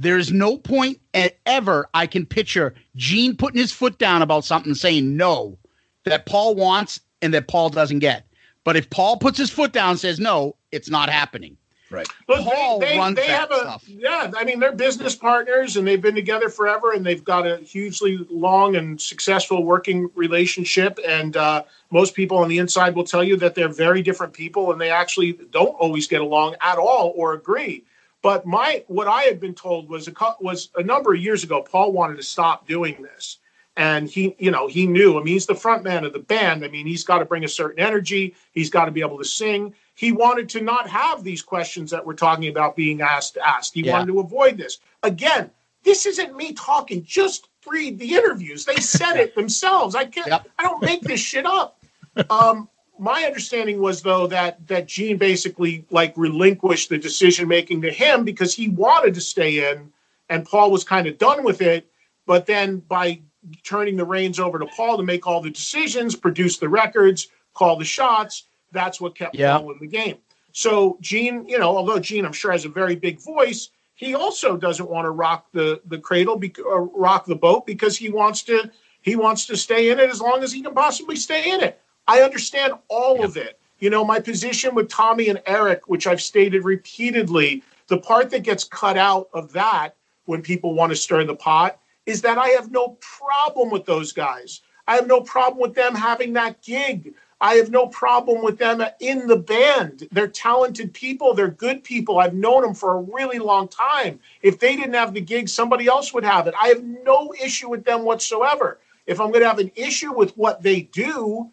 There's 0.02 0.32
no 0.32 0.56
point 0.56 1.02
ever 1.45 1.89
I 1.93 2.08
can 2.08 2.26
picture 2.26 2.74
Gene 2.95 3.36
putting 3.36 3.60
his 3.60 3.74
foot 3.74 3.97
down 3.97 4.22
about 4.22 4.45
something, 4.45 4.74
saying 4.74 5.18
no, 5.18 5.58
that 6.06 6.26
Paul 6.26 6.56
wants 6.56 7.02
and 7.22 7.34
that 7.34 7.50
Paul 7.50 7.70
doesn't 7.70 8.00
get. 8.00 8.26
But 8.64 8.78
if 8.78 8.89
Paul 8.89 9.18
puts 9.18 9.38
his 9.38 9.50
foot 9.50 9.74
down 9.74 9.91
and 9.91 10.00
says 10.00 10.18
no, 10.18 10.56
it's 10.72 10.89
not 10.89 11.10
happening. 11.10 11.58
Right. 11.91 12.08
Look, 12.30 12.45
Paul 12.45 12.80
they, 12.80 12.91
they, 12.91 12.97
runs 12.97 13.18
they 13.18 13.28
that 13.28 13.39
have 13.41 13.52
a 13.52 13.60
stuff. 13.60 13.89
yeah. 13.89 14.32
I 14.38 14.45
mean, 14.45 14.62
they're 14.62 14.72
business 14.72 15.16
partners 15.16 15.76
and 15.76 15.86
they've 15.86 16.02
been 16.02 16.16
together 16.16 16.47
forever, 16.47 16.93
and 16.93 17.06
they've 17.06 17.24
got 17.24 17.45
a 17.45 17.58
hugely 17.58 18.26
long 18.30 18.78
and 18.78 19.02
successful 19.02 19.66
working 19.66 20.10
relationship. 20.16 20.97
And 21.06 21.36
uh, 21.36 21.64
most 21.91 22.16
people 22.16 22.38
on 22.38 22.47
the 22.47 22.60
inside 22.60 22.95
will 22.95 23.04
tell 23.04 23.24
you 23.24 23.36
that 23.38 23.54
they're 23.54 23.68
very 23.68 24.02
different 24.02 24.32
people, 24.32 24.72
and 24.72 24.80
they 24.80 24.91
actually 24.91 25.34
don't 25.52 25.76
always 25.76 26.08
get 26.08 26.22
along 26.22 26.56
at 26.62 26.78
all 26.78 27.12
or 27.18 27.34
agree. 27.34 27.84
But 28.22 28.46
my 28.46 28.84
what 28.88 29.08
I 29.08 29.24
had 29.24 29.40
been 29.40 29.56
told 29.56 29.90
was 29.90 30.08
a 30.08 30.14
was 30.42 30.70
a 30.76 30.84
number 30.84 31.14
of 31.14 31.20
years 31.22 31.44
ago. 31.44 31.62
Paul 31.62 31.92
wanted 31.92 32.18
to 32.18 32.24
stop 32.24 32.68
doing 32.68 33.02
this, 33.02 33.38
and 33.78 34.10
he 34.10 34.36
you 34.40 34.52
know 34.52 34.68
he 34.68 34.88
knew. 34.88 35.18
I 35.18 35.24
mean, 35.24 35.34
he's 35.34 35.46
the 35.46 35.56
front 35.56 35.84
man 35.84 36.04
of 36.04 36.12
the 36.14 36.20
band. 36.20 36.66
I 36.66 36.68
mean, 36.68 36.86
he's 36.86 37.04
got 37.06 37.20
to 37.20 37.26
bring 37.26 37.46
a 37.46 37.48
certain 37.48 37.80
energy. 37.84 38.36
He's 38.52 38.70
got 38.70 38.86
to 38.86 38.92
be 38.92 39.00
able 39.02 39.18
to 39.20 39.26
sing. 39.26 39.74
He 39.96 40.12
wanted 40.12 40.50
to 40.50 40.62
not 40.62 40.90
have 40.90 41.24
these 41.24 41.42
questions 41.42 41.92
that 41.92 42.06
we're 42.06 42.14
talking 42.14 42.50
about 42.50 42.76
being 42.76 43.02
asked 43.02 43.38
asked. 43.38 43.74
He 43.74 43.84
Yeah. 43.84 43.94
wanted 43.94 44.08
to 44.08 44.20
avoid 44.20 44.58
this. 44.58 44.80
Again, 45.04 45.50
this 45.84 46.06
isn't 46.06 46.36
me 46.36 46.52
talking. 46.54 47.04
Just 47.06 47.48
read 47.68 48.00
the 48.00 48.16
interviews. 48.16 48.66
They 48.66 48.78
said 48.78 49.16
it 49.16 49.34
themselves. 49.42 49.96
I 49.96 50.06
can't. 50.06 50.30
I 50.58 50.64
don't 50.64 50.82
make 50.82 51.02
this 51.02 51.22
shit 51.22 51.46
up. 51.46 51.78
Um, 52.30 52.68
my 53.00 53.24
understanding 53.24 53.80
was 53.80 54.02
though 54.02 54.28
that 54.28 54.68
that 54.68 54.88
Gene 54.88 55.18
basically 55.18 55.86
like 55.89 56.14
relinquished 56.18 56.89
the 56.89 56.97
decision 56.97 57.47
making 57.47 57.82
to 57.84 57.91
him 57.91 58.24
because 58.24 58.54
he 58.54 58.70
wanted 58.70 59.14
to 59.16 59.22
stay 59.22 59.72
in, 59.72 59.91
and 60.30 60.45
Paul 60.45 60.72
was 60.72 60.84
kind 60.84 61.08
of 61.08 61.18
done 61.18 61.43
with 61.43 61.62
it. 61.62 61.88
But 62.26 62.45
then 62.45 62.80
by 62.80 63.22
turning 63.64 63.95
the 63.95 64.06
reins 64.06 64.39
over 64.39 64.60
to 64.60 64.66
Paul 64.68 64.97
to 64.97 65.04
make 65.04 65.26
all 65.26 65.41
the 65.41 65.50
decisions, 65.50 66.16
produce 66.16 66.58
the 66.58 66.70
records, 66.70 67.30
call 67.54 67.78
the 67.78 67.86
shots, 67.86 68.43
that's 68.72 69.00
what 69.02 69.16
kept 69.16 69.36
Yeah. 69.36 69.58
Paul 69.58 69.72
in 69.72 69.80
the 69.80 69.88
game. 69.88 70.18
So 70.52 70.97
Gene, 71.02 71.47
you 71.47 71.58
know, 71.58 71.76
although 71.76 72.00
Gene, 72.00 72.26
I'm 72.26 72.34
sure 72.34 72.52
has 72.52 72.66
a 72.66 72.70
very 72.70 72.95
big 72.95 73.20
voice, 73.20 73.70
he 73.95 74.14
also 74.16 74.58
doesn't 74.58 74.89
want 74.89 75.06
to 75.06 75.12
rock 75.12 75.47
the 75.54 75.82
the 75.86 75.97
cradle, 75.97 76.36
bec- 76.38 76.60
or 76.64 76.86
rock 76.86 77.26
the 77.26 77.36
boat 77.36 77.66
because 77.66 77.97
he 77.97 78.10
wants 78.10 78.43
to 78.43 78.70
he 79.02 79.16
wants 79.16 79.45
to 79.47 79.56
stay 79.56 79.89
in 79.89 80.00
it 80.00 80.10
as 80.10 80.22
long 80.22 80.43
as 80.43 80.52
he 80.52 80.62
can 80.62 80.74
possibly 80.74 81.16
stay 81.16 81.52
in 81.52 81.62
it. 81.62 81.82
I 82.10 82.22
understand 82.22 82.74
all 82.88 83.24
of 83.24 83.38
it. 83.38 83.60
You 83.78 83.91
know, 83.91 84.03
my 84.03 84.20
position 84.20 84.74
with 84.74 84.89
Tommy 84.89 85.30
and 85.30 85.43
Eric, 85.45 85.88
which 85.88 86.07
I've 86.07 86.24
stated 86.24 86.66
repeatedly, 86.66 87.62
the 87.86 87.99
part 87.99 88.32
that 88.32 88.41
gets 88.41 88.64
cut 88.64 88.97
out 88.97 89.30
of 89.32 89.53
that 89.53 89.95
when 90.26 90.41
people 90.41 90.74
want 90.74 90.91
to 90.91 90.95
stir 90.95 91.22
in 91.22 91.28
the 91.28 91.36
pot 91.36 91.80
is 92.07 92.24
that 92.24 92.39
I 92.39 92.47
have 92.47 92.72
no 92.72 92.97
problem 92.99 93.70
with 93.70 93.86
those 93.86 94.12
guys. 94.12 94.62
I 94.88 94.95
have 94.95 95.05
no 95.05 95.22
problem 95.22 95.62
with 95.62 95.76
them 95.76 95.93
having 95.93 96.34
that 96.34 96.64
gig. 96.64 97.14
I 97.41 97.53
have 97.53 97.70
no 97.70 97.86
problem 97.86 98.43
with 98.43 98.57
them 98.57 98.84
in 98.99 99.28
the 99.28 99.38
band. 99.38 100.07
They're 100.12 100.28
talented 100.28 100.91
people. 100.95 101.36
They're 101.36 101.47
good 101.47 101.84
people. 101.84 102.18
I've 102.18 102.34
known 102.34 102.64
them 102.64 102.74
for 102.74 102.95
a 102.95 103.01
really 103.01 103.38
long 103.38 103.68
time. 103.68 104.20
If 104.41 104.57
they 104.57 104.76
didn't 104.76 104.95
have 104.95 105.14
the 105.14 105.22
gig, 105.22 105.47
somebody 105.47 105.86
else 105.86 106.12
would 106.16 106.24
have 106.24 106.47
it. 106.47 106.55
I 106.60 106.70
have 106.70 106.84
no 106.84 107.36
issue 107.39 107.70
with 107.70 107.86
them 107.86 108.03
whatsoever. 108.03 108.80
If 109.05 109.22
I'm 109.22 109.28
going 109.28 109.41
to 109.41 109.47
have 109.47 109.60
an 109.60 109.72
issue 109.76 110.12
with 110.12 110.36
what 110.36 110.64
they 110.64 110.82
do, 110.82 111.52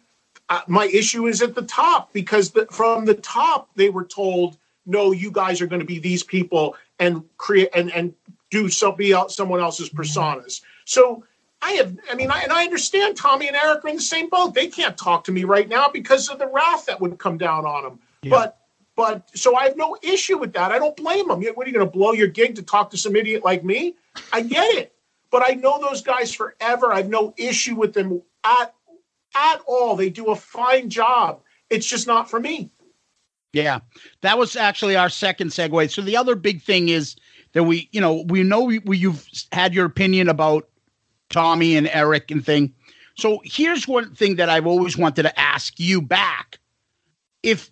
uh, 0.49 0.61
my 0.67 0.85
issue 0.85 1.27
is 1.27 1.41
at 1.41 1.55
the 1.55 1.61
top 1.63 2.13
because 2.13 2.51
the, 2.51 2.65
from 2.67 3.05
the 3.05 3.13
top 3.13 3.69
they 3.75 3.89
were 3.89 4.05
told, 4.05 4.57
no, 4.85 5.11
you 5.11 5.31
guys 5.31 5.61
are 5.61 5.67
going 5.67 5.81
to 5.81 5.85
be 5.85 5.99
these 5.99 6.23
people 6.23 6.75
and 6.99 7.23
create 7.37 7.69
and 7.73 7.91
and 7.91 8.13
do 8.49 8.69
somebody 8.69 9.11
else, 9.11 9.35
someone 9.35 9.59
else's 9.59 9.89
personas. 9.89 10.61
So 10.85 11.25
I 11.61 11.71
have, 11.73 11.97
I 12.09 12.15
mean, 12.15 12.31
I, 12.31 12.41
and 12.41 12.51
I 12.51 12.63
understand 12.63 13.17
Tommy 13.17 13.47
and 13.47 13.55
Eric 13.55 13.83
are 13.83 13.89
in 13.89 13.95
the 13.95 14.01
same 14.01 14.29
boat. 14.29 14.53
They 14.53 14.67
can't 14.67 14.97
talk 14.97 15.23
to 15.25 15.31
me 15.31 15.43
right 15.43 15.67
now 15.67 15.89
because 15.91 16.29
of 16.29 16.39
the 16.39 16.47
wrath 16.47 16.85
that 16.85 17.01
would 17.01 17.17
come 17.17 17.37
down 17.37 17.65
on 17.65 17.83
them. 17.83 17.99
But, 18.29 18.59
but 18.95 19.29
so 19.37 19.55
I 19.55 19.63
have 19.65 19.77
no 19.77 19.97
issue 20.01 20.37
with 20.37 20.53
that. 20.53 20.71
I 20.71 20.79
don't 20.79 20.95
blame 20.95 21.27
them. 21.27 21.41
What 21.41 21.65
are 21.65 21.69
you 21.69 21.75
going 21.75 21.85
to 21.85 21.91
blow 21.91 22.13
your 22.13 22.27
gig 22.27 22.55
to 22.55 22.63
talk 22.63 22.89
to 22.91 22.97
some 22.97 23.15
idiot 23.15 23.43
like 23.43 23.63
me? 23.63 23.95
I 24.31 24.41
get 24.41 24.75
it. 24.75 24.93
But 25.29 25.43
I 25.45 25.55
know 25.55 25.79
those 25.81 26.01
guys 26.01 26.33
forever. 26.33 26.93
I 26.93 26.97
have 26.97 27.09
no 27.09 27.33
issue 27.37 27.75
with 27.75 27.93
them 27.93 28.21
at 28.45 28.73
at 29.37 29.61
all. 29.67 29.95
They 29.95 30.09
do 30.09 30.31
a 30.31 30.35
fine 30.35 30.89
job. 30.89 31.41
It's 31.69 31.85
just 31.85 32.07
not 32.07 32.29
for 32.29 32.39
me. 32.39 32.71
Yeah, 33.53 33.79
that 34.21 34.37
was 34.37 34.55
actually 34.55 34.95
our 34.95 35.09
second 35.09 35.49
segue. 35.49 35.89
So 35.89 36.01
the 36.01 36.17
other 36.17 36.35
big 36.35 36.61
thing 36.61 36.89
is 36.89 37.15
that 37.53 37.63
we, 37.63 37.89
you 37.91 38.01
know, 38.01 38.23
we 38.27 38.43
know 38.43 38.63
we, 38.63 38.79
we 38.79 38.97
you've 38.97 39.27
had 39.51 39.73
your 39.73 39.85
opinion 39.85 40.29
about 40.29 40.67
Tommy 41.29 41.75
and 41.75 41.89
Eric 41.91 42.29
and 42.29 42.45
thing. 42.45 42.73
So 43.15 43.41
here's 43.43 43.87
one 43.87 44.13
thing 44.13 44.35
that 44.35 44.49
I've 44.49 44.67
always 44.67 44.97
wanted 44.97 45.23
to 45.23 45.39
ask 45.39 45.79
you 45.79 46.01
back: 46.01 46.59
if 47.41 47.71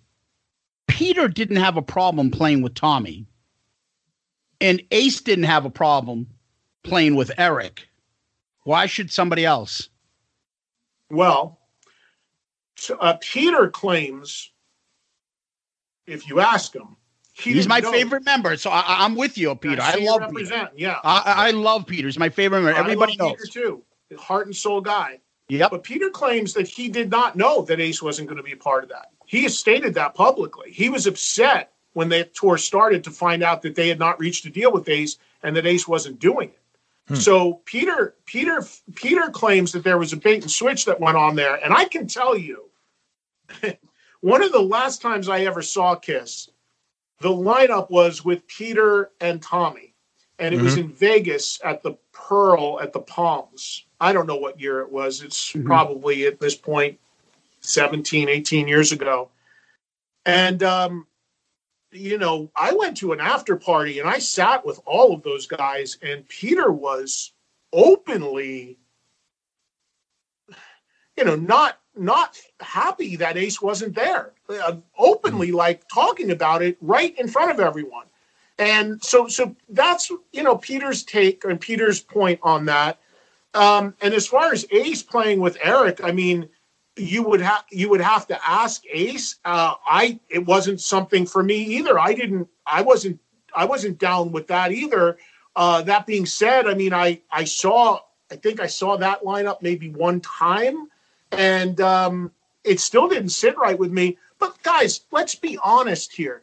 Peter 0.88 1.28
didn't 1.28 1.56
have 1.56 1.76
a 1.76 1.82
problem 1.82 2.30
playing 2.30 2.62
with 2.62 2.74
Tommy, 2.74 3.26
and 4.60 4.82
Ace 4.90 5.20
didn't 5.20 5.44
have 5.44 5.64
a 5.64 5.70
problem 5.70 6.26
playing 6.82 7.14
with 7.14 7.30
Eric, 7.38 7.86
why 8.64 8.86
should 8.86 9.12
somebody 9.12 9.44
else? 9.44 9.88
Well, 11.10 11.58
uh, 13.00 13.14
Peter 13.20 13.68
claims, 13.68 14.50
if 16.06 16.28
you 16.28 16.40
ask 16.40 16.74
him, 16.74 16.96
he 17.32 17.52
He's 17.52 17.68
my 17.68 17.80
know- 17.80 17.92
favorite 17.92 18.24
member, 18.24 18.56
so 18.56 18.70
I, 18.70 19.04
I'm 19.04 19.14
with 19.14 19.36
you, 19.36 19.54
Peter. 19.54 19.82
I 19.82 19.96
love 19.96 20.20
Peter. 20.20 20.32
represent, 20.32 20.70
Yeah, 20.76 20.98
I, 21.04 21.48
I 21.48 21.50
love 21.50 21.86
Peter. 21.86 22.08
He's 22.08 22.18
my 22.18 22.30
favorite 22.30 22.62
member. 22.62 22.78
Everybody 22.78 23.18
I 23.20 23.24
love 23.24 23.32
knows. 23.38 23.50
Peter 23.52 23.82
too, 24.10 24.16
heart 24.18 24.46
and 24.46 24.56
soul 24.56 24.80
guy. 24.80 25.20
Yep. 25.48 25.70
But 25.70 25.84
Peter 25.84 26.10
claims 26.10 26.54
that 26.54 26.66
he 26.66 26.88
did 26.88 27.10
not 27.10 27.36
know 27.36 27.62
that 27.62 27.78
Ace 27.78 28.02
wasn't 28.02 28.28
going 28.28 28.38
to 28.38 28.42
be 28.42 28.52
a 28.52 28.56
part 28.56 28.82
of 28.82 28.88
that. 28.90 29.10
He 29.26 29.42
has 29.44 29.56
stated 29.56 29.94
that 29.94 30.14
publicly. 30.14 30.72
He 30.72 30.88
was 30.88 31.06
upset 31.06 31.72
when 31.92 32.08
the 32.08 32.24
tour 32.24 32.58
started 32.58 33.04
to 33.04 33.10
find 33.10 33.42
out 33.42 33.62
that 33.62 33.74
they 33.74 33.88
had 33.88 33.98
not 33.98 34.18
reached 34.18 34.44
a 34.46 34.50
deal 34.50 34.72
with 34.72 34.88
Ace 34.88 35.18
and 35.42 35.54
that 35.56 35.66
Ace 35.66 35.86
wasn't 35.86 36.18
doing 36.18 36.48
it. 36.48 36.60
So 37.14 37.62
Peter, 37.66 38.16
Peter, 38.24 38.64
Peter 38.96 39.30
claims 39.30 39.70
that 39.72 39.84
there 39.84 39.98
was 39.98 40.12
a 40.12 40.16
bait 40.16 40.42
and 40.42 40.50
switch 40.50 40.84
that 40.86 40.98
went 40.98 41.16
on 41.16 41.36
there, 41.36 41.54
and 41.64 41.72
I 41.72 41.84
can 41.84 42.08
tell 42.08 42.36
you, 42.36 42.68
one 44.22 44.42
of 44.42 44.50
the 44.50 44.60
last 44.60 45.02
times 45.02 45.28
I 45.28 45.40
ever 45.42 45.62
saw 45.62 45.94
Kiss, 45.94 46.50
the 47.20 47.28
lineup 47.28 47.90
was 47.90 48.24
with 48.24 48.46
Peter 48.48 49.12
and 49.20 49.40
Tommy, 49.40 49.94
and 50.40 50.54
it 50.54 50.60
was 50.60 50.74
Mhm. 50.74 50.80
in 50.80 50.88
Vegas 50.92 51.60
at 51.64 51.82
the 51.82 51.92
Pearl 52.12 52.80
at 52.80 52.92
the 52.92 53.00
Palms. 53.00 53.84
I 54.00 54.12
don't 54.12 54.26
know 54.26 54.36
what 54.36 54.60
year 54.60 54.80
it 54.80 54.90
was. 54.90 55.22
It's 55.22 55.52
probably 55.64 56.26
at 56.26 56.40
this 56.40 56.56
point 56.56 56.98
17, 57.60 58.28
18 58.28 58.66
years 58.68 58.90
ago. 58.92 59.30
And 60.24 60.62
um, 60.64 61.06
you 61.92 62.18
know, 62.18 62.50
I 62.56 62.72
went 62.72 62.96
to 62.98 63.12
an 63.12 63.20
after 63.20 63.56
party 63.56 64.00
and 64.00 64.08
I 64.08 64.18
sat 64.18 64.64
with 64.64 64.80
all 64.84 65.14
of 65.14 65.22
those 65.22 65.46
guys, 65.46 65.98
and 66.02 66.28
Peter 66.28 66.70
was 66.70 67.32
openly, 67.72 68.78
you 71.16 71.24
know, 71.24 71.36
not 71.36 71.78
not 71.96 72.38
happy 72.60 73.16
that 73.16 73.36
Ace 73.36 73.62
wasn't 73.62 73.94
there. 73.94 74.32
Uh, 74.48 74.76
openly, 74.98 75.52
like 75.52 75.88
talking 75.88 76.30
about 76.30 76.62
it 76.62 76.76
right 76.80 77.18
in 77.18 77.28
front 77.28 77.50
of 77.50 77.60
everyone. 77.60 78.06
And 78.58 79.02
so, 79.02 79.28
so 79.28 79.54
that's 79.68 80.10
you 80.32 80.42
know 80.42 80.56
Peter's 80.56 81.02
take 81.02 81.44
and 81.44 81.60
Peter's 81.60 82.00
point 82.00 82.40
on 82.42 82.66
that. 82.66 82.98
Um, 83.54 83.94
and 84.02 84.12
as 84.12 84.26
far 84.26 84.52
as 84.52 84.66
Ace 84.70 85.02
playing 85.02 85.40
with 85.40 85.56
Eric, 85.62 86.00
I 86.02 86.12
mean, 86.12 86.48
you 86.96 87.22
would 87.22 87.40
have 87.40 87.64
you 87.70 87.88
would 87.90 88.00
have 88.00 88.26
to 88.28 88.38
ask 88.48 88.82
Ace. 88.90 89.36
Uh, 89.44 89.74
I 89.86 90.18
it 90.28 90.44
wasn't 90.44 90.80
something 90.80 91.26
for 91.26 91.42
me 91.42 91.56
either. 91.56 91.98
I 91.98 92.14
didn't. 92.14 92.48
I 92.66 92.82
wasn't. 92.82 93.20
I 93.54 93.64
wasn't 93.64 93.98
down 93.98 94.32
with 94.32 94.46
that 94.48 94.72
either. 94.72 95.18
Uh, 95.54 95.82
that 95.82 96.06
being 96.06 96.26
said, 96.26 96.66
I 96.66 96.74
mean, 96.74 96.92
I 96.92 97.20
I 97.30 97.44
saw. 97.44 98.00
I 98.30 98.36
think 98.36 98.60
I 98.60 98.66
saw 98.66 98.96
that 98.96 99.22
lineup 99.22 99.62
maybe 99.62 99.90
one 99.90 100.20
time, 100.20 100.88
and 101.32 101.80
um, 101.80 102.32
it 102.64 102.80
still 102.80 103.08
didn't 103.08 103.30
sit 103.30 103.56
right 103.56 103.78
with 103.78 103.92
me. 103.92 104.18
But 104.38 104.62
guys, 104.62 105.02
let's 105.12 105.34
be 105.34 105.58
honest 105.62 106.12
here. 106.12 106.42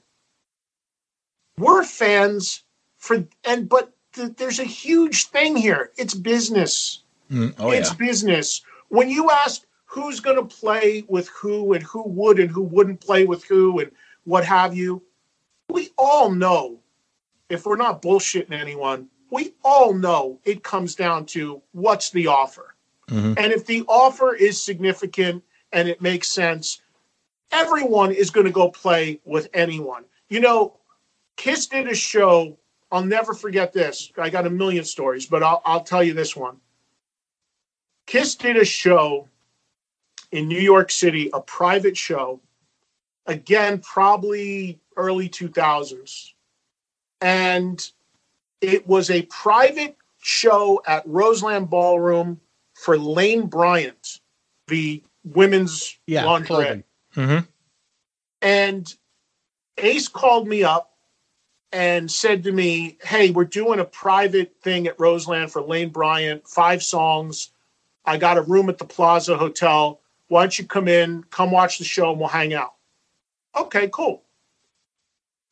We're 1.57 1.83
fans 1.83 2.63
for 2.97 3.25
and 3.43 3.69
but 3.69 3.93
th- 4.13 4.35
there's 4.37 4.59
a 4.59 4.63
huge 4.63 5.27
thing 5.27 5.55
here. 5.55 5.91
It's 5.97 6.13
business 6.13 6.99
Mm, 7.31 7.55
oh 7.59 7.71
it's 7.71 7.89
yeah. 7.89 7.95
business. 7.95 8.61
When 8.89 9.09
you 9.09 9.31
ask 9.31 9.63
who's 9.93 10.19
going 10.19 10.35
to 10.35 10.55
play 10.55 11.03
with 11.07 11.29
who 11.29 11.73
and 11.73 11.83
who 11.83 12.01
would 12.07 12.39
and 12.39 12.49
who 12.49 12.63
wouldn't 12.63 12.99
play 12.99 13.25
with 13.25 13.43
who 13.43 13.79
and 13.79 13.91
what 14.23 14.43
have 14.43 14.75
you, 14.75 15.03
we 15.69 15.91
all 15.99 16.31
know, 16.31 16.79
if 17.49 17.67
we're 17.67 17.75
not 17.75 18.01
bullshitting 18.01 18.59
anyone, 18.59 19.07
we 19.29 19.53
all 19.63 19.93
know 19.93 20.39
it 20.45 20.63
comes 20.63 20.95
down 20.95 21.27
to 21.27 21.61
what's 21.73 22.09
the 22.09 22.25
offer. 22.25 22.73
Mm-hmm. 23.07 23.33
And 23.37 23.53
if 23.53 23.67
the 23.67 23.83
offer 23.87 24.33
is 24.33 24.63
significant 24.63 25.43
and 25.71 25.87
it 25.87 26.01
makes 26.01 26.27
sense, 26.27 26.81
everyone 27.51 28.11
is 28.11 28.31
going 28.31 28.47
to 28.47 28.51
go 28.51 28.69
play 28.69 29.21
with 29.25 29.47
anyone. 29.53 30.05
You 30.27 30.39
know, 30.39 30.79
Kiss 31.35 31.67
did 31.67 31.87
a 31.87 31.93
show. 31.93 32.57
I'll 32.91 33.05
never 33.05 33.35
forget 33.35 33.73
this. 33.73 34.11
I 34.17 34.31
got 34.31 34.47
a 34.47 34.49
million 34.49 34.85
stories, 34.85 35.27
but 35.27 35.43
I'll, 35.43 35.61
I'll 35.65 35.83
tell 35.83 36.01
you 36.01 36.15
this 36.15 36.35
one. 36.35 36.57
Kiss 38.07 38.33
did 38.33 38.57
a 38.57 38.65
show 38.65 39.29
in 40.33 40.47
New 40.47 40.59
York 40.59 40.89
City, 40.89 41.29
a 41.31 41.39
private 41.39 41.95
show, 41.95 42.41
again, 43.27 43.77
probably 43.77 44.79
early 44.97 45.29
2000s. 45.29 46.31
And 47.21 47.87
it 48.59 48.87
was 48.87 49.11
a 49.11 49.21
private 49.23 49.95
show 50.23 50.81
at 50.87 51.03
Roseland 51.05 51.69
Ballroom 51.69 52.41
for 52.73 52.97
Lane 52.97 53.45
Bryant, 53.45 54.21
the 54.67 55.03
women's 55.23 55.97
Yeah, 56.07 56.25
lingerie. 56.25 56.83
Mm-hmm. 57.15 57.45
And 58.41 58.95
Ace 59.77 60.07
called 60.07 60.47
me 60.47 60.63
up 60.63 60.95
and 61.71 62.09
said 62.09 62.43
to 62.45 62.51
me, 62.51 62.97
Hey, 63.03 63.29
we're 63.29 63.45
doing 63.45 63.79
a 63.79 63.85
private 63.85 64.55
thing 64.63 64.87
at 64.87 64.99
Roseland 64.99 65.51
for 65.51 65.61
Lane 65.61 65.89
Bryant, 65.89 66.47
five 66.47 66.81
songs. 66.81 67.51
I 68.03 68.17
got 68.17 68.37
a 68.37 68.41
room 68.41 68.67
at 68.69 68.79
the 68.79 68.85
Plaza 68.85 69.37
Hotel. 69.37 69.99
Why 70.33 70.41
don't 70.41 70.57
you 70.57 70.65
come 70.65 70.87
in, 70.87 71.23
come 71.29 71.51
watch 71.51 71.77
the 71.77 71.83
show, 71.83 72.09
and 72.09 72.19
we'll 72.19 72.27
hang 72.27 72.55
out? 72.55 72.73
Okay, 73.55 73.87
cool. 73.93 74.23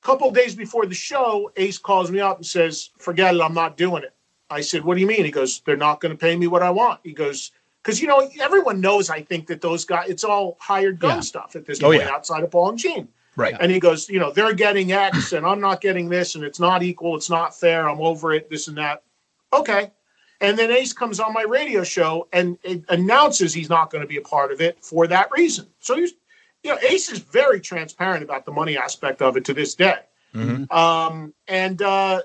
A 0.02 0.06
couple 0.06 0.28
of 0.30 0.34
days 0.34 0.56
before 0.56 0.88
the 0.88 0.96
show, 0.96 1.52
Ace 1.56 1.78
calls 1.78 2.10
me 2.10 2.20
up 2.20 2.38
and 2.38 2.46
says, 2.46 2.90
Forget 2.98 3.36
it, 3.36 3.42
I'm 3.42 3.54
not 3.54 3.78
doing 3.78 4.02
it. 4.02 4.16
I 4.50 4.62
said, 4.62 4.84
What 4.84 4.96
do 4.96 5.02
you 5.02 5.06
mean? 5.08 5.24
He 5.24 5.30
goes, 5.30 5.62
They're 5.68 5.78
not 5.78 6.02
going 6.02 6.12
to 6.14 6.18
pay 6.18 6.36
me 6.36 6.48
what 6.48 6.64
I 6.64 6.72
want. 6.72 7.00
He 7.04 7.14
goes, 7.14 7.52
Because, 7.84 8.02
you 8.02 8.08
know, 8.08 8.28
everyone 8.42 8.82
knows, 8.82 9.12
I 9.12 9.22
think, 9.22 9.46
that 9.48 9.62
those 9.62 9.86
guys, 9.86 10.10
it's 10.10 10.24
all 10.24 10.58
hired 10.60 10.98
gun 10.98 11.18
Yeah. 11.18 11.22
stuff 11.22 11.56
at 11.56 11.64
this 11.68 11.80
Oh, 11.84 11.92
point 11.92 12.02
yeah. 12.02 12.10
outside 12.10 12.44
of 12.44 12.50
Paul 12.50 12.70
and 12.70 12.80
Gene. 12.80 13.08
Right. 13.36 13.56
And 13.60 13.72
he 13.72 13.80
goes, 13.80 14.10
you 14.10 14.20
know, 14.20 14.32
they're 14.32 14.54
getting 14.54 14.92
X 14.94 15.34
and 15.34 15.46
I'm 15.46 15.62
not 15.62 15.80
getting 15.80 16.10
this 16.10 16.34
and 16.34 16.44
it's 16.44 16.60
not 16.60 16.82
equal, 16.82 17.16
it's 17.16 17.30
not 17.30 17.56
fair, 17.58 17.88
I'm 17.88 18.02
over 18.02 18.34
it, 18.34 18.50
this 18.50 18.68
and 18.68 18.78
that. 18.78 19.04
Okay. 19.54 19.92
And 20.42 20.58
then 20.58 20.72
Ace 20.72 20.92
comes 20.92 21.20
on 21.20 21.34
my 21.34 21.44
radio 21.44 21.84
show 21.84 22.28
and 22.34 22.58
announces 22.90 23.54
he's 23.54 23.70
not 23.70 23.92
going 23.92 24.02
to 24.02 24.08
be 24.08 24.18
a 24.18 24.22
part 24.22 24.52
of 24.52 24.60
it 24.60 24.84
for 24.84 25.06
that 25.06 25.30
reason. 25.32 25.68
So 25.80 25.96
he's, 25.96 26.14
you 26.64 26.72
know, 26.72 26.80
Ace 26.82 27.12
is 27.12 27.20
very 27.20 27.62
transparent 27.62 28.24
about 28.24 28.46
the 28.46 28.52
money 28.52 28.76
aspect 28.76 29.22
of 29.22 29.38
it 29.38 29.46
to 29.46 29.54
this 29.54 29.76
day. 29.76 30.00
Mm-hmm. 30.34 30.76
Um, 30.76 31.36
and 31.48 31.80
uh, 31.84 32.24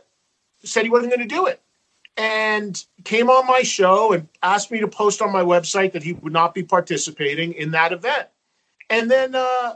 said 0.65 0.85
he 0.85 0.91
wasn't 0.91 1.13
going 1.15 1.29
to 1.29 1.35
do 1.35 1.47
it. 1.47 1.61
And 2.17 2.83
came 3.05 3.29
on 3.29 3.47
my 3.47 3.63
show 3.63 4.13
and 4.13 4.27
asked 4.43 4.71
me 4.71 4.81
to 4.81 4.89
post 4.89 5.21
on 5.21 5.31
my 5.31 5.43
website 5.43 5.93
that 5.93 6.03
he 6.03 6.15
would 6.15 6.33
not 6.33 6.55
be 6.55 6.63
participating 6.63 7.53
in 7.53 7.73
that 7.73 7.93
event. 7.93 8.29
And 8.89 9.11
then 9.11 9.35
uh, 9.35 9.75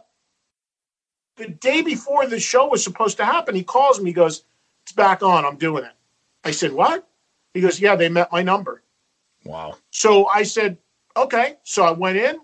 the 1.36 1.48
day 1.48 1.82
before 1.82 2.26
the 2.26 2.40
show 2.40 2.68
was 2.68 2.82
supposed 2.82 3.18
to 3.18 3.26
happen, 3.26 3.54
he 3.54 3.62
calls 3.62 4.00
me. 4.00 4.08
He 4.08 4.14
goes, 4.14 4.44
"It's 4.84 4.92
back 4.92 5.22
on. 5.22 5.44
I'm 5.44 5.56
doing 5.56 5.84
it." 5.84 5.92
I 6.42 6.52
said, 6.52 6.72
"What?" 6.72 7.06
He 7.54 7.60
goes, 7.60 7.80
"Yeah, 7.80 7.96
they 7.96 8.08
met 8.08 8.30
my 8.32 8.42
number." 8.42 8.82
Wow. 9.44 9.76
So 9.90 10.26
I 10.26 10.42
said, 10.42 10.76
"Okay." 11.16 11.56
So 11.64 11.84
I 11.84 11.92
went 11.92 12.16
in. 12.18 12.40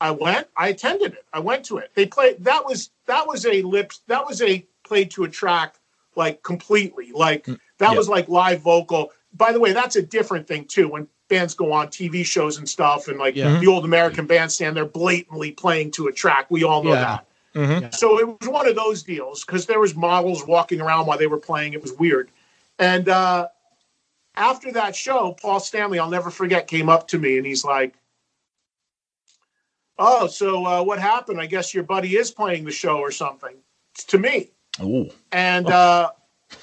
I 0.00 0.10
went. 0.10 0.48
I 0.56 0.68
attended 0.68 1.12
it. 1.12 1.24
I 1.32 1.40
went 1.40 1.64
to 1.66 1.78
it. 1.78 1.90
They 1.94 2.06
played. 2.06 2.42
That 2.44 2.64
was 2.64 2.90
that 3.06 3.26
was 3.26 3.46
a 3.46 3.62
lips. 3.62 4.00
That 4.06 4.26
was 4.26 4.40
a 4.42 4.66
played 4.84 5.10
to 5.12 5.24
a 5.24 5.28
track 5.28 5.76
like 6.16 6.42
completely. 6.42 7.12
Like 7.12 7.46
that 7.46 7.58
yeah. 7.80 7.94
was 7.94 8.08
like 8.08 8.28
live 8.28 8.60
vocal. 8.62 9.12
By 9.34 9.52
the 9.52 9.60
way, 9.60 9.72
that's 9.72 9.96
a 9.96 10.02
different 10.02 10.46
thing 10.48 10.64
too. 10.64 10.88
When 10.88 11.06
bands 11.28 11.54
go 11.54 11.72
on 11.72 11.88
TV 11.88 12.24
shows 12.24 12.58
and 12.58 12.68
stuff, 12.68 13.08
and 13.08 13.18
like 13.18 13.36
Yeah. 13.36 13.58
the 13.60 13.66
old 13.66 13.84
American 13.84 14.26
bandstand, 14.26 14.76
they're 14.76 14.84
blatantly 14.84 15.52
playing 15.52 15.92
to 15.92 16.08
a 16.08 16.12
track. 16.12 16.46
We 16.50 16.64
all 16.64 16.82
know 16.82 16.94
Yeah. 16.94 17.00
that. 17.00 17.26
Mm-hmm. 17.54 17.86
So 17.92 18.18
it 18.18 18.26
was 18.26 18.48
one 18.48 18.68
of 18.68 18.76
those 18.76 19.02
deals 19.02 19.44
because 19.44 19.66
there 19.66 19.80
was 19.80 19.94
models 19.94 20.46
walking 20.46 20.80
around 20.80 21.06
while 21.06 21.18
they 21.18 21.26
were 21.26 21.38
playing. 21.38 21.72
It 21.72 21.82
was 21.82 21.92
weird. 21.92 22.30
And 22.78 23.08
uh, 23.08 23.48
after 24.34 24.72
that 24.72 24.94
show, 24.96 25.36
Paul 25.40 25.60
Stanley, 25.60 25.98
I'll 25.98 26.10
never 26.10 26.30
forget, 26.30 26.66
came 26.66 26.88
up 26.88 27.08
to 27.08 27.18
me 27.18 27.36
and 27.38 27.46
he's 27.46 27.64
like, 27.64 27.94
"Oh, 29.98 30.26
so 30.26 30.64
uh, 30.64 30.82
what 30.82 30.98
happened? 30.98 31.40
I 31.40 31.46
guess 31.46 31.74
your 31.74 31.84
buddy 31.84 32.16
is 32.16 32.30
playing 32.30 32.64
the 32.64 32.70
show 32.70 32.98
or 32.98 33.10
something." 33.10 33.56
It's 33.94 34.04
to 34.04 34.18
me. 34.18 34.50
Ooh. 34.82 35.10
And 35.32 35.66
uh, 35.66 36.10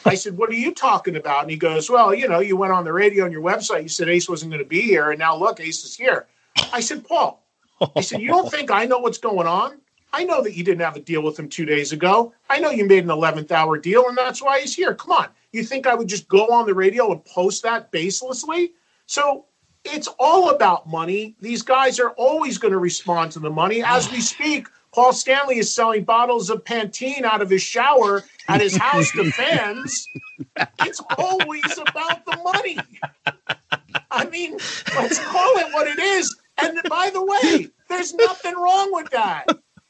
I 0.06 0.15
said, 0.15 0.38
"What 0.38 0.49
are 0.49 0.53
you 0.53 0.73
talking 0.73 1.15
about?" 1.15 1.41
And 1.44 1.52
he 1.52 1.57
goes, 1.57 1.89
"Well, 1.89 2.14
you 2.14 2.27
know, 2.27 2.39
you 2.39 2.56
went 2.56 2.73
on 2.73 2.84
the 2.84 2.94
radio 2.94 3.26
on 3.26 3.31
your 3.31 3.41
website. 3.44 3.84
You 3.84 3.89
said 3.89 4.10
Ace 4.10 4.30
wasn't 4.30 4.52
going 4.52 4.64
to 4.64 4.69
be 4.69 4.81
here, 4.81 5.11
and 5.11 5.19
now 5.19 5.35
look, 5.35 5.60
Ace 5.60 5.84
is 5.84 5.95
here." 5.95 6.27
I 6.73 6.80
said, 6.80 7.06
"Paul," 7.07 7.44
I 7.95 8.02
said, 8.02 8.22
"You 8.22 8.30
don't 8.30 8.49
think 8.52 8.72
I 8.72 8.85
know 8.85 8.99
what's 8.99 9.18
going 9.18 9.48
on? 9.48 9.80
I 10.14 10.23
know 10.23 10.41
that 10.41 10.56
you 10.56 10.64
didn't 10.64 10.81
have 10.81 10.95
a 10.95 11.02
deal 11.02 11.22
with 11.22 11.38
him 11.38 11.49
two 11.49 11.65
days 11.65 11.91
ago. 11.91 12.34
I 12.49 12.60
know 12.60 12.69
you 12.69 12.85
made 12.85 13.03
an 13.03 13.10
11th 13.10 13.52
hour 13.52 13.77
deal, 13.77 14.07
and 14.07 14.18
that's 14.18 14.41
why 14.41 14.61
he's 14.61 14.73
here. 14.73 14.95
Come 14.95 15.11
on, 15.11 15.27
you 15.51 15.63
think 15.63 15.87
I 15.87 15.95
would 15.95 16.07
just 16.07 16.27
go 16.27 16.47
on 16.47 16.65
the 16.65 16.73
radio 16.73 17.11
and 17.11 17.23
post 17.25 17.63
that 17.63 17.91
baselessly? 17.91 18.71
So." 19.05 19.45
It's 19.89 20.09
all 20.19 20.49
about 20.49 20.89
money. 20.89 21.37
These 21.39 21.61
guys 21.61 21.97
are 21.97 22.09
always 22.17 22.57
going 22.57 22.73
to 22.73 22.77
respond 22.77 23.31
to 23.31 23.39
the 23.39 23.49
money. 23.49 23.81
As 23.81 24.11
we 24.11 24.19
speak, 24.33 24.67
Paul 24.93 25.13
Stanley 25.13 25.59
is 25.59 25.73
selling 25.73 26.03
bottles 26.03 26.49
of 26.49 26.63
Pantene 26.63 27.23
out 27.23 27.41
of 27.41 27.49
his 27.49 27.61
shower 27.61 28.23
at 28.47 28.61
his 28.61 28.75
house 28.75 29.11
to 29.11 29.31
fans. 29.31 30.07
It's 30.81 31.01
always 31.17 31.77
about 31.77 32.25
the 32.25 32.37
money. 32.43 32.77
I 34.09 34.25
mean, 34.25 34.53
let's 34.95 35.19
call 35.19 35.57
it 35.57 35.71
what 35.73 35.87
it 35.87 35.99
is. 35.99 36.35
And 36.57 36.79
by 36.89 37.11
the 37.11 37.23
way, 37.23 37.67
there's 37.89 38.13
nothing 38.15 38.55
wrong 38.55 38.89
with 38.91 39.09
that. 39.11 39.45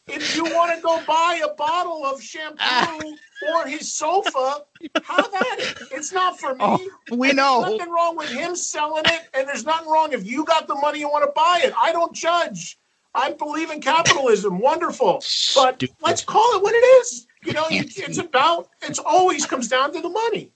If 0.07 0.35
you 0.35 0.43
want 0.45 0.75
to 0.75 0.81
go 0.81 1.01
buy 1.05 1.41
a 1.43 1.53
bottle 1.55 2.05
of 2.05 2.21
shampoo 2.21 3.17
or 3.53 3.67
his 3.67 3.91
sofa, 3.91 4.63
have 5.03 5.34
at 5.34 5.59
it. 5.59 5.77
It's 5.91 6.11
not 6.13 6.39
for 6.39 6.55
me. 6.55 6.59
Oh, 6.61 6.89
we 7.11 7.29
And 7.29 7.38
know. 7.38 7.61
There's 7.61 7.77
nothing 7.77 7.91
wrong 7.93 8.15
with 8.15 8.29
him 8.29 8.55
selling 8.55 9.03
it, 9.05 9.29
and 9.34 9.47
there's 9.47 9.65
nothing 9.65 9.89
wrong 9.89 10.13
if 10.13 10.25
you 10.25 10.45
got 10.45 10.67
the 10.67 10.75
money 10.75 11.01
and 11.01 11.11
want 11.11 11.25
to 11.25 11.31
buy 11.35 11.61
it. 11.63 11.73
I 11.77 11.91
don't 11.91 12.13
judge. 12.13 12.77
I 13.13 13.34
believe 13.34 13.71
in 13.71 13.81
capitalism. 13.81 14.59
Wonderful. 14.59 15.23
But 15.55 15.84
let's 16.01 16.23
call 16.23 16.55
it 16.55 16.63
what 16.63 16.73
it 16.73 16.85
is. 17.01 17.27
You 17.43 17.53
know, 17.53 17.65
it's, 17.69 17.97
it's 17.97 18.17
about, 18.17 18.69
it's 18.81 18.99
always 18.99 19.45
comes 19.45 19.67
down 19.67 19.93
to 19.93 20.01
the 20.01 20.09
money. 20.09 20.51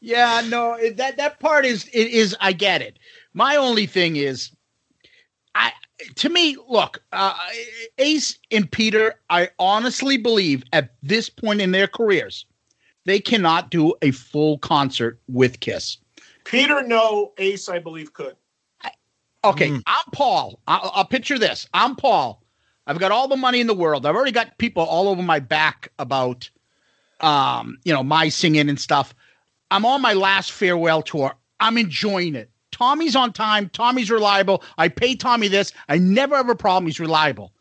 Yeah, 0.00 0.42
no, 0.48 0.78
that 0.94 1.18
that 1.18 1.40
part 1.40 1.66
is 1.66 1.84
it 1.92 2.08
is 2.08 2.34
I 2.40 2.52
get 2.52 2.80
it. 2.80 2.98
My 3.34 3.56
only 3.56 3.86
thing 3.86 4.16
is, 4.16 4.50
I 5.54 5.72
to 6.16 6.28
me, 6.28 6.56
look, 6.68 7.02
uh, 7.12 7.34
Ace 7.98 8.38
and 8.50 8.70
Peter, 8.70 9.14
I 9.30 9.50
honestly 9.58 10.16
believe 10.16 10.64
at 10.72 10.94
this 11.02 11.28
point 11.28 11.60
in 11.60 11.72
their 11.72 11.86
careers, 11.86 12.46
they 13.04 13.20
cannot 13.20 13.70
do 13.70 13.94
a 14.02 14.10
full 14.10 14.58
concert 14.58 15.20
with 15.28 15.60
Kiss. 15.60 15.98
Peter, 16.44 16.82
no. 16.82 17.32
Ace, 17.38 17.68
I 17.68 17.78
believe, 17.78 18.12
could. 18.12 18.36
Okay, 19.42 19.70
I'm 19.86 20.04
Paul. 20.12 20.60
I'll, 20.66 20.90
I'll 20.94 21.04
picture 21.06 21.38
this. 21.38 21.66
I'm 21.72 21.96
Paul. 21.96 22.42
I've 22.86 22.98
got 22.98 23.10
all 23.12 23.26
the 23.26 23.36
money 23.36 23.60
in 23.60 23.66
the 23.66 23.74
world. 23.74 24.04
I've 24.04 24.14
already 24.14 24.32
got 24.32 24.58
people 24.58 24.82
all 24.82 25.08
over 25.08 25.22
my 25.22 25.38
back 25.38 25.92
about, 25.98 26.50
um, 27.20 27.78
you 27.84 27.92
know, 27.92 28.02
my 28.02 28.28
singing 28.28 28.68
and 28.68 28.78
stuff. 28.78 29.14
I'm 29.70 29.86
on 29.86 30.02
my 30.02 30.12
last 30.12 30.52
farewell 30.52 31.00
tour. 31.00 31.34
I'm 31.58 31.78
enjoying 31.78 32.34
it. 32.34 32.49
Tommy's 32.72 33.16
on 33.16 33.32
time. 33.32 33.68
Tommy's 33.70 34.10
reliable. 34.10 34.62
I 34.78 34.88
pay 34.88 35.14
Tommy 35.14 35.48
this. 35.48 35.72
I 35.88 35.98
never 35.98 36.36
have 36.36 36.48
a 36.48 36.54
problem. 36.54 36.86
He's 36.86 37.00
reliable. 37.00 37.52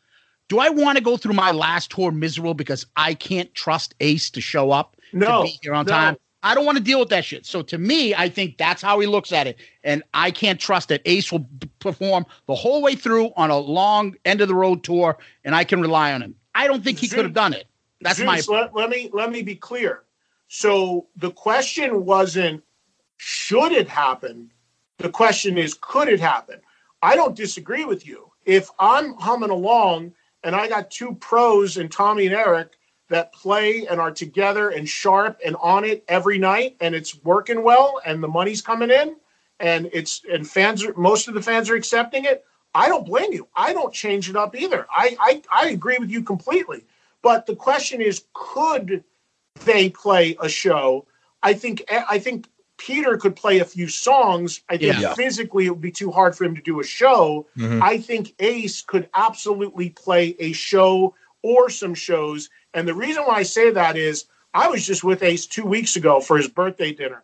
Do 0.48 0.60
I 0.60 0.70
want 0.70 0.98
to 0.98 1.04
go 1.04 1.16
through 1.16 1.36
my 1.36 1.52
last 1.52 1.92
tour 1.92 2.12
miserable 2.12 2.56
because 2.56 2.86
I 2.96 3.14
can't 3.14 3.54
trust 3.54 3.94
Ace 4.00 4.30
to 4.32 4.42
show 4.42 4.72
up 4.72 4.98
No, 5.14 5.40
to 5.40 5.44
be 5.44 5.60
here 5.62 5.74
on 5.74 5.86
no. 5.86 5.92
time? 5.92 6.18
I 6.42 6.56
don't 6.56 6.66
want 6.66 6.78
to 6.78 6.84
deal 6.84 7.00
with 7.00 7.10
that 7.10 7.26
shit. 7.26 7.46
So 7.46 7.62
to 7.64 7.78
me, 7.78 8.16
I 8.16 8.30
think 8.30 8.58
that's 8.58 8.82
how 8.82 9.00
he 9.00 9.08
looks 9.08 9.32
at 9.34 9.46
it, 9.46 9.58
and 9.84 10.04
I 10.14 10.32
can't 10.32 10.60
trust 10.60 10.88
that 10.90 11.02
Ace 11.06 11.32
will 11.32 11.46
perform 11.80 12.26
the 12.48 12.56
whole 12.56 12.82
way 12.82 12.96
through 12.96 13.32
on 13.36 13.50
a 13.52 13.58
long 13.58 14.16
end 14.24 14.40
of 14.40 14.48
the 14.48 14.56
road 14.56 14.84
tour, 14.84 15.18
and 15.44 15.54
I 15.54 15.66
can 15.66 15.82
rely 15.82 16.14
on 16.14 16.22
him. 16.22 16.36
I 16.56 16.68
don't 16.68 16.84
think 16.84 16.98
he 16.98 17.08
could 17.08 17.26
have 17.26 17.34
done 17.34 17.54
it. 17.54 17.68
That's 18.02 18.20
my 18.20 18.42
let, 18.48 18.74
let 18.74 18.90
me 18.90 19.10
let 19.12 19.30
me 19.32 19.42
be 19.42 19.56
clear. 19.56 20.04
So 20.48 21.08
the 21.18 21.32
question 21.32 22.06
wasn't 22.06 22.64
should 23.18 23.74
it 23.74 23.90
happen. 23.90 24.52
The 25.00 25.10
question 25.10 25.58
is 25.58 25.74
could 25.74 26.08
it 26.08 26.20
happen. 26.20 26.60
I 27.02 27.16
don't 27.16 27.36
disagree 27.36 27.86
with 27.86 28.06
you. 28.06 28.32
If 28.46 28.70
I'm 28.80 29.14
humming 29.16 29.50
along 29.50 30.14
and 30.44 30.56
I 30.56 30.68
got 30.68 30.92
two 30.92 31.16
pros 31.16 31.78
and 31.78 31.92
Tommy 31.92 32.28
and 32.28 32.36
Eric 32.36 32.74
that 33.10 33.34
play 33.34 33.88
and 33.88 34.00
are 34.00 34.12
together 34.12 34.70
and 34.70 34.88
sharp 34.88 35.40
and 35.44 35.56
on 35.58 35.84
it 35.84 36.04
every 36.08 36.38
night 36.38 36.78
and 36.80 36.96
it's 36.96 37.24
working 37.24 37.64
well 37.64 38.00
and 38.06 38.22
the 38.22 38.28
money's 38.28 38.62
coming 38.62 38.92
in 38.92 39.16
and 39.60 39.90
it's 39.92 40.22
and 40.32 40.48
fans 40.48 40.84
are 40.84 40.94
most 40.96 41.28
of 41.28 41.34
the 41.34 41.42
fans 41.42 41.70
are 41.70 41.76
accepting 41.76 42.26
it 42.26 42.46
i 42.76 42.88
don't 42.88 43.06
blame 43.06 43.34
you 43.34 43.48
i 43.56 43.74
don't 43.74 43.94
change 43.94 44.30
it 44.30 44.36
up 44.36 44.56
either 44.56 44.86
i 44.90 45.18
i, 45.20 45.42
I 45.52 45.70
agree 45.70 45.98
with 45.98 46.10
you 46.10 46.22
completely 46.22 46.86
but 47.22 47.46
the 47.46 47.56
question 47.56 48.02
is 48.02 48.26
could 48.34 49.04
they 49.66 49.90
play 49.90 50.38
a 50.40 50.48
show 50.48 51.06
i 51.44 51.54
think 51.54 51.84
i 51.90 52.20
think 52.20 52.48
peter 52.80 53.18
could 53.18 53.36
play 53.36 53.60
a 53.60 53.66
few 53.66 53.88
songs 53.88 54.62
i 54.70 54.78
think 54.78 54.98
Yeah. 55.00 55.14
physically 55.14 55.66
it 55.68 55.70
would 55.70 55.82
be 55.82 55.92
too 55.92 56.12
hard 56.12 56.36
for 56.36 56.46
him 56.46 56.56
to 56.56 56.62
do 56.62 56.80
a 56.80 56.84
show 56.84 57.46
Mhm. 57.58 57.82
i 57.84 57.98
think 58.00 58.34
ace 58.40 58.82
could 58.82 59.08
absolutely 59.14 59.90
play 59.92 60.36
a 60.40 60.52
show 60.54 61.14
or 61.44 61.70
some 61.70 61.94
shows 61.94 62.50
and 62.74 62.88
the 62.88 62.94
reason 62.94 63.24
why 63.24 63.36
i 63.36 63.44
say 63.44 63.70
that 63.72 63.96
is 63.98 64.26
i 64.54 64.68
was 64.70 64.86
just 64.86 65.04
with 65.04 65.22
ace 65.24 65.46
two 65.46 65.66
weeks 65.66 65.96
ago 65.96 66.20
for 66.20 66.38
his 66.38 66.48
birthday 66.48 66.92
dinner 66.92 67.24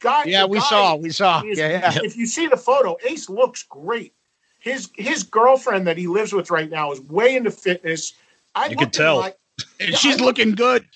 guy 0.00 0.24
Yeah, 0.24 0.44
we 0.46 0.58
guy 0.58 0.64
saw, 0.68 0.94
we 0.96 1.10
saw. 1.10 1.42
is- 1.44 1.58
Yeah, 1.58 1.68
yeah. 1.68 1.98
if 2.04 2.16
you 2.16 2.26
see 2.26 2.46
the 2.46 2.56
photo 2.56 2.96
ace 3.04 3.28
looks 3.28 3.62
great 3.64 4.12
his 4.60 4.90
his 4.94 5.22
girlfriend 5.22 5.86
that 5.86 5.96
he 5.96 6.06
lives 6.06 6.32
with 6.32 6.50
right 6.50 6.68
now 6.70 6.92
is 6.92 7.00
way 7.00 7.36
into 7.36 7.50
fitness 7.50 8.12
I 8.54 8.66
You 8.66 8.76
could 8.76 8.92
tell. 8.92 9.16
like- 9.18 9.36
And 9.80 9.94
she's 9.96 10.20
looking 10.20 10.52
good. 10.52 10.86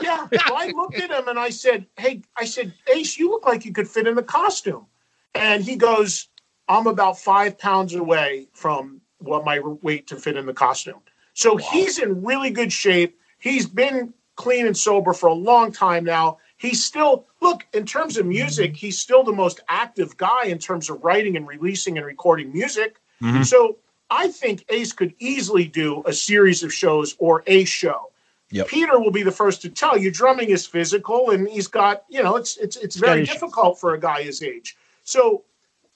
yeah. 0.00 0.26
So 0.46 0.54
I 0.54 0.72
looked 0.74 0.96
at 1.00 1.10
him 1.10 1.28
and 1.28 1.38
I 1.38 1.50
said, 1.50 1.86
Hey, 1.96 2.22
I 2.36 2.44
said, 2.44 2.72
Ace, 2.94 3.18
you 3.18 3.30
look 3.30 3.46
like 3.46 3.64
you 3.64 3.72
could 3.72 3.88
fit 3.88 4.06
in 4.06 4.14
the 4.14 4.22
costume. 4.22 4.86
And 5.34 5.64
he 5.64 5.76
goes, 5.76 6.28
I'm 6.68 6.86
about 6.86 7.18
five 7.18 7.58
pounds 7.58 7.94
away 7.94 8.48
from 8.52 9.00
what 9.18 9.44
my 9.44 9.58
weight 9.60 10.06
to 10.08 10.16
fit 10.16 10.36
in 10.36 10.46
the 10.46 10.54
costume. 10.54 11.00
So 11.32 11.56
he's 11.56 11.98
in 11.98 12.22
really 12.22 12.50
good 12.50 12.72
shape. 12.72 13.18
He's 13.38 13.66
been 13.66 14.14
clean 14.36 14.66
and 14.66 14.76
sober 14.76 15.12
for 15.12 15.28
a 15.28 15.34
long 15.34 15.72
time 15.72 16.04
now. 16.04 16.38
He's 16.56 16.84
still, 16.84 17.26
look, 17.40 17.66
in 17.72 17.84
terms 17.84 18.16
of 18.16 18.26
music, 18.26 18.76
he's 18.76 18.98
still 18.98 19.24
the 19.24 19.32
most 19.32 19.60
active 19.68 20.16
guy 20.16 20.44
in 20.44 20.58
terms 20.58 20.88
of 20.88 21.02
writing 21.02 21.36
and 21.36 21.46
releasing 21.46 21.98
and 21.98 22.06
recording 22.06 22.52
music. 22.52 23.00
Mhm. 23.20 23.44
So 23.44 23.78
I 24.10 24.28
think 24.28 24.64
Ace 24.68 24.92
could 24.92 25.14
easily 25.18 25.64
do 25.66 26.02
a 26.06 26.12
series 26.12 26.62
of 26.62 26.72
shows 26.72 27.16
or 27.18 27.42
a 27.46 27.64
show. 27.64 28.10
Yep. 28.54 28.68
Peter 28.68 29.00
will 29.00 29.10
be 29.10 29.24
the 29.24 29.32
first 29.32 29.62
to 29.62 29.68
tell 29.68 29.98
you 29.98 30.12
drumming 30.12 30.50
is 30.50 30.64
physical 30.64 31.30
and 31.30 31.48
he's 31.48 31.66
got, 31.66 32.04
you 32.08 32.22
know, 32.22 32.36
it's 32.36 32.56
it's 32.58 32.76
it's 32.76 32.94
very 32.94 33.26
got 33.26 33.32
difficult 33.32 33.80
for 33.80 33.94
a 33.94 34.00
guy 34.00 34.22
his 34.22 34.44
age. 34.44 34.76
So 35.02 35.42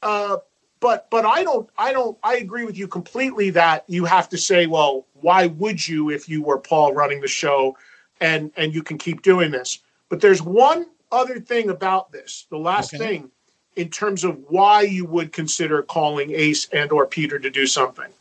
uh 0.03 0.39
but 0.81 1.09
but 1.09 1.25
I 1.25 1.45
don't 1.45 1.71
I 1.79 1.93
don't 1.93 2.19
I 2.25 2.39
agree 2.39 2.65
with 2.65 2.77
you 2.77 2.89
completely 2.89 3.51
that 3.51 3.85
you 3.87 4.05
have 4.07 4.29
to 4.31 4.37
say, 4.37 4.67
well, 4.67 5.07
why 5.21 5.47
would 5.47 5.87
you 5.87 6.11
if 6.11 6.29
you 6.29 6.43
were 6.43 6.59
Paul 6.59 6.95
running 6.95 7.21
the 7.21 7.29
show 7.29 7.77
and 8.21 8.51
and 8.57 8.75
you 8.75 8.83
can 8.83 8.99
keep 8.99 9.23
doing 9.23 9.53
this. 9.53 9.79
But 10.09 10.21
there's 10.21 10.43
one 10.43 10.87
other 11.13 11.39
thing 11.39 11.71
about 11.71 12.11
this. 12.11 12.49
The 12.51 12.59
last 12.59 12.93
Okay. 12.93 13.05
thing 13.05 13.31
in 13.77 13.89
terms 13.89 14.25
of 14.25 14.37
why 14.49 14.83
you 14.83 15.05
would 15.05 15.33
consider 15.33 15.85
calling 15.85 16.33
Ace 16.33 16.69
and 16.73 16.91
or 16.91 17.07
Peter 17.07 17.39
to 17.39 17.51
do 17.51 17.69
something. 17.69 18.13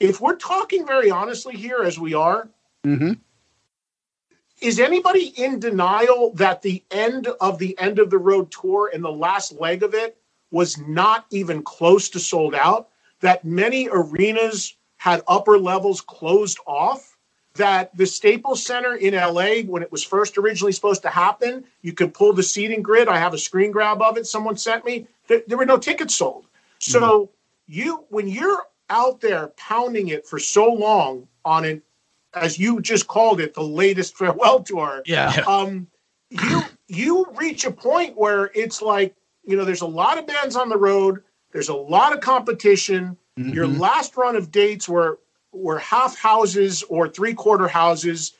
If 0.00 0.20
we're 0.20 0.34
talking 0.34 0.84
very 0.84 1.12
honestly 1.12 1.54
here 1.54 1.82
as 1.84 2.00
we 2.00 2.14
are, 2.14 2.48
Mm-hmm. 2.86 3.12
Is 4.60 4.78
anybody 4.78 5.32
in 5.36 5.58
denial 5.58 6.32
that 6.34 6.62
the 6.62 6.82
end 6.90 7.28
of 7.40 7.58
the 7.58 7.78
end 7.78 7.98
of 7.98 8.10
the 8.10 8.18
road 8.18 8.50
tour 8.50 8.90
and 8.92 9.02
the 9.02 9.10
last 9.10 9.52
leg 9.52 9.82
of 9.82 9.94
it 9.94 10.18
was 10.50 10.78
not 10.78 11.26
even 11.30 11.62
close 11.62 12.08
to 12.10 12.20
sold 12.20 12.54
out? 12.54 12.88
That 13.20 13.44
many 13.44 13.88
arenas 13.90 14.76
had 14.96 15.22
upper 15.28 15.58
levels 15.58 16.00
closed 16.00 16.58
off? 16.66 17.16
That 17.54 17.96
the 17.96 18.06
Staples 18.06 18.64
Center 18.64 18.94
in 18.94 19.14
LA, 19.14 19.62
when 19.66 19.82
it 19.82 19.90
was 19.90 20.04
first 20.04 20.38
originally 20.38 20.72
supposed 20.72 21.02
to 21.02 21.08
happen, 21.08 21.64
you 21.82 21.92
could 21.92 22.14
pull 22.14 22.32
the 22.32 22.42
seating 22.42 22.82
grid. 22.82 23.08
I 23.08 23.18
have 23.18 23.34
a 23.34 23.38
screen 23.38 23.72
grab 23.72 24.00
of 24.02 24.16
it 24.16 24.26
someone 24.26 24.56
sent 24.56 24.84
me. 24.84 25.06
There, 25.26 25.42
there 25.46 25.58
were 25.58 25.66
no 25.66 25.78
tickets 25.78 26.14
sold. 26.14 26.46
So 26.78 27.00
mm-hmm. 27.00 27.32
you 27.66 28.04
when 28.08 28.28
you're 28.28 28.64
out 28.88 29.20
there 29.20 29.48
pounding 29.56 30.08
it 30.08 30.26
for 30.26 30.38
so 30.38 30.70
long 30.72 31.26
on 31.44 31.64
an 31.64 31.82
as 32.34 32.58
you 32.58 32.80
just 32.80 33.06
called 33.06 33.40
it, 33.40 33.54
the 33.54 33.62
latest 33.62 34.16
farewell 34.16 34.62
tour. 34.62 35.02
Yeah. 35.06 35.42
Um, 35.46 35.86
you 36.30 36.62
you 36.88 37.26
reach 37.34 37.64
a 37.64 37.70
point 37.72 38.16
where 38.16 38.50
it's 38.54 38.80
like 38.82 39.14
you 39.44 39.56
know 39.56 39.64
there's 39.64 39.80
a 39.80 39.86
lot 39.86 40.18
of 40.18 40.26
bands 40.26 40.56
on 40.56 40.68
the 40.68 40.76
road. 40.76 41.22
There's 41.52 41.68
a 41.68 41.74
lot 41.74 42.12
of 42.12 42.20
competition. 42.20 43.16
Your 43.36 43.66
Mhm. 43.66 43.78
last 43.80 44.16
run 44.16 44.36
of 44.36 44.50
dates 44.50 44.88
were 44.88 45.18
were 45.52 45.78
half 45.78 46.16
houses 46.16 46.82
or 46.84 47.08
three 47.08 47.34
quarter 47.34 47.66
houses. 47.66 48.34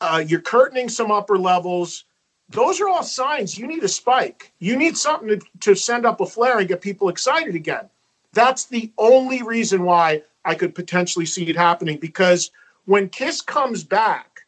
Uh, 0.00 0.22
you're 0.26 0.40
curtaining 0.40 0.88
some 0.88 1.10
upper 1.10 1.38
levels. 1.38 2.04
Those 2.50 2.80
are 2.80 2.88
all 2.88 3.02
signs 3.02 3.58
you 3.58 3.66
need 3.66 3.82
a 3.82 3.88
spike. 3.88 4.52
You 4.58 4.76
need 4.76 4.96
something 4.98 5.28
to, 5.40 5.40
to 5.60 5.74
send 5.74 6.04
up 6.04 6.20
a 6.20 6.26
flare 6.26 6.58
and 6.58 6.68
get 6.68 6.82
people 6.82 7.08
excited 7.08 7.54
again. 7.54 7.88
That's 8.34 8.66
the 8.66 8.92
only 8.98 9.42
reason 9.42 9.84
why 9.84 10.22
I 10.44 10.54
could 10.54 10.74
potentially 10.74 11.24
see 11.24 11.48
it 11.48 11.56
happening 11.56 11.98
because 11.98 12.50
when 12.86 13.08
Kiss 13.08 13.40
comes 13.40 13.84
back, 13.84 14.42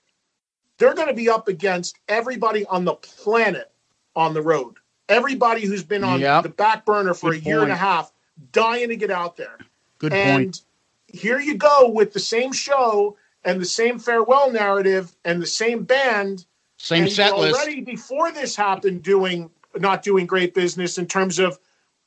they're 0.78 0.94
going 0.94 1.08
to 1.08 1.14
be 1.14 1.28
up 1.28 1.48
against 1.48 1.98
everybody 2.08 2.66
on 2.66 2.84
the 2.84 2.94
planet 2.94 3.70
on 4.14 4.34
the 4.34 4.42
road. 4.42 4.76
Everybody 5.08 5.64
who's 5.64 5.84
been 5.84 6.04
on 6.04 6.20
Yep. 6.20 6.42
the 6.42 6.48
back 6.48 6.84
burner 6.84 7.14
for 7.14 7.30
Good 7.30 7.42
a 7.42 7.44
year 7.44 7.62
and 7.62 7.72
a 7.72 7.76
half, 7.76 8.12
dying 8.52 8.88
to 8.88 8.96
get 8.96 9.10
out 9.10 9.36
there. 9.36 9.58
Good 9.98 10.12
and 10.12 10.46
point. 10.46 10.62
here 11.06 11.40
you 11.40 11.54
go 11.56 11.88
with 11.88 12.12
the 12.12 12.20
same 12.20 12.52
show 12.52 13.16
and 13.44 13.60
the 13.60 13.66
same 13.66 13.98
farewell 13.98 14.50
narrative 14.50 15.16
and 15.24 15.40
the 15.40 15.46
same 15.46 15.84
band. 15.84 16.44
Same 16.78 17.04
and 17.04 17.12
set 17.12 17.28
you're 17.28 17.38
list. 17.38 17.60
Already 17.60 17.80
before 17.80 18.32
this 18.32 18.56
happened, 18.56 19.02
doing 19.02 19.50
not 19.76 20.02
doing 20.02 20.26
great 20.26 20.54
business 20.54 20.98
in 20.98 21.06
terms 21.06 21.38
of. 21.38 21.58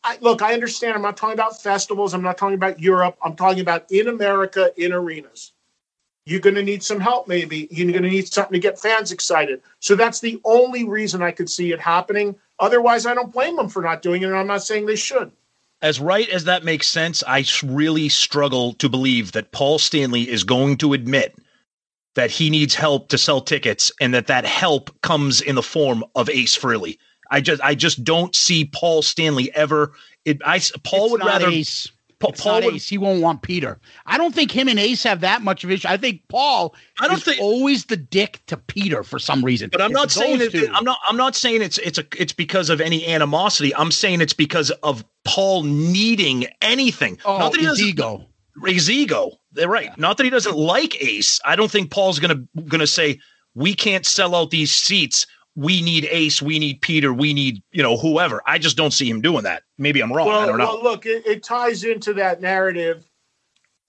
I, 0.03 0.17
look, 0.21 0.41
I 0.41 0.53
understand. 0.53 0.95
I'm 0.95 1.01
not 1.01 1.17
talking 1.17 1.33
about 1.33 1.61
festivals. 1.61 2.13
I'm 2.13 2.21
not 2.21 2.37
talking 2.37 2.55
about 2.55 2.79
Europe. 2.79 3.17
I'm 3.21 3.35
talking 3.35 3.59
about 3.59 3.91
in 3.91 4.07
America 4.07 4.71
in 4.77 4.93
arenas. 4.93 5.51
You're 6.29 6.39
going 6.39 6.55
to 6.55 6.63
need 6.63 6.83
some 6.83 6.99
help, 6.99 7.27
maybe. 7.27 7.67
You're 7.71 7.91
going 7.91 8.03
to 8.03 8.09
need 8.09 8.31
something 8.31 8.53
to 8.53 8.59
get 8.59 8.79
fans 8.79 9.11
excited. 9.11 9.61
So 9.79 9.95
that's 9.95 10.19
the 10.19 10.39
only 10.45 10.83
reason 10.83 11.21
I 11.21 11.31
could 11.31 11.49
see 11.49 11.71
it 11.71 11.79
happening. 11.79 12.35
Otherwise, 12.59 13.05
I 13.05 13.15
don't 13.15 13.33
blame 13.33 13.55
them 13.55 13.69
for 13.69 13.81
not 13.81 14.01
doing 14.01 14.21
it. 14.21 14.27
And 14.27 14.35
I'm 14.35 14.47
not 14.47 14.61
saying 14.63 14.85
they 14.85 14.95
should. 14.95 15.31
As 15.81 15.99
right 15.99 16.29
as 16.29 16.43
that 16.43 16.63
makes 16.63 16.87
sense, 16.87 17.23
I 17.25 17.45
really 17.63 18.09
struggle 18.09 18.73
to 18.73 18.89
believe 18.89 19.31
that 19.31 19.51
Paul 19.51 19.79
Stanley 19.79 20.29
is 20.29 20.43
going 20.43 20.77
to 20.77 20.93
admit 20.93 21.35
that 22.15 22.29
he 22.29 22.49
needs 22.49 22.75
help 22.75 23.09
to 23.09 23.17
sell 23.17 23.41
tickets 23.41 23.91
and 24.01 24.13
that 24.13 24.27
that 24.27 24.45
help 24.45 24.89
comes 25.01 25.41
in 25.41 25.55
the 25.55 25.63
form 25.63 26.03
of 26.15 26.29
Ace 26.29 26.57
Frehley. 26.57 26.97
I 27.31 27.41
just 27.41 27.61
I 27.63 27.75
just 27.75 28.03
don't 28.03 28.35
see 28.35 28.65
Paul 28.65 29.01
Stanley 29.01 29.53
ever 29.55 29.93
it 30.25 30.41
I 30.45 30.57
s- 30.57 30.73
Paul 30.83 31.05
It's 31.05 31.11
would 31.13 31.19
not 31.19 31.27
rather 31.27 31.47
Ace. 31.47 31.89
Pa- 32.19 32.29
it's 32.29 32.41
Paul 32.43 32.53
not 32.55 32.63
would- 32.65 32.75
Ace. 32.75 32.89
He 32.89 32.97
won't 32.97 33.21
want 33.21 33.41
Peter. 33.41 33.79
I 34.05 34.17
don't 34.17 34.35
think 34.35 34.51
him 34.51 34.67
and 34.67 34.77
Ace 34.79 35.03
have 35.03 35.21
that 35.21 35.41
much 35.41 35.63
of 35.63 35.71
issue. 35.71 35.87
I 35.87 35.97
think 35.97 36.21
Paul. 36.27 36.75
I 36.99 37.07
don't 37.07 37.21
think 37.23 37.41
always 37.41 37.85
the 37.85 37.95
dick 37.97 38.41
to 38.47 38.57
Peter 38.57 39.03
for 39.03 39.19
some 39.19 39.43
reason. 39.43 39.69
But 39.71 39.81
I'm 39.81 39.91
not 39.91 40.11
saying 40.11 40.39
those 40.39 40.53
it, 40.53 40.67
two. 40.67 40.71
I'm 40.73 40.83
not 40.83 40.99
I'm 41.07 41.17
not 41.17 41.35
saying 41.35 41.61
it's 41.61 41.77
it's 41.77 41.97
a 41.97 42.05
it's 42.17 42.33
because 42.33 42.69
of 42.69 42.81
any 42.81 43.07
animosity. 43.07 43.73
I'm 43.75 43.91
saying 43.91 44.21
it's 44.21 44.33
because 44.33 44.69
of 44.83 45.05
Paul 45.23 45.63
needing 45.63 46.45
anything. 46.61 47.17
Oh, 47.25 47.37
not 47.37 47.51
that 47.53 47.59
he 47.61 47.65
his 47.67 47.77
doesn't- 47.77 47.87
ego. 47.87 48.25
His 48.65 48.89
ego. 48.89 49.39
They're 49.53 49.69
right. 49.69 49.97
Not 49.97 50.17
that 50.17 50.25
he 50.25 50.29
doesn't 50.29 50.57
like 50.57 51.01
Ace. 51.01 51.39
I 51.45 51.55
don't 51.55 51.71
think 51.71 51.89
Paul's 51.91 52.19
gonna 52.19 52.43
gonna 52.67 52.85
say 52.87 53.19
we 53.55 53.73
can't 53.73 54.05
sell 54.05 54.35
out 54.35 54.51
these 54.51 54.71
seats. 54.73 55.25
We 55.59 55.81
need 55.81 56.07
Ace. 56.09 56.41
We 56.41 56.57
need 56.57 56.81
Peter. 56.81 57.13
We 57.13 57.33
need 57.33 57.61
you 57.71 57.83
know 57.83 57.97
whoever. 57.97 58.41
I 58.45 58.57
just 58.57 58.77
don't 58.77 58.91
see 58.91 59.09
him 59.09 59.19
doing 59.19 59.43
that. 59.43 59.63
Maybe 59.77 59.99
I'm 60.01 60.11
wrong. 60.13 60.27
Well, 60.27 60.39
I 60.39 60.45
don't 60.45 60.57
know. 60.57 60.65
well 60.65 60.83
look, 60.83 61.05
it, 61.05 61.25
it 61.27 61.43
ties 61.43 61.83
into 61.83 62.13
that 62.13 62.39
narrative 62.39 63.05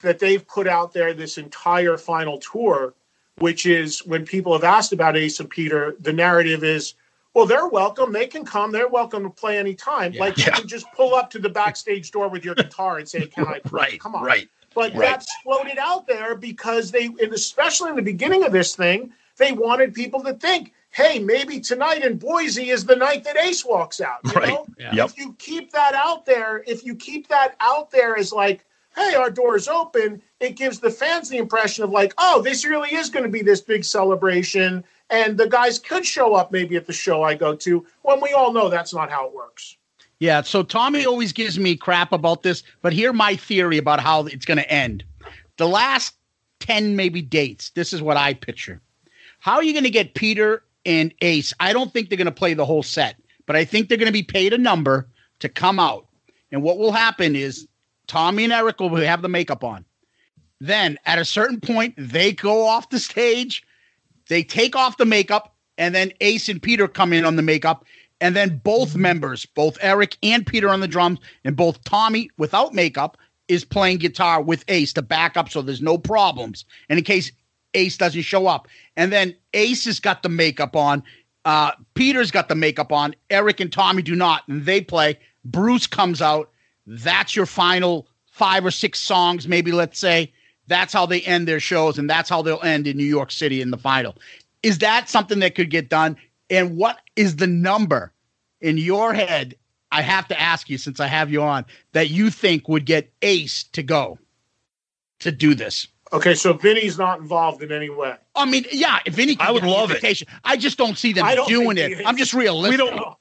that 0.01 0.19
they've 0.19 0.45
put 0.49 0.67
out 0.67 0.93
there 0.93 1.15
this 1.15 1.39
entire 1.39 1.97
final 1.97 2.39
tour, 2.39 2.95
which 3.39 3.67
is 3.67 4.05
when 4.05 4.25
people 4.25 4.53
have 4.53 4.65
asked 4.65 4.93
about 4.93 5.17
Ace 5.17 5.39
and 5.39 5.49
Peter, 5.49 5.95
the 6.01 6.13
narrative 6.13 6.65
is, 6.65 6.95
well, 7.35 7.47
they're 7.47 7.69
welcome. 7.69 8.13
They 8.13 8.27
can 8.27 8.45
come. 8.45 8.73
They're 8.73 8.89
welcome 8.89 9.23
to 9.23 9.31
play 9.31 9.57
anytime. 9.57 10.13
Like 10.15 10.39
you 10.39 10.51
can 10.51 10.67
just 10.67 10.87
pull 10.97 11.15
up 11.15 11.31
to 11.31 11.39
the 11.39 11.51
backstage 11.51 12.11
door 12.11 12.29
with 12.29 12.45
your 12.45 12.57
guitar 12.57 12.99
and 12.99 13.09
say, 13.09 13.27
"Can 13.29 13.47
I?" 13.47 13.61
Play? 13.61 13.63
Right, 13.71 14.01
Come 14.01 14.17
on. 14.17 14.25
right, 14.25 14.49
But 14.75 14.91
right. 14.95 15.01
that's 15.03 15.29
floated 15.45 15.79
out 15.79 16.09
there 16.09 16.35
because 16.35 16.91
they, 16.91 17.05
and 17.07 17.33
especially 17.33 17.91
in 17.91 17.97
the 17.97 18.03
beginning 18.03 18.43
of 18.43 18.51
this 18.51 18.75
thing, 18.75 19.13
they 19.37 19.53
wanted 19.53 19.95
people 19.95 20.25
to 20.25 20.35
think, 20.35 20.73
"Hey, 20.91 21.19
maybe 21.19 21.61
tonight 21.61 22.05
in 22.05 22.17
Boise 22.19 22.71
is 22.71 22.85
the 22.85 22.97
night 22.97 23.25
that 23.25 23.37
Ace 23.37 23.65
walks 23.65 24.01
out." 24.01 24.21
You 24.25 24.33
Right. 24.33 24.49
know? 24.49 24.67
Yeah. 24.79 24.95
Yep. 24.95 25.11
If 25.11 25.19
you 25.19 25.37
keep 25.39 25.73
that 25.73 25.95
out 25.95 26.27
there, 26.27 26.65
if 26.67 26.85
you 26.85 26.95
keep 26.95 27.29
that 27.29 27.57
out 27.61 27.91
there 27.91 28.17
as 28.17 28.33
like, 28.33 28.65
"Hey, 28.97 29.15
our 29.15 29.31
door 29.31 29.57
is 29.57 29.69
open," 29.69 30.21
it 30.41 30.57
gives 30.57 30.81
the 30.81 30.91
fans 30.91 31.29
the 31.29 31.39
impression 31.39 31.85
of 31.85 31.91
like, 31.91 32.13
"Oh, 32.19 32.43
this 32.43 32.65
really 32.65 32.95
is 32.95 33.09
going 33.09 33.25
to 33.25 33.31
be 33.31 33.43
this 33.43 33.61
big 33.61 33.85
celebration." 33.85 34.85
And 35.11 35.39
the 35.39 35.49
guys 35.49 35.79
could 35.79 36.07
show 36.07 36.35
up 36.35 36.53
maybe 36.53 36.77
at 36.77 36.87
the 36.87 36.93
show 36.93 37.23
I 37.23 37.35
go 37.35 37.55
to 37.57 37.87
when 38.03 38.21
we 38.21 38.33
all 38.33 38.53
know 38.53 38.69
that's 38.69 38.95
not 38.95 39.11
how 39.11 39.27
it 39.27 39.35
works. 39.35 39.77
Yeah, 40.21 40.43
so 40.43 40.63
Tommy 40.63 41.07
always 41.07 41.33
gives 41.33 41.59
me 41.59 41.77
crap 41.77 42.13
about 42.13 42.43
this, 42.43 42.63
but 42.83 42.93
here 42.93 43.13
my 43.13 43.37
theory 43.37 43.79
about 43.79 44.01
how 44.01 44.27
it's 44.27 44.45
going 44.45 44.59
to 44.59 44.71
end. 44.71 45.03
The 45.57 45.67
last 45.67 46.15
10 46.61 46.95
maybe 46.95 47.23
dates, 47.23 47.71
this 47.71 47.93
is 47.93 48.03
what 48.03 48.17
I 48.19 48.35
picture. 48.35 48.81
How 49.39 49.55
are 49.55 49.63
you 49.65 49.73
going 49.73 49.85
to 49.85 49.91
get 49.91 50.15
Peter 50.15 50.63
and 50.85 51.13
Ace? 51.21 51.53
I 51.61 51.73
don't 51.73 51.93
think 51.93 52.09
they're 52.09 52.19
going 52.19 52.27
to 52.27 52.33
play 52.33 52.55
the 52.55 52.67
whole 52.67 52.83
set, 52.83 53.17
but 53.47 53.57
I 53.57 53.65
think 53.65 53.89
they're 53.89 53.99
going 53.99 54.07
to 54.07 54.13
be 54.13 54.23
paid 54.23 54.53
a 54.53 54.59
number 54.59 55.09
to 55.41 55.49
come 55.49 55.79
out. 55.79 56.07
And 56.53 56.63
what 56.63 56.79
will 56.79 56.93
happen 56.93 57.37
is 57.37 57.67
Tommy 58.07 58.45
and 58.45 58.53
Eric 58.53 58.81
will 58.81 58.95
have 58.97 59.23
the 59.23 59.29
makeup 59.29 59.63
on. 59.63 59.85
Then 60.61 60.99
at 61.07 61.19
a 61.19 61.25
certain 61.25 61.61
point, 61.61 61.95
they 61.97 62.33
go 62.33 62.67
off 62.67 62.91
the 62.91 62.99
stage, 62.99 63.63
they 64.29 64.43
take 64.43 64.77
off 64.77 64.99
the 64.99 65.07
makeup, 65.07 65.55
and 65.79 65.95
then 65.95 66.13
Ace 66.21 66.49
and 66.49 66.63
Peter 66.63 66.87
come 66.87 67.13
in 67.13 67.25
on 67.25 67.37
the 67.37 67.43
makeup. 67.43 67.85
And 68.21 68.37
then 68.37 68.61
both 68.63 68.91
mm-hmm. 68.91 69.03
members, 69.03 69.47
both 69.47 69.79
Eric 69.81 70.19
and 70.23 70.47
Peter 70.47 70.69
on 70.69 70.81
the 70.81 70.89
drums, 70.89 71.21
and 71.45 71.57
both 71.57 71.83
Tommy 71.85 72.31
without 72.37 72.75
makeup 72.75 73.17
is 73.49 73.65
playing 73.65 73.99
guitar 73.99 74.43
with 74.43 74.65
Ace 74.69 74.93
to 74.93 75.03
back 75.03 75.37
up 75.37 75.49
so 75.49 75.63
there's 75.63 75.81
no 75.81 75.97
problems. 75.97 76.65
And 76.89 76.99
in 76.99 77.05
case 77.05 77.33
Ace 77.75 77.97
doesn't 77.97 78.23
show 78.23 78.47
up. 78.47 78.69
And 78.97 79.13
then 79.13 79.35
Ace 79.55 79.85
has 79.85 80.01
got 80.01 80.23
the 80.23 80.29
makeup 80.29 80.77
on. 80.77 81.03
Uh, 81.45 81.73
Peter's 81.95 82.31
got 82.31 82.49
the 82.49 82.55
makeup 82.55 82.93
on. 82.93 83.15
Eric 83.31 83.61
and 83.61 83.73
Tommy 83.73 84.03
do 84.03 84.15
not. 84.15 84.47
And 84.49 84.65
they 84.65 84.81
play. 84.81 85.19
Bruce 85.45 85.87
comes 85.87 86.21
out. 86.21 86.51
That's 86.87 87.37
your 87.37 87.47
final 87.47 88.09
five 88.27 88.65
or 88.65 88.71
six 88.71 89.01
songs, 89.01 89.47
maybe 89.47 89.73
let's 89.73 89.99
say. 89.99 90.33
That's 90.67 90.93
how 90.93 91.05
they 91.05 91.21
end 91.23 91.49
their 91.49 91.61
shows, 91.61 91.99
and 91.99 92.09
that's 92.09 92.31
how 92.31 92.43
they'll 92.43 92.63
end 92.63 92.87
in 92.87 92.97
New 92.97 93.05
York 93.05 93.33
City 93.33 93.61
in 93.61 93.71
the 93.71 93.77
final. 93.77 94.17
Is 94.63 94.79
that 94.79 95.09
something 95.09 95.41
that 95.41 95.55
could 95.55 95.71
get 95.71 95.89
done? 95.89 96.17
And 96.49 96.77
what 96.77 97.01
is 97.17 97.37
the 97.37 97.47
number 97.47 98.13
in 98.61 98.79
your 98.79 99.13
head? 99.13 99.57
I 99.93 100.03
have 100.03 100.29
to 100.29 100.41
ask 100.41 100.71
you 100.71 100.79
since 100.79 101.01
I 101.01 101.07
have 101.07 101.33
you 101.33 101.43
on 101.43 101.65
that 101.93 102.11
you 102.11 102.31
think 102.31 102.69
would 102.69 102.87
get 102.87 103.13
Ace 103.23 103.65
to 103.73 103.83
go 103.83 104.19
to 105.19 105.33
do 105.33 105.55
this. 105.55 105.89
Okay, 106.13 106.35
so 106.35 106.53
Vinnie's 106.53 106.99
not 106.99 107.21
involved 107.21 107.63
in 107.63 107.71
any 107.71 107.89
way. 107.89 108.17
I 108.35 108.45
mean, 108.45 108.65
yeah, 108.73 108.99
if 109.07 109.19
any, 109.19 109.37
I 109.39 109.51
would 109.53 109.63
love 109.63 109.93
it. 109.93 110.03
it. 110.03 110.23
I 110.45 110.57
just 110.57 110.77
don't 110.77 110.99
see 110.99 111.13
them 111.13 111.25
I 111.25 111.35
don't 111.37 111.49
doing 111.49 111.79
it. 111.79 112.03
I'm 112.05 112.17
just 112.17 112.35
realistic. 112.35 112.73
We 112.73 112.77
don't- 112.77 113.17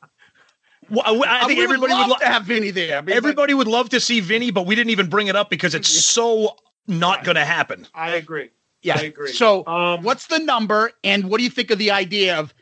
Well, 0.90 1.04
I, 1.06 1.12
I 1.12 1.44
I 1.44 1.46
think 1.46 1.58
would 1.60 1.64
everybody 1.66 1.94
love 1.94 2.08
would 2.08 2.12
love 2.14 2.20
to 2.22 2.28
have 2.28 2.44
Vinnie 2.46 2.72
there. 2.72 2.98
I 2.98 3.02
mean, 3.02 3.16
Everybody 3.16 3.54
would 3.54 3.68
love 3.68 3.90
to 3.90 4.00
see 4.00 4.22
Vinny, 4.22 4.50
but 4.50 4.66
we 4.66 4.74
didn't 4.74 4.90
even 4.90 5.08
bring 5.08 5.28
it 5.28 5.36
up 5.36 5.52
because 5.52 5.76
it's 5.76 5.88
so 5.88 6.56
not 6.88 7.24
going 7.24 7.36
to 7.36 7.46
happen. 7.46 7.86
I 7.94 8.16
agree. 8.16 8.50
Yeah. 8.82 8.98
I 8.98 9.04
agree. 9.04 9.32
So, 9.34 9.68
Um, 9.68 10.02
what's 10.02 10.26
the 10.28 10.40
number, 10.40 10.92
and 11.04 11.30
what 11.30 11.38
do 11.38 11.44
you 11.44 11.50
think 11.52 11.70
of 11.70 11.78
the 11.78 11.92
idea 11.92 12.38
of, 12.40 12.54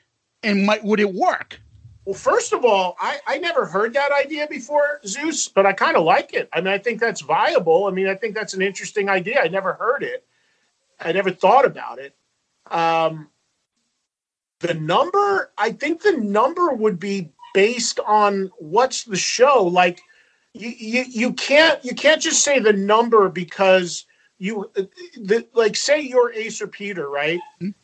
and 0.43 0.65
might, 0.65 0.83
would 0.83 0.99
it 0.99 1.13
work? 1.13 1.61
Well, 2.07 2.13
first 2.13 2.53
of 2.53 2.63
all, 2.63 2.95
I, 3.01 3.19
I 3.27 3.37
never 3.37 3.65
heard 3.65 3.93
that 3.95 4.13
idea 4.13 4.47
before, 4.49 5.01
Zeus, 5.05 5.49
but 5.49 5.65
I 5.65 5.73
kind 5.73 5.97
of 5.97 6.05
like 6.05 6.33
it. 6.33 6.47
I 6.53 6.61
mean, 6.61 6.73
I 6.73 6.77
think 6.77 7.01
that's 7.01 7.19
viable. 7.19 7.85
I 7.85 7.91
mean, 7.91 8.07
I 8.07 8.15
think 8.15 8.33
that's 8.33 8.53
an 8.53 8.61
interesting 8.61 9.09
idea. 9.09 9.41
I 9.41 9.49
never 9.49 9.73
heard 9.73 10.03
it. 10.03 10.25
I 11.01 11.11
never 11.11 11.31
thought 11.31 11.65
about 11.65 11.99
it. 11.99 12.15
Um, 12.71 13.27
the 14.59 14.73
number, 14.73 15.51
I 15.57 15.73
think 15.73 16.01
the 16.01 16.13
number 16.13 16.71
would 16.71 16.97
be 16.97 17.29
based 17.53 17.99
on 17.99 18.51
what's 18.57 19.03
the 19.03 19.17
show. 19.17 19.65
Like, 19.65 19.99
you, 20.53 20.69
you, 20.69 21.03
you 21.09 21.33
can't 21.33 21.83
you 21.83 21.93
can't 21.93 22.21
just 22.21 22.41
say 22.41 22.59
the 22.59 22.71
number 22.71 23.27
because 23.27 24.05
you 24.37 24.71
the, 25.17 25.45
like 25.53 25.75
say 25.75 25.99
you're 25.99 26.31
Ace 26.31 26.61
or 26.61 26.67
Peter, 26.67 27.09
right? 27.09 27.41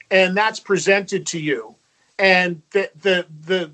And 0.10 0.38
that's 0.38 0.62
presented 0.62 1.28
to 1.28 1.40
you, 1.42 1.76
and 2.18 2.62
the 2.72 2.90
the 2.96 3.28
the 3.46 3.72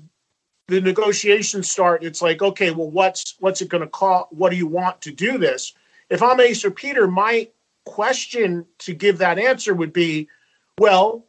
the 0.70 0.80
negotiations 0.80 1.68
start. 1.68 2.04
It's 2.04 2.22
like, 2.22 2.40
okay, 2.40 2.70
well, 2.70 2.90
what's 2.90 3.34
what's 3.40 3.60
it 3.60 3.68
going 3.68 3.82
to 3.82 3.88
cost? 3.88 4.32
What 4.32 4.50
do 4.50 4.56
you 4.56 4.68
want 4.68 5.00
to 5.02 5.10
do 5.10 5.36
this? 5.36 5.74
If 6.08 6.22
I'm 6.22 6.40
Ace 6.40 6.64
or 6.64 6.70
Peter, 6.70 7.08
my 7.08 7.48
question 7.84 8.64
to 8.78 8.94
give 8.94 9.18
that 9.18 9.38
answer 9.38 9.74
would 9.74 9.92
be, 9.92 10.28
well, 10.78 11.26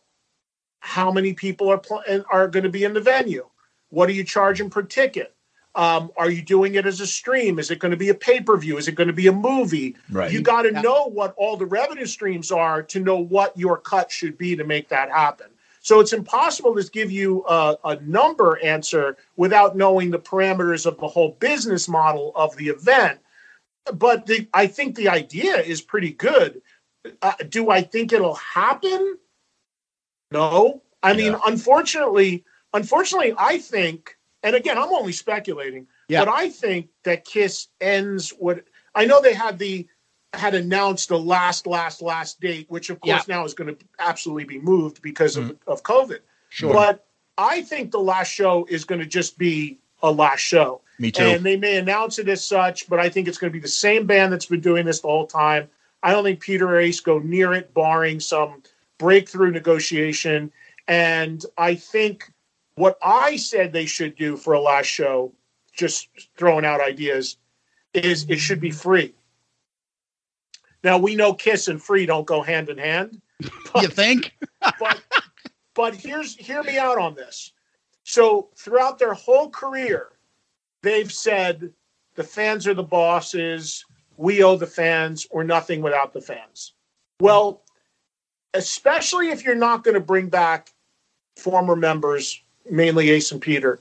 how 0.79 1.11
many 1.11 1.33
people 1.33 1.69
are 1.69 1.79
pl- 1.79 2.03
are 2.31 2.47
going 2.47 2.63
to 2.63 2.69
be 2.69 2.83
in 2.83 2.93
the 2.93 3.01
venue? 3.01 3.47
What 3.89 4.09
are 4.09 4.13
you 4.13 4.23
charging 4.23 4.69
per 4.69 4.83
ticket? 4.83 5.35
Um, 5.73 6.11
are 6.17 6.29
you 6.29 6.41
doing 6.41 6.75
it 6.75 6.85
as 6.85 6.99
a 6.99 7.07
stream? 7.07 7.57
Is 7.57 7.71
it 7.71 7.79
going 7.79 7.91
to 7.91 7.97
be 7.97 8.09
a 8.09 8.13
pay 8.13 8.41
per 8.41 8.57
view? 8.57 8.77
Is 8.77 8.87
it 8.87 8.95
going 8.95 9.07
to 9.07 9.13
be 9.13 9.27
a 9.27 9.31
movie? 9.33 9.95
Right. 10.11 10.31
You 10.31 10.41
got 10.41 10.63
to 10.63 10.71
know 10.71 11.05
what 11.05 11.33
all 11.37 11.57
the 11.57 11.65
revenue 11.65 12.05
streams 12.05 12.51
are 12.51 12.83
to 12.83 12.99
know 12.99 13.17
what 13.17 13.57
your 13.57 13.77
cut 13.77 14.11
should 14.11 14.37
be 14.37 14.55
to 14.55 14.63
make 14.63 14.89
that 14.89 15.09
happen. 15.09 15.47
So 15.81 15.99
it's 15.99 16.13
impossible 16.13 16.75
to 16.75 16.83
give 16.91 17.11
you 17.11 17.43
a, 17.47 17.75
a 17.83 17.95
number 18.01 18.59
answer 18.63 19.17
without 19.35 19.75
knowing 19.75 20.11
the 20.11 20.19
parameters 20.19 20.85
of 20.85 20.97
the 20.99 21.07
whole 21.07 21.31
business 21.39 21.89
model 21.89 22.31
of 22.35 22.55
the 22.55 22.69
event. 22.69 23.19
But 23.91 24.27
the, 24.27 24.47
I 24.53 24.67
think 24.67 24.95
the 24.95 25.09
idea 25.09 25.57
is 25.57 25.81
pretty 25.81 26.11
good. 26.11 26.61
Uh, 27.21 27.33
do 27.49 27.71
I 27.71 27.81
think 27.81 28.13
it'll 28.13 28.35
happen? 28.35 29.17
No. 30.31 30.83
I 31.01 31.13
mean, 31.13 31.35
unfortunately, 31.47 32.45
unfortunately, 32.73 33.33
I 33.35 33.57
think, 33.57 34.15
and 34.43 34.55
again, 34.55 34.77
I'm 34.77 34.93
only 34.93 35.13
speculating, 35.13 35.87
Yeah. 36.07 36.23
but 36.23 36.31
I 36.31 36.49
think 36.49 36.89
that 37.05 37.25
Kiss 37.25 37.69
ends 37.81 38.29
what 38.37 38.65
I 38.93 39.05
know 39.05 39.19
they 39.19 39.33
had 39.33 39.57
the 39.57 39.87
had 40.33 40.55
announced 40.55 41.09
the 41.09 41.19
last, 41.19 41.67
last, 41.67 42.01
last 42.01 42.39
date, 42.39 42.65
which 42.69 42.89
of 42.89 42.99
course 43.01 43.27
now 43.27 43.43
is 43.43 43.53
going 43.53 43.75
to 43.75 43.85
absolutely 43.99 44.45
be 44.45 44.59
moved 44.59 45.01
because 45.01 45.35
of, 45.35 45.45
mm-hmm. 45.45 45.71
of 45.71 45.83
COVID. 45.83 46.19
Sure. 46.49 46.73
But 46.73 47.05
I 47.37 47.61
think 47.61 47.91
the 47.91 47.99
last 47.99 48.31
show 48.31 48.65
is 48.69 48.85
going 48.85 49.01
to 49.01 49.07
just 49.07 49.37
be 49.37 49.77
a 50.01 50.11
last 50.11 50.39
show. 50.39 50.81
Me 50.99 51.11
too. 51.11 51.23
And 51.23 51.43
they 51.43 51.57
may 51.57 51.77
announce 51.77 52.19
it 52.19 52.29
as 52.29 52.45
such, 52.45 52.87
but 52.87 52.99
I 52.99 53.09
think 53.09 53.27
it's 53.27 53.37
going 53.37 53.51
to 53.51 53.53
be 53.53 53.61
the 53.61 53.67
same 53.67 54.05
band 54.05 54.31
that's 54.31 54.45
been 54.45 54.61
doing 54.61 54.85
this 54.85 55.01
the 55.01 55.07
whole 55.07 55.27
time. 55.27 55.67
I 56.03 56.11
don't 56.11 56.23
think 56.23 56.39
Peter 56.39 56.79
Ace 56.79 56.99
go 56.99 57.19
near 57.19 57.53
it, 57.53 57.73
barring 57.73 58.19
some 58.19 58.63
breakthrough 58.97 59.51
negotiation. 59.51 60.51
And 60.87 61.43
I 61.57 61.75
think 61.75 62.31
what 62.75 62.97
I 63.03 63.35
said 63.35 63.73
they 63.73 63.85
should 63.85 64.15
do 64.15 64.37
for 64.37 64.53
a 64.53 64.59
last 64.59 64.87
show, 64.87 65.33
just 65.73 66.07
throwing 66.37 66.65
out 66.65 66.81
ideas, 66.81 67.37
is 67.93 68.25
it 68.29 68.39
should 68.39 68.61
be 68.61 68.71
free. 68.71 69.13
Now 70.83 70.97
we 70.97 71.15
know 71.15 71.33
Kiss 71.33 71.67
and 71.67 71.81
free 71.81 72.05
don't 72.05 72.25
go 72.25 72.41
hand 72.41 72.69
in 72.69 72.77
hand. 72.77 73.21
you 73.75 73.87
think? 73.87 74.33
but 74.79 75.01
but 75.73 75.95
here's 75.95 76.35
hear 76.35 76.63
me 76.63 76.77
out 76.77 76.97
on 76.97 77.15
this. 77.15 77.53
So 78.03 78.49
throughout 78.55 78.99
their 78.99 79.13
whole 79.13 79.49
career, 79.49 80.09
they've 80.81 81.11
said 81.11 81.71
the 82.15 82.23
fans 82.23 82.67
are 82.67 82.73
the 82.73 82.83
bosses, 82.83 83.85
we 84.17 84.43
owe 84.43 84.57
the 84.57 84.67
fans, 84.67 85.27
or 85.29 85.43
nothing 85.43 85.81
without 85.81 86.13
the 86.13 86.21
fans. 86.21 86.73
Well, 87.19 87.61
especially 88.53 89.29
if 89.29 89.43
you're 89.43 89.55
not 89.55 89.83
going 89.83 89.93
to 89.93 90.01
bring 90.01 90.29
back 90.29 90.71
former 91.37 91.75
members, 91.75 92.41
mainly 92.69 93.11
Ace 93.11 93.31
and 93.31 93.41
Peter, 93.41 93.79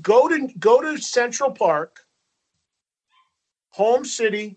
go 0.00 0.28
to 0.28 0.48
go 0.58 0.80
to 0.80 0.98
Central 0.98 1.50
Park 1.50 2.06
home 3.70 4.06
city, 4.06 4.56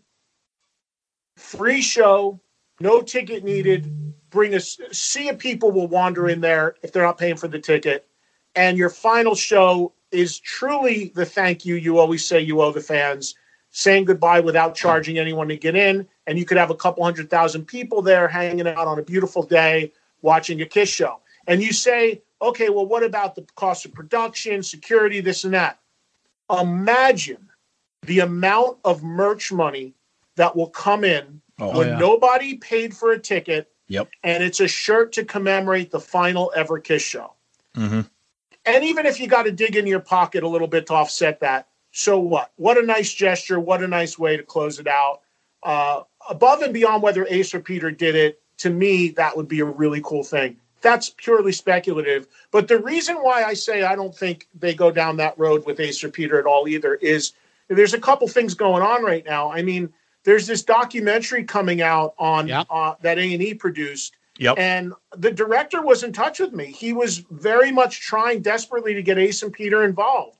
free 1.39 1.81
show, 1.81 2.39
no 2.79 3.01
ticket 3.01 3.43
needed. 3.43 4.13
Bring 4.29 4.53
a 4.53 4.57
s- 4.57 4.79
sea 4.91 5.29
of 5.29 5.39
people 5.39 5.71
will 5.71 5.87
wander 5.87 6.29
in 6.29 6.41
there 6.41 6.75
if 6.83 6.91
they're 6.91 7.03
not 7.03 7.17
paying 7.17 7.37
for 7.37 7.47
the 7.47 7.59
ticket, 7.59 8.07
and 8.55 8.77
your 8.77 8.89
final 8.89 9.35
show 9.35 9.93
is 10.11 10.39
truly 10.39 11.11
the 11.15 11.25
thank 11.25 11.65
you 11.65 11.75
you 11.75 11.97
always 11.97 12.25
say 12.25 12.39
you 12.39 12.61
owe 12.61 12.71
the 12.71 12.81
fans, 12.81 13.35
saying 13.71 14.05
goodbye 14.05 14.39
without 14.39 14.75
charging 14.75 15.17
anyone 15.17 15.47
to 15.47 15.57
get 15.57 15.75
in, 15.75 16.07
and 16.27 16.37
you 16.37 16.45
could 16.45 16.57
have 16.57 16.69
a 16.71 16.75
couple 16.75 17.03
hundred 17.03 17.29
thousand 17.29 17.65
people 17.65 18.01
there 18.01 18.27
hanging 18.27 18.67
out 18.67 18.87
on 18.87 18.99
a 18.99 19.03
beautiful 19.03 19.43
day 19.43 19.91
watching 20.21 20.61
a 20.61 20.65
Kiss 20.65 20.89
show, 20.89 21.19
and 21.47 21.61
you 21.61 21.73
say, 21.73 22.21
okay, 22.41 22.69
well, 22.69 22.85
what 22.85 23.03
about 23.03 23.35
the 23.35 23.45
cost 23.55 23.85
of 23.85 23.93
production, 23.93 24.61
security, 24.61 25.21
this 25.21 25.43
and 25.43 25.53
that? 25.53 25.79
Imagine 26.49 27.49
the 28.03 28.19
amount 28.19 28.77
of 28.85 29.03
merch 29.03 29.51
money 29.51 29.93
that 30.39 30.55
will 30.55 30.69
come 30.69 31.03
in 31.03 31.41
Oh, 31.61 31.77
when 31.77 31.89
yeah. 31.89 31.97
nobody 31.97 32.55
paid 32.55 32.95
for 32.95 33.11
a 33.11 33.19
ticket 33.19 33.69
Yep. 33.89 34.07
and 34.23 34.41
it's 34.41 34.61
a 34.61 34.67
shirt 34.67 35.11
to 35.13 35.25
commemorate 35.25 35.91
the 35.91 35.99
final 35.99 36.53
ever 36.55 36.79
Kiss 36.79 37.01
show. 37.01 37.33
Mm-hmm. 37.75 38.01
And 38.65 38.83
even 38.85 39.05
if 39.05 39.19
you 39.19 39.27
got 39.27 39.43
to 39.43 39.51
dig 39.51 39.75
in 39.75 39.85
your 39.85 39.99
pocket 39.99 40.43
a 40.43 40.47
little 40.47 40.69
bit 40.69 40.85
to 40.87 40.93
offset 40.93 41.41
that, 41.41 41.67
so 41.91 42.17
what? 42.17 42.51
What 42.55 42.77
a 42.77 42.83
nice 42.85 43.13
gesture. 43.13 43.59
What 43.59 43.83
a 43.83 43.87
nice 43.87 44.17
way 44.17 44.37
to 44.37 44.43
close 44.43 44.79
it 44.79 44.87
out. 44.87 45.19
Uh, 45.63 46.03
above 46.29 46.61
and 46.61 46.73
beyond 46.73 47.03
whether 47.03 47.27
Ace 47.29 47.53
or 47.53 47.59
Peter 47.59 47.91
did 47.91 48.15
it, 48.15 48.41
to 48.59 48.69
me, 48.69 49.09
that 49.09 49.35
would 49.35 49.49
be 49.49 49.59
a 49.59 49.65
really 49.65 49.99
cool 50.01 50.23
thing. 50.23 50.55
That's 50.81 51.09
purely 51.09 51.51
speculative. 51.51 52.27
But 52.51 52.69
the 52.69 52.79
reason 52.79 53.17
why 53.17 53.43
I 53.43 53.53
say 53.55 53.83
I 53.83 53.95
don't 53.95 54.15
think 54.15 54.47
they 54.57 54.73
go 54.73 54.91
down 54.91 55.17
that 55.17 55.37
road 55.37 55.65
with 55.65 55.81
Ace 55.81 56.01
or 56.05 56.09
Peter 56.09 56.39
at 56.39 56.45
all 56.45 56.69
either 56.69 56.95
is 56.95 57.33
there's 57.67 57.93
a 57.93 57.99
couple 57.99 58.27
things 58.29 58.53
going 58.53 58.81
on 58.81 59.03
right 59.03 59.25
now. 59.25 59.51
I 59.51 59.61
mean, 59.61 59.91
there's 60.29 60.45
this 60.45 60.61
documentary 60.61 61.43
coming 61.43 61.81
out 61.81 62.13
on 62.19 62.51
uh, 62.51 62.93
that 63.01 63.17
A 63.17 63.33
and 63.33 63.41
E 63.41 63.55
produced, 63.55 64.13
Yep. 64.37 64.59
and 64.59 64.93
the 65.17 65.31
director 65.31 65.81
was 65.81 66.03
in 66.03 66.13
touch 66.13 66.39
with 66.39 66.53
me. 66.53 66.67
He 66.67 66.93
was 66.93 67.17
very 67.31 67.71
much 67.71 68.01
trying 68.01 68.43
desperately 68.43 68.93
to 68.93 69.01
get 69.01 69.17
Ace 69.17 69.41
and 69.41 69.51
Peter 69.51 69.83
involved. 69.83 70.37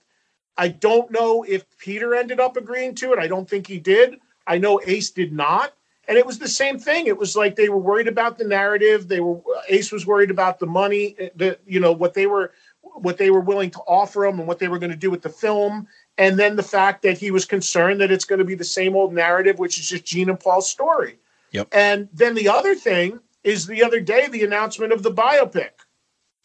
I 0.60 0.68
don't 0.68 1.10
know 1.10 1.44
if 1.44 1.66
Peter 1.80 2.14
ended 2.14 2.40
up 2.40 2.56
agreeing 2.56 2.94
to 2.96 3.14
it. 3.14 3.20
I 3.20 3.26
don't 3.26 3.50
think 3.50 3.66
he 3.66 3.80
did. 3.80 4.20
I 4.46 4.60
know 4.60 4.80
Ace 4.86 5.10
did 5.10 5.34
not. 5.34 5.74
And 6.08 6.20
it 6.20 6.26
was 6.26 6.38
the 6.38 6.48
same 6.48 6.78
thing. 6.78 7.08
It 7.08 7.18
was 7.18 7.36
like 7.36 7.56
they 7.56 7.70
were 7.70 7.78
worried 7.80 8.08
about 8.08 8.38
the 8.38 8.44
narrative. 8.44 9.08
They 9.08 9.22
were 9.22 9.42
Ace 9.70 9.92
was 9.92 10.06
worried 10.06 10.30
about 10.30 10.60
the 10.60 10.68
money, 10.68 11.16
eh, 11.18 11.30
the 11.36 11.58
you 11.66 11.80
know 11.80 11.94
what 11.94 12.14
they 12.14 12.28
were 12.28 12.54
what 12.82 13.18
they 13.18 13.32
were 13.32 13.42
willing 13.42 13.72
to 13.72 13.80
offer 13.88 14.26
him 14.26 14.40
and 14.40 14.48
what 14.48 14.60
they 14.60 14.68
were 14.68 14.80
going 14.80 14.92
to 14.92 14.98
do 14.98 15.10
with 15.12 15.22
the 15.22 15.30
film. 15.30 15.88
And 16.20 16.38
then 16.38 16.58
the 16.58 16.64
fact 16.64 17.02
that 17.04 17.18
he 17.18 17.32
was 17.32 17.46
concerned 17.46 18.02
that 18.02 18.12
it's 18.12 18.26
going 18.26 18.40
to 18.40 18.46
be 18.46 18.54
the 18.54 18.66
same 18.66 18.94
old 18.94 19.14
narrative, 19.14 19.58
which 19.58 19.80
is 19.80 19.88
just 19.88 20.06
Gene 20.06 20.30
and 20.30 20.40
Paul's 20.40 20.70
story. 20.70 21.18
Yep. 21.52 21.70
And 21.72 22.10
then 22.14 22.36
the 22.36 22.50
other 22.50 22.76
thing 22.76 23.22
is 23.46 23.66
the 23.66 23.82
other 23.82 24.02
day 24.02 24.28
the 24.28 24.44
announcement 24.44 24.92
of 24.92 25.02
the 25.02 25.12
biopic. 25.12 25.72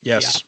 Yes. 0.01 0.45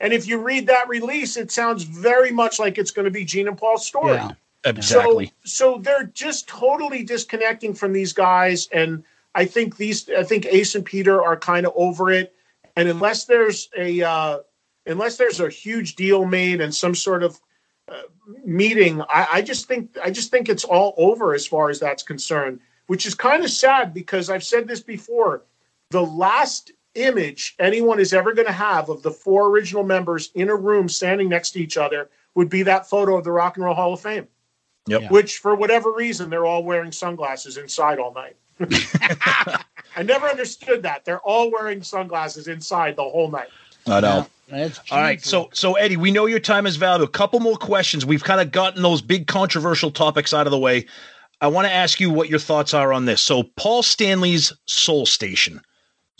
And 0.00 0.12
if 0.12 0.26
you 0.26 0.38
read 0.38 0.66
that 0.66 0.88
release, 0.88 1.36
it 1.36 1.52
sounds 1.52 1.84
very 1.84 2.32
much 2.32 2.58
like 2.58 2.76
it's 2.76 2.90
going 2.90 3.04
to 3.04 3.12
be 3.12 3.24
Gene 3.24 3.46
and 3.46 3.56
Paul's 3.56 3.86
story. 3.86 4.14
Yeah, 4.14 4.32
exactly. 4.64 5.32
So, 5.44 5.76
so 5.76 5.78
they're 5.80 6.10
just 6.12 6.48
totally 6.48 7.04
disconnecting 7.04 7.74
from 7.74 7.92
these 7.92 8.12
guys, 8.12 8.68
and 8.72 9.04
I 9.36 9.44
think 9.44 9.76
these, 9.76 10.10
I 10.10 10.24
think 10.24 10.46
Ace 10.46 10.74
and 10.74 10.84
Peter 10.84 11.22
are 11.22 11.36
kind 11.36 11.64
of 11.64 11.72
over 11.76 12.10
it. 12.10 12.34
And 12.74 12.88
unless 12.88 13.26
there's 13.26 13.70
a, 13.78 14.02
uh, 14.02 14.38
unless 14.84 15.16
there's 15.16 15.38
a 15.38 15.48
huge 15.48 15.94
deal 15.94 16.24
made 16.24 16.60
and 16.60 16.74
some 16.74 16.96
sort 16.96 17.22
of 17.22 17.40
meeting, 18.44 19.02
I, 19.02 19.26
I 19.34 19.42
just 19.42 19.66
think, 19.66 19.96
I 20.02 20.10
just 20.10 20.30
think 20.30 20.48
it's 20.48 20.64
all 20.64 20.94
over 20.96 21.34
as 21.34 21.46
far 21.46 21.70
as 21.70 21.80
that's 21.80 22.02
concerned. 22.02 22.60
Which 22.86 23.06
is 23.06 23.14
kind 23.14 23.42
of 23.42 23.50
sad 23.50 23.94
because 23.94 24.28
I've 24.28 24.44
said 24.44 24.68
this 24.68 24.80
before. 24.80 25.42
The 25.90 26.02
last 26.02 26.70
image 26.94 27.54
anyone 27.58 27.98
is 27.98 28.12
ever 28.12 28.34
going 28.34 28.46
to 28.46 28.52
have 28.52 28.90
of 28.90 29.02
the 29.02 29.10
four 29.10 29.48
original 29.48 29.84
members 29.84 30.30
in 30.34 30.50
a 30.50 30.54
room 30.54 30.88
standing 30.88 31.28
next 31.28 31.52
to 31.52 31.60
each 31.60 31.76
other 31.76 32.10
would 32.34 32.48
be 32.48 32.62
that 32.64 32.88
photo 32.88 33.16
of 33.16 33.24
the 33.24 33.32
Rock 33.32 33.56
and 33.56 33.64
Roll 33.64 33.74
Hall 33.74 33.94
of 33.94 34.00
Fame. 34.00 34.28
Yep. 34.86 35.10
Which, 35.10 35.38
for 35.38 35.54
whatever 35.54 35.92
reason, 35.92 36.28
they're 36.28 36.44
all 36.44 36.62
wearing 36.62 36.92
sunglasses 36.92 37.56
inside 37.56 37.98
all 37.98 38.12
night. 38.12 38.36
I 39.96 40.02
never 40.02 40.26
understood 40.26 40.82
that. 40.82 41.04
They're 41.04 41.20
all 41.20 41.50
wearing 41.50 41.82
sunglasses 41.82 42.48
inside 42.48 42.96
the 42.96 43.02
whole 43.02 43.30
night. 43.30 43.48
I 43.86 44.00
know. 44.00 44.26
That's 44.48 44.80
All 44.90 45.00
right, 45.00 45.22
so 45.22 45.48
so 45.52 45.74
Eddie, 45.74 45.96
we 45.96 46.10
know 46.10 46.26
your 46.26 46.38
time 46.38 46.66
is 46.66 46.76
valuable. 46.76 47.06
A 47.06 47.08
couple 47.08 47.40
more 47.40 47.56
questions. 47.56 48.04
We've 48.04 48.24
kind 48.24 48.40
of 48.40 48.52
gotten 48.52 48.82
those 48.82 49.00
big 49.00 49.26
controversial 49.26 49.90
topics 49.90 50.34
out 50.34 50.46
of 50.46 50.50
the 50.50 50.58
way. 50.58 50.86
I 51.40 51.48
want 51.48 51.66
to 51.66 51.72
ask 51.72 51.98
you 51.98 52.10
what 52.10 52.28
your 52.28 52.38
thoughts 52.38 52.74
are 52.74 52.92
on 52.92 53.06
this. 53.06 53.20
So, 53.20 53.44
Paul 53.56 53.82
Stanley's 53.82 54.52
Soul 54.66 55.06
Station. 55.06 55.60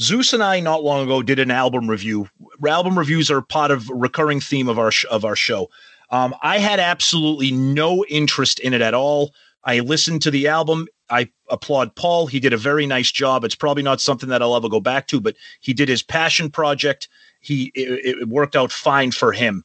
Zeus 0.00 0.32
and 0.32 0.42
I 0.42 0.60
not 0.60 0.82
long 0.82 1.04
ago 1.04 1.22
did 1.22 1.38
an 1.38 1.50
album 1.50 1.88
review. 1.88 2.28
Album 2.66 2.98
reviews 2.98 3.30
are 3.30 3.42
part 3.42 3.70
of 3.70 3.88
a 3.88 3.94
recurring 3.94 4.40
theme 4.40 4.68
of 4.68 4.78
our 4.78 4.90
sh- 4.90 5.04
of 5.10 5.24
our 5.24 5.36
show. 5.36 5.70
Um, 6.10 6.34
I 6.42 6.58
had 6.58 6.80
absolutely 6.80 7.52
no 7.52 8.04
interest 8.06 8.58
in 8.58 8.74
it 8.74 8.80
at 8.80 8.94
all. 8.94 9.32
I 9.64 9.80
listened 9.80 10.22
to 10.22 10.30
the 10.30 10.48
album. 10.48 10.88
I 11.10 11.28
applaud 11.50 11.94
Paul. 11.94 12.26
He 12.26 12.40
did 12.40 12.52
a 12.52 12.58
very 12.58 12.86
nice 12.86 13.12
job. 13.12 13.44
It's 13.44 13.54
probably 13.54 13.82
not 13.82 14.00
something 14.00 14.28
that 14.30 14.42
I'll 14.42 14.56
ever 14.56 14.68
go 14.68 14.80
back 14.80 15.06
to, 15.08 15.20
but 15.20 15.36
he 15.60 15.72
did 15.72 15.88
his 15.88 16.02
passion 16.02 16.50
project. 16.50 17.08
He 17.44 17.70
it, 17.74 18.20
it 18.20 18.28
worked 18.28 18.56
out 18.56 18.72
fine 18.72 19.12
for 19.12 19.32
him. 19.32 19.64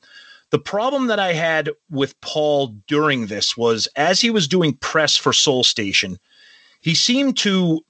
The 0.52 0.60
problem 0.60 1.08
that 1.08 1.20
I 1.20 1.34
had 1.34 1.70
with 1.92 2.20
Paul 2.22 2.76
during 2.88 3.28
this 3.28 3.56
was 3.56 3.88
as 3.96 4.20
he 4.20 4.32
was 4.32 4.48
doing 4.48 4.74
press 4.74 5.16
for 5.16 5.32
Soul 5.32 5.64
Station, 5.64 6.18
he 6.82 6.96
seemed 6.96 7.38
to 7.40 7.82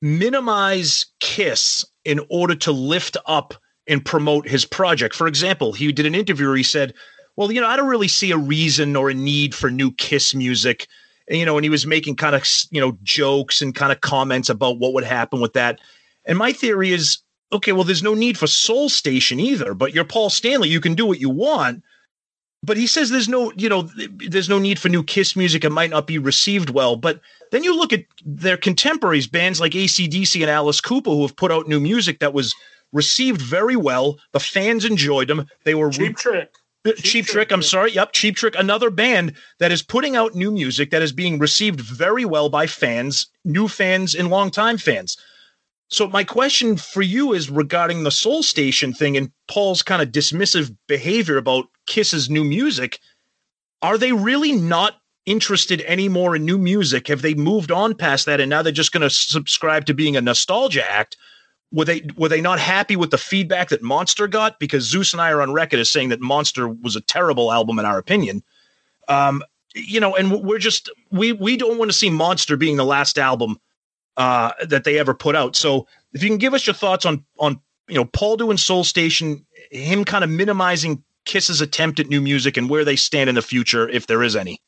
minimize 0.00 1.06
Kiss 1.20 1.84
in 2.04 2.20
order 2.30 2.54
to 2.56 2.72
lift 2.72 3.16
up 3.26 3.54
and 3.86 4.04
promote 4.04 4.48
his 4.48 4.64
project. 4.64 5.14
For 5.14 5.26
example, 5.26 5.72
he 5.72 5.92
did 5.92 6.06
an 6.06 6.14
interview 6.14 6.46
where 6.46 6.56
he 6.56 6.62
said, 6.62 6.94
Well, 7.36 7.52
you 7.52 7.60
know, 7.60 7.66
I 7.66 7.76
don't 7.76 7.88
really 7.88 8.08
see 8.08 8.30
a 8.30 8.38
reason 8.38 8.96
or 8.96 9.10
a 9.10 9.14
need 9.14 9.54
for 9.54 9.70
new 9.70 9.92
Kiss 9.92 10.34
music. 10.34 10.86
And, 11.28 11.38
you 11.38 11.46
know, 11.46 11.56
and 11.56 11.64
he 11.64 11.70
was 11.70 11.86
making 11.86 12.16
kind 12.16 12.34
of, 12.34 12.46
you 12.70 12.80
know, 12.80 12.98
jokes 13.02 13.62
and 13.62 13.74
kind 13.74 13.92
of 13.92 14.00
comments 14.00 14.48
about 14.48 14.78
what 14.78 14.92
would 14.92 15.04
happen 15.04 15.40
with 15.40 15.52
that. 15.52 15.80
And 16.24 16.38
my 16.38 16.52
theory 16.52 16.92
is, 16.92 17.18
okay, 17.52 17.72
well, 17.72 17.84
there's 17.84 18.02
no 18.02 18.14
need 18.14 18.38
for 18.38 18.46
Soul 18.46 18.88
Station 18.88 19.38
either, 19.38 19.74
but 19.74 19.94
you're 19.94 20.04
Paul 20.04 20.30
Stanley. 20.30 20.68
You 20.68 20.80
can 20.80 20.94
do 20.94 21.06
what 21.06 21.20
you 21.20 21.30
want. 21.30 21.82
But 22.64 22.76
he 22.76 22.86
says 22.86 23.10
there's 23.10 23.28
no, 23.28 23.52
you 23.56 23.68
know, 23.68 23.90
there's 24.28 24.48
no 24.48 24.58
need 24.58 24.78
for 24.78 24.88
new 24.88 25.02
Kiss 25.02 25.34
music. 25.34 25.64
It 25.64 25.72
might 25.72 25.90
not 25.90 26.06
be 26.06 26.18
received 26.18 26.70
well. 26.70 26.94
But 26.94 27.20
then 27.50 27.64
you 27.64 27.76
look 27.76 27.92
at 27.92 28.04
their 28.24 28.56
contemporaries, 28.56 29.26
bands 29.26 29.60
like 29.60 29.72
ACDC 29.72 30.40
and 30.40 30.50
Alice 30.50 30.80
Cooper, 30.80 31.10
who 31.10 31.22
have 31.22 31.34
put 31.34 31.50
out 31.50 31.66
new 31.66 31.80
music 31.80 32.20
that 32.20 32.32
was 32.32 32.54
received 32.92 33.42
very 33.42 33.74
well. 33.74 34.18
The 34.30 34.38
fans 34.38 34.84
enjoyed 34.84 35.26
them. 35.26 35.48
They 35.64 35.74
were 35.74 35.90
Cheap 35.90 36.16
Trick. 36.16 36.54
Uh, 36.86 36.92
Cheap, 36.96 37.26
Trick. 37.26 37.52
I'm 37.52 37.62
sorry. 37.62 37.92
Yep, 37.92 38.12
Cheap 38.12 38.36
Trick. 38.36 38.54
Another 38.56 38.90
band 38.90 39.34
that 39.58 39.72
is 39.72 39.82
putting 39.82 40.16
out 40.16 40.34
new 40.34 40.50
music 40.50 40.90
that 40.90 41.02
is 41.02 41.12
being 41.12 41.38
received 41.38 41.80
very 41.80 42.24
well 42.24 42.48
by 42.48 42.66
fans, 42.66 43.26
new 43.44 43.68
fans 43.68 44.14
and 44.14 44.30
longtime 44.30 44.78
fans. 44.78 45.16
So 45.92 46.08
my 46.08 46.24
question 46.24 46.78
for 46.78 47.02
you 47.02 47.34
is 47.34 47.50
regarding 47.50 48.02
the 48.02 48.10
Soul 48.10 48.42
Station 48.42 48.94
thing 48.94 49.14
and 49.14 49.30
Paul's 49.46 49.82
kind 49.82 50.00
of 50.00 50.08
dismissive 50.08 50.74
behavior 50.88 51.36
about 51.36 51.66
Kiss's 51.86 52.30
new 52.30 52.44
music. 52.44 52.98
Are 53.82 53.98
they 53.98 54.12
really 54.12 54.52
not 54.52 54.94
interested 55.26 55.82
anymore 55.82 56.34
in 56.34 56.46
new 56.46 56.56
music? 56.56 57.08
Have 57.08 57.20
they 57.20 57.34
moved 57.34 57.70
on 57.70 57.94
past 57.94 58.24
that 58.24 58.40
and 58.40 58.48
now 58.48 58.62
they're 58.62 58.72
just 58.72 58.92
going 58.92 59.02
to 59.02 59.10
subscribe 59.10 59.84
to 59.84 59.92
being 59.92 60.16
a 60.16 60.22
nostalgia 60.22 60.90
act? 60.90 61.18
Were 61.72 61.84
they 61.84 62.02
were 62.16 62.30
they 62.30 62.40
not 62.40 62.58
happy 62.58 62.96
with 62.96 63.10
the 63.10 63.18
feedback 63.18 63.68
that 63.68 63.82
Monster 63.82 64.26
got? 64.26 64.58
Because 64.58 64.84
Zeus 64.84 65.12
and 65.12 65.20
I 65.20 65.30
are 65.30 65.42
on 65.42 65.52
record 65.52 65.78
as 65.78 65.90
saying 65.90 66.08
that 66.08 66.22
Monster 66.22 66.68
was 66.68 66.96
a 66.96 67.02
terrible 67.02 67.52
album 67.52 67.78
in 67.78 67.84
our 67.84 67.98
opinion. 67.98 68.42
Um, 69.08 69.42
you 69.74 70.00
know, 70.00 70.16
and 70.16 70.42
we're 70.42 70.58
just 70.58 70.90
we 71.10 71.32
we 71.32 71.58
don't 71.58 71.76
want 71.76 71.90
to 71.90 71.96
see 71.96 72.08
Monster 72.08 72.56
being 72.56 72.78
the 72.78 72.84
last 72.84 73.18
album 73.18 73.58
uh, 74.16 74.52
that 74.66 74.84
they 74.84 74.98
ever 74.98 75.14
put 75.14 75.36
out. 75.36 75.56
So 75.56 75.86
if 76.12 76.22
you 76.22 76.28
can 76.28 76.38
give 76.38 76.54
us 76.54 76.66
your 76.66 76.74
thoughts 76.74 77.04
on 77.06 77.24
on 77.38 77.60
you 77.88 77.96
know 77.96 78.04
Paul 78.04 78.36
doing 78.36 78.56
Soul 78.56 78.84
Station, 78.84 79.44
him 79.70 80.04
kind 80.04 80.24
of 80.24 80.30
minimizing 80.30 81.02
Kiss's 81.24 81.60
attempt 81.60 82.00
at 82.00 82.08
new 82.08 82.20
music 82.20 82.56
and 82.56 82.68
where 82.68 82.84
they 82.84 82.96
stand 82.96 83.28
in 83.28 83.34
the 83.34 83.42
future, 83.42 83.88
if 83.88 84.06
there 84.06 84.22
is 84.22 84.36
any. 84.36 84.60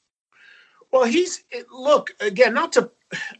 Well, 0.90 1.04
he's 1.04 1.42
look 1.72 2.14
again. 2.20 2.54
Not 2.54 2.72
to, 2.74 2.90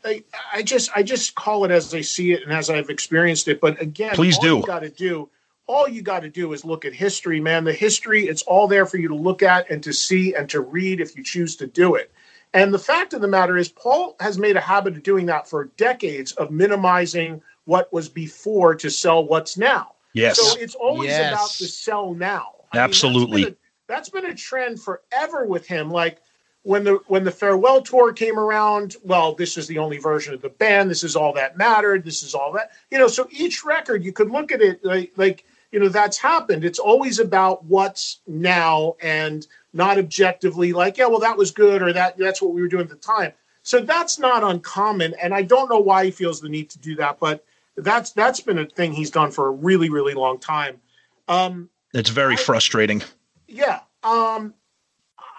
I, 0.04 0.24
I 0.52 0.62
just 0.62 0.90
I 0.96 1.02
just 1.02 1.36
call 1.36 1.64
it 1.64 1.70
as 1.70 1.94
I 1.94 2.00
see 2.00 2.32
it 2.32 2.42
and 2.42 2.52
as 2.52 2.68
I've 2.68 2.90
experienced 2.90 3.46
it. 3.48 3.60
But 3.60 3.80
again, 3.80 4.14
Please 4.14 4.36
all 4.38 4.42
do. 4.42 4.62
Got 4.62 4.80
to 4.80 4.90
do. 4.90 5.28
All 5.66 5.88
you 5.88 6.02
got 6.02 6.20
to 6.20 6.28
do 6.28 6.52
is 6.52 6.64
look 6.64 6.84
at 6.84 6.92
history, 6.92 7.40
man. 7.40 7.64
The 7.64 7.72
history, 7.72 8.26
it's 8.26 8.42
all 8.42 8.68
there 8.68 8.84
for 8.84 8.98
you 8.98 9.08
to 9.08 9.14
look 9.14 9.42
at 9.42 9.70
and 9.70 9.82
to 9.84 9.94
see 9.94 10.34
and 10.34 10.48
to 10.50 10.60
read 10.60 11.00
if 11.00 11.16
you 11.16 11.22
choose 11.22 11.56
to 11.56 11.66
do 11.66 11.94
it. 11.94 12.12
And 12.54 12.72
the 12.72 12.78
fact 12.78 13.12
of 13.12 13.20
the 13.20 13.28
matter 13.28 13.56
is, 13.58 13.68
Paul 13.68 14.16
has 14.20 14.38
made 14.38 14.56
a 14.56 14.60
habit 14.60 14.94
of 14.96 15.02
doing 15.02 15.26
that 15.26 15.48
for 15.48 15.64
decades 15.76 16.32
of 16.32 16.52
minimizing 16.52 17.42
what 17.64 17.92
was 17.92 18.08
before 18.08 18.74
to 18.76 18.90
sell 18.90 19.26
what's 19.26 19.58
now. 19.58 19.92
Yes. 20.12 20.38
So 20.38 20.56
it's 20.60 20.76
always 20.76 21.10
Yes. 21.10 21.32
about 21.32 21.58
the 21.58 21.66
sell 21.66 22.14
now. 22.14 22.52
I 22.72 22.76
mean, 22.76 22.82
that's 22.82 22.96
Absolutely. 22.98 23.44
been 23.44 23.52
a- 23.52 23.56
that's 23.86 24.08
been 24.08 24.24
a 24.26 24.34
trend 24.34 24.80
forever 24.80 25.44
with 25.44 25.66
him. 25.66 25.90
Like 25.90 26.22
when 26.62 26.84
the 26.84 27.00
when 27.08 27.24
the 27.24 27.30
farewell 27.30 27.82
tour 27.82 28.12
came 28.12 28.38
around, 28.38 28.96
well, 29.02 29.34
this 29.34 29.58
is 29.58 29.66
the 29.66 29.78
only 29.78 29.98
version 29.98 30.32
of 30.32 30.40
the 30.40 30.48
band. 30.48 30.90
This 30.90 31.02
is 31.04 31.16
all 31.16 31.32
that 31.34 31.58
mattered. 31.58 32.04
This 32.04 32.22
is 32.22 32.34
all 32.34 32.52
that 32.52 32.70
you 32.90 32.98
know. 32.98 33.08
So 33.08 33.26
each 33.30 33.64
record, 33.64 34.04
you 34.04 34.12
could 34.12 34.30
look 34.30 34.52
at 34.52 34.62
it 34.62 34.84
like 34.84 35.12
like 35.16 35.44
you 35.72 35.80
know 35.80 35.88
that's 35.88 36.16
happened. 36.18 36.64
It's 36.64 36.78
always 36.78 37.18
about 37.18 37.64
what's 37.64 38.20
now 38.28 38.94
and 39.02 39.46
not 39.74 39.98
objectively 39.98 40.72
like 40.72 40.96
yeah, 40.96 41.06
well 41.06 41.20
that 41.20 41.36
was 41.36 41.50
good 41.50 41.82
or 41.82 41.92
that 41.92 42.16
that's 42.16 42.40
what 42.40 42.54
we 42.54 42.62
were 42.62 42.68
doing 42.68 42.84
at 42.84 42.90
the 42.90 42.96
time. 42.96 43.32
So 43.62 43.80
that's 43.80 44.18
not 44.18 44.42
uncommon, 44.44 45.14
and 45.22 45.34
I 45.34 45.42
don't 45.42 45.68
know 45.70 45.80
why 45.80 46.06
he 46.06 46.10
feels 46.10 46.40
the 46.40 46.48
need 46.48 46.70
to 46.70 46.78
do 46.78 46.94
that, 46.96 47.18
but 47.18 47.44
that's 47.76 48.12
that's 48.12 48.40
been 48.40 48.58
a 48.58 48.66
thing 48.66 48.92
he's 48.92 49.10
done 49.10 49.30
for 49.30 49.48
a 49.48 49.50
really 49.50 49.90
really 49.90 50.14
long 50.14 50.38
time. 50.38 50.80
Um, 51.28 51.68
It's 51.92 52.10
very 52.10 52.36
frustrating. 52.36 53.02
yeah. 53.48 53.80
Um, 54.02 54.52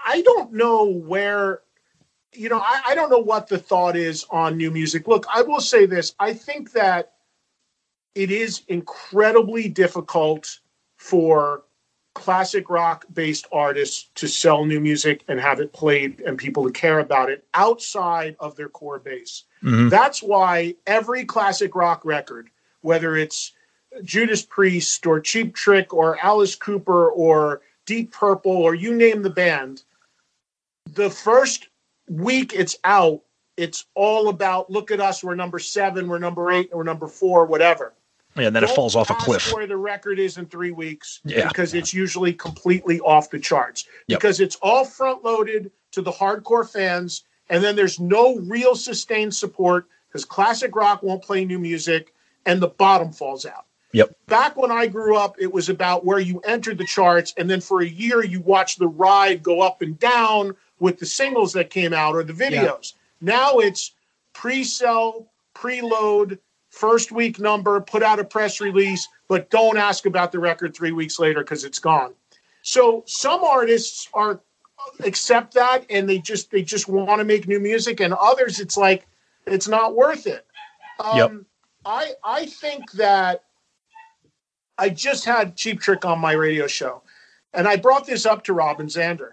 I 0.07 0.21
don't 0.21 0.53
know 0.53 0.85
where, 0.85 1.61
you 2.33 2.49
know, 2.49 2.59
I, 2.59 2.81
I 2.89 2.95
don't 2.95 3.09
know 3.11 3.19
what 3.19 3.47
the 3.47 3.59
thought 3.59 3.95
is 3.95 4.25
on 4.31 4.57
new 4.57 4.71
music. 4.71 5.07
Look, 5.07 5.25
I 5.33 5.43
will 5.43 5.61
say 5.61 5.85
this. 5.85 6.15
I 6.19 6.33
think 6.33 6.71
that 6.73 7.13
it 8.15 8.31
is 8.31 8.63
incredibly 8.67 9.69
difficult 9.69 10.59
for 10.97 11.63
classic 12.15 12.69
rock 12.69 13.05
based 13.13 13.45
artists 13.51 14.09
to 14.15 14.27
sell 14.27 14.65
new 14.65 14.79
music 14.79 15.23
and 15.27 15.39
have 15.39 15.59
it 15.59 15.71
played 15.73 16.21
and 16.21 16.37
people 16.37 16.63
to 16.63 16.71
care 16.71 16.99
about 16.99 17.29
it 17.29 17.45
outside 17.53 18.35
of 18.39 18.55
their 18.55 18.69
core 18.69 18.97
base. 18.99 19.43
Mhm. 19.61 19.89
That's 19.91 20.23
why 20.23 20.75
every 20.87 21.25
classic 21.25 21.75
rock 21.75 22.03
record, 22.03 22.49
whether 22.81 23.15
it's 23.15 23.51
Judas 24.03 24.43
Priest 24.43 25.05
or 25.05 25.19
Cheap 25.19 25.53
Trick 25.53 25.93
or 25.93 26.17
Alice 26.23 26.55
Cooper 26.55 27.09
or 27.09 27.61
Deep 27.85 28.11
Purple 28.11 28.51
or 28.51 28.73
you 28.73 28.95
name 28.95 29.21
the 29.21 29.29
band, 29.29 29.83
the 30.89 31.09
first 31.09 31.67
week 32.09 32.53
it's 32.53 32.77
out, 32.85 33.21
it's 33.57 33.85
all 33.93 34.29
about 34.29 34.69
look 34.69 34.89
at 34.89 35.01
us, 35.01 35.23
we're 35.23 35.35
number 35.35 35.59
seven, 35.59 36.07
we're 36.07 36.19
number 36.19 36.51
eight, 36.51 36.69
we're 36.73 36.83
number 36.83 37.07
four, 37.07 37.45
whatever. 37.45 37.93
Yeah, 38.37 38.47
and 38.47 38.55
then 38.55 38.63
it 38.63 38.67
Don't 38.67 38.75
falls 38.75 38.95
off 38.95 39.09
a 39.09 39.15
cliff. 39.15 39.53
Where 39.53 39.67
the 39.67 39.77
record 39.77 40.19
is 40.19 40.37
in 40.37 40.45
three 40.45 40.71
weeks, 40.71 41.21
Yeah. 41.23 41.47
because 41.47 41.73
it's 41.73 41.93
usually 41.93 42.33
completely 42.33 42.99
off 42.99 43.29
the 43.29 43.39
charts. 43.39 43.85
Yep. 44.07 44.19
Because 44.19 44.39
it's 44.39 44.57
all 44.61 44.83
front 44.83 45.23
loaded 45.23 45.71
to 45.91 46.01
the 46.01 46.11
hardcore 46.11 46.69
fans, 46.69 47.23
and 47.49 47.63
then 47.63 47.75
there's 47.75 47.99
no 47.99 48.37
real 48.39 48.75
sustained 48.75 49.33
support 49.33 49.87
because 50.07 50.25
classic 50.25 50.75
rock 50.75 51.01
won't 51.01 51.23
play 51.23 51.45
new 51.45 51.59
music, 51.59 52.13
and 52.45 52.61
the 52.61 52.67
bottom 52.67 53.11
falls 53.13 53.45
out. 53.45 53.65
Yep. 53.93 54.13
Back 54.27 54.57
when 54.57 54.71
I 54.71 54.87
grew 54.87 55.15
up, 55.15 55.37
it 55.39 55.53
was 55.53 55.69
about 55.69 56.03
where 56.03 56.19
you 56.19 56.39
entered 56.41 56.77
the 56.77 56.85
charts, 56.85 57.33
and 57.37 57.49
then 57.49 57.61
for 57.61 57.81
a 57.81 57.87
year 57.87 58.25
you 58.25 58.41
watched 58.41 58.79
the 58.79 58.87
ride 58.87 59.41
go 59.41 59.61
up 59.61 59.81
and 59.81 59.97
down 59.97 60.53
with 60.79 60.99
the 60.99 61.05
singles 61.05 61.53
that 61.53 61.69
came 61.69 61.93
out 61.93 62.15
or 62.15 62.23
the 62.23 62.33
videos. 62.33 62.93
Now 63.21 63.59
it's 63.59 63.91
pre-sell, 64.33 65.31
preload, 65.53 66.39
first 66.75 67.11
week 67.11 67.39
number, 67.39 67.79
put 67.79 68.03
out 68.03 68.19
a 68.19 68.23
press 68.23 68.59
release, 68.59 69.07
but 69.29 69.49
don't 69.49 69.77
ask 69.77 70.05
about 70.05 70.31
the 70.31 70.39
record 70.39 70.75
three 70.75 70.91
weeks 70.91 71.17
later 71.17 71.39
because 71.39 71.63
it's 71.63 71.79
gone. 71.79 72.13
So 72.63 73.03
some 73.07 73.43
artists 73.43 74.09
are 74.13 74.41
accept 75.03 75.53
that 75.53 75.85
and 75.89 76.07
they 76.07 76.19
just 76.19 76.51
they 76.51 76.61
just 76.61 76.87
want 76.87 77.19
to 77.19 77.23
make 77.23 77.47
new 77.47 77.59
music, 77.59 78.01
and 78.01 78.13
others 78.13 78.59
it's 78.59 78.75
like 78.75 79.07
it's 79.47 79.67
not 79.67 79.95
worth 79.95 80.27
it. 80.27 80.45
Um, 80.99 81.17
Yep. 81.17 81.31
I 81.85 82.13
I 82.23 82.45
think 82.45 82.91
that 82.93 83.43
I 84.77 84.89
just 84.89 85.23
had 85.23 85.55
Cheap 85.55 85.79
Trick 85.79 86.03
on 86.03 86.19
my 86.19 86.33
radio 86.33 86.67
show, 86.67 87.03
and 87.53 87.67
I 87.67 87.77
brought 87.77 88.05
this 88.05 88.25
up 88.25 88.43
to 88.45 88.53
Robin 88.53 88.87
Zander, 88.87 89.31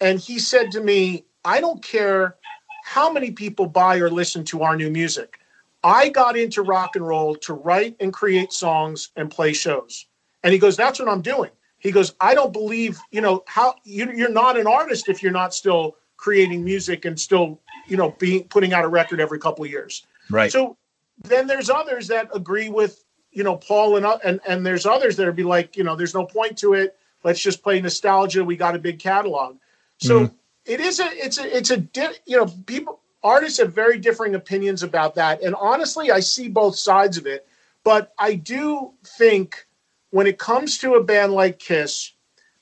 and 0.00 0.20
he 0.20 0.38
said 0.38 0.70
to 0.72 0.80
me, 0.80 1.24
"I 1.44 1.60
don't 1.60 1.82
care 1.82 2.36
how 2.84 3.10
many 3.10 3.30
people 3.30 3.66
buy 3.66 3.96
or 3.96 4.10
listen 4.10 4.44
to 4.44 4.62
our 4.62 4.76
new 4.76 4.90
music. 4.90 5.38
I 5.84 6.08
got 6.08 6.36
into 6.36 6.62
rock 6.62 6.96
and 6.96 7.06
roll 7.06 7.34
to 7.36 7.54
write 7.54 7.96
and 8.00 8.12
create 8.12 8.52
songs 8.52 9.10
and 9.16 9.30
play 9.30 9.52
shows." 9.52 10.06
And 10.42 10.52
he 10.52 10.58
goes, 10.58 10.76
"That's 10.76 10.98
what 10.98 11.08
I'm 11.08 11.22
doing." 11.22 11.50
He 11.78 11.90
goes, 11.90 12.14
"I 12.20 12.34
don't 12.34 12.52
believe, 12.52 13.00
you 13.10 13.20
know, 13.20 13.42
how 13.46 13.74
you, 13.84 14.10
you're 14.14 14.30
not 14.30 14.58
an 14.58 14.66
artist 14.66 15.08
if 15.08 15.22
you're 15.22 15.32
not 15.32 15.54
still 15.54 15.96
creating 16.16 16.64
music 16.64 17.04
and 17.04 17.18
still, 17.18 17.60
you 17.88 17.96
know, 17.96 18.10
being 18.18 18.44
putting 18.44 18.72
out 18.72 18.84
a 18.84 18.88
record 18.88 19.20
every 19.20 19.38
couple 19.38 19.64
of 19.64 19.70
years." 19.70 20.06
Right. 20.30 20.50
So 20.50 20.76
then 21.24 21.46
there's 21.46 21.70
others 21.70 22.08
that 22.08 22.28
agree 22.34 22.68
with 22.68 23.04
you 23.32 23.42
know 23.42 23.56
Paul 23.56 23.96
and 23.96 24.06
and 24.24 24.40
and 24.46 24.64
there's 24.64 24.86
others 24.86 25.16
that 25.16 25.26
would 25.26 25.36
be 25.36 25.42
like 25.42 25.76
you 25.76 25.84
know 25.84 25.96
there's 25.96 26.14
no 26.14 26.24
point 26.24 26.56
to 26.58 26.74
it. 26.74 26.96
Let's 27.24 27.40
just 27.40 27.62
play 27.62 27.80
nostalgia. 27.80 28.44
We 28.44 28.56
got 28.56 28.74
a 28.74 28.78
big 28.78 28.98
catalog. 28.98 29.56
So 29.98 30.26
mm-hmm. 30.26 30.34
it 30.66 30.80
is 30.80 31.00
a 31.00 31.06
it's 31.12 31.38
a 31.38 31.56
it's 31.56 31.70
a 31.70 31.84
you 32.26 32.36
know 32.36 32.46
people 32.66 33.00
artists 33.22 33.58
have 33.58 33.72
very 33.72 33.98
differing 33.98 34.34
opinions 34.34 34.82
about 34.82 35.14
that. 35.16 35.42
And 35.42 35.54
honestly, 35.54 36.10
I 36.10 36.20
see 36.20 36.48
both 36.48 36.76
sides 36.76 37.16
of 37.16 37.26
it. 37.26 37.46
But 37.84 38.12
I 38.18 38.34
do 38.34 38.92
think 39.04 39.66
when 40.10 40.26
it 40.26 40.38
comes 40.38 40.78
to 40.78 40.94
a 40.94 41.02
band 41.02 41.32
like 41.32 41.58
Kiss, 41.58 42.12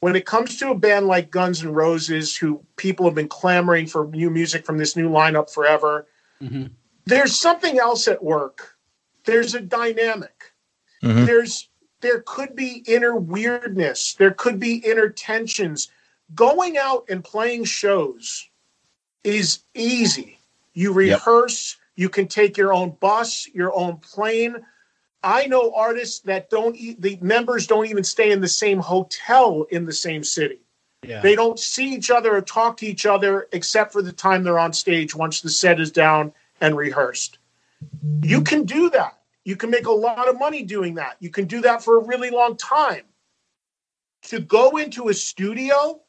when 0.00 0.16
it 0.16 0.24
comes 0.24 0.58
to 0.58 0.70
a 0.70 0.74
band 0.74 1.06
like 1.06 1.30
Guns 1.30 1.62
N' 1.62 1.72
Roses, 1.72 2.34
who 2.34 2.64
people 2.76 3.04
have 3.04 3.14
been 3.14 3.28
clamoring 3.28 3.86
for 3.86 4.06
new 4.06 4.30
music 4.30 4.64
from 4.64 4.78
this 4.78 4.96
new 4.96 5.10
lineup 5.10 5.52
forever, 5.52 6.06
there's 7.04 7.36
something 7.36 7.78
else 7.78 8.08
at 8.08 8.22
work. 8.24 8.76
There's 9.26 9.54
a 9.54 9.60
dynamic. 9.60 10.52
Mhm. 11.02 11.26
There's 11.26 11.68
there 12.00 12.22
could 12.26 12.56
be 12.56 12.82
inner 12.86 13.14
weirdness. 13.14 14.14
There 14.14 14.30
could 14.30 14.58
be 14.58 14.76
inner 14.76 15.10
tensions. 15.10 15.88
Going 16.34 16.78
out 16.78 17.04
and 17.10 17.22
playing 17.22 17.64
shows 17.64 18.48
is 19.22 19.58
easy. 19.74 20.39
You 20.74 20.92
rehearse, 20.92 21.76
you 21.96 22.08
can 22.08 22.28
take 22.28 22.56
your 22.56 22.72
own 22.72 22.96
bus, 23.00 23.48
your 23.52 23.74
own 23.74 23.98
plane. 23.98 24.56
I 25.22 25.46
know 25.46 25.72
artists 25.74 26.20
that 26.20 26.48
don't 26.48 26.76
e- 26.76 26.96
the 26.98 27.18
members 27.20 27.66
don't 27.66 27.86
even 27.86 28.04
stay 28.04 28.30
in 28.30 28.40
the 28.40 28.48
same 28.48 28.78
hotel 28.78 29.66
in 29.70 29.84
the 29.84 29.92
same 29.92 30.24
city. 30.24 30.60
Yeah. 31.02 31.20
They 31.20 31.34
don't 31.34 31.58
see 31.58 31.94
each 31.94 32.10
other 32.10 32.36
or 32.36 32.40
talk 32.40 32.76
to 32.78 32.86
each 32.86 33.06
other 33.06 33.48
except 33.52 33.92
for 33.92 34.02
the 34.02 34.12
time 34.12 34.44
they're 34.44 34.58
on 34.58 34.72
stage 34.72 35.14
once 35.14 35.40
the 35.40 35.50
set 35.50 35.80
is 35.80 35.90
down 35.90 36.32
and 36.60 36.76
rehearsed. 36.76 37.38
You 38.22 38.42
can 38.42 38.64
do 38.64 38.90
that. 38.90 39.18
You 39.44 39.56
can 39.56 39.70
make 39.70 39.86
a 39.86 39.92
lot 39.92 40.28
of 40.28 40.38
money 40.38 40.62
doing 40.62 40.94
that. 40.94 41.16
You 41.20 41.30
can 41.30 41.46
do 41.46 41.60
that 41.62 41.82
for 41.82 41.96
a 41.96 42.04
really 42.04 42.30
long 42.30 42.56
time. 42.56 43.02
To 44.24 44.40
go 44.40 44.76
into 44.76 45.08
a 45.08 45.14
studio 45.14 46.00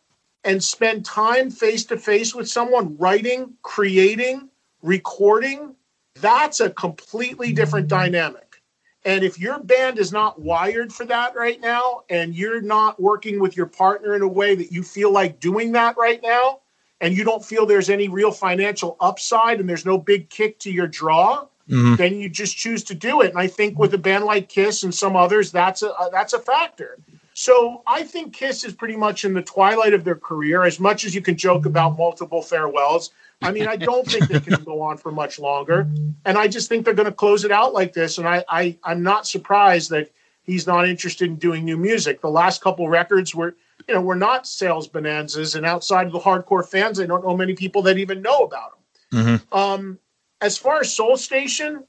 and 0.44 0.64
spend 0.64 1.06
time 1.06 1.50
face 1.50 1.86
to 1.86 1.98
face 1.98 2.36
with 2.36 2.50
someone 2.50 2.98
writing, 2.98 3.54
creating, 3.62 4.50
recording, 4.82 5.76
that's 6.16 6.60
a 6.60 6.70
completely 6.70 7.54
different 7.54 7.88
dynamic. 7.88 8.62
And 9.04 9.24
if 9.24 9.40
your 9.40 9.60
band 9.60 9.98
is 9.98 10.12
not 10.12 10.40
wired 10.40 10.94
for 10.94 11.06
that 11.06 11.36
right 11.36 11.60
now, 11.60 12.02
and 12.10 12.36
you're 12.36 12.62
not 12.62 13.02
working 13.02 13.40
with 13.40 13.58
your 13.58 13.66
partner 13.66 14.16
in 14.16 14.22
a 14.22 14.28
way 14.28 14.54
that 14.56 14.72
you 14.72 14.84
feel 14.84 15.12
like 15.12 15.40
doing 15.40 15.72
that 15.72 15.98
right 15.98 16.22
now, 16.22 16.60
and 17.00 17.18
you 17.18 17.24
don't 17.24 17.44
feel 17.44 17.66
there's 17.66 17.90
any 17.90 18.08
real 18.08 18.32
financial 18.32 18.98
upside 19.00 19.60
and 19.60 19.68
there's 19.68 19.86
no 19.86 19.98
big 19.98 20.30
kick 20.30 20.60
to 20.60 20.72
your 20.72 20.86
draw, 20.88 21.48
Mhm. 21.68 21.98
then 21.98 22.16
you 22.20 22.30
just 22.30 22.58
choose 22.58 22.84
to 22.84 22.94
do 22.94 23.22
it. 23.22 23.32
And 23.32 23.40
I 23.40 23.48
think 23.48 23.80
with 23.80 23.94
a 23.94 23.98
band 23.98 24.26
like 24.26 24.50
Kiss 24.50 24.84
and 24.84 24.94
some 24.94 25.16
others, 25.16 25.52
that's 25.52 25.82
a 25.82 25.94
uh, 25.94 26.10
that's 26.10 26.34
a 26.34 26.40
factor. 26.40 26.98
So 27.34 27.82
I 27.88 28.04
think 28.04 28.34
Kiss 28.34 28.64
is 28.64 28.74
pretty 28.74 28.98
much 28.98 29.26
in 29.26 29.34
the 29.34 29.42
twilight 29.42 29.94
of 29.94 30.04
their 30.04 30.16
career. 30.16 30.64
As 30.64 30.80
much 30.80 31.06
as 31.06 31.16
you 31.16 31.22
can 31.22 31.38
joke 31.38 31.66
about 31.66 31.98
multiple 31.98 32.42
farewells, 32.42 33.12
I 33.42 33.52
mean, 33.52 33.68
I 33.68 33.76
don't 33.76 34.08
think 34.08 34.28
they 34.28 34.40
can 34.40 34.64
go 34.64 34.82
on 34.82 34.98
for 34.98 35.12
much 35.12 35.40
longer. 35.40 35.88
And 36.26 36.38
I 36.38 36.48
just 36.48 36.70
think 36.70 36.86
they're 36.86 36.94
going 36.94 37.08
to 37.08 37.12
close 37.14 37.44
it 37.44 37.52
out 37.52 37.74
like 37.74 37.94
this. 37.94 38.18
And 38.18 38.28
I, 38.28 38.44
I 38.48 38.78
I'm 38.84 39.02
not 39.04 39.26
surprised 39.26 39.90
that 39.90 40.12
he's 40.44 40.68
not 40.68 40.88
interested 40.88 41.30
in 41.30 41.38
doing 41.38 41.66
new 41.66 41.78
music. 41.78 42.22
The 42.22 42.30
last 42.30 42.62
couple 42.62 42.88
records 42.88 43.34
were, 43.34 43.56
you 43.88 43.94
know, 43.96 44.02
were 44.02 44.16
not 44.16 44.46
sales 44.48 44.88
bonanzas. 44.88 45.56
And 45.56 45.66
outside 45.66 46.06
of 46.08 46.14
the 46.14 46.20
hardcore 46.20 46.68
fans, 46.68 47.00
I 47.00 47.06
don't 47.06 47.24
know 47.26 47.36
many 47.36 47.54
people 47.54 47.82
that 47.84 47.98
even 47.98 48.22
know 48.22 48.40
about 48.40 48.74
them. 49.12 49.42
Mhm. 49.42 49.58
Um, 49.58 50.00
as 50.40 50.58
far 50.58 50.80
as 50.82 50.94
Soul 50.94 51.18
Station, 51.18 51.84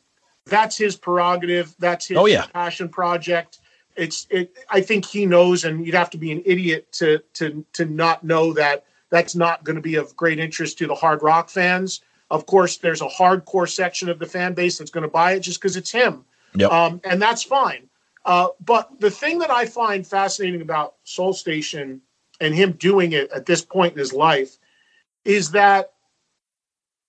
that's 0.46 0.76
his 0.76 0.96
prerogative. 0.96 1.74
That's 1.78 2.06
his 2.06 2.16
Oh, 2.18 2.26
yeah. 2.26 2.46
passion 2.46 2.88
project. 2.88 3.58
It's 3.94 4.26
it. 4.30 4.56
I 4.70 4.80
think 4.80 5.04
he 5.04 5.26
knows, 5.26 5.64
and 5.64 5.84
you'd 5.84 5.94
have 5.94 6.08
to 6.10 6.18
be 6.18 6.32
an 6.32 6.42
idiot 6.46 6.90
to 6.92 7.18
to 7.34 7.64
to 7.74 7.84
not 7.84 8.24
know 8.24 8.54
that 8.54 8.84
that's 9.12 9.36
not 9.36 9.62
going 9.62 9.76
to 9.76 9.82
be 9.82 9.96
of 9.96 10.16
great 10.16 10.38
interest 10.40 10.78
to 10.78 10.86
the 10.86 10.94
hard 10.94 11.22
rock 11.22 11.50
fans. 11.50 12.00
Of 12.30 12.46
course, 12.46 12.78
there's 12.78 13.02
a 13.02 13.06
hardcore 13.08 13.68
section 13.68 14.08
of 14.08 14.18
the 14.18 14.24
fan 14.24 14.54
base 14.54 14.78
that's 14.78 14.90
going 14.90 15.02
to 15.02 15.10
buy 15.10 15.32
it 15.32 15.40
just 15.40 15.60
because 15.60 15.76
it's 15.76 15.90
him, 15.92 16.24
Yep. 16.54 16.72
um, 16.72 17.00
and 17.04 17.20
that's 17.20 17.42
fine. 17.42 17.90
Uh, 18.24 18.48
but 18.64 18.88
the 19.00 19.10
thing 19.10 19.38
that 19.40 19.50
I 19.50 19.66
find 19.66 20.06
fascinating 20.06 20.62
about 20.62 20.94
Soul 21.04 21.34
Station 21.34 22.00
and 22.40 22.54
him 22.54 22.72
doing 22.72 23.12
it 23.12 23.30
at 23.32 23.44
this 23.44 23.62
point 23.62 23.92
in 23.92 23.98
his 23.98 24.14
life 24.14 24.56
is 25.26 25.50
that 25.50 25.92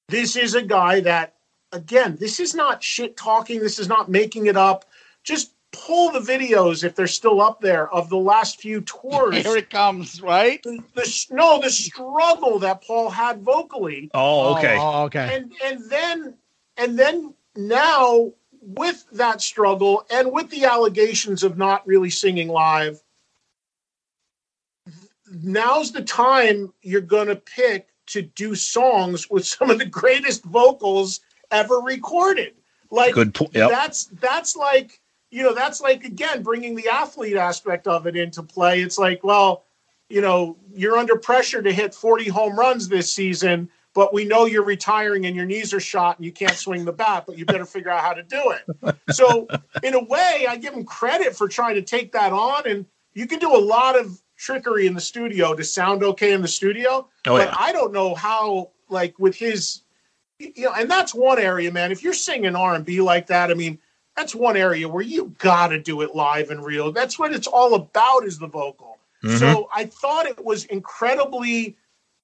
this 0.10 0.36
is 0.36 0.56
a 0.56 0.62
guy 0.62 1.00
that 1.00 1.36
again 1.72 2.18
this 2.20 2.40
is 2.40 2.54
not 2.54 2.84
shit 2.84 3.16
talking 3.16 3.60
this 3.60 3.80
is 3.80 3.88
not 3.88 4.10
making 4.10 4.46
it 4.48 4.58
up 4.58 4.86
just 5.24 5.54
pull 5.74 6.12
the 6.12 6.20
videos 6.20 6.84
if 6.84 6.96
they're 6.96 7.08
still 7.08 7.42
up 7.42 7.60
there 7.60 7.92
of 7.94 8.10
the 8.10 8.18
last 8.18 8.62
few 8.62 8.82
tours. 8.82 9.36
Here 9.36 9.58
it 9.58 9.70
comes, 9.70 10.22
right? 10.22 10.62
The, 10.64 10.82
the 10.94 11.26
no, 11.32 11.60
the 11.60 11.70
struggle 11.70 12.60
that 12.60 12.84
Paul 12.84 13.10
had 13.10 13.42
vocally. 13.42 14.10
Oh, 14.14 14.56
okay. 14.56 14.78
Oh, 14.80 15.04
okay. 15.04 15.36
And 15.36 15.52
and 15.64 15.90
then 15.90 16.36
and 16.78 16.98
then 16.98 17.34
now 17.56 18.32
with 18.62 19.06
that 19.12 19.42
struggle 19.42 20.06
and 20.10 20.32
with 20.32 20.50
the 20.50 20.66
allegations 20.66 21.44
of 21.44 21.58
not 21.58 21.86
really 21.86 22.10
singing 22.10 22.48
live, 22.48 23.02
now's 25.42 25.92
the 25.92 26.04
time 26.04 26.72
you're 26.82 27.02
going 27.02 27.28
to 27.28 27.36
pick 27.36 27.90
to 28.06 28.22
do 28.22 28.56
songs 28.56 29.30
with 29.30 29.46
some 29.46 29.70
of 29.70 29.80
the 29.80 29.86
greatest 29.86 30.44
vocals 30.46 31.22
ever 31.52 31.76
recorded. 31.80 32.54
Like 32.92 33.14
Good 33.16 33.34
po- 33.34 33.50
yep. 33.54 33.72
that's 33.72 34.06
that's 34.06 34.56
like 34.56 35.02
you 35.34 35.44
know 35.44 35.54
that's 35.54 35.82
like 35.82 36.04
again 36.04 36.44
bringing 36.44 36.76
the 36.76 36.88
athlete 36.88 37.36
aspect 37.36 37.88
of 37.88 38.06
it 38.06 38.16
into 38.16 38.44
play. 38.44 38.82
It's 38.82 38.98
like 38.98 39.24
well, 39.24 39.66
you 40.10 40.22
know, 40.22 40.58
you're 40.74 40.98
under 40.98 41.16
pressure 41.16 41.62
to 41.62 41.74
hit 41.74 41.96
40 41.96 42.30
home 42.30 42.58
runs 42.58 42.88
this 42.88 43.12
season, 43.12 43.68
but 43.94 44.14
we 44.14 44.26
know 44.26 44.46
you're 44.46 44.64
retiring 44.64 45.26
and 45.26 45.36
your 45.36 45.46
knees 45.46 45.74
are 45.74 45.80
shot 45.80 46.18
and 46.18 46.26
you 46.26 46.32
can't 46.32 46.56
swing 46.56 46.86
the 46.86 46.94
bat, 46.94 47.24
but 47.26 47.38
you 47.38 47.46
better 47.46 47.66
figure 47.66 47.90
out 47.90 48.02
how 48.02 48.14
to 48.14 48.24
do 48.24 48.52
it. 48.52 48.96
So, 49.14 49.48
in 49.84 49.94
a 49.94 50.04
way, 50.04 50.48
I 50.50 50.56
give 50.56 50.74
him 50.74 50.86
credit 50.86 51.36
for 51.36 51.48
trying 51.48 51.76
to 51.76 51.84
take 51.84 52.12
that 52.14 52.34
on. 52.34 52.68
And 52.68 52.86
you 53.14 53.28
can 53.28 53.38
do 53.38 53.56
a 53.56 53.60
lot 53.60 54.00
of 54.00 54.20
trickery 54.38 54.88
in 54.88 54.96
the 54.96 55.02
studio 55.02 55.54
to 55.54 55.64
sound 55.64 56.04
okay 56.04 56.34
in 56.34 56.42
the 56.42 56.48
studio. 56.48 57.08
Oh, 57.28 57.38
but 57.38 57.50
yeah. 57.50 57.56
I 57.58 57.72
don't 57.72 57.94
know 57.94 58.16
how, 58.16 58.72
like, 58.90 59.20
with 59.20 59.36
his, 59.36 59.82
you 60.40 60.64
know, 60.64 60.74
and 60.74 60.90
that's 60.90 61.14
one 61.14 61.38
area, 61.38 61.72
man. 61.72 61.92
If 61.92 62.02
you're 62.02 62.14
singing 62.14 62.56
R&B 62.56 63.02
like 63.02 63.28
that, 63.28 63.52
I 63.52 63.54
mean, 63.54 63.78
that's 64.16 64.36
one 64.36 64.58
area 64.58 64.88
where 64.88 65.04
you 65.04 65.34
got 65.40 65.68
to 65.70 65.80
do 65.80 66.02
it 66.02 66.16
live 66.16 66.50
and 66.50 66.64
real. 66.64 66.92
That's 66.92 67.18
what 67.18 67.34
it's 67.34 67.48
all 67.48 67.74
about 67.76 68.26
is 68.26 68.38
the 68.38 68.48
vocal. 68.48 69.00
Mm-hmm. 69.24 69.38
So 69.38 69.70
I 69.74 69.86
thought 69.86 70.26
it 70.26 70.44
was 70.44 70.66
incredibly 70.66 71.76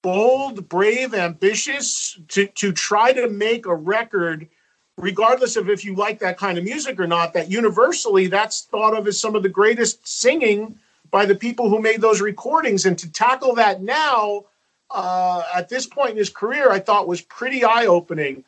bold, 0.02 0.68
brave, 0.68 1.14
ambitious 1.14 2.18
to 2.28 2.46
to 2.46 2.72
try 2.72 3.12
to 3.12 3.28
make 3.28 3.66
a 3.66 3.74
record, 3.74 4.48
regardless 4.96 5.56
of 5.56 5.68
if 5.68 5.84
you 5.84 5.94
like 5.94 6.18
that 6.20 6.38
kind 6.38 6.58
of 6.58 6.64
music 6.64 7.00
or 7.00 7.06
not. 7.06 7.32
That 7.32 7.50
universally, 7.50 8.28
that's 8.28 8.62
thought 8.62 8.96
of 8.96 9.06
as 9.08 9.18
some 9.18 9.34
of 9.34 9.42
the 9.42 9.48
greatest 9.48 10.06
singing 10.06 10.78
by 11.10 11.26
the 11.26 11.34
people 11.34 11.68
who 11.68 11.80
made 11.80 12.00
those 12.00 12.20
recordings, 12.20 12.86
and 12.86 12.98
to 12.98 13.10
tackle 13.10 13.54
that 13.56 13.82
now. 13.82 14.44
Uh, 14.92 15.44
at 15.54 15.68
this 15.68 15.86
point 15.86 16.10
in 16.10 16.16
his 16.16 16.30
career, 16.30 16.68
I 16.72 16.80
thought 16.80 17.06
was 17.06 17.20
pretty 17.20 17.62
eye 17.62 17.86
opening. 17.86 18.42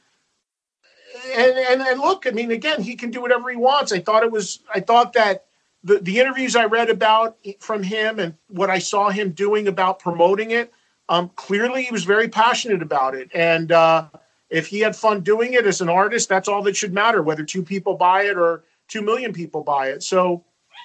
And, 1.36 1.58
and 1.58 1.82
and 1.82 2.00
look, 2.00 2.26
I 2.26 2.30
mean, 2.30 2.50
again, 2.50 2.82
he 2.82 2.94
can 2.94 3.10
do 3.10 3.20
whatever 3.20 3.50
he 3.50 3.56
wants. 3.56 3.92
I 3.92 4.00
thought 4.00 4.22
it 4.22 4.30
was. 4.30 4.60
I 4.74 4.80
thought 4.80 5.12
that 5.14 5.44
the 5.84 5.98
the 5.98 6.20
interviews 6.20 6.56
I 6.56 6.64
read 6.64 6.90
about 6.90 7.36
from 7.60 7.82
him 7.82 8.18
and 8.18 8.34
what 8.48 8.70
I 8.70 8.78
saw 8.78 9.10
him 9.10 9.30
doing 9.30 9.68
about 9.68 9.98
promoting 9.98 10.50
it, 10.50 10.72
um, 11.08 11.30
clearly 11.36 11.82
he 11.84 11.92
was 11.92 12.04
very 12.04 12.28
passionate 12.28 12.82
about 12.82 13.14
it. 13.14 13.30
And 13.34 13.72
uh, 13.72 14.08
if 14.50 14.66
he 14.66 14.80
had 14.80 14.94
fun 14.94 15.20
doing 15.20 15.54
it 15.54 15.66
as 15.66 15.80
an 15.80 15.88
artist, 15.88 16.28
that's 16.28 16.48
all 16.48 16.62
that 16.62 16.76
should 16.76 16.92
matter. 16.92 17.22
Whether 17.22 17.44
two 17.44 17.62
people 17.62 17.94
buy 17.94 18.24
it 18.24 18.36
or 18.36 18.64
two 18.88 19.02
million 19.02 19.32
people 19.32 19.62
buy 19.62 19.88
it. 19.88 20.02
So 20.02 20.44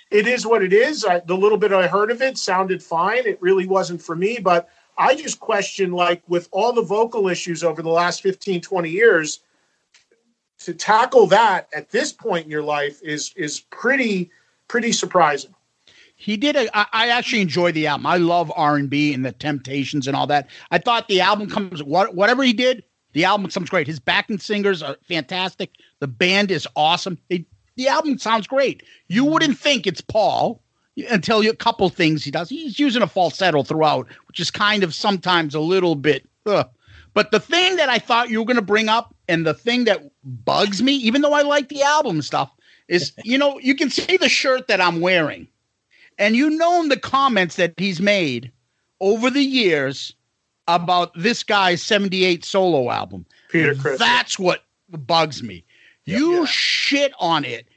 it 0.09 0.27
is 0.27 0.45
what 0.45 0.63
it 0.63 0.73
is. 0.73 1.03
I, 1.03 1.19
the 1.19 1.35
little 1.35 1.57
bit 1.57 1.73
I 1.73 1.87
heard 1.87 2.11
of 2.11 2.21
it 2.21 2.37
sounded 2.37 2.81
fine. 2.81 3.25
It 3.25 3.41
really 3.41 3.67
wasn't 3.67 4.01
for 4.01 4.15
me, 4.15 4.39
but 4.41 4.69
I 4.97 5.15
just 5.15 5.39
question, 5.39 5.91
like, 5.91 6.23
with 6.27 6.47
all 6.51 6.73
the 6.73 6.81
vocal 6.81 7.27
issues 7.27 7.63
over 7.63 7.81
the 7.81 7.89
last 7.89 8.21
15, 8.23 8.61
20 8.61 8.89
years, 8.89 9.41
to 10.59 10.73
tackle 10.73 11.27
that 11.27 11.67
at 11.73 11.89
this 11.89 12.11
point 12.11 12.45
in 12.45 12.51
your 12.51 12.63
life 12.63 13.01
is 13.03 13.33
is 13.35 13.59
pretty 13.59 14.31
pretty 14.67 14.91
surprising. 14.91 15.53
He 16.15 16.35
did 16.35 16.55
a. 16.55 16.77
I, 16.77 16.85
I 16.93 17.07
actually 17.09 17.41
enjoy 17.41 17.71
the 17.71 17.87
album. 17.87 18.07
I 18.07 18.17
love 18.17 18.51
R 18.55 18.75
and 18.75 18.89
B 18.89 19.13
and 19.13 19.23
the 19.25 19.31
Temptations 19.31 20.07
and 20.07 20.15
all 20.15 20.27
that. 20.27 20.49
I 20.71 20.79
thought 20.79 21.07
the 21.07 21.21
album 21.21 21.49
comes 21.49 21.83
what 21.83 22.15
whatever 22.15 22.43
he 22.43 22.53
did, 22.53 22.83
the 23.13 23.25
album 23.25 23.49
sounds 23.49 23.69
great. 23.69 23.87
His 23.87 23.99
backing 23.99 24.39
singers 24.39 24.81
are 24.81 24.97
fantastic. 25.07 25.71
The 25.99 26.07
band 26.07 26.51
is 26.51 26.67
awesome. 26.75 27.17
The 27.29 27.87
album 27.87 28.17
sounds 28.17 28.47
great. 28.47 28.83
You 29.07 29.23
mm-hmm. 29.23 29.33
wouldn't 29.33 29.57
think 29.59 29.85
it's 29.85 30.01
Paul 30.01 30.61
until 31.09 31.43
you, 31.43 31.51
a 31.51 31.55
couple 31.55 31.87
things 31.89 32.23
he 32.23 32.31
does. 32.31 32.49
He's 32.49 32.79
using 32.79 33.03
a 33.03 33.07
falsetto 33.07 33.61
throughout, 33.63 34.07
which 34.27 34.39
is 34.39 34.49
kind 34.49 34.83
of 34.83 34.95
sometimes 34.95 35.53
a 35.53 35.59
little 35.59 35.95
bit. 35.95 36.27
Ugh. 36.47 36.67
But 37.13 37.31
the 37.31 37.39
thing 37.39 37.77
that 37.77 37.89
I 37.89 37.99
thought 37.99 38.29
you 38.29 38.39
were 38.39 38.45
going 38.45 38.57
to 38.57 38.61
bring 38.61 38.89
up, 38.89 39.15
and 39.27 39.45
the 39.45 39.53
thing 39.53 39.85
that 39.85 40.03
bugs 40.27 40.83
me, 40.83 40.93
even 40.93 41.21
though 41.21 41.33
I 41.33 41.41
like 41.41 41.69
the 41.69 41.81
album 41.81 42.21
stuff, 42.21 42.51
is 42.87 43.13
you 43.23 43.37
know 43.37 43.59
you 43.59 43.75
can 43.75 43.89
see 43.89 44.17
the 44.17 44.29
shirt 44.29 44.67
that 44.67 44.81
I'm 44.81 44.99
wearing, 44.99 45.47
and 46.17 46.35
you 46.35 46.49
know 46.49 46.81
in 46.81 46.89
the 46.89 46.99
comments 46.99 47.55
that 47.55 47.73
he's 47.77 48.01
made 48.01 48.51
over 48.99 49.29
the 49.29 49.43
years 49.43 50.13
about 50.67 51.11
this 51.15 51.43
guy's 51.43 51.81
78 51.81 52.43
solo 52.43 52.89
album. 52.89 53.25
Peter 53.49 53.73
Criss. 53.75 53.99
That's 53.99 54.37
what 54.37 54.65
bugs 54.89 55.41
me. 55.41 55.63
You 56.05 56.45
shit 56.45 57.13
on 57.19 57.45
it. 57.45 57.67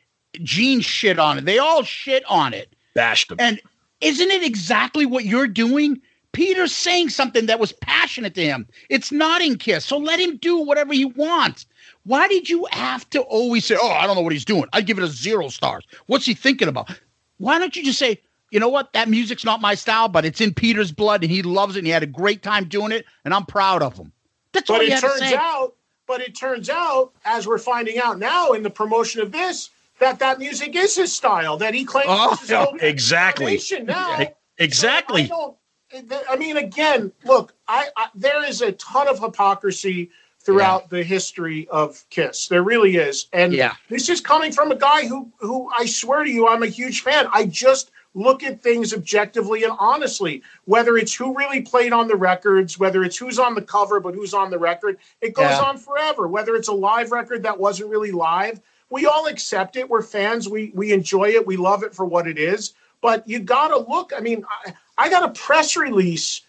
Gene 0.43 0.81
shit 0.81 1.18
on 1.18 1.39
it. 1.39 1.44
They 1.44 1.59
all 1.59 1.82
shit 1.82 2.24
on 2.28 2.55
it. 2.55 2.74
Bashed 2.94 3.28
them. 3.28 3.39
And 3.40 3.60
isn't 4.01 4.31
it 4.31 4.43
exactly 4.43 5.06
what 5.06 5.24
you're 5.24 5.48
doing? 5.48 6.01
Peter's 6.32 6.74
saying 6.74 7.09
something 7.09 7.47
that 7.47 7.59
was 7.59 7.72
passionate 7.72 8.35
to 8.36 8.44
him. 8.44 8.68
It's 8.89 9.10
not 9.10 9.43
in 9.43 9.59
Kiss, 9.59 9.85
so 9.85 9.98
let 9.98 10.20
him 10.20 10.36
do 10.36 10.59
whatever 10.59 10.93
he 10.93 11.05
wants. 11.05 11.66
Why 12.05 12.28
did 12.28 12.48
you 12.48 12.66
have 12.70 13.09
to 13.10 13.20
always 13.20 13.64
say, 13.64 13.77
"Oh, 13.81 13.90
I 13.90 14.06
don't 14.06 14.16
know 14.16 14.22
what 14.22 14.32
he's 14.32 14.44
doing"? 14.44 14.66
I'd 14.72 14.86
give 14.86 14.98
it 14.98 15.05
a 15.05 15.09
zero 15.09 15.48
stars. 15.48 15.85
What's 16.06 16.27
he 16.27 16.35
thinking 16.35 16.68
about? 16.68 16.90
Why 17.39 17.59
don't 17.59 17.74
you 17.77 17.85
just 17.85 17.98
say, 17.98 18.20
"You 18.51 18.60
know 18.60 18.68
what? 18.68 18.93
That 18.94 19.09
music's 19.09 19.44
not 19.44 19.60
my 19.60 19.74
style, 19.74 20.09
but 20.09 20.24
it's 20.24 20.40
in 20.40 20.55
Peter's 20.55 20.93
blood, 20.93 21.22
and 21.22 21.31
he 21.31 21.43
loves 21.43 21.77
it, 21.77 21.81
and 21.81 21.86
he 21.86 21.93
had 21.93 22.02
a 22.02 22.06
great 22.06 22.43
time 22.43 22.64
doing 22.64 22.93
it, 22.93 23.05
and 23.24 23.35
I'm 23.35 23.47
proud 23.47 23.82
of 23.82 23.97
him." 23.97 24.12
That's 24.52 24.68
But 24.68 24.82
it 24.82 24.98
turns 25.01 25.32
out, 25.32 25.74
but 26.06 26.20
it 26.20 26.35
turns 26.35 26.68
out, 26.70 27.12
as 27.24 27.47
we're 27.47 27.59
finding 27.59 27.98
out 27.98 28.18
now 28.18 28.52
in 28.52 28.62
the 28.62 28.70
promotion 28.70 29.20
of 29.20 29.31
this, 29.31 29.70
that 30.01 30.18
that 30.18 30.39
music 30.39 30.74
is 30.74 30.97
his 30.97 31.14
style. 31.14 31.56
That 31.59 31.74
he 31.74 31.85
claims 31.85 32.09
Oh, 32.10 32.32
is 32.32 32.40
his 32.40 32.51
yeah, 32.51 32.66
exactly. 32.81 33.60
now. 33.85 34.27
Exactly. 34.59 35.27
So 35.27 35.56
I, 35.93 36.24
I 36.31 36.36
mean, 36.36 36.56
again, 36.56 37.12
look, 37.24 37.55
I, 37.68 37.89
I 37.97 38.09
there 38.14 38.44
is 38.44 38.62
a 38.62 38.72
ton 38.72 39.09
of 39.09 39.20
hypocrisy 39.20 40.10
throughout 40.55 40.90
the 40.90 41.02
history 41.02 41.68
of 41.70 42.05
Kiss. 42.10 42.48
There 42.48 42.62
really 42.62 42.97
is, 42.97 43.27
and 43.32 43.52
Yeah. 43.52 43.74
this 43.89 44.09
is 44.09 44.20
coming 44.20 44.52
from 44.52 44.72
a 44.72 44.77
guy 44.77 45.06
who, 45.06 45.31
who 45.39 45.70
I 45.78 45.86
swear 45.86 46.24
to 46.24 46.31
you, 46.31 46.48
I'm 46.48 46.62
a 46.62 46.66
huge 46.66 47.02
fan. 47.02 47.28
I 47.32 47.47
just 47.47 47.90
look 48.14 48.43
at 48.43 48.60
things 48.60 48.93
objectively 48.93 49.62
and 49.62 49.72
honestly. 49.78 50.43
Whether 50.64 50.97
it's 50.97 51.14
who 51.14 51.36
really 51.36 51.60
played 51.62 51.93
on 51.93 52.09
the 52.09 52.16
records, 52.16 52.78
whether 52.78 53.05
it's 53.05 53.16
who's 53.16 53.39
on 53.39 53.55
the 53.55 53.62
cover 53.62 54.01
but 54.01 54.14
who's 54.14 54.35
on 54.35 54.51
the 54.51 54.59
record, 54.59 54.98
it 55.20 55.35
goes 55.35 55.51
Yeah. 55.51 55.60
on 55.60 55.78
forever. 55.78 56.27
Whether 56.27 56.56
it's 56.56 56.68
a 56.68 56.72
live 56.72 57.12
record 57.12 57.44
that 57.44 57.60
wasn't 57.60 57.90
really 57.90 58.10
live, 58.10 58.60
we 58.89 59.06
all 59.06 59.27
accept 59.27 59.77
it. 59.77 59.89
We're 59.89 60.02
fans. 60.02 60.48
We 60.48 60.72
we 60.74 60.93
enjoy 60.93 61.28
it. 61.31 61.47
We 61.47 61.56
love 61.56 61.85
it 61.85 61.94
for 61.94 62.05
what 62.05 62.27
it 62.27 62.36
is. 62.39 62.72
But 63.01 63.28
you 63.28 63.39
got 63.39 63.68
to 63.68 63.78
look. 63.78 64.12
I 64.16 64.20
mean, 64.20 64.44
I, 64.66 64.74
I 64.98 65.09
got 65.09 65.22
a 65.22 65.32
press 65.32 65.77
release 65.77 66.40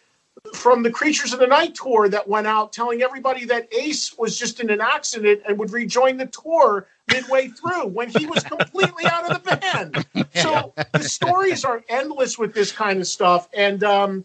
from 0.53 0.84
the 0.84 0.91
Creatures 0.91 1.34
of 1.34 1.40
the 1.40 1.48
Night 1.48 1.76
tour 1.76 2.10
that 2.10 2.28
went 2.28 2.48
out 2.48 2.73
telling 2.73 3.02
everybody 3.02 3.45
that 3.45 3.73
Ace 3.73 4.18
was 4.18 4.38
just 4.38 4.60
in 4.60 4.69
an 4.69 4.82
accident 4.82 5.41
and 5.48 5.57
would 5.57 5.72
rejoin 5.72 6.18
the 6.18 6.26
tour 6.28 6.88
midway 7.11 7.48
through 7.48 7.88
when 7.88 8.10
he 8.10 8.26
was 8.26 8.44
completely 8.44 9.06
out 9.06 9.32
of 9.32 9.44
the 9.44 9.57
band. 9.57 10.06
So 10.41 10.73
the 10.94 11.03
stories 11.03 11.65
are 11.65 11.84
endless 11.90 12.40
with 12.40 12.53
this 12.53 12.72
kind 12.72 12.99
of 12.99 13.07
stuff, 13.07 13.49
and 13.53 13.84
um, 13.84 14.23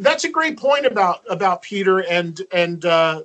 that's 0.00 0.24
a 0.24 0.28
great 0.28 0.58
point 0.58 0.86
about 0.86 1.22
about 1.30 1.62
Peter 1.62 2.00
and 2.00 2.40
and 2.52 2.84
uh, 2.84 3.22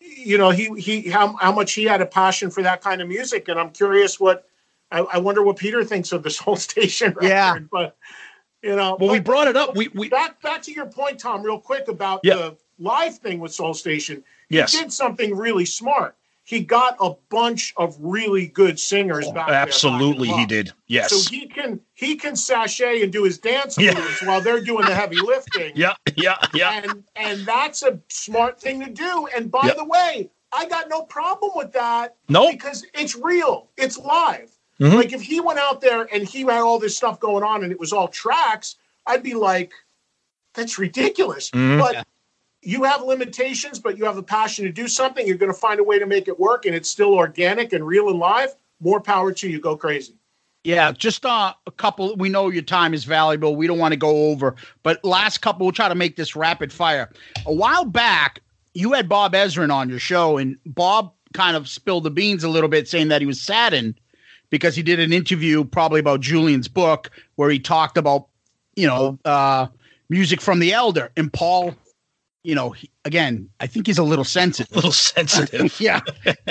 you 0.00 0.38
know 0.38 0.50
he 0.50 0.72
he 0.80 1.10
how 1.10 1.34
how 1.36 1.50
much 1.50 1.72
he 1.72 1.84
had 1.84 2.00
a 2.00 2.06
passion 2.06 2.50
for 2.50 2.62
that 2.62 2.80
kind 2.80 3.02
of 3.02 3.08
music, 3.08 3.48
and 3.48 3.58
I'm 3.58 3.70
curious 3.70 4.20
what 4.20 4.48
I, 4.92 5.00
I 5.00 5.18
wonder 5.18 5.42
what 5.42 5.56
Peter 5.56 5.82
thinks 5.82 6.12
of 6.12 6.22
this 6.22 6.38
whole 6.38 6.56
station 6.70 7.08
record, 7.08 7.24
Yeah. 7.24 7.58
but. 7.70 7.96
You 8.62 8.74
know, 8.76 8.96
Well, 8.98 9.10
we 9.10 9.20
brought 9.20 9.46
it 9.48 9.56
up. 9.56 9.76
We 9.76 9.88
we 9.88 10.08
back 10.08 10.40
back 10.42 10.62
to 10.62 10.72
your 10.72 10.86
point, 10.86 11.18
Tom, 11.20 11.42
real 11.42 11.60
quick 11.60 11.88
about 11.88 12.20
Yeah. 12.24 12.34
the 12.34 12.56
live 12.78 13.16
thing 13.18 13.38
with 13.38 13.52
Soul 13.52 13.74
Station. 13.74 14.24
Yes. 14.48 14.72
Did 14.72 14.92
something 14.92 15.36
really 15.36 15.64
smart. 15.64 16.16
He 16.42 16.60
got 16.60 16.96
a 16.98 17.10
bunch 17.28 17.74
of 17.76 17.94
really 18.00 18.46
good 18.46 18.80
singers 18.80 19.26
oh, 19.28 19.32
back 19.32 19.50
absolutely 19.50 20.28
he 20.28 20.46
did. 20.46 20.72
Yes. 20.86 21.10
So 21.10 21.30
he 21.30 21.46
can 21.46 21.78
he 21.94 22.16
can 22.16 22.34
sashay 22.34 23.02
and 23.02 23.12
do 23.12 23.22
his 23.24 23.38
dance 23.38 23.76
Yeah. 23.78 23.94
moves 23.94 24.22
while 24.22 24.40
they're 24.40 24.62
doing 24.62 24.86
the 24.86 24.94
heavy 24.94 25.20
lifting. 25.20 25.72
yeah, 25.76 25.94
yeah, 26.16 26.38
yeah. 26.54 26.80
And 26.82 27.04
and 27.16 27.40
that's 27.46 27.82
a 27.82 28.00
smart 28.08 28.58
thing 28.60 28.80
to 28.80 28.90
do. 28.90 29.28
And 29.36 29.50
by 29.52 29.66
Yep. 29.66 29.76
the 29.76 29.84
way, 29.84 30.30
I 30.52 30.64
got 30.66 30.88
no 30.88 31.02
problem 31.02 31.52
with 31.54 31.70
that. 31.74 32.16
Nope. 32.28 32.52
Because 32.52 32.84
it's 32.94 33.14
real. 33.14 33.68
It's 33.76 33.98
live. 33.98 34.50
Mhm. 34.80 34.94
Like 34.94 35.12
if 35.12 35.22
he 35.22 35.40
went 35.40 35.58
out 35.58 35.80
there 35.80 36.08
and 36.12 36.26
he 36.26 36.42
had 36.42 36.60
all 36.60 36.78
this 36.78 36.96
stuff 36.96 37.18
going 37.18 37.42
on 37.42 37.62
and 37.62 37.72
it 37.72 37.80
was 37.80 37.92
all 37.92 38.08
tracks, 38.08 38.76
I'd 39.06 39.22
be 39.22 39.34
like, 39.34 39.72
that's 40.54 40.78
ridiculous. 40.78 41.50
Mhm. 41.50 41.78
But 41.78 42.06
you 42.62 42.84
have 42.84 43.02
limitations, 43.02 43.78
but 43.78 43.96
you 43.98 44.04
have 44.04 44.18
a 44.18 44.22
passion 44.22 44.64
to 44.64 44.72
do 44.72 44.88
something. 44.88 45.26
You're 45.26 45.36
going 45.36 45.52
to 45.52 45.58
find 45.58 45.80
a 45.80 45.84
way 45.84 45.98
to 45.98 46.06
make 46.06 46.28
it 46.28 46.38
work, 46.38 46.66
and 46.66 46.74
it's 46.74 46.90
still 46.90 47.14
organic 47.14 47.72
and 47.72 47.86
real 47.86 48.08
and 48.08 48.18
live. 48.18 48.54
More 48.80 49.00
power 49.00 49.32
to 49.32 49.48
you. 49.48 49.60
Go 49.60 49.76
crazy. 49.76 50.14
Yeah, 50.64 50.92
just 50.92 51.24
uh, 51.24 51.54
a 51.66 51.70
couple. 51.70 52.14
We 52.16 52.28
know 52.28 52.48
your 52.50 52.62
time 52.62 52.92
is 52.94 53.04
valuable. 53.04 53.56
We 53.56 53.66
don't 53.66 53.78
want 53.78 53.92
to 53.92 53.96
go 53.98 54.30
over, 54.30 54.56
but 54.82 55.02
last 55.04 55.38
couple, 55.38 55.66
we'll 55.66 55.72
try 55.72 55.88
to 55.88 55.94
make 55.94 56.16
this 56.16 56.36
rapid 56.36 56.72
fire. 56.72 57.10
A 57.46 57.52
while 57.52 57.84
back, 57.84 58.42
you 58.74 58.92
had 58.92 59.08
Bob 59.08 59.32
Ezrin 59.32 59.72
on 59.72 59.88
your 59.88 60.00
show, 60.00 60.36
and 60.36 60.58
Bob 60.66 61.12
kind 61.32 61.56
of 61.56 61.68
spilled 61.68 62.04
the 62.04 62.10
beans 62.10 62.44
a 62.44 62.48
little 62.48 62.68
bit, 62.68 62.88
saying 62.88 63.08
that 63.08 63.22
he 63.22 63.26
was 63.26 63.40
saddened 63.40 63.98
because 64.50 64.74
he 64.76 64.82
did 64.82 65.00
an 65.00 65.12
interview 65.12 65.64
probably 65.64 66.00
about 66.00 66.20
Julian's 66.20 66.68
book 66.68 67.10
where 67.36 67.50
he 67.50 67.58
talked 67.58 67.96
about, 67.96 68.28
you 68.76 68.86
know, 68.86 69.18
uh, 69.24 69.66
music 70.08 70.40
from 70.40 70.58
the 70.58 70.72
Elder, 70.72 71.10
and 71.16 71.32
Paul. 71.32 71.74
You 72.44 72.54
know, 72.54 72.70
he, 72.70 72.88
again, 73.04 73.50
I 73.60 73.66
think 73.66 73.86
he's 73.86 73.98
a 73.98 74.02
little 74.02 74.24
sensitive. 74.24 74.72
A 74.72 74.76
little 74.76 74.92
sensitive. 74.92 75.78
yeah, 75.80 76.00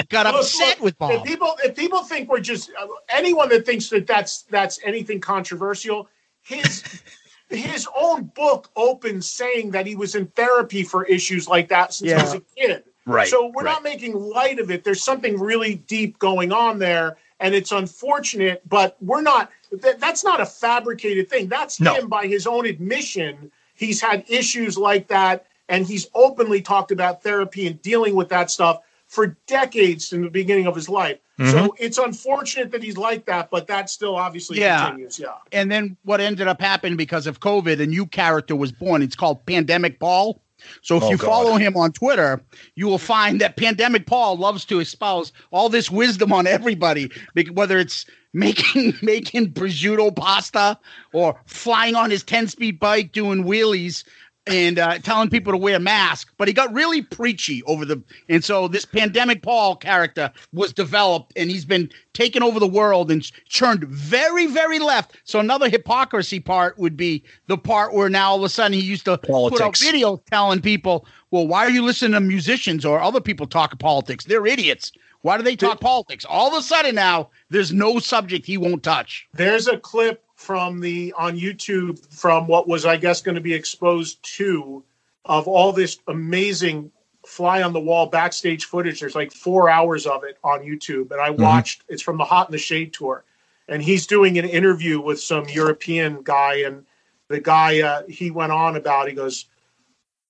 got 0.10 0.26
Look, 0.26 0.42
upset 0.42 0.78
look, 0.78 0.82
with 0.82 1.00
Bob. 1.00 1.12
If 1.12 1.24
people, 1.24 1.56
if 1.64 1.76
people 1.76 2.04
think 2.04 2.30
we're 2.30 2.42
just 2.42 2.70
uh, 2.80 2.88
anyone 3.10 3.50
that 3.50 3.66
thinks 3.66 3.90
that 3.90 4.06
that's 4.06 4.44
that's 4.44 4.80
anything 4.84 5.22
controversial, 5.22 6.08
his 6.44 7.02
his 7.50 7.88
own 7.98 8.26
book 8.36 8.70
opens 8.76 9.30
saying 9.30 9.72
that 9.72 9.88
he 9.88 9.96
was 9.96 10.14
in 10.16 10.28
therapy 10.28 10.84
for 10.84 11.06
issues 11.06 11.48
like 11.48 11.70
that 11.70 11.94
since 11.94 12.12
he 12.12 12.18
was 12.18 12.34
a 12.34 12.42
kid. 12.56 12.84
Right, 13.06 13.28
So 13.28 13.54
we're 13.56 13.64
right. 13.64 13.72
not 13.72 13.84
making 13.84 14.14
light 14.16 14.60
of 14.60 14.70
it. 14.70 14.84
There's 14.84 15.02
something 15.02 15.40
really 15.40 15.76
deep 15.76 16.20
going 16.20 16.52
on 16.52 16.78
there, 16.78 17.16
and 17.40 17.54
it's 17.56 17.72
unfortunate. 17.72 18.62
But 18.68 18.98
we're 19.02 19.22
not. 19.22 19.52
That, 19.72 20.00
that's 20.00 20.24
not 20.24 20.40
a 20.42 20.46
fabricated 20.46 21.30
thing. 21.30 21.48
That's 21.48 21.80
No. 21.80 21.94
him 21.94 22.08
by 22.08 22.28
his 22.28 22.48
own 22.48 22.66
admission. 22.66 23.52
He's 23.76 24.02
had 24.02 24.24
issues 24.28 24.78
like 24.78 25.08
that, 25.10 25.46
and 25.70 25.86
he's 25.86 26.08
openly 26.16 26.62
talked 26.62 26.92
about 26.92 27.22
therapy 27.22 27.68
and 27.68 27.82
dealing 27.82 28.16
with 28.16 28.30
that 28.30 28.50
stuff 28.50 28.80
for 29.08 29.38
decades 29.48 30.12
in 30.14 30.22
the 30.24 30.30
beginning 30.30 30.68
of 30.68 30.76
his 30.76 30.90
life. 30.90 31.18
So 31.38 31.44
Mhm. 31.44 31.70
it's 31.78 31.98
unfortunate 32.00 32.72
that 32.72 32.82
he's 32.82 32.98
like 32.98 33.26
that, 33.26 33.50
but 33.52 33.68
that 33.68 33.90
still 33.92 34.16
obviously 34.16 34.60
Yeah. 34.60 34.88
continues. 34.88 35.20
Yeah. 35.20 35.28
and 35.52 35.72
then 35.72 35.96
what 36.04 36.20
ended 36.20 36.48
up 36.48 36.60
happening 36.60 36.98
because 36.98 37.28
of 37.28 37.40
COVID, 37.40 37.80
a 37.80 37.86
new 37.86 38.06
character 38.08 38.56
was 38.56 38.72
born. 38.72 39.02
It's 39.04 39.16
called 39.16 39.46
Pandemic 39.46 40.00
Paul. 40.00 40.42
So 40.82 40.98
if 40.98 41.04
Oh, 41.04 41.12
you 41.12 41.18
God. 41.18 41.26
follow 41.28 41.56
him 41.56 41.76
on 41.78 41.92
Twitter, 41.92 42.42
you 42.76 42.88
will 42.88 42.98
find 42.98 43.40
that 43.42 43.58
Pandemic 43.58 44.06
Paul 44.06 44.38
loves 44.38 44.66
to 44.66 44.80
espouse 44.80 45.32
all 45.52 45.70
this 45.70 45.90
wisdom 45.92 46.34
on 46.34 46.48
everybody, 46.48 47.12
whether 47.54 47.78
it's 47.78 48.06
making 48.34 48.94
making 49.02 49.54
prosciutto 49.54 50.16
pasta 50.16 50.78
or 51.14 51.40
flying 51.46 51.96
on 51.96 52.10
his 52.12 52.24
10-speed 52.24 52.80
bike 52.80 53.12
doing 53.12 53.44
wheelies 53.44 54.04
and 54.48 54.80
uh, 54.80 55.00
telling 55.00 55.30
people 55.30 55.54
to 55.54 55.58
wear 55.58 55.80
masks. 55.80 56.32
But 56.38 56.48
he 56.48 56.54
got 56.54 56.74
really 56.74 57.02
preachy 57.02 57.64
over 57.64 57.86
the 57.86 58.02
and 58.30 58.44
so 58.44 58.68
this 58.68 58.86
Pandemic 58.86 59.42
Paul 59.42 59.76
character 59.76 60.32
was 60.54 60.74
developed 60.74 61.34
and 61.36 61.50
he's 61.50 61.66
been 61.66 61.90
taken 62.14 62.42
over 62.42 62.60
the 62.60 62.68
world 62.68 63.12
and 63.12 63.24
churned 63.48 63.84
very, 63.86 64.48
very 64.48 64.80
left. 64.80 65.18
So 65.24 65.40
another 65.40 65.70
hypocrisy 65.70 66.40
part 66.40 66.78
would 66.78 66.98
be 66.98 67.24
the 67.48 67.58
part 67.58 67.94
where 67.94 68.10
now 68.10 68.32
all 68.32 68.38
of 68.38 68.44
a 68.44 68.50
sudden 68.50 68.74
he 68.74 68.82
used 68.82 69.06
to 69.06 69.18
put 69.18 69.62
out 69.62 69.76
videos 69.76 70.24
telling 70.26 70.62
people, 70.62 71.06
well, 71.32 71.48
why 71.48 71.66
are 71.66 71.70
you 71.70 71.84
listening 71.84 72.14
to 72.14 72.20
musicians 72.20 72.86
or 72.86 73.00
other 73.00 73.22
people 73.22 73.48
talk 73.48 73.78
politics? 73.80 74.26
They're 74.26 74.48
idiots. 74.48 74.92
Why 75.22 75.38
do 75.38 75.44
they 75.44 75.56
talk 75.56 75.82
politics? 75.82 76.26
All 76.26 76.48
of 76.48 76.54
a 76.58 76.62
sudden 76.62 76.96
now, 76.96 77.30
there's 77.50 77.74
no 77.74 78.00
subject 78.00 78.46
he 78.46 78.58
won't 78.58 78.84
touch. 78.84 79.28
There's 79.34 79.68
a 79.68 79.78
clip 79.78 80.24
from 80.48 80.80
the 80.80 81.14
on 81.18 81.38
YouTube 81.38 82.00
from 82.08 82.48
what 82.48 82.70
was 82.70 82.86
I 82.86 82.96
guess 82.96 83.22
going 83.22 83.36
to 83.36 83.42
be 83.42 83.54
exposed 83.54 84.24
to 84.38 84.82
of 85.26 85.46
all 85.46 85.74
this 85.74 86.00
amazing 86.08 86.90
fly 87.26 87.64
on 87.64 87.74
the 87.74 87.82
wall 87.82 88.06
backstage 88.06 88.64
footage. 88.64 89.02
There's 89.02 89.14
like 89.14 89.34
four 89.34 89.70
hours 89.70 90.06
of 90.06 90.24
it 90.24 90.38
on 90.46 90.62
YouTube, 90.62 91.12
and 91.12 91.20
I 91.20 91.32
watched. 91.32 91.84
It's 91.90 92.02
from 92.02 92.18
the 92.18 92.24
Hot 92.24 92.48
in 92.48 92.54
the 92.54 92.58
Shade 92.58 92.94
tour, 92.94 93.26
and 93.68 93.84
he's 93.84 94.08
doing 94.08 94.38
an 94.38 94.46
interview 94.46 95.02
with 95.02 95.20
some 95.20 95.50
European 95.50 96.22
guy, 96.24 96.62
and 96.62 96.86
the 97.28 97.42
guy 97.42 97.82
uh, 97.82 98.04
he 98.08 98.32
went 98.32 98.54
on 98.54 98.78
about. 98.78 99.10
He 99.10 99.16
goes, 99.16 99.48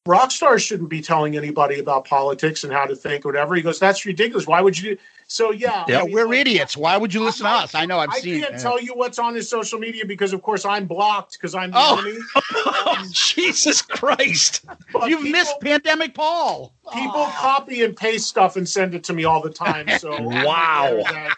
rock 0.08 0.32
stars 0.32 0.64
shouldn't 0.64 0.90
be 0.90 1.02
telling 1.02 1.36
anybody 1.38 1.80
about 1.80 2.06
politics 2.06 2.64
and 2.64 2.72
how 2.74 2.86
to 2.86 2.96
think 2.96 3.26
or 3.26 3.30
whatever. 3.30 3.56
He 3.56 3.62
goes, 3.62 3.80
that's 3.80 4.06
ridiculous. 4.06 4.48
Why 4.48 4.62
would 4.62 4.78
you 4.78 4.96
do? 4.96 5.02
So 5.30 5.52
yeah, 5.52 5.84
Yeah, 5.90 6.00
I 6.02 6.04
mean, 6.06 6.14
we're 6.14 6.28
like, 6.28 6.38
idiots. 6.40 6.78
Why 6.78 6.96
would 6.96 7.14
you 7.14 7.22
listen 7.22 7.46
to 7.46 7.52
us? 7.52 7.76
I 7.76 7.86
know 7.86 8.00
I've 8.00 8.10
I 8.12 8.20
seen 8.20 8.42
can't 8.42 8.56
it. 8.56 8.60
tell 8.62 8.82
you 8.82 8.94
what's 8.96 9.20
on 9.20 9.36
his 9.36 9.50
social 9.50 9.78
media 9.78 10.06
because, 10.06 10.32
of 10.32 10.42
course, 10.42 10.64
I'm 10.64 10.86
blocked 10.86 11.34
because 11.34 11.54
I'm 11.54 11.72
the 11.72 11.78
Oh. 11.80 12.00
enemy. 12.00 12.18
Um, 12.88 13.06
Jesus 13.12 13.82
Christ. 13.82 14.64
You've 14.94 15.20
people- 15.20 15.24
missed 15.32 15.60
Pandemic 15.60 16.14
Paul. 16.14 16.74
People 16.94 17.12
ah. 17.18 17.38
copy 17.38 17.84
and 17.84 17.96
paste 17.98 18.28
stuff 18.30 18.56
and 18.56 18.68
send 18.68 18.96
it 18.96 19.04
to 19.06 19.14
me 19.14 19.26
all 19.26 19.42
the 19.42 19.50
time. 19.50 19.90
So 20.00 20.12
Wow. 20.22 21.02
That, 21.04 21.36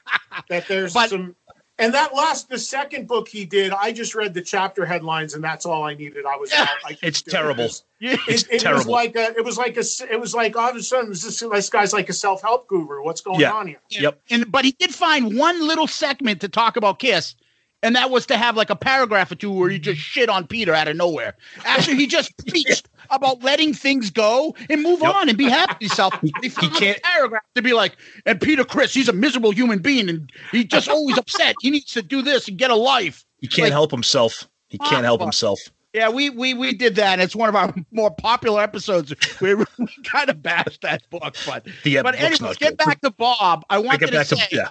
that 0.50 0.68
there's 0.68 0.94
some. 0.94 1.36
And 1.80 1.94
that 1.94 2.14
last, 2.14 2.50
the 2.50 2.60
second 2.60 3.08
book 3.08 3.28
he 3.30 3.46
did, 3.46 3.72
I 3.72 3.92
just 3.94 4.14
read 4.14 4.34
the 4.34 4.42
chapter 4.42 4.86
headlines, 4.86 5.34
and 5.34 5.44
that's 5.44 5.66
all 5.66 5.84
I 5.84 5.94
needed. 5.96 6.26
I 6.26 6.36
was 6.36 6.52
out. 6.54 6.68
I 6.86 6.90
couldn't 6.94 7.00
It's 7.04 7.22
do 7.22 7.30
it. 7.30 7.32
terrible. 7.32 7.64
It, 7.66 8.20
It's 8.28 8.44
it, 8.44 8.64
it 8.66 8.74
was 8.74 8.86
like 8.86 9.16
a, 9.16 9.34
it 9.38 9.44
was 9.46 9.58
like 9.58 9.78
a, 9.78 9.84
it 10.12 10.20
was 10.20 10.36
like 10.36 10.56
all 10.58 10.70
of 10.70 10.76
a 10.76 10.84
sudden, 10.84 11.10
this, 11.10 11.40
this 11.40 11.70
guy's 11.70 11.94
like 11.94 12.10
a 12.10 12.14
self 12.14 12.42
help 12.42 12.68
guru. 12.68 13.04
What's 13.04 13.22
going 13.22 13.40
Yeah. 13.40 13.54
on 13.54 13.68
here? 13.68 13.80
Yep. 13.90 14.22
And 14.30 14.52
but 14.52 14.66
he 14.66 14.74
did 14.74 14.94
find 14.94 15.38
one 15.38 15.66
little 15.66 15.88
segment 15.88 16.42
to 16.42 16.50
talk 16.50 16.76
about 16.76 17.00
Kiss, 17.00 17.36
and 17.82 17.96
that 17.96 18.10
was 18.10 18.26
to 18.28 18.38
have 18.38 18.58
like 18.58 18.70
a 18.70 18.76
paragraph 18.76 19.32
or 19.32 19.36
two 19.36 19.52
where 19.52 19.70
he 19.70 19.80
just 19.80 20.02
shit 20.02 20.28
on 20.30 20.48
Peter 20.48 20.74
out 20.74 20.88
of 20.90 20.98
nowhere. 20.98 21.36
Actually, 21.64 21.96
he 21.98 22.08
just 22.08 22.36
preached 22.48 22.90
about 23.12 23.44
letting 23.44 23.74
things 23.74 24.10
go 24.10 24.56
and 24.70 24.82
move 24.82 25.00
Yep. 25.02 25.16
on 25.16 25.30
and 25.30 25.38
be 25.38 25.46
happy 25.46 25.74
with 25.76 25.82
yourself. 25.92 26.14
He 26.22 26.50
can't- 26.50 27.02
paragraph 27.04 27.44
to 27.56 27.62
be 27.62 27.74
like, 27.74 27.98
and 28.26 28.40
Peter 28.40 28.64
Criss, 28.64 28.94
he's 28.94 29.10
a 29.10 29.14
miserable 29.14 29.52
human 29.52 29.80
being, 29.80 30.10
and 30.10 30.32
he's 30.52 30.66
just 30.66 30.88
always 30.90 31.18
upset. 31.18 31.56
He 31.62 31.70
needs 31.72 31.92
to 31.94 32.02
do 32.02 32.22
this 32.22 32.48
and 32.48 32.58
get 32.58 32.72
a 32.72 32.76
life. 32.76 33.26
He 33.40 33.48
can't 33.48 33.66
Like- 33.68 33.72
help 33.74 33.92
himself. 33.92 34.48
He 34.68 34.78
can't 34.78 35.04
help 35.04 35.22
himself. 35.22 35.60
Yeah, 35.94 36.10
we 36.10 36.30
we 36.30 36.54
we 36.54 36.76
did 36.76 36.96
that. 36.98 37.20
It's 37.20 37.36
one 37.36 37.50
of 37.50 37.56
our 37.56 37.74
more 37.92 38.12
popular 38.12 38.62
episodes. 38.62 39.12
We, 39.42 39.56
we 39.56 39.66
kind 40.04 40.30
of 40.30 40.44
bashed 40.44 40.82
that 40.82 41.10
book, 41.10 41.36
but 41.48 41.66
The, 41.84 41.98
uh, 41.98 42.04
but 42.04 42.14
anyways, 42.14 42.58
get 42.58 42.78
good. 42.78 42.78
back 42.78 43.02
to 43.02 43.10
Bob. 43.10 43.66
I 43.72 43.80
wanted 43.80 44.02
get 44.02 44.06
to 44.08 44.12
back 44.12 44.26
say 44.28 44.36
to 44.36 44.56
yeah. 44.56 44.70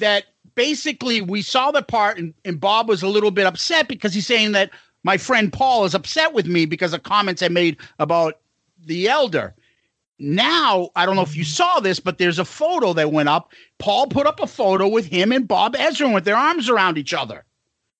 that 0.00 0.24
basically 0.54 1.22
we 1.22 1.40
saw 1.40 1.70
the 1.70 1.80
part, 1.80 2.18
and, 2.18 2.34
and 2.44 2.60
Bob 2.60 2.90
was 2.90 3.02
a 3.02 3.08
little 3.08 3.30
bit 3.30 3.46
upset 3.46 3.88
because 3.88 4.12
he's 4.12 4.26
saying 4.26 4.52
that 4.52 4.70
my 5.02 5.16
friend 5.16 5.52
Paul 5.52 5.84
is 5.84 5.94
upset 5.94 6.32
with 6.32 6.46
me 6.46 6.66
because 6.66 6.92
of 6.92 7.02
comments 7.02 7.42
I 7.42 7.48
made 7.48 7.76
about 7.98 8.38
the 8.84 9.08
elder. 9.08 9.54
Now, 10.18 10.90
I 10.96 11.06
don't 11.06 11.16
know 11.16 11.22
if 11.22 11.34
you 11.34 11.44
saw 11.44 11.80
this, 11.80 11.98
but 11.98 12.18
there's 12.18 12.38
a 12.38 12.44
photo 12.44 12.92
that 12.92 13.10
went 13.10 13.30
up. 13.30 13.52
Paul 13.78 14.06
put 14.06 14.26
up 14.26 14.38
a 14.40 14.46
photo 14.46 14.86
with 14.86 15.06
him 15.06 15.32
and 15.32 15.48
Bob 15.48 15.74
Ezrin 15.76 16.12
with 16.12 16.24
their 16.24 16.36
arms 16.36 16.68
around 16.68 16.98
each 16.98 17.14
other. 17.14 17.44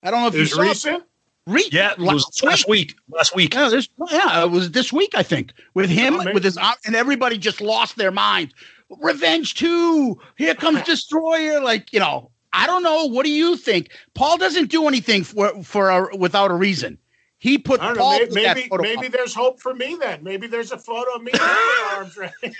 I 0.02 0.10
don't 0.10 0.20
know 0.20 0.26
if 0.28 0.34
It 0.34 0.38
you 0.40 0.46
saw 0.46 0.62
recent. 0.62 1.04
Re- 1.46 1.68
Yeah, 1.72 1.92
it 1.92 1.98
was 1.98 2.26
last 2.42 2.68
week. 2.68 2.94
Last 3.08 3.34
week. 3.34 3.54
yeah, 3.54 3.70
there's, 3.70 3.88
yeah, 4.10 4.42
it 4.44 4.50
was 4.50 4.70
this 4.72 4.92
week, 4.92 5.12
I 5.14 5.22
think, 5.22 5.54
with 5.72 5.88
him, 5.88 6.20
Oh, 6.20 6.32
with 6.34 6.44
his, 6.44 6.58
and 6.84 6.94
everybody 6.94 7.38
just 7.38 7.60
lost 7.62 7.96
their 7.96 8.10
minds. 8.10 8.52
Revenge 9.00 9.54
two, 9.54 10.18
here 10.36 10.54
comes 10.54 10.82
Destroyer. 10.84 11.60
Like 11.60 11.92
you 11.92 12.00
know, 12.00 12.30
I 12.52 12.66
don't 12.66 12.82
know. 12.82 13.06
What 13.06 13.24
do 13.24 13.30
you 13.30 13.56
think? 13.56 13.90
Paul 14.14 14.38
doesn't 14.38 14.70
do 14.70 14.88
anything 14.88 15.24
for 15.24 15.62
for 15.62 15.90
a, 15.90 16.16
without 16.16 16.50
a 16.50 16.54
reason. 16.54 16.98
He 17.38 17.58
put 17.58 17.80
Paul 17.80 17.94
know. 17.94 18.18
Maybe 18.32 18.34
maybe, 18.34 18.68
maybe 18.80 19.08
there's 19.08 19.34
hope 19.34 19.60
for 19.60 19.74
me 19.74 19.96
then. 19.98 20.22
Maybe 20.22 20.46
there's 20.46 20.72
a 20.72 20.78
photo 20.78 21.14
of 21.14 21.22
me 21.22 21.30
with 21.32 21.40
my 21.40 21.90
arms 21.96 22.16
raised. 22.16 22.34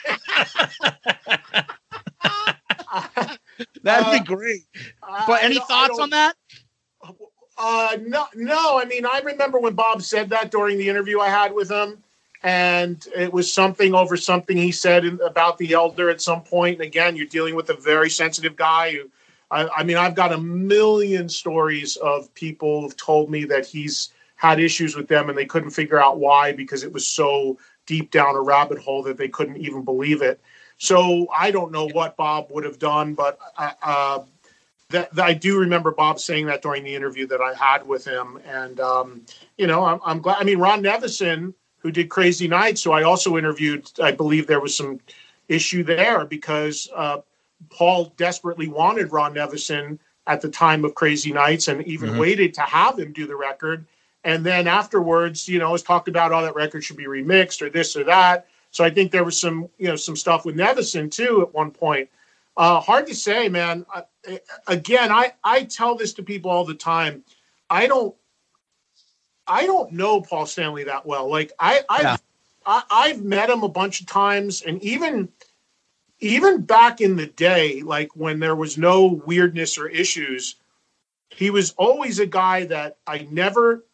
That'd 3.83 4.13
be 4.13 4.21
uh, 4.21 4.25
great. 4.37 4.63
I- 5.03 5.25
But 5.27 5.43
any 5.43 5.59
thoughts 5.59 5.99
on 5.99 6.11
that? 6.11 6.35
Uh, 7.59 7.99
no, 8.07 8.27
no. 8.35 8.81
I 8.81 8.87
mean, 8.87 9.05
I 9.05 9.21
remember 9.23 9.61
when 9.61 9.75
Bob 9.75 10.01
said 10.03 10.31
that 10.31 10.51
during 10.51 10.79
the 10.79 10.89
interview 10.89 11.21
I 11.21 11.29
had 11.29 11.53
with 11.53 11.71
him, 11.71 12.03
and 12.43 13.07
it 13.15 13.31
was 13.31 13.53
something 13.53 13.95
over 13.95 14.17
something 14.17 14.57
he 14.57 14.73
said 14.73 15.05
in, 15.05 15.21
about 15.21 15.59
the 15.59 15.75
elder 15.75 16.09
at 16.09 16.23
some 16.23 16.43
point. 16.43 16.77
And 16.77 16.85
again, 16.87 17.17
you're 17.17 17.27
dealing 17.27 17.55
with 17.55 17.69
a 17.69 17.75
very 17.75 18.09
sensitive 18.09 18.57
guy. 18.57 18.93
Who, 18.93 19.11
I, 19.51 19.69
I 19.69 19.85
mean, 19.85 19.97
I've 19.97 20.15
got 20.15 20.33
a 20.33 20.39
million 20.39 21.29
stories 21.29 21.97
of 21.97 22.33
people 22.35 22.83
who've 22.83 22.97
told 22.97 23.31
me 23.31 23.45
that 23.47 23.67
he's 23.67 24.11
had 24.37 24.61
issues 24.61 24.97
with 24.97 25.09
them 25.09 25.29
and 25.29 25.37
they 25.37 25.45
couldn't 25.45 25.71
figure 25.71 26.01
out 26.03 26.19
why 26.19 26.53
because 26.53 26.83
it 26.83 26.93
was 26.93 27.07
so 27.07 27.59
deep 27.87 28.11
down 28.11 28.37
a 28.37 28.41
rabbit 28.41 28.79
hole 28.79 29.03
that 29.03 29.17
they 29.17 29.29
couldn't 29.29 29.59
even 29.59 29.83
believe 29.83 30.23
it. 30.23 30.41
So 30.79 31.27
I 31.37 31.51
don't 31.51 31.73
know 31.73 31.89
what 31.89 32.17
Bob 32.17 32.47
would 32.51 32.65
have 32.65 32.79
done, 32.79 33.15
but 33.15 33.39
uh, 33.59 33.73
uh, 33.83 34.21
that, 34.89 35.15
that 35.15 35.25
I 35.25 35.35
do 35.35 35.59
remember 35.59 35.91
Bob 35.91 36.19
saying 36.19 36.47
that 36.47 36.63
during 36.63 36.85
the 36.85 36.95
interview 36.95 37.27
that 37.27 37.41
I 37.41 37.53
had 37.55 37.87
with 37.87 38.05
him, 38.05 38.41
and 38.47 38.81
um, 38.81 39.23
you 39.59 39.67
know, 39.67 39.85
I'm, 39.85 40.01
I'm 40.05 40.21
glad. 40.21 40.39
I 40.41 40.45
mean, 40.45 40.59
Ron 40.59 40.83
Nevison, 40.83 41.53
who 41.79 41.91
did 41.91 42.09
Crazy 42.09 42.49
Nights, 42.49 42.83
who 42.83 42.93
I 42.93 43.03
also 43.03 43.37
interviewed, 43.37 43.91
I 44.03 44.13
believe 44.13 44.47
there 44.47 44.61
was 44.61 44.77
some 44.77 45.01
issue 45.49 45.83
there 45.83 46.25
because 46.25 46.89
uh, 46.95 47.19
Paul 47.69 48.13
desperately 48.17 48.69
wanted 48.69 49.13
Ron 49.13 49.35
Nevison 49.35 49.99
at 50.27 50.41
the 50.41 50.49
time 50.49 50.85
of 50.85 50.95
Crazy 50.95 51.33
Nights, 51.33 51.69
and 51.69 51.83
even 51.87 52.11
Mhm. 52.11 52.19
waited 52.19 52.55
to 52.55 52.63
have 52.63 52.99
him 52.99 53.13
do 53.13 53.27
the 53.27 53.37
record. 53.37 53.87
And 54.25 54.45
then 54.45 54.69
afterwards, 54.69 55.49
you 55.49 55.59
know, 55.59 55.71
was 55.73 55.83
talked 55.83 56.09
about 56.09 56.31
how 56.31 56.43
that 56.43 56.55
record 56.55 56.85
should 56.85 56.97
be 56.97 57.07
remixed 57.07 57.63
or 57.63 57.71
this 57.71 57.97
or 57.97 58.05
that. 58.05 58.47
So 58.71 58.85
I 58.85 58.91
think 58.91 59.11
there 59.11 59.25
was 59.25 59.39
some, 59.39 59.69
you 59.79 59.89
know, 59.89 59.97
some 59.97 60.17
stuff 60.17 60.45
with 60.45 60.57
Nevison 60.57 61.11
too 61.11 61.43
at 61.43 61.53
one 61.55 61.71
point. 61.71 62.09
Uh, 62.57 62.81
hard 62.81 63.07
to 63.07 63.15
say, 63.15 63.49
man. 63.49 63.87
Uh, 63.95 64.03
again, 64.67 65.11
I 65.11 65.33
I 65.43 65.65
tell 65.65 65.95
this 65.95 66.13
to 66.15 66.23
people 66.23 66.51
all 66.51 66.65
the 66.65 66.75
time. 66.75 67.25
I 67.71 67.87
don't 67.87 68.15
I 69.47 69.67
don't 69.67 69.93
know 69.93 70.21
Paul 70.21 70.47
Stanley 70.47 70.85
that 70.85 71.07
well. 71.07 71.29
Like 71.29 71.53
I 71.59 71.81
I've 71.89 72.03
Yeah. 72.03 72.17
I, 72.67 72.83
I've 72.91 73.25
met 73.25 73.49
him 73.49 73.63
a 73.63 73.69
bunch 73.69 74.01
of 74.03 74.07
times, 74.07 74.63
and 74.63 74.83
even 74.83 75.31
even 76.21 76.63
back 76.63 77.01
in 77.01 77.17
the 77.17 77.27
day, 77.27 77.83
like 77.83 78.15
when 78.17 78.41
there 78.41 78.57
was 78.57 78.79
no 78.79 79.23
weirdness 79.27 79.79
or 79.79 79.89
issues, 79.89 80.57
he 81.31 81.51
was 81.51 81.73
always 81.79 82.19
a 82.19 82.27
guy 82.27 82.65
that 82.67 82.99
I 83.07 83.27
never 83.31 83.85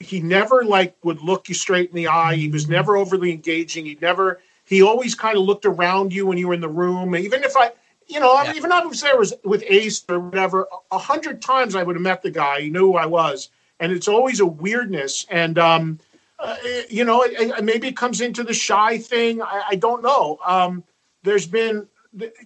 he 0.00 0.20
never 0.20 0.64
like 0.64 0.94
would 1.04 1.22
look 1.22 1.48
you 1.48 1.54
straight 1.54 1.90
in 1.90 1.96
the 1.96 2.08
eye. 2.08 2.34
He 2.36 2.48
was 2.48 2.68
never 2.68 2.96
overly 2.96 3.32
engaging. 3.32 3.86
He 3.86 3.98
never 4.00 4.40
he 4.64 4.82
always 4.82 5.14
kind 5.14 5.36
of 5.36 5.44
looked 5.44 5.64
around 5.66 6.12
you 6.12 6.26
when 6.26 6.38
you 6.38 6.48
were 6.48 6.54
in 6.54 6.60
the 6.60 6.68
room. 6.68 7.14
Even 7.16 7.44
if 7.44 7.56
I 7.56 7.72
you 8.08 8.20
know, 8.20 8.36
I 8.36 8.46
mean, 8.46 8.56
even 8.56 8.70
if 8.70 8.76
I 8.76 8.86
was 8.86 9.00
there 9.00 9.18
was 9.18 9.34
with 9.44 9.64
Ace 9.66 10.04
or 10.08 10.20
whatever, 10.20 10.68
a 10.90 10.98
hundred 10.98 11.42
times 11.42 11.74
I 11.74 11.82
would 11.82 11.96
have 11.96 12.02
met 12.02 12.22
the 12.22 12.30
guy. 12.30 12.60
He 12.62 12.70
knew 12.70 12.92
who 12.92 12.96
I 12.96 13.06
was. 13.06 13.50
And 13.80 13.92
it's 13.92 14.08
always 14.08 14.40
a 14.40 14.46
weirdness. 14.46 15.26
And 15.30 15.58
um 15.58 15.98
uh, 16.38 16.56
you 16.90 17.04
know, 17.04 17.22
it, 17.22 17.32
it- 17.40 17.64
maybe 17.64 17.88
it 17.88 17.96
comes 17.96 18.20
into 18.20 18.42
the 18.44 18.52
shy 18.54 18.98
thing. 18.98 19.40
I, 19.42 19.62
I 19.70 19.74
don't 19.76 20.02
know. 20.02 20.38
Um, 20.44 20.84
there's 21.26 21.46
been 21.46 21.86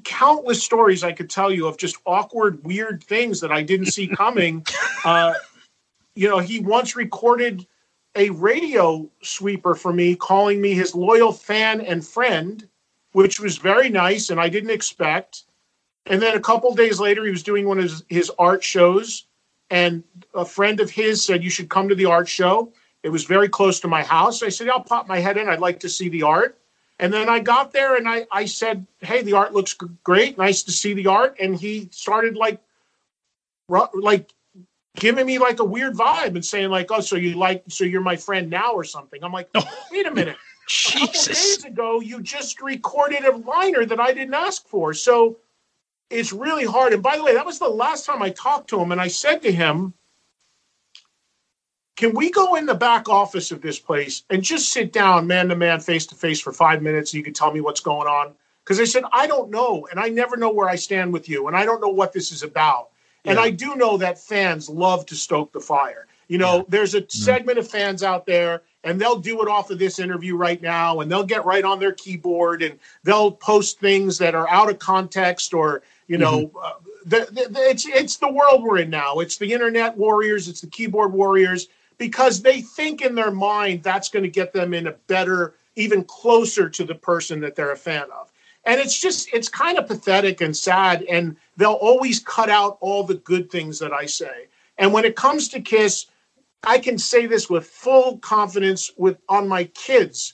countless 0.05 0.63
stories 0.63 1.05
I 1.05 1.13
could 1.13 1.31
tell 1.31 1.53
you 1.53 1.67
of 1.67 1.77
just 1.77 1.97
awkward, 2.07 2.65
weird 2.65 3.05
things 3.05 3.41
that 3.41 3.53
I 3.53 3.63
didn't 3.63 3.87
see 3.87 4.09
coming. 4.09 4.67
uh, 5.05 5.35
you 6.15 6.29
know, 6.29 6.39
he 6.39 6.61
once 6.61 6.97
recorded 6.97 7.67
a 8.17 8.31
radio 8.31 9.09
sweeper 9.23 9.75
for 9.75 9.93
me, 9.93 10.17
calling 10.17 10.61
me 10.61 10.75
his 10.75 10.95
loyal 10.95 11.33
fan 11.33 11.81
and 11.81 12.05
friend, 12.05 12.69
which 13.13 13.39
was 13.39 13.59
very 13.59 13.89
nice 13.89 14.31
and 14.31 14.41
I 14.41 14.49
didn't 14.49 14.71
expect. 14.71 15.45
And 16.07 16.21
then 16.21 16.37
a 16.37 16.41
couple 16.41 16.75
days 16.75 16.99
later, 16.99 17.25
he 17.25 17.31
was 17.31 17.43
doing 17.43 17.69
one 17.69 17.79
of 17.79 17.85
his, 17.85 18.03
his 18.09 18.33
art 18.39 18.65
shows, 18.65 19.27
and 19.71 20.03
a 20.35 20.45
friend 20.45 20.81
of 20.81 20.91
his 20.91 21.25
said, 21.25 21.45
You 21.45 21.51
should 21.51 21.69
come 21.69 21.89
to 21.89 21.95
the 21.95 22.07
art 22.07 22.29
show. 22.29 22.73
It 23.03 23.11
was 23.11 23.25
very 23.25 23.49
close 23.49 23.79
to 23.81 23.89
my 23.89 24.03
house. 24.03 24.43
I 24.43 24.49
said, 24.49 24.69
I'll 24.69 24.83
pop 24.83 25.07
my 25.07 25.19
head 25.21 25.37
in. 25.37 25.49
I'd 25.49 25.61
like 25.61 25.81
to 25.81 25.89
see 25.89 26.09
the 26.09 26.23
art. 26.23 26.59
And 27.01 27.11
then 27.11 27.31
I 27.31 27.39
got 27.41 27.73
there 27.73 27.97
and 27.97 28.07
I, 28.07 28.27
I 28.31 28.45
said, 28.45 28.87
Hey, 29.01 29.23
the 29.23 29.33
art 29.33 29.55
looks 29.55 29.73
great. 30.05 30.37
Nice 30.37 30.63
to 30.65 30.71
see 30.71 30.93
the 30.93 31.07
art. 31.07 31.37
And 31.41 31.59
he 31.59 31.89
started 31.91 32.37
like, 32.37 32.61
like 33.69 34.31
giving 34.97 35.25
me 35.25 35.39
like 35.39 35.61
a 35.61 35.65
weird 35.65 35.95
vibe 35.95 36.35
and 36.35 36.45
saying 36.45 36.71
like, 36.71 36.91
Oh, 36.91 37.01
so 37.01 37.17
you 37.17 37.37
like, 37.37 37.65
so 37.69 37.85
you're 37.85 38.03
my 38.03 38.17
friend 38.17 38.51
now 38.51 38.75
or 38.75 38.85
something. 38.85 39.25
I'm 39.25 39.33
like, 39.33 39.49
wait 39.91 40.07
a 40.07 40.11
minute. 40.13 40.37
A 40.71 40.93
couple 40.93 41.07
days 41.09 41.65
ago, 41.65 42.01
you 42.01 42.21
just 42.23 42.61
recorded 42.61 43.25
a 43.25 43.35
liner 43.35 43.85
that 43.85 43.99
I 43.99 44.13
didn't 44.13 44.35
ask 44.35 44.69
for. 44.69 44.95
So 44.95 45.39
it's 46.11 46.33
really 46.33 46.65
hard. 46.65 46.93
And 46.93 47.03
by 47.03 47.17
the 47.17 47.25
way, 47.25 47.35
that 47.35 47.45
was 47.45 47.59
the 47.59 47.69
last 47.69 48.07
time 48.07 48.23
I 48.23 48.31
talked 48.31 48.71
to 48.71 48.81
him. 48.81 48.93
And 48.93 49.01
I 49.01 49.09
said 49.09 49.43
to 49.43 49.51
him, 49.51 49.95
can 52.01 52.15
we 52.15 52.31
go 52.31 52.55
in 52.55 52.65
the 52.65 52.75
back 52.75 53.11
office 53.11 53.51
of 53.53 53.61
this 53.61 53.79
place 53.79 54.23
and 54.31 54.43
just 54.43 54.73
sit 54.73 54.91
down 54.91 55.27
man 55.27 55.49
to 55.49 55.55
man, 55.55 55.81
face 55.81 56.07
to 56.07 56.15
face 56.15 56.41
for 56.41 56.51
five 56.51 56.81
minutes? 56.81 57.13
And 57.13 57.19
you 57.19 57.23
can 57.25 57.35
tell 57.35 57.53
me 57.53 57.61
what's 57.61 57.81
going 57.81 58.09
on. 58.09 58.33
Because 58.65 58.81
I 58.81 58.85
said, 58.85 59.05
I 59.13 59.27
don't 59.27 59.51
know. 59.51 59.87
And 59.91 60.01
I 60.01 60.09
never 60.09 60.39
know 60.39 60.51
where 60.51 60.67
I 60.67 60.77
stand 60.77 61.13
with 61.13 61.29
you. 61.29 61.47
And 61.47 61.55
I 61.55 61.67
don't 61.67 61.79
know 61.83 61.89
what 61.91 62.15
this 62.15 62.33
is 62.33 62.43
about. 62.43 62.89
And 63.27 63.39
I 63.39 63.51
do 63.51 63.77
know 63.77 63.99
that 63.99 64.19
fans 64.19 64.71
love 64.71 65.05
to 65.07 65.15
stoke 65.15 65.53
the 65.53 65.61
fire. 65.61 66.07
You 66.29 66.39
know, 66.39 66.65
there's 66.69 66.95
a 66.95 67.05
segment 67.11 67.59
of 67.59 67.69
fans 67.69 68.03
out 68.03 68.25
there, 68.25 68.63
and 68.83 68.99
they'll 68.99 69.19
do 69.19 69.43
it 69.43 69.49
off 69.49 69.71
of 69.71 69.79
this 69.79 69.99
interview 69.99 70.37
right 70.37 70.63
now, 70.63 71.01
and 71.01 71.13
they'll 71.13 71.23
get 71.25 71.45
right 71.45 71.65
on 71.65 71.81
their 71.81 71.93
keyboard 71.93 72.63
and 72.63 72.79
they'll 73.03 73.33
post 73.33 73.79
things 73.79 74.17
that 74.19 74.35
are 74.35 74.49
out 74.49 74.71
of 74.71 74.79
context 74.79 75.53
or, 75.53 75.83
you 76.07 76.17
know, 76.17 76.51
uh, 76.63 76.73
the, 77.05 77.27
the, 77.31 77.49
the- 77.51 77.69
it's 77.69 77.87
it's 77.87 78.17
the 78.17 78.31
world 78.33 78.63
we're 78.63 78.79
in 78.79 78.89
now. 78.89 79.19
It's 79.19 79.37
the 79.37 79.53
internet 79.53 79.99
warriors, 79.99 80.49
it's 80.49 80.63
the 80.63 80.67
keyboard 80.69 81.13
warriors, 81.13 81.69
because 82.01 82.41
they 82.41 82.63
think 82.63 83.03
in 83.03 83.15
their 83.15 83.31
mind 83.31 83.83
that's 83.83 84.09
going 84.09 84.23
to 84.23 84.31
get 84.31 84.55
them 84.55 84.73
in 84.73 84.87
a 84.87 84.93
better, 85.07 85.53
even 85.77 86.03
closer 86.03 86.71
to 86.71 86.83
the 86.83 86.95
person 86.95 87.41
that 87.41 87.55
they're 87.55 87.73
a 87.73 87.77
fan 87.77 88.07
of. 88.19 88.33
And 88.65 88.81
it's 88.81 88.99
just 88.99 89.29
it's 89.35 89.51
kind 89.51 89.77
of 89.77 89.87
pathetic 89.87 90.41
and 90.41 90.57
sad. 90.57 91.03
And 91.03 91.37
they'll 91.59 91.73
always 91.73 92.21
cut 92.21 92.49
out 92.49 92.79
all 92.81 93.05
the 93.05 93.17
good 93.17 93.51
things 93.51 93.79
that 93.81 93.93
I 93.93 94.07
say. 94.07 94.47
And 94.79 94.95
when 94.95 95.05
it 95.05 95.15
comes 95.15 95.51
to 95.51 95.61
Kiss, 95.61 96.07
I 96.65 96.79
can 96.79 96.97
say 96.97 97.27
this 97.27 97.51
with 97.51 97.67
full 97.67 98.17
confidence 98.19 98.91
with 98.97 99.19
on 99.29 99.47
my 99.47 99.65
kids. 99.65 100.33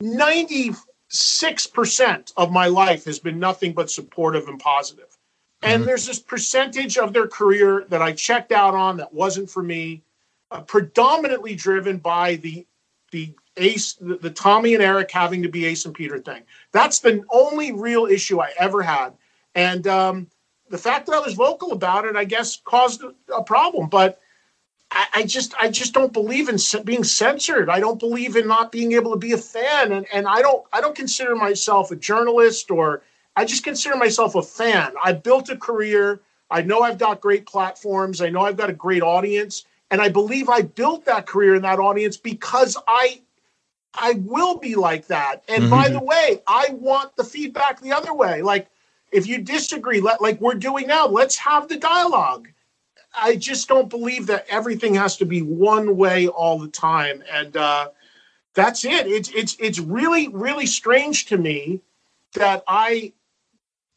96% 0.00 2.32
of 2.36 2.52
my 2.52 2.68
life 2.68 3.06
has 3.06 3.18
been 3.18 3.40
nothing 3.40 3.72
but 3.72 3.90
supportive 3.90 4.46
and 4.46 4.60
positive. 4.60 5.18
And 5.62 5.80
mm-hmm. 5.80 5.88
there's 5.88 6.06
this 6.06 6.20
percentage 6.20 6.96
of 6.96 7.12
their 7.12 7.26
career 7.26 7.86
that 7.88 8.02
I 8.02 8.12
checked 8.12 8.52
out 8.52 8.76
on 8.76 8.98
that 8.98 9.12
wasn't 9.12 9.50
for 9.50 9.64
me, 9.64 10.04
predominantly 10.60 11.54
driven 11.54 11.98
by 11.98 12.36
the 12.36 12.66
the 13.12 13.34
Ace, 13.56 13.94
the, 13.94 14.16
the 14.16 14.30
Tommy 14.30 14.74
and 14.74 14.82
Eric 14.82 15.10
having 15.10 15.42
to 15.42 15.48
be 15.48 15.64
Ace 15.66 15.84
and 15.84 15.94
Peter 15.94 16.18
thing. 16.18 16.42
That's 16.72 16.98
the 16.98 17.24
only 17.30 17.72
real 17.72 18.06
issue 18.06 18.40
I 18.40 18.52
ever 18.58 18.82
had. 18.82 19.14
And 19.54 19.86
um, 19.86 20.26
the 20.68 20.78
fact 20.78 21.06
that 21.06 21.14
I 21.14 21.20
was 21.20 21.34
vocal 21.34 21.72
about 21.72 22.04
it, 22.04 22.16
I 22.16 22.24
guess, 22.24 22.60
caused 22.64 23.02
a, 23.34 23.42
problem. 23.42 23.88
But 23.88 24.20
I, 24.90 25.06
I 25.14 25.22
just 25.22 25.54
I 25.58 25.70
just 25.70 25.94
don't 25.94 26.12
believe 26.12 26.48
in 26.48 26.58
being 26.84 27.04
censored. 27.04 27.70
I 27.70 27.80
don't 27.80 27.98
believe 27.98 28.36
in 28.36 28.46
not 28.46 28.72
being 28.72 28.92
able 28.92 29.12
to 29.12 29.18
be 29.18 29.32
a 29.32 29.38
fan, 29.38 29.92
and 29.92 30.06
and 30.12 30.26
I 30.26 30.42
don't 30.42 30.64
I 30.72 30.80
don't 30.80 30.94
consider 30.94 31.34
myself 31.34 31.90
a 31.90 31.96
journalist 31.96 32.70
or 32.70 33.02
I 33.36 33.44
just 33.44 33.64
consider 33.64 33.96
myself 33.96 34.34
a 34.34 34.42
fan. 34.42 34.92
I 35.02 35.12
built 35.12 35.48
a 35.50 35.56
career. 35.56 36.20
I 36.50 36.62
know 36.62 36.80
I've 36.80 36.98
got 36.98 37.20
great 37.20 37.46
platforms. 37.46 38.20
I 38.20 38.30
know 38.30 38.40
I've 38.40 38.56
got 38.56 38.70
a 38.70 38.74
great 38.74 39.02
audience, 39.02 39.64
and 39.90 40.00
I 40.00 40.08
believe 40.08 40.48
I 40.48 40.62
built 40.62 41.04
that 41.06 41.26
career 41.26 41.54
in 41.54 41.62
that 41.62 41.78
audience 41.78 42.16
because 42.16 42.76
I 42.86 43.20
I 43.98 44.12
will 44.24 44.58
be 44.58 44.74
like 44.74 45.06
that. 45.06 45.42
And 45.48 45.70
by 45.70 45.88
Mhm. 45.88 45.92
the 45.92 46.04
way, 46.04 46.42
I 46.46 46.68
want 46.72 47.16
the 47.16 47.24
feedback 47.24 47.80
the 47.80 47.92
other 47.92 48.12
way. 48.12 48.42
Like 48.42 48.68
if 49.10 49.26
you 49.26 49.38
disagree, 49.38 50.00
let 50.00 50.20
like 50.20 50.40
we're 50.40 50.54
doing 50.54 50.86
now, 50.86 51.06
let's 51.06 51.36
have 51.36 51.68
the 51.68 51.78
dialogue. 51.78 52.48
I 53.18 53.36
just 53.36 53.68
don't 53.68 53.88
believe 53.88 54.26
that 54.26 54.44
everything 54.50 54.94
has 54.94 55.16
to 55.18 55.24
be 55.24 55.40
one 55.40 55.96
way 55.96 56.28
all 56.28 56.58
the 56.58 56.68
time, 56.68 57.22
and 57.32 57.56
uh, 57.56 57.88
that's 58.52 58.84
it. 58.84 59.06
It's 59.06 59.30
it's 59.30 59.56
it's 59.58 59.78
really 59.78 60.28
really 60.28 60.66
strange 60.66 61.24
to 61.26 61.38
me 61.38 61.80
that 62.34 62.62
I, 62.68 63.14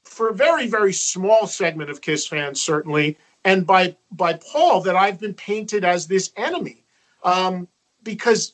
for 0.05 0.29
a 0.29 0.33
very 0.33 0.67
very 0.67 0.93
small 0.93 1.47
segment 1.47 1.89
of 1.89 1.99
Kiss 1.99 2.25
fans 2.25 2.61
certainly, 2.61 3.17
and 3.45 3.65
by 3.65 3.95
by 4.11 4.33
Paul, 4.33 4.81
that 4.81 4.95
I've 4.95 5.19
been 5.19 5.33
painted 5.33 5.83
as 5.83 6.07
this 6.07 6.31
enemy, 6.35 6.83
um, 7.23 7.67
because 8.03 8.53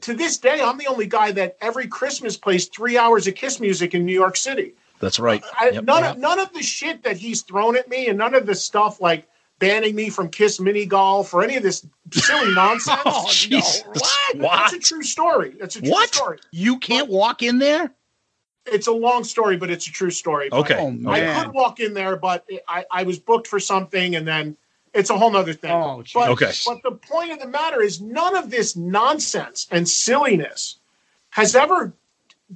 to 0.00 0.14
this 0.14 0.38
day 0.38 0.60
I'm 0.60 0.78
the 0.78 0.86
only 0.86 1.06
guy 1.06 1.32
that 1.32 1.56
every 1.60 1.86
Christmas 1.86 2.36
plays 2.36 2.66
three 2.66 2.98
hours 2.98 3.26
of 3.26 3.34
Kiss 3.34 3.60
music 3.60 3.94
in 3.94 4.04
New 4.04 4.12
York 4.12 4.36
City. 4.36 4.74
That's 5.00 5.18
right. 5.18 5.42
I, 5.58 5.70
Yep. 5.70 5.84
none 5.84 6.04
of 6.04 6.18
none 6.18 6.38
of 6.40 6.52
the 6.52 6.62
shit 6.62 7.02
that 7.04 7.16
he's 7.16 7.42
thrown 7.42 7.76
at 7.76 7.88
me, 7.88 8.08
and 8.08 8.18
none 8.18 8.34
of 8.34 8.46
the 8.46 8.54
stuff 8.54 9.00
like 9.00 9.26
banning 9.58 9.94
me 9.94 10.08
from 10.10 10.28
Kiss 10.28 10.60
mini 10.60 10.86
golf 10.86 11.34
or 11.34 11.42
any 11.42 11.56
of 11.56 11.62
this 11.62 11.86
silly 12.12 12.54
nonsense. 12.54 13.00
Oh, 13.04 13.28
Jesus. 13.30 13.82
What? 13.86 14.36
What? 14.38 14.56
That's 14.56 14.72
a 14.74 14.78
true 14.78 15.02
story. 15.02 15.54
That's 15.58 15.76
a 15.76 15.80
true 15.80 15.90
What? 15.90 16.14
story. 16.14 16.38
You 16.50 16.78
can't 16.78 17.08
walk 17.08 17.42
in 17.42 17.58
there? 17.58 17.92
It's 18.72 18.86
a 18.86 18.92
long 18.92 19.24
story, 19.24 19.56
but 19.56 19.70
it's 19.70 19.86
a 19.86 19.92
true 19.92 20.10
story. 20.10 20.48
Okay. 20.52 20.76
Oh, 20.78 21.10
I 21.10 21.20
could 21.42 21.52
walk 21.52 21.80
in 21.80 21.94
there, 21.94 22.16
but 22.16 22.46
I, 22.66 22.84
I 22.90 23.02
was 23.02 23.18
booked 23.18 23.46
for 23.46 23.60
something, 23.60 24.16
and 24.16 24.26
then 24.26 24.56
it's 24.94 25.10
a 25.10 25.18
whole 25.18 25.30
nother 25.30 25.52
thing. 25.52 25.72
Oh, 25.72 26.02
but, 26.14 26.30
Okay. 26.30 26.52
But 26.66 26.82
the 26.82 26.92
point 26.92 27.32
of 27.32 27.38
the 27.40 27.46
matter 27.46 27.82
is, 27.82 28.00
none 28.00 28.36
of 28.36 28.50
this 28.50 28.76
nonsense 28.76 29.66
and 29.70 29.88
silliness 29.88 30.76
has 31.30 31.54
ever 31.54 31.92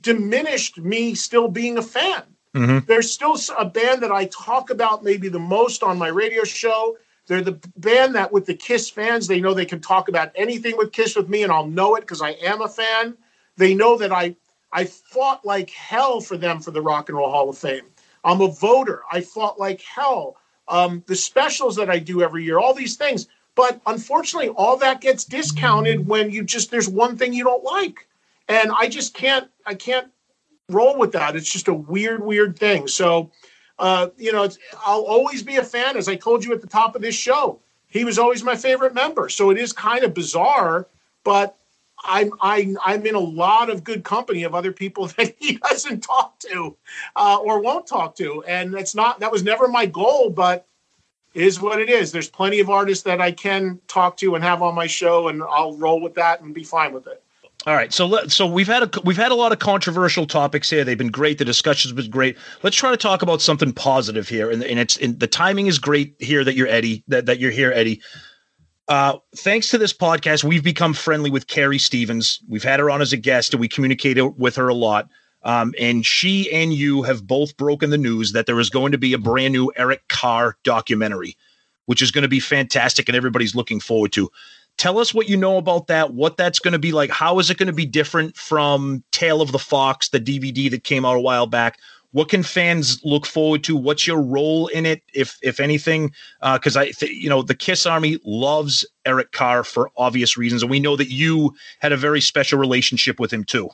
diminished 0.00 0.78
me 0.78 1.14
still 1.14 1.48
being 1.48 1.78
a 1.78 1.82
fan. 1.82 2.22
Mhm. 2.54 2.86
There's 2.86 3.12
still 3.12 3.36
a 3.58 3.64
band 3.64 4.02
that 4.02 4.12
I 4.12 4.26
talk 4.26 4.70
about 4.70 5.02
maybe 5.04 5.28
the 5.28 5.38
most 5.38 5.82
on 5.82 5.98
my 5.98 6.08
radio 6.08 6.44
show. 6.44 6.96
They're 7.26 7.40
the 7.40 7.58
band 7.76 8.14
that, 8.14 8.32
with 8.32 8.46
the 8.46 8.54
Kiss 8.54 8.90
fans, 8.90 9.26
they 9.26 9.40
know 9.40 9.54
they 9.54 9.64
can 9.64 9.80
talk 9.80 10.08
about 10.08 10.32
anything 10.34 10.76
with 10.76 10.92
Kiss 10.92 11.14
with 11.16 11.28
me, 11.28 11.42
and 11.44 11.52
I'll 11.52 11.66
know 11.66 11.94
it 11.94 12.00
because 12.00 12.20
I 12.20 12.30
am 12.30 12.60
a 12.60 12.68
fan. 12.68 13.16
They 13.56 13.74
know 13.74 13.96
that 13.98 14.12
I 14.12 14.34
I 14.72 14.84
fought 14.84 15.44
like 15.44 15.70
hell 15.70 16.20
for 16.20 16.36
them 16.36 16.60
for 16.60 16.70
the 16.70 16.80
Rock 16.80 17.08
and 17.08 17.18
Roll 17.18 17.30
Hall 17.30 17.48
of 17.48 17.58
Fame. 17.58 17.84
I'm 18.24 18.40
a 18.40 18.48
voter. 18.48 19.02
I 19.10 19.20
fought 19.20 19.58
like 19.58 19.82
hell. 19.82 20.36
Um, 20.68 21.02
the 21.06 21.16
specials 21.16 21.76
that 21.76 21.90
I 21.90 21.98
do 21.98 22.22
every 22.22 22.44
year, 22.44 22.58
all 22.58 22.72
these 22.72 22.96
things. 22.96 23.26
But 23.54 23.80
unfortunately, 23.86 24.48
all 24.50 24.76
that 24.78 25.00
gets 25.00 25.24
discounted 25.24 26.06
when 26.06 26.30
you 26.30 26.42
just 26.42 26.70
there's 26.70 26.88
one 26.88 27.18
thing 27.18 27.34
you 27.34 27.44
don't 27.44 27.64
like, 27.64 28.06
and 28.48 28.70
I 28.72 28.88
just 28.88 29.12
can't 29.12 29.50
I 29.66 29.74
can't 29.74 30.08
roll 30.68 30.96
with 30.98 31.12
that. 31.12 31.36
It's 31.36 31.52
just 31.52 31.68
a 31.68 31.74
weird, 31.74 32.24
weird 32.24 32.58
thing. 32.58 32.88
So, 32.88 33.30
uh, 33.78 34.08
you 34.16 34.32
know, 34.32 34.44
it's, 34.44 34.58
I'll 34.86 35.04
always 35.04 35.42
be 35.42 35.56
a 35.56 35.64
fan. 35.64 35.96
As 35.96 36.08
I 36.08 36.16
told 36.16 36.44
you 36.44 36.52
at 36.52 36.62
the 36.62 36.66
top 36.66 36.96
of 36.96 37.02
this 37.02 37.14
show, 37.14 37.60
he 37.88 38.04
was 38.04 38.18
always 38.18 38.42
my 38.42 38.56
favorite 38.56 38.94
member. 38.94 39.28
So 39.28 39.50
it 39.50 39.58
is 39.58 39.72
kind 39.72 40.02
of 40.04 40.14
bizarre, 40.14 40.86
but 41.24 41.58
I'm 42.04 42.32
I, 42.40 42.74
I'm 42.84 43.06
in 43.06 43.14
a 43.14 43.20
lot 43.20 43.70
of 43.70 43.84
good 43.84 44.04
company 44.04 44.42
of 44.42 44.54
other 44.54 44.72
people 44.72 45.06
that 45.16 45.34
he 45.38 45.56
doesn't 45.56 46.00
talk 46.00 46.38
to 46.40 46.76
uh, 47.16 47.38
or 47.38 47.60
won't 47.60 47.86
talk 47.86 48.16
to, 48.16 48.42
and 48.44 48.72
that's 48.72 48.94
not 48.94 49.20
that 49.20 49.32
was 49.32 49.42
never 49.42 49.68
my 49.68 49.86
goal, 49.86 50.30
but 50.30 50.66
is 51.34 51.60
what 51.60 51.80
it 51.80 51.88
is. 51.88 52.12
There's 52.12 52.28
plenty 52.28 52.60
of 52.60 52.68
artists 52.68 53.04
that 53.04 53.20
I 53.20 53.32
can 53.32 53.80
talk 53.88 54.16
to 54.18 54.34
and 54.34 54.44
have 54.44 54.62
on 54.62 54.74
my 54.74 54.86
show, 54.86 55.28
and 55.28 55.42
I'll 55.42 55.76
roll 55.76 56.00
with 56.00 56.14
that 56.14 56.40
and 56.40 56.54
be 56.54 56.64
fine 56.64 56.92
with 56.92 57.06
it. 57.06 57.22
All 57.64 57.74
right, 57.74 57.92
so 57.92 58.06
let, 58.06 58.32
so 58.32 58.44
we've 58.44 58.66
had 58.66 58.82
a 58.82 59.00
we've 59.04 59.16
had 59.16 59.30
a 59.30 59.36
lot 59.36 59.52
of 59.52 59.60
controversial 59.60 60.26
topics 60.26 60.68
here. 60.68 60.82
They've 60.84 60.98
been 60.98 61.12
great. 61.12 61.38
The 61.38 61.44
discussions 61.44 61.92
been 61.92 62.10
great. 62.10 62.36
Let's 62.64 62.76
try 62.76 62.90
to 62.90 62.96
talk 62.96 63.22
about 63.22 63.40
something 63.40 63.72
positive 63.72 64.28
here, 64.28 64.50
and, 64.50 64.64
and 64.64 64.80
it's 64.80 64.96
and 64.96 65.20
the 65.20 65.28
timing 65.28 65.68
is 65.68 65.78
great 65.78 66.16
here 66.18 66.42
that 66.42 66.56
you're 66.56 66.66
Eddie 66.66 67.04
that, 67.06 67.26
that 67.26 67.38
you're 67.38 67.52
here, 67.52 67.70
Eddie. 67.72 68.02
Uh, 68.88 69.18
thanks 69.36 69.68
to 69.68 69.78
this 69.78 69.92
podcast, 69.92 70.44
we've 70.44 70.64
become 70.64 70.92
friendly 70.92 71.30
with 71.30 71.46
Carrie 71.46 71.78
Stevens. 71.78 72.40
We've 72.48 72.64
had 72.64 72.80
her 72.80 72.90
on 72.90 73.00
as 73.00 73.12
a 73.12 73.16
guest, 73.16 73.54
and 73.54 73.60
we 73.60 73.68
communicated 73.68 74.26
with 74.38 74.56
her 74.56 74.68
a 74.68 74.74
lot. 74.74 75.08
Um, 75.44 75.74
and 75.80 76.06
she 76.06 76.52
and 76.52 76.72
you 76.72 77.02
have 77.02 77.26
both 77.26 77.56
broken 77.56 77.90
the 77.90 77.98
news 77.98 78.32
that 78.32 78.46
there 78.46 78.58
is 78.60 78.70
going 78.70 78.92
to 78.92 78.98
be 78.98 79.12
a 79.12 79.18
brand 79.18 79.52
new 79.52 79.72
Eric 79.76 80.06
Carr 80.08 80.56
documentary, 80.62 81.36
which 81.86 82.02
is 82.02 82.10
going 82.10 82.22
to 82.22 82.28
be 82.28 82.40
fantastic, 82.40 83.08
and 83.08 83.16
everybody's 83.16 83.54
looking 83.54 83.80
forward 83.80 84.12
to. 84.12 84.30
Tell 84.78 84.98
us 84.98 85.12
what 85.12 85.28
you 85.28 85.36
know 85.36 85.58
about 85.58 85.88
that, 85.88 86.14
what 86.14 86.36
that's 86.36 86.58
going 86.58 86.72
to 86.72 86.78
be 86.78 86.92
like. 86.92 87.10
How 87.10 87.38
is 87.38 87.50
it 87.50 87.58
going 87.58 87.66
to 87.66 87.72
be 87.72 87.86
different 87.86 88.36
from 88.36 89.04
Tale 89.10 89.42
of 89.42 89.52
the 89.52 89.58
Fox, 89.58 90.08
the 90.08 90.20
DVD 90.20 90.70
that 90.70 90.84
came 90.84 91.04
out 91.04 91.16
a 91.16 91.20
while 91.20 91.46
back? 91.46 91.78
What 92.12 92.28
can 92.28 92.42
fans 92.42 93.02
look 93.04 93.26
forward 93.26 93.64
to? 93.64 93.76
What's 93.76 94.06
your 94.06 94.20
role 94.20 94.68
in 94.68 94.86
it, 94.86 95.02
if 95.14 95.38
if 95.42 95.60
anything? 95.60 96.12
Because 96.40 96.76
uh, 96.76 96.80
I, 96.80 96.90
th- 96.90 97.12
you 97.12 97.28
know, 97.28 97.42
the 97.42 97.54
Kiss 97.54 97.86
Army 97.86 98.18
loves 98.24 98.86
Eric 99.04 99.32
Carr 99.32 99.64
for 99.64 99.90
obvious 99.96 100.36
reasons, 100.36 100.62
and 100.62 100.70
we 100.70 100.80
know 100.80 100.96
that 100.96 101.10
you 101.10 101.54
had 101.80 101.92
a 101.92 101.96
very 101.96 102.20
special 102.20 102.58
relationship 102.58 103.18
with 103.18 103.32
him 103.32 103.44
too. 103.44 103.70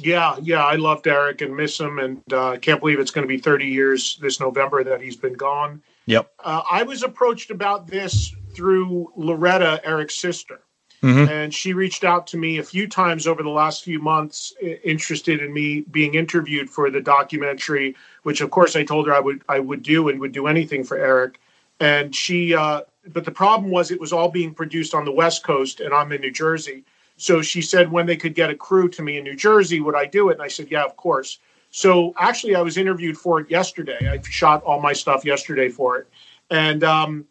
Yeah, 0.00 0.36
yeah, 0.42 0.64
I 0.64 0.76
loved 0.76 1.06
Eric 1.06 1.42
and 1.42 1.54
miss 1.54 1.78
him, 1.78 1.98
and 1.98 2.20
uh, 2.32 2.56
can't 2.58 2.80
believe 2.80 2.98
it's 2.98 3.10
going 3.10 3.26
to 3.26 3.28
be 3.28 3.38
30 3.38 3.66
years 3.66 4.18
this 4.22 4.40
November 4.40 4.82
that 4.84 5.02
he's 5.02 5.16
been 5.16 5.34
gone. 5.34 5.82
Yep. 6.06 6.30
Uh, 6.42 6.62
I 6.70 6.82
was 6.82 7.02
approached 7.02 7.50
about 7.50 7.86
this 7.86 8.34
through 8.54 9.12
Loretta, 9.16 9.80
Eric's 9.84 10.14
sister. 10.14 10.60
Mhm. 11.02 11.28
And 11.28 11.54
she 11.54 11.72
reached 11.72 12.04
out 12.04 12.26
to 12.28 12.36
me 12.36 12.58
a 12.58 12.62
few 12.62 12.86
times 12.86 13.26
over 13.26 13.42
the 13.42 13.48
last 13.48 13.82
few 13.82 13.98
months, 13.98 14.54
interested 14.84 15.42
in 15.42 15.52
me 15.52 15.80
being 15.90 16.14
interviewed 16.14 16.70
for 16.70 16.90
the 16.90 17.00
documentary, 17.00 17.96
which 18.22 18.40
of 18.40 18.50
course 18.50 18.76
I 18.76 18.84
told 18.84 19.08
her 19.08 19.14
I 19.14 19.20
would 19.20 19.42
I 19.48 19.58
would 19.58 19.82
do 19.82 20.08
and 20.08 20.20
would 20.20 20.32
do 20.32 20.46
anything 20.46 20.84
for 20.84 20.96
Eric. 20.96 21.40
And 21.80 22.14
she, 22.14 22.54
uh, 22.54 22.82
but 23.12 23.24
the 23.24 23.32
problem 23.32 23.70
was 23.72 23.90
it 23.90 24.00
was 24.00 24.12
all 24.12 24.28
being 24.28 24.54
produced 24.54 24.94
on 24.94 25.04
the 25.04 25.10
West 25.10 25.42
Coast, 25.42 25.80
and 25.80 25.92
I'm 25.92 26.12
in 26.12 26.20
New 26.20 26.30
Jersey. 26.30 26.84
So 27.16 27.42
she 27.42 27.62
said 27.62 27.90
when 27.90 28.06
they 28.06 28.16
could 28.16 28.34
get 28.34 28.50
a 28.50 28.54
crew 28.54 28.88
to 28.90 29.02
me 29.02 29.18
in 29.18 29.24
New 29.24 29.34
Jersey, 29.36 29.80
would 29.80 29.96
I 29.96 30.06
do 30.06 30.28
it? 30.28 30.34
And 30.34 30.42
I 30.42 30.48
said, 30.48 30.70
yeah, 30.70 30.84
of 30.84 30.96
course. 30.96 31.38
So 31.72 32.14
actually, 32.18 32.54
I 32.54 32.60
was 32.62 32.76
interviewed 32.76 33.18
for 33.18 33.40
it 33.40 33.50
yesterday. 33.50 34.08
I 34.08 34.20
shot 34.22 34.62
all 34.62 34.80
my 34.80 34.92
stuff 34.92 35.24
yesterday 35.24 35.68
for 35.68 35.98
it, 35.98 36.06
and 36.50 36.84
um, 36.84 37.24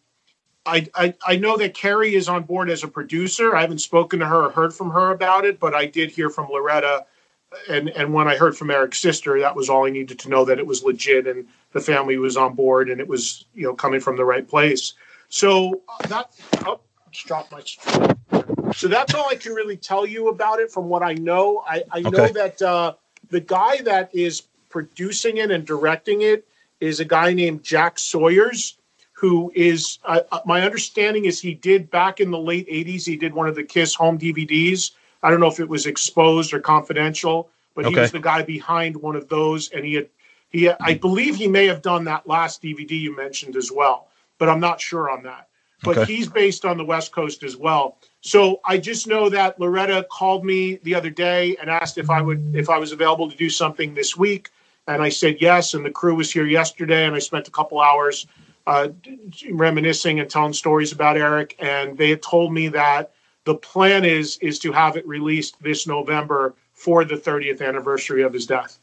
I, 0.65 0.87
I 0.93 1.13
I 1.25 1.35
know 1.37 1.57
that 1.57 1.73
Carrie 1.73 2.15
is 2.15 2.29
on 2.29 2.43
board 2.43 2.69
as 2.69 2.83
a 2.83 2.87
producer. 2.87 3.55
I 3.55 3.61
haven't 3.61 3.79
spoken 3.79 4.19
to 4.19 4.27
her 4.27 4.45
or 4.45 4.51
heard 4.51 4.73
from 4.73 4.91
her 4.91 5.11
about 5.11 5.45
it, 5.45 5.59
but 5.59 5.73
I 5.73 5.85
did 5.85 6.11
hear 6.11 6.29
from 6.29 6.49
Loretta, 6.49 7.05
and 7.69 7.89
and 7.89 8.13
when 8.13 8.27
I 8.27 8.35
heard 8.35 8.55
from 8.55 8.69
Eric's 8.69 8.99
sister, 8.99 9.39
that 9.39 9.55
was 9.55 9.69
all 9.69 9.87
I 9.87 9.89
needed 9.89 10.19
to 10.19 10.29
know 10.29 10.45
that 10.45 10.59
it 10.59 10.65
was 10.65 10.83
legit 10.83 11.27
and 11.27 11.47
the 11.73 11.79
family 11.79 12.17
was 12.17 12.37
on 12.37 12.53
board 12.53 12.89
and 12.89 12.99
it 12.99 13.07
was 13.07 13.45
you 13.53 13.63
know 13.63 13.73
coming 13.73 13.99
from 13.99 14.17
the 14.17 14.25
right 14.25 14.47
place. 14.47 14.93
So 15.29 15.81
uh, 15.87 16.07
that 16.07 16.31
oh, 16.65 16.79
just 17.11 17.27
dropped 17.27 17.51
my. 17.51 17.61
So 18.73 18.87
that's 18.87 19.13
all 19.13 19.27
I 19.29 19.35
can 19.35 19.53
really 19.53 19.77
tell 19.77 20.05
you 20.05 20.29
about 20.29 20.59
it 20.59 20.71
from 20.71 20.87
what 20.87 21.03
I 21.03 21.13
know. 21.13 21.63
I, 21.67 21.83
I 21.91 22.01
know 22.01 22.27
that 22.27 22.61
uh, 22.61 22.93
the 23.29 23.41
guy 23.41 23.81
that 23.81 24.13
is 24.13 24.43
producing 24.69 25.37
it 25.37 25.51
and 25.51 25.65
directing 25.65 26.21
it 26.21 26.47
is 26.79 26.99
a 26.99 27.05
guy 27.05 27.33
named 27.33 27.63
Jack 27.63 27.99
Sawyers, 27.99 28.77
who 29.21 29.51
is 29.53 29.99
uh, 30.03 30.21
my 30.47 30.63
understanding 30.63 31.25
is 31.25 31.39
he 31.39 31.53
did 31.53 31.91
back 31.91 32.19
in 32.19 32.31
the 32.31 32.39
late 32.39 32.67
'80s. 32.67 33.05
He 33.05 33.15
did 33.15 33.35
one 33.35 33.47
of 33.47 33.53
the 33.53 33.63
Kiss 33.63 33.93
home 33.93 34.17
DVDs. 34.17 34.93
I 35.21 35.29
don't 35.29 35.39
know 35.39 35.47
if 35.47 35.59
it 35.59 35.69
was 35.69 35.85
exposed 35.85 36.51
or 36.55 36.59
confidential, 36.59 37.47
but 37.75 37.85
he 37.85 37.95
was 37.95 38.11
the 38.11 38.19
guy 38.19 38.41
behind 38.41 38.97
one 38.97 39.15
of 39.15 39.29
those, 39.29 39.69
and 39.69 39.85
he 39.85 39.93
had 39.93 40.09
he 40.49 40.71
I 40.71 40.95
believe 40.95 41.35
he 41.35 41.47
may 41.47 41.67
have 41.67 41.83
done 41.83 42.03
that 42.05 42.27
last 42.27 42.63
DVD 42.63 42.99
you 42.99 43.15
mentioned 43.15 43.55
as 43.55 43.71
well, 43.71 44.07
but 44.39 44.49
I'm 44.49 44.59
not 44.59 44.81
sure 44.81 45.07
on 45.11 45.21
that. 45.21 45.49
But 45.83 45.97
Okay. 45.97 46.11
he's 46.11 46.27
based 46.27 46.65
on 46.65 46.77
the 46.77 46.85
West 46.85 47.11
Coast 47.11 47.43
as 47.43 47.55
well. 47.55 47.97
So 48.21 48.59
I 48.65 48.79
just 48.79 49.05
know 49.05 49.29
that 49.29 49.59
Loretta 49.59 50.07
called 50.09 50.43
me 50.43 50.77
the 50.81 50.95
other 50.95 51.11
day 51.11 51.55
and 51.61 51.69
asked 51.69 51.99
if 51.99 52.09
I 52.09 52.23
would 52.23 52.55
if 52.55 52.71
I 52.71 52.79
was 52.79 52.91
available 52.91 53.29
to 53.29 53.37
do 53.37 53.51
something 53.51 53.93
this 53.93 54.17
week, 54.17 54.49
and 54.87 54.99
I 54.99 55.09
said 55.09 55.37
yes. 55.39 55.75
And 55.75 55.85
the 55.85 55.91
crew 55.91 56.15
was 56.15 56.31
here 56.33 56.47
yesterday, 56.47 57.05
and 57.05 57.15
I 57.15 57.19
spent 57.19 57.47
a 57.47 57.51
couple 57.51 57.79
hours 57.79 58.25
uh, 58.67 58.89
reminiscing 59.51 60.19
and 60.19 60.29
telling 60.29 60.53
stories 60.53 60.91
about 60.91 61.17
Eric. 61.17 61.55
And 61.59 61.97
they 61.97 62.09
had 62.09 62.21
told 62.21 62.53
me 62.53 62.67
that 62.69 63.11
the 63.45 63.55
plan 63.55 64.05
is 64.05 64.37
is 64.37 64.59
to 64.59 64.71
have 64.71 64.97
it 64.97 65.07
released 65.07 65.61
this 65.61 65.87
November 65.87 66.55
for 66.73 67.05
the 67.05 67.15
30th 67.15 67.65
anniversary 67.65 68.23
of 68.23 68.33
his 68.33 68.45
death. 68.45 68.79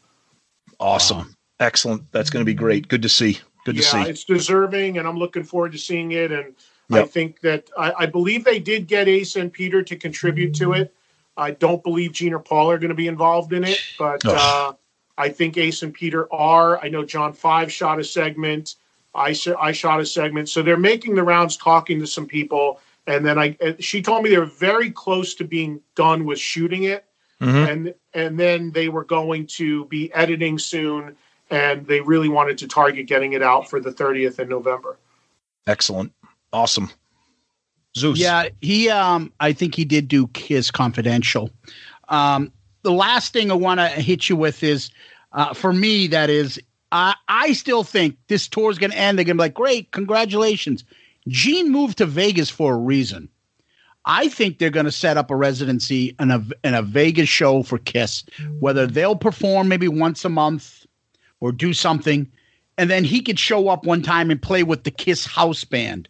Awesome, 0.79 1.35
excellent. 1.59 2.09
That's 2.11 2.29
going 2.29 2.41
to 2.41 2.45
be 2.45 2.53
great. 2.53 2.87
Good 2.87 3.01
to 3.01 3.09
see. 3.09 3.39
Good 3.65 3.75
to 3.75 3.81
yeah, 3.81 4.03
see. 4.03 4.09
it's 4.09 4.23
deserving, 4.23 4.97
and 4.97 5.07
I'm 5.07 5.17
looking 5.17 5.43
forward 5.43 5.73
to 5.73 5.77
seeing 5.77 6.13
it. 6.13 6.31
And 6.31 6.55
I 6.91 7.03
think 7.03 7.41
that 7.41 7.69
I, 7.77 7.93
I 7.99 8.05
believe 8.05 8.43
they 8.43 8.59
did 8.59 8.87
get 8.87 9.07
Ace 9.07 9.35
and 9.35 9.51
Peter 9.51 9.83
to 9.83 9.95
contribute 9.95 10.55
to 10.55 10.73
it. 10.73 10.93
I 11.37 11.51
don't 11.51 11.83
believe 11.83 12.11
Gene 12.11 12.33
or 12.33 12.39
Paul 12.39 12.71
are 12.71 12.77
going 12.77 12.89
to 12.89 12.95
be 12.95 13.07
involved 13.07 13.53
in 13.53 13.63
it, 13.63 13.81
but 13.97 14.25
Ugh. 14.25 14.35
uh, 14.37 14.73
I 15.17 15.29
think 15.29 15.57
Ace 15.57 15.83
and 15.83 15.93
Peter 15.93 16.31
are. 16.33 16.79
I 16.79 16.89
know 16.89 17.03
John 17.03 17.33
Five 17.33 17.71
shot 17.71 17.99
a 17.99 18.03
segment. 18.03 18.75
I 19.15 19.33
sh- 19.33 19.47
I 19.59 19.71
shot 19.71 19.99
a 19.99 20.05
segment, 20.05 20.49
so 20.49 20.61
they're 20.61 20.77
making 20.77 21.15
the 21.15 21.23
rounds, 21.23 21.57
talking 21.57 21.99
to 21.99 22.07
some 22.07 22.27
people, 22.27 22.79
and 23.07 23.25
then 23.25 23.39
I 23.39 23.57
she 23.79 24.01
told 24.01 24.23
me 24.23 24.29
they 24.29 24.37
were 24.37 24.45
very 24.45 24.91
close 24.91 25.33
to 25.35 25.43
being 25.43 25.81
done 25.95 26.25
with 26.25 26.39
shooting 26.39 26.83
it 26.83 27.05
Mhm. 27.41 27.69
and 27.69 27.93
and 28.13 28.39
then 28.39 28.71
they 28.71 28.89
were 28.89 29.05
going 29.05 29.47
to 29.47 29.85
be 29.85 30.13
editing 30.13 30.59
soon 30.59 31.15
and 31.49 31.87
they 31.87 32.01
really 32.01 32.29
wanted 32.29 32.57
to 32.59 32.67
target 32.67 33.07
getting 33.07 33.33
it 33.33 33.41
out 33.41 33.69
for 33.69 33.79
the 33.79 33.91
30th 33.91 34.39
in 34.39 34.49
November. 34.49 34.97
Excellent. 35.65 36.11
Awesome. 36.53 36.91
Zeus. 37.97 38.19
Yeah, 38.19 38.49
he 38.61 38.89
um 38.89 39.31
I 39.39 39.53
think 39.53 39.75
he 39.75 39.85
did 39.85 40.07
do 40.07 40.29
his 40.35 40.69
Confidential. 40.69 41.49
Um 42.09 42.51
the 42.83 42.91
last 42.91 43.33
thing 43.33 43.51
I 43.51 43.55
want 43.55 43.79
to 43.79 43.87
hit 43.87 44.29
you 44.29 44.35
with 44.35 44.63
is 44.63 44.91
uh 45.31 45.53
for 45.53 45.73
me 45.73 46.07
that 46.07 46.29
is 46.29 46.59
I 46.91 47.53
still 47.53 47.83
think 47.83 48.17
this 48.27 48.47
tour 48.47 48.71
is 48.71 48.79
going 48.79 48.91
to 48.91 48.97
end 48.97 49.17
they're 49.17 49.25
going 49.25 49.37
to 49.37 49.41
be 49.41 49.45
like 49.45 49.53
great 49.53 49.91
congratulations. 49.91 50.83
Gene 51.27 51.71
moved 51.71 51.99
to 51.99 52.05
Vegas 52.05 52.49
for 52.49 52.73
a 52.73 52.77
reason. 52.77 53.29
I 54.05 54.27
think 54.27 54.57
they're 54.57 54.71
going 54.71 54.87
to 54.87 54.91
set 54.91 55.17
up 55.17 55.29
a 55.29 55.35
residency 55.35 56.15
in 56.19 56.31
a 56.31 56.43
a 56.63 56.81
Vegas 56.81 57.29
show 57.29 57.61
for 57.61 57.77
Kiss, 57.77 58.23
whether 58.59 58.87
they'll 58.87 59.15
perform 59.15 59.67
maybe 59.67 59.87
once 59.87 60.25
a 60.25 60.29
month 60.29 60.85
or 61.41 61.51
do 61.51 61.73
something, 61.73 62.31
and 62.77 62.89
then 62.89 63.03
he 63.03 63.21
could 63.21 63.37
show 63.37 63.69
up 63.69 63.85
one 63.85 64.01
time 64.01 64.31
and 64.31 64.41
play 64.41 64.63
with 64.63 64.83
the 64.83 64.91
Kiss 64.91 65.25
house 65.27 65.63
band, 65.63 66.09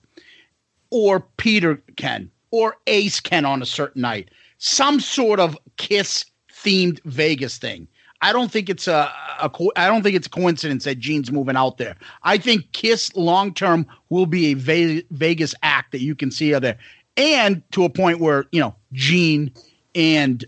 or 0.91 1.19
Peter 1.37 1.81
can, 1.97 2.31
or 2.51 2.77
Ace 2.87 3.19
can 3.19 3.43
on 3.43 3.61
a 3.61 3.65
certain 3.65 4.01
night. 4.01 4.29
Some 4.59 5.01
sort 5.01 5.41
of 5.41 5.57
Kiss 5.75 6.25
themed 6.53 7.01
Vegas 7.03 7.57
thing. 7.57 7.87
I 8.21 8.33
don't 8.33 8.51
think 8.51 8.69
it's 8.69 8.87
a, 8.87 9.11
a 9.41 9.49
co- 9.49 9.71
I 9.75 9.87
don't 9.87 10.03
think 10.03 10.15
it's 10.15 10.27
a 10.27 10.29
coincidence 10.29 10.83
that 10.83 10.99
Gene's 10.99 11.31
moving 11.31 11.55
out 11.55 11.77
there. 11.77 11.95
I 12.23 12.37
think 12.37 12.71
Kiss 12.73 13.15
long 13.15 13.53
term 13.53 13.87
will 14.09 14.25
be 14.25 14.47
a 14.47 14.53
Ve- 14.55 15.05
Vegas 15.11 15.55
act 15.63 15.91
that 15.93 16.01
you 16.01 16.15
can 16.15 16.29
see 16.31 16.53
out 16.53 16.61
there, 16.61 16.77
and 17.15 17.63
to 17.71 17.85
a 17.85 17.89
point 17.89 18.19
where 18.19 18.45
you 18.51 18.59
know 18.59 18.75
Gene 18.93 19.53
and 19.95 20.43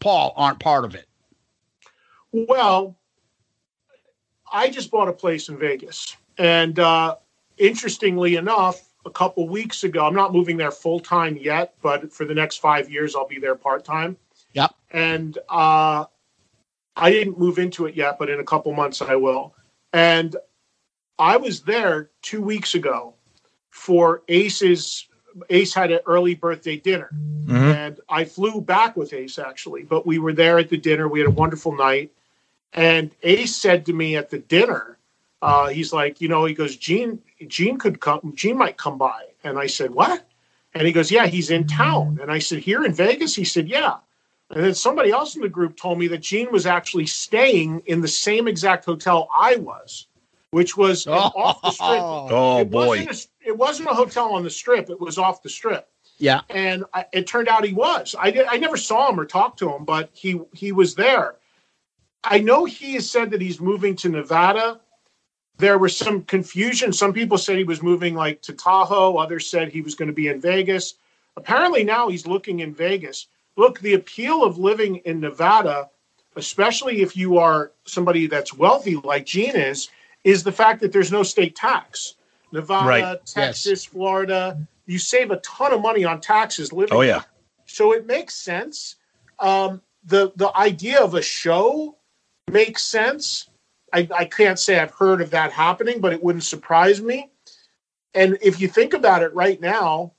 Paul 0.00 0.34
aren't 0.36 0.60
part 0.60 0.84
of 0.84 0.94
it. 0.94 1.08
Well, 2.32 2.96
I 4.52 4.68
just 4.68 4.90
bought 4.90 5.08
a 5.08 5.12
place 5.12 5.48
in 5.48 5.58
Vegas. 5.58 6.16
And 6.38 6.78
uh, 6.78 7.16
interestingly 7.58 8.36
enough, 8.36 8.82
a 9.06 9.10
couple 9.10 9.48
weeks 9.48 9.84
ago, 9.84 10.06
I'm 10.06 10.14
not 10.14 10.32
moving 10.32 10.56
there 10.56 10.70
full 10.70 11.00
time 11.00 11.36
yet, 11.36 11.74
but 11.82 12.12
for 12.12 12.24
the 12.24 12.34
next 12.34 12.56
five 12.56 12.90
years, 12.90 13.14
I'll 13.14 13.26
be 13.26 13.38
there 13.38 13.54
part 13.54 13.84
time. 13.84 14.16
Yep. 14.52 14.74
And 14.90 15.38
uh, 15.48 16.06
I 16.96 17.10
didn't 17.10 17.38
move 17.38 17.58
into 17.58 17.86
it 17.86 17.94
yet, 17.94 18.18
but 18.18 18.30
in 18.30 18.40
a 18.40 18.44
couple 18.44 18.72
months 18.72 19.02
I 19.02 19.16
will. 19.16 19.54
And 19.92 20.36
I 21.18 21.36
was 21.36 21.62
there 21.62 22.10
two 22.22 22.42
weeks 22.42 22.74
ago 22.74 23.14
for 23.70 24.22
Ace's. 24.28 25.06
Ace 25.50 25.74
had 25.74 25.90
an 25.90 25.98
early 26.06 26.36
birthday 26.36 26.76
dinner, 26.76 27.10
and 27.48 27.98
I 28.08 28.24
flew 28.24 28.60
back 28.60 28.96
with 28.96 29.12
Ace 29.12 29.38
actually. 29.38 29.82
But 29.82 30.06
we 30.06 30.18
were 30.20 30.32
there 30.32 30.58
at 30.58 30.68
the 30.68 30.76
dinner. 30.76 31.08
We 31.08 31.18
had 31.18 31.28
a 31.28 31.32
wonderful 31.32 31.74
night, 31.74 32.12
and 32.72 33.10
Ace 33.24 33.56
said 33.56 33.86
to 33.86 33.92
me 33.92 34.16
at 34.16 34.30
the 34.30 34.38
dinner, 34.38 34.98
uh, 35.42 35.68
he's 35.68 35.92
like, 35.92 36.20
you 36.20 36.28
know, 36.28 36.44
he 36.44 36.54
goes, 36.54 36.76
Gene, 36.76 37.20
Gene 37.48 37.78
could 37.78 38.00
come, 38.00 38.32
Gene 38.34 38.56
might 38.56 38.78
come 38.78 38.96
by, 38.96 39.24
and 39.42 39.58
I 39.58 39.66
said, 39.66 39.90
what? 39.90 40.26
And 40.72 40.86
he 40.86 40.92
goes, 40.92 41.10
yeah, 41.10 41.26
he's 41.26 41.50
in 41.50 41.66
town. 41.66 42.18
And 42.20 42.32
I 42.32 42.38
said, 42.38 42.58
here 42.58 42.84
in 42.84 42.92
Vegas? 42.92 43.34
He 43.34 43.44
said, 43.44 43.68
yeah. 43.68 43.96
And 44.54 44.62
then 44.62 44.74
somebody 44.74 45.10
else 45.10 45.34
in 45.34 45.42
the 45.42 45.48
group 45.48 45.76
told 45.76 45.98
me 45.98 46.06
that 46.08 46.18
Gene 46.18 46.52
was 46.52 46.64
actually 46.64 47.06
staying 47.06 47.82
in 47.86 48.00
the 48.00 48.08
same 48.08 48.46
exact 48.46 48.84
hotel 48.84 49.28
I 49.36 49.56
was, 49.56 50.06
which 50.50 50.76
was 50.76 51.06
an 51.06 51.12
off 51.14 51.60
the 51.60 51.70
strip. 51.70 51.88
Oh, 51.90 52.60
it 52.60 52.70
boy. 52.70 53.04
Wasn't 53.04 53.10
a, 53.44 53.48
it 53.48 53.58
wasn't 53.58 53.88
a 53.88 53.94
hotel 53.94 54.32
on 54.32 54.44
the 54.44 54.50
strip, 54.50 54.90
it 54.90 55.00
was 55.00 55.18
off 55.18 55.42
the 55.42 55.48
strip. 55.48 55.88
Yeah. 56.18 56.42
And 56.50 56.84
I, 56.94 57.06
it 57.12 57.26
turned 57.26 57.48
out 57.48 57.64
he 57.64 57.74
was. 57.74 58.14
I 58.16 58.30
did. 58.30 58.46
I 58.46 58.56
never 58.56 58.76
saw 58.76 59.10
him 59.10 59.18
or 59.18 59.24
talked 59.24 59.58
to 59.58 59.72
him, 59.72 59.84
but 59.84 60.10
he 60.12 60.40
he 60.52 60.70
was 60.70 60.94
there. 60.94 61.34
I 62.22 62.38
know 62.38 62.64
he 62.64 62.94
has 62.94 63.10
said 63.10 63.32
that 63.32 63.40
he's 63.40 63.60
moving 63.60 63.96
to 63.96 64.08
Nevada. 64.08 64.80
There 65.58 65.78
was 65.78 65.96
some 65.96 66.22
confusion. 66.22 66.92
Some 66.92 67.12
people 67.12 67.38
said 67.38 67.58
he 67.58 67.64
was 67.64 67.82
moving 67.82 68.14
like 68.14 68.40
to 68.42 68.52
Tahoe. 68.52 69.16
Others 69.16 69.48
said 69.50 69.72
he 69.72 69.80
was 69.80 69.96
going 69.96 70.08
to 70.08 70.14
be 70.14 70.28
in 70.28 70.40
Vegas. 70.40 70.94
Apparently 71.36 71.82
now 71.82 72.08
he's 72.08 72.26
looking 72.26 72.60
in 72.60 72.72
Vegas. 72.72 73.26
Look, 73.56 73.80
the 73.80 73.94
appeal 73.94 74.42
of 74.42 74.58
living 74.58 74.96
in 74.96 75.20
Nevada, 75.20 75.90
especially 76.36 77.02
if 77.02 77.16
you 77.16 77.38
are 77.38 77.72
somebody 77.84 78.26
that's 78.26 78.52
wealthy 78.52 78.96
like 78.96 79.26
Gene 79.26 79.56
is, 79.56 79.88
is 80.24 80.42
the 80.42 80.52
fact 80.52 80.80
that 80.80 80.92
there's 80.92 81.12
no 81.12 81.22
state 81.22 81.54
tax. 81.54 82.14
Nevada, 82.52 82.88
Right. 82.88 83.26
Texas, 83.26 83.84
Florida, 83.84 84.66
you 84.86 84.98
save 84.98 85.30
a 85.30 85.36
ton 85.38 85.72
of 85.72 85.80
money 85.80 86.04
on 86.04 86.20
taxes 86.20 86.72
living. 86.72 86.96
Oh, 86.96 87.02
yeah. 87.02 87.22
So 87.66 87.92
it 87.92 88.06
makes 88.06 88.34
sense. 88.34 88.96
Um, 89.38 89.82
the 90.04 90.32
the 90.36 90.56
idea 90.56 91.00
of 91.00 91.14
a 91.14 91.22
show 91.22 91.96
makes 92.50 92.82
sense. 92.82 93.48
I, 93.92 94.08
I 94.14 94.24
can't 94.24 94.58
say 94.58 94.78
I've 94.78 94.90
heard 94.90 95.20
of 95.20 95.30
that 95.30 95.52
happening, 95.52 96.00
but 96.00 96.12
it 96.12 96.22
wouldn't 96.22 96.44
surprise 96.44 97.00
me. 97.00 97.30
And 98.12 98.38
if 98.42 98.60
you 98.60 98.68
think 98.68 98.92
about 98.94 99.22
it 99.22 99.34
right 99.34 99.60
now, 99.60 100.12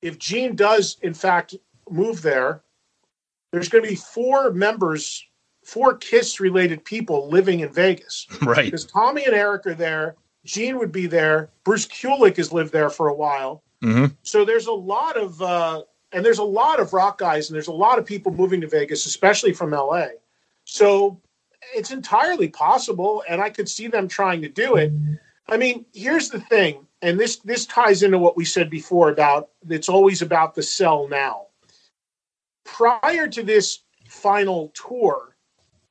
if 0.00 0.18
Gene 0.18 0.54
does 0.54 0.96
in 1.02 1.14
fact 1.14 1.54
move 1.90 2.22
there, 2.22 2.62
there's 3.52 3.68
going 3.68 3.84
to 3.84 3.90
be 3.90 3.96
four 3.96 4.52
members, 4.52 5.24
four 5.64 5.96
Kiss 5.96 6.40
related 6.40 6.84
people 6.84 7.28
living 7.28 7.60
in 7.60 7.72
Vegas. 7.72 8.26
Right. 8.42 8.66
Because 8.66 8.84
Tommy 8.84 9.24
and 9.24 9.34
Eric 9.34 9.66
are 9.66 9.74
there. 9.74 10.16
Gene 10.44 10.78
would 10.78 10.92
be 10.92 11.06
there. 11.06 11.50
Bruce 11.64 11.86
Kulick 11.86 12.36
has 12.36 12.52
lived 12.52 12.72
there 12.72 12.90
for 12.90 13.08
a 13.08 13.14
while. 13.14 13.62
Mm-hmm. 13.82 14.06
So 14.22 14.44
there's 14.44 14.66
a 14.66 14.72
lot 14.72 15.16
of 15.16 15.42
uh, 15.42 15.82
and 16.12 16.24
there's 16.24 16.38
a 16.38 16.44
lot 16.44 16.80
of 16.80 16.92
rock 16.92 17.18
guys 17.18 17.48
and 17.48 17.54
there's 17.54 17.66
a 17.66 17.72
lot 17.72 17.98
of 17.98 18.06
people 18.06 18.32
moving 18.32 18.60
to 18.60 18.68
Vegas, 18.68 19.06
especially 19.06 19.52
from 19.52 19.70
LA. 19.70 20.06
So 20.64 21.20
it's 21.74 21.90
entirely 21.90 22.48
possible, 22.48 23.22
and 23.28 23.40
I 23.40 23.50
could 23.50 23.68
see 23.68 23.88
them 23.88 24.08
trying 24.08 24.42
to 24.42 24.48
do 24.48 24.76
it. 24.76 24.92
I 25.48 25.56
mean, 25.56 25.84
here's 25.92 26.28
the 26.28 26.40
thing, 26.40 26.86
and 27.02 27.18
this 27.18 27.36
this 27.36 27.66
ties 27.66 28.02
into 28.02 28.18
what 28.18 28.36
we 28.36 28.44
said 28.44 28.70
before 28.70 29.10
about 29.10 29.50
it's 29.68 29.88
always 29.88 30.22
about 30.22 30.54
the 30.54 30.62
sell 30.62 31.08
now. 31.08 31.45
Prior 32.66 33.26
to 33.28 33.42
this 33.42 33.80
final 34.08 34.68
tour, 34.74 35.36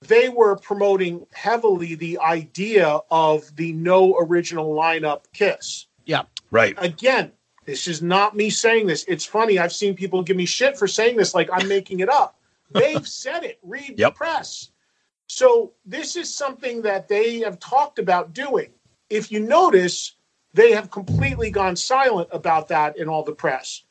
they 0.02 0.30
were 0.30 0.56
promoting 0.58 1.26
heavily 1.34 1.96
the 1.96 2.20
idea 2.20 3.00
of 3.10 3.56
the 3.56 3.74
no 3.74 4.18
original 4.20 4.76
lineup 4.76 5.24
kiss. 5.34 5.88
Yeah. 6.06 6.24
Right. 6.52 6.76
Again, 6.78 7.32
this 7.66 7.88
is 7.88 8.02
not 8.02 8.36
me 8.36 8.50
saying 8.50 8.86
this. 8.88 9.04
It's 9.08 9.26
funny. 9.26 9.58
I've 9.58 9.74
seen 9.74 9.96
people 9.96 10.22
give 10.22 10.38
me 10.38 10.46
shit 10.46 10.78
for 10.78 10.88
saying 10.88 11.18
this 11.18 11.34
like 11.34 11.50
I'm 11.52 11.68
making 11.68 12.02
it 12.02 12.10
up. 12.10 12.38
They've 12.72 13.08
said 13.08 13.44
it. 13.44 13.60
Read 13.64 13.96
Yep. 13.98 14.14
the 14.14 14.18
press. 14.18 14.70
So 15.28 15.74
this 15.86 16.16
is 16.16 16.34
something 16.34 16.84
that 16.84 17.08
they 17.08 17.40
have 17.40 17.60
talked 17.60 17.98
about 17.98 18.34
doing. 18.34 18.70
If 19.10 19.32
you 19.32 19.40
notice, 19.40 20.16
they 20.54 20.72
have 20.72 20.92
completely 20.92 21.50
gone 21.50 21.76
silent 21.76 22.30
about 22.32 22.68
that 22.68 22.98
in 22.98 23.10
all 23.10 23.24
the 23.24 23.34
press. 23.34 23.84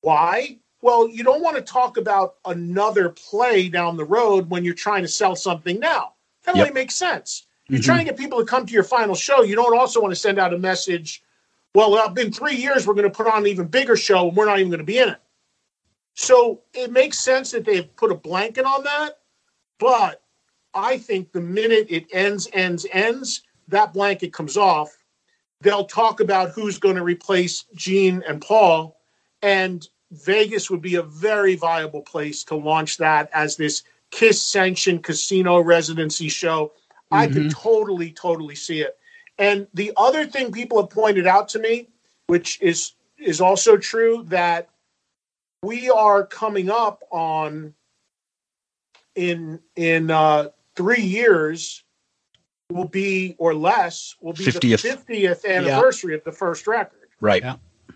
Why? 0.00 0.58
Well, 0.80 1.08
you 1.08 1.24
don't 1.24 1.42
want 1.42 1.56
to 1.56 1.62
talk 1.62 1.96
about 1.96 2.36
another 2.44 3.08
play 3.08 3.68
down 3.68 3.96
the 3.96 4.04
road 4.04 4.48
when 4.48 4.64
you're 4.64 4.74
trying 4.74 5.02
to 5.02 5.08
sell 5.08 5.34
something 5.34 5.80
now. 5.80 6.14
That 6.44 6.54
only 6.54 6.70
makes 6.70 6.94
sense. 6.94 7.46
You're 7.68 7.80
Mhm. 7.80 7.84
trying 7.84 7.98
to 7.98 8.04
get 8.04 8.16
people 8.16 8.38
to 8.38 8.44
come 8.46 8.64
to 8.64 8.72
your 8.72 8.84
final 8.84 9.14
show. 9.14 9.42
You 9.42 9.56
don't 9.56 9.76
also 9.76 10.00
want 10.00 10.12
to 10.12 10.20
send 10.20 10.38
out 10.38 10.54
a 10.54 10.58
message. 10.58 11.22
Well, 11.74 12.14
in 12.14 12.32
three 12.32 12.54
years, 12.54 12.86
we're 12.86 12.94
going 12.94 13.10
to 13.10 13.14
put 13.14 13.26
on 13.26 13.38
an 13.38 13.46
even 13.46 13.66
bigger 13.66 13.96
show, 13.96 14.28
and 14.28 14.36
we're 14.36 14.46
not 14.46 14.58
even 14.58 14.70
going 14.70 14.78
to 14.78 14.84
be 14.84 14.98
in 14.98 15.10
it. 15.10 15.20
So 16.14 16.62
it 16.72 16.90
makes 16.90 17.18
sense 17.18 17.50
that 17.50 17.64
they've 17.64 17.94
put 17.96 18.10
a 18.10 18.14
blanket 18.14 18.64
on 18.64 18.84
that. 18.84 19.18
But 19.78 20.22
I 20.74 20.98
think 20.98 21.32
the 21.32 21.40
minute 21.40 21.86
it 21.90 22.06
ends, 22.12 22.48
ends, 22.52 22.86
ends, 22.92 23.42
that 23.68 23.92
blanket 23.92 24.32
comes 24.32 24.56
off. 24.56 24.96
They'll 25.60 25.84
talk 25.84 26.20
about 26.20 26.50
who's 26.50 26.78
going 26.78 26.96
to 26.96 27.02
replace 27.02 27.64
Gene 27.74 28.22
and 28.26 28.40
Paul, 28.40 28.98
and 29.42 29.86
Vegas 30.10 30.70
would 30.70 30.82
be 30.82 30.94
a 30.96 31.02
very 31.02 31.54
viable 31.54 32.02
place 32.02 32.42
to 32.44 32.54
launch 32.54 32.96
that 32.96 33.28
as 33.32 33.56
this 33.56 33.82
Kiss 34.10 34.40
sanctioned 34.40 35.04
casino 35.04 35.60
residency 35.60 36.28
show. 36.28 36.72
I 37.10 37.26
could 37.26 37.50
totally, 37.50 38.12
totally 38.12 38.54
see 38.54 38.80
it. 38.80 38.98
And 39.38 39.66
the 39.72 39.92
other 39.96 40.26
thing 40.26 40.52
people 40.52 40.80
have 40.80 40.90
pointed 40.90 41.26
out 41.26 41.48
to 41.50 41.58
me, 41.58 41.88
which 42.26 42.60
is 42.60 42.92
is 43.18 43.40
also 43.40 43.76
true, 43.76 44.24
that 44.28 44.68
we 45.62 45.90
are 45.90 46.26
coming 46.26 46.70
up 46.70 47.02
on 47.10 47.74
in 49.14 49.60
in 49.76 50.10
uh, 50.10 50.48
three 50.76 51.02
years 51.02 51.82
will 52.70 52.88
be 52.88 53.34
or 53.38 53.54
less 53.54 54.14
will 54.20 54.34
be 54.34 54.44
50th. 54.44 55.06
the 55.06 55.14
50th 55.14 55.46
anniversary 55.46 56.14
of 56.14 56.22
the 56.24 56.32
first 56.32 56.66
record. 56.66 57.08
Right. 57.20 57.42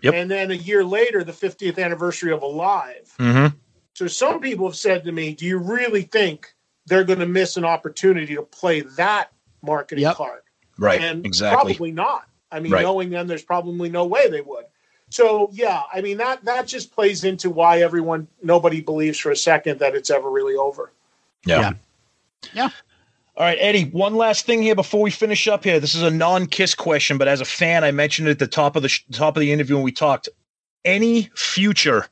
Yep. 0.03 0.13
And 0.13 0.29
then 0.29 0.51
a 0.51 0.55
year 0.55 0.83
later, 0.83 1.23
the 1.23 1.31
50th 1.31 1.83
anniversary 1.83 2.31
of 2.31 2.43
Alive. 2.43 3.13
Mm-hmm. 3.19 3.55
So 3.95 4.07
some 4.07 4.39
people 4.39 4.67
have 4.67 4.75
said 4.75 5.05
to 5.05 5.11
me, 5.11 5.33
"Do 5.33 5.45
you 5.45 5.57
really 5.57 6.03
think 6.03 6.53
they're 6.85 7.05
going 7.05 7.19
to 7.19 7.25
miss 7.25 7.57
an 7.57 7.65
opportunity 7.65 8.35
to 8.35 8.43
play 8.43 8.81
that 8.97 9.31
marketing 9.61 10.11
card?" 10.13 10.41
Right. 10.77 11.01
And 11.01 11.25
exactly. 11.25 11.73
probably 11.73 11.91
not. 11.91 12.27
I 12.51 12.59
mean, 12.59 12.71
Right. 12.71 12.83
knowing 12.83 13.09
them, 13.09 13.27
there's 13.27 13.43
probably 13.43 13.89
no 13.89 14.05
way 14.05 14.29
they 14.29 14.41
would. 14.41 14.65
So 15.09 15.49
yeah, 15.53 15.83
I 15.93 16.01
mean 16.01 16.17
that 16.17 16.43
that 16.45 16.67
just 16.67 16.91
plays 16.91 17.23
into 17.23 17.49
why 17.51 17.81
everyone 17.81 18.27
nobody 18.41 18.81
believes 18.81 19.19
for 19.19 19.31
a 19.31 19.35
second 19.37 19.79
that 19.79 19.95
it's 19.95 20.09
ever 20.09 20.29
really 20.29 20.55
over. 20.55 20.91
Yeah. 21.45 21.73
Yeah. 22.53 22.69
All 23.35 23.43
right, 23.43 23.57
Eddie, 23.59 23.85
one 23.85 24.13
last 24.13 24.45
thing 24.45 24.61
here 24.61 24.75
before 24.75 25.01
we 25.01 25.09
finish 25.09 25.47
up 25.47 25.63
here. 25.63 25.79
This 25.79 25.95
is 25.95 26.03
a 26.03 26.11
non-kiss 26.11 26.75
question, 26.75 27.17
but 27.17 27.27
as 27.27 27.41
a 27.41 27.45
fan, 27.45 27.83
I 27.83 27.89
mentioned 27.89 28.27
it 28.27 28.31
at 28.31 28.39
the 28.39 28.45
top 28.45 28.75
of 28.75 28.83
the 28.83 28.89
sh- 28.89 29.05
top 29.11 29.35
of 29.35 29.41
the 29.41 29.51
interview 29.51 29.75
when 29.75 29.83
we 29.83 29.91
talked. 29.91 30.29
Any 30.85 31.31
future 31.35 32.05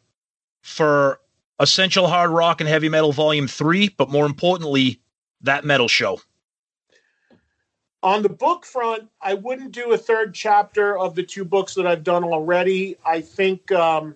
for 0.62 1.20
Essential 1.60 2.08
Hard 2.08 2.32
Rock 2.32 2.60
and 2.60 2.68
Heavy 2.68 2.90
Metal 2.90 3.12
Volume 3.12 3.48
3, 3.48 3.90
but 3.98 4.10
more 4.10 4.26
importantly, 4.26 5.00
that 5.42 5.64
metal 5.64 5.88
show. 5.88 6.20
On 8.02 8.24
the 8.24 8.30
book 8.30 8.66
front, 8.66 9.08
I 9.22 9.36
wouldn't 9.36 9.74
do 9.74 9.94
a 9.94 9.98
third 10.00 10.34
chapter 10.34 10.98
of 10.98 11.14
the 11.14 11.22
two 11.22 11.46
books 11.46 11.76
that 11.76 11.86
I've 11.86 12.04
done 12.04 12.24
already. 12.24 12.98
I 13.06 13.22
think, 13.22 13.72
um, 13.72 14.16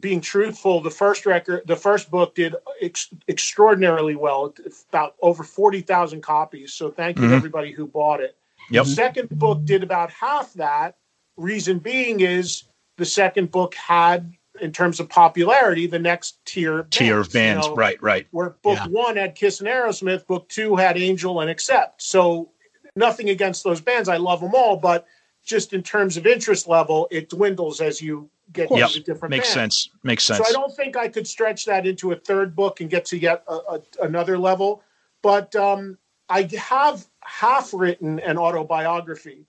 being 0.00 0.20
truthful, 0.20 0.80
the 0.80 0.90
first 0.90 1.26
record, 1.26 1.62
the 1.66 1.76
first 1.76 2.10
book 2.10 2.34
did 2.34 2.54
ex- 2.80 3.08
extraordinarily 3.28 4.16
well, 4.16 4.54
about 4.90 5.14
over 5.22 5.42
forty 5.42 5.80
thousand 5.80 6.22
copies. 6.22 6.72
So 6.72 6.90
thank 6.90 7.16
you 7.18 7.24
to 7.24 7.28
Mhm. 7.28 7.36
everybody 7.36 7.72
who 7.72 7.86
bought 7.86 8.20
it. 8.20 8.36
Yep. 8.70 8.84
The 8.84 8.90
second 8.90 9.28
book 9.30 9.64
did 9.64 9.82
about 9.82 10.10
half 10.10 10.52
that. 10.54 10.96
Reason 11.36 11.78
being 11.78 12.20
is 12.20 12.64
the 12.96 13.04
second 13.04 13.50
book 13.50 13.74
had, 13.74 14.32
in 14.60 14.72
terms 14.72 15.00
of 15.00 15.08
popularity, 15.08 15.86
the 15.86 15.98
next 15.98 16.44
tier 16.46 16.80
of 16.80 16.90
Tier 16.90 17.20
of 17.20 17.26
you 17.26 17.32
bands. 17.34 17.66
know, 17.66 17.74
right, 17.74 18.02
right. 18.02 18.26
where 18.30 18.50
book 18.62 18.78
one 18.88 19.16
had 19.16 19.34
Kiss 19.34 19.60
and 19.60 19.68
Aerosmith, 19.68 20.26
book 20.26 20.48
two 20.48 20.76
had 20.76 20.96
Angel 20.96 21.40
and 21.40 21.50
Accept. 21.50 22.02
So 22.02 22.50
nothing 22.96 23.28
against 23.28 23.62
those 23.64 23.80
bands. 23.80 24.08
I 24.08 24.16
love 24.16 24.40
them 24.40 24.54
all, 24.54 24.76
but 24.76 25.06
just 25.46 25.72
in 25.72 25.82
terms 25.82 26.16
of 26.18 26.26
interest 26.26 26.68
level, 26.68 27.08
it 27.10 27.30
dwindles 27.30 27.80
as 27.80 28.02
you 28.02 28.28
get 28.52 28.70
Yep. 28.70 28.88
into 28.88 29.00
different 29.00 29.30
Makes 29.30 29.54
bands. 29.54 29.54
sense. 29.86 29.90
Makes 30.02 30.24
sense. 30.24 30.38
So 30.38 30.44
I 30.46 30.52
don't 30.52 30.74
think 30.76 30.96
I 30.96 31.08
could 31.08 31.26
stretch 31.26 31.64
that 31.64 31.86
into 31.86 32.12
a 32.12 32.16
third 32.16 32.54
book 32.54 32.80
and 32.80 32.90
get 32.90 33.04
to 33.06 33.18
yet 33.18 33.42
a, 33.48 33.54
a, 33.54 33.80
another 34.02 34.36
level. 34.36 34.82
But 35.22 35.54
um, 35.56 35.96
I 36.28 36.42
have 36.58 37.06
half 37.20 37.72
written 37.72 38.18
an 38.20 38.36
autobiography. 38.36 39.46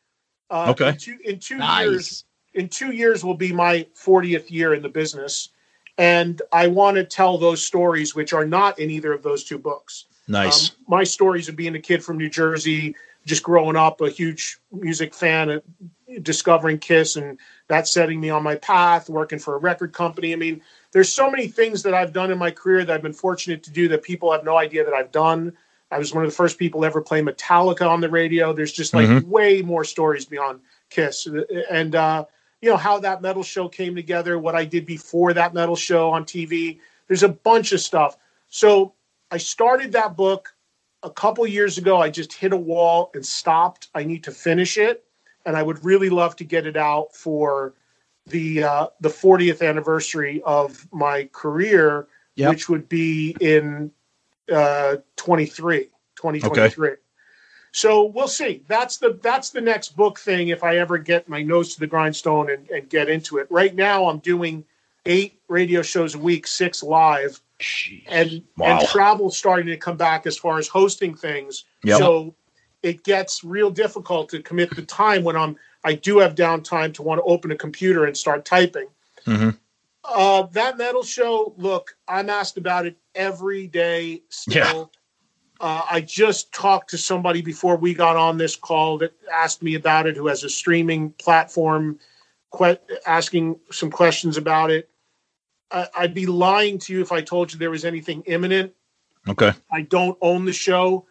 Uh, 0.50 0.68
Okay. 0.70 0.90
In 0.90 0.98
two, 0.98 1.18
in 1.26 1.40
two 1.40 1.58
Nice. 1.58 1.86
years, 1.86 2.24
in 2.54 2.70
two 2.70 2.92
years 2.92 3.24
will 3.26 3.36
be 3.36 3.52
my 3.52 3.86
40th 3.96 4.50
year 4.50 4.74
in 4.74 4.82
the 4.82 4.90
business, 4.90 5.50
and 5.98 6.42
I 6.52 6.68
want 6.68 6.96
to 6.98 7.04
tell 7.04 7.38
those 7.38 7.64
stories 7.66 8.16
which 8.16 8.34
are 8.34 8.46
not 8.46 8.80
in 8.80 8.90
either 8.92 9.14
of 9.14 9.24
those 9.24 9.44
two 9.44 9.58
books. 9.58 10.06
Nice. 10.28 10.70
Um, 10.70 10.76
my 10.88 11.04
stories 11.04 11.50
of 11.50 11.56
being 11.56 11.76
a 11.76 11.80
kid 11.80 12.04
from 12.04 12.18
New 12.18 12.30
Jersey, 12.30 12.96
just 13.28 13.44
growing 13.44 13.76
up, 13.76 14.02
a 14.02 14.10
huge 14.10 14.58
music 14.72 15.14
fan, 15.14 15.50
uh, 15.50 15.60
discovering 16.22 16.80
Kiss, 16.80 17.18
and 17.18 17.38
that 17.68 17.88
setting 17.88 18.20
me 18.20 18.30
on 18.30 18.42
my 18.42 18.56
path, 18.56 19.10
working 19.10 19.38
for 19.38 19.56
a 19.56 19.60
record 19.60 19.92
company. 19.92 20.32
I 20.32 20.38
mean, 20.38 20.62
there's 20.94 21.12
so 21.12 21.30
many 21.30 21.48
things 21.48 21.84
that 21.84 21.94
I've 21.94 22.14
done 22.14 22.32
in 22.32 22.38
my 22.38 22.52
career 22.52 22.86
that 22.86 22.94
I've 22.94 23.02
been 23.02 23.14
fortunate 23.14 23.64
to 23.64 23.72
do 23.72 23.90
that 23.90 24.02
people 24.02 24.32
have 24.32 24.46
no 24.46 24.58
idea 24.58 24.86
that 24.86 24.94
I've 24.94 25.12
done. 25.12 25.54
I 25.92 25.98
was 26.00 26.14
one 26.14 26.24
of 26.24 26.30
the 26.30 26.36
first 26.36 26.58
people 26.58 26.82
to 26.82 26.88
ever 26.88 27.02
play 27.02 27.22
Metallica 27.22 27.88
on 27.88 28.02
the 28.02 28.10
radio. 28.10 28.54
There's 28.54 28.72
just 28.72 28.94
like 28.94 29.08
Mhm. 29.08 29.24
way 29.26 29.62
more 29.62 29.84
stories 29.84 30.26
beyond 30.26 30.62
Kiss. 30.90 31.28
And, 31.70 31.96
uh, 31.96 32.26
you 32.62 32.70
know, 32.70 32.78
how 32.78 33.00
that 33.00 33.22
metal 33.22 33.44
show 33.44 33.68
came 33.68 33.96
together, 33.96 34.40
what 34.40 34.56
I 34.56 34.66
did 34.66 34.86
before 34.86 35.34
that 35.34 35.54
metal 35.54 35.76
show 35.76 36.10
on 36.12 36.26
TV. 36.26 36.80
There's 37.08 37.24
a 37.24 37.30
bunch 37.30 37.74
of 37.74 37.82
stuff. 37.82 38.18
So 38.48 38.94
I 39.30 39.38
started 39.38 39.92
that 39.92 40.16
book 40.16 40.54
a 41.04 41.10
couple 41.10 41.46
years 41.48 41.78
ago. 41.78 42.02
I 42.02 42.10
just 42.10 42.34
hit 42.34 42.54
a 42.54 42.58
wall 42.58 43.12
and 43.14 43.26
stopped. 43.26 43.90
I 43.94 44.04
need 44.04 44.24
to 44.26 44.32
finish 44.32 44.78
it, 44.78 45.04
and 45.46 45.56
I 45.56 45.64
would 45.64 45.84
really 45.84 46.10
love 46.10 46.36
to 46.38 46.44
get 46.44 46.66
it 46.66 46.78
out 46.78 47.16
for 47.16 47.74
the 48.26 48.64
uh, 48.64 48.88
the 49.00 49.10
40th 49.10 49.68
anniversary 49.68 50.42
of 50.46 50.88
my 50.92 51.30
career, 51.32 52.08
Yep. 52.36 52.50
which 52.50 52.70
would 52.70 52.88
be 52.88 53.36
in 53.40 53.92
uh, 54.52 54.98
23, 55.16 55.86
2023. 56.16 56.90
So 57.72 58.06
we'll 58.06 58.28
see. 58.28 58.64
That's 58.68 58.98
the 58.98 59.20
that's 59.22 59.50
the 59.52 59.62
next 59.62 59.96
book 59.96 60.20
thing. 60.20 60.50
If 60.50 60.64
I 60.64 60.78
ever 60.78 60.98
get 60.98 61.30
my 61.30 61.44
nose 61.44 61.74
to 61.74 61.80
the 61.80 61.88
grindstone 61.88 62.50
and, 62.50 62.70
and 62.70 62.90
get 62.90 63.10
into 63.10 63.38
it. 63.38 63.48
Right 63.50 63.76
now, 63.76 64.08
I'm 64.08 64.20
doing 64.20 64.66
eight 65.06 65.40
radio 65.48 65.82
shows 65.82 66.16
a 66.16 66.20
week, 66.20 66.48
six 66.48 66.82
live, 66.82 67.42
and 68.08 68.44
Wow. 68.58 68.80
and 68.80 68.88
travel 68.90 69.30
starting 69.32 69.68
to 69.68 69.78
come 69.78 69.98
back 69.98 70.28
as 70.28 70.38
far 70.38 70.58
as 70.60 70.68
hosting 70.68 71.16
things. 71.16 71.66
Yep. 71.84 71.98
So 72.00 72.36
it 72.84 73.04
gets 73.04 73.44
real 73.44 73.72
difficult 73.72 74.30
to 74.30 74.42
commit 74.42 74.76
the 74.76 74.84
time 74.84 75.24
when 75.24 75.36
I'm 75.36 75.56
I 75.84 75.94
do 75.94 76.20
have 76.20 76.36
downtime 76.36 76.94
to 76.96 77.02
want 77.02 77.20
to 77.20 77.24
open 77.24 77.52
a 77.52 77.56
computer 77.56 78.06
and 78.06 78.16
start 78.16 78.46
typing. 78.46 78.88
Mm-hmm. 79.26 79.50
Uh, 80.04 80.44
that 80.54 80.78
metal 80.78 81.04
show, 81.04 81.54
look, 81.58 81.96
I'm 82.08 82.30
asked 82.30 82.58
about 82.58 82.86
it 82.86 82.98
every 83.16 83.68
day 83.68 84.24
still. 84.30 84.92
Uh, 85.60 85.82
I 85.90 86.02
just 86.02 86.54
talked 86.54 86.90
to 86.92 86.98
somebody 86.98 87.42
before 87.42 87.78
we 87.78 87.94
got 87.94 88.16
on 88.16 88.38
this 88.38 88.56
call 88.56 89.00
that 89.00 89.14
asked 89.34 89.64
me 89.64 89.76
about 89.76 90.06
it, 90.06 90.16
who 90.16 90.28
has 90.28 90.44
a 90.44 90.50
streaming 90.50 91.12
platform, 91.14 92.00
que- 92.56 92.78
asking 93.06 93.60
some 93.72 93.90
questions 93.90 94.38
about 94.38 94.72
it. 94.72 94.90
I- 95.72 95.90
I'd 95.96 96.14
be 96.14 96.26
lying 96.26 96.78
to 96.80 96.94
you 96.94 97.02
if 97.02 97.12
I 97.12 97.22
told 97.22 97.52
you 97.52 97.60
there 97.60 97.72
was 97.72 97.86
anything 97.86 98.24
imminent. 98.26 98.74
Okay. 99.28 99.52
I 99.72 99.82
don't 99.82 100.18
own 100.22 100.46
the 100.46 100.54
show. 100.54 101.06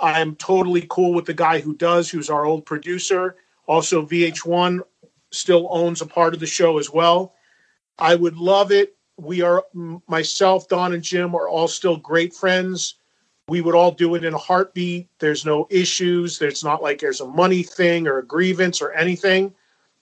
I 0.00 0.20
am 0.20 0.36
totally 0.36 0.86
cool 0.88 1.12
with 1.14 1.24
the 1.24 1.34
guy 1.34 1.60
who 1.60 1.74
does, 1.74 2.10
who's 2.10 2.30
our 2.30 2.44
old 2.44 2.66
producer. 2.66 3.36
Also, 3.66 4.04
VH1 4.04 4.80
still 5.32 5.68
owns 5.70 6.00
a 6.00 6.06
part 6.06 6.34
of 6.34 6.40
the 6.40 6.46
show 6.46 6.78
as 6.78 6.90
well. 6.90 7.34
I 7.98 8.14
would 8.14 8.36
love 8.36 8.72
it. 8.72 8.96
We 9.16 9.42
are, 9.42 9.64
myself, 10.08 10.68
Don, 10.68 10.92
and 10.92 11.02
Jim 11.02 11.34
are 11.34 11.48
all 11.48 11.68
still 11.68 11.96
great 11.96 12.34
friends. 12.34 12.96
We 13.46 13.60
would 13.60 13.74
all 13.74 13.92
do 13.92 14.14
it 14.14 14.24
in 14.24 14.34
a 14.34 14.38
heartbeat. 14.38 15.08
There's 15.18 15.44
no 15.44 15.66
issues. 15.70 16.38
There's 16.38 16.64
not 16.64 16.82
like 16.82 16.98
there's 16.98 17.20
a 17.20 17.26
money 17.26 17.62
thing 17.62 18.06
or 18.08 18.18
a 18.18 18.26
grievance 18.26 18.80
or 18.80 18.92
anything. 18.92 19.54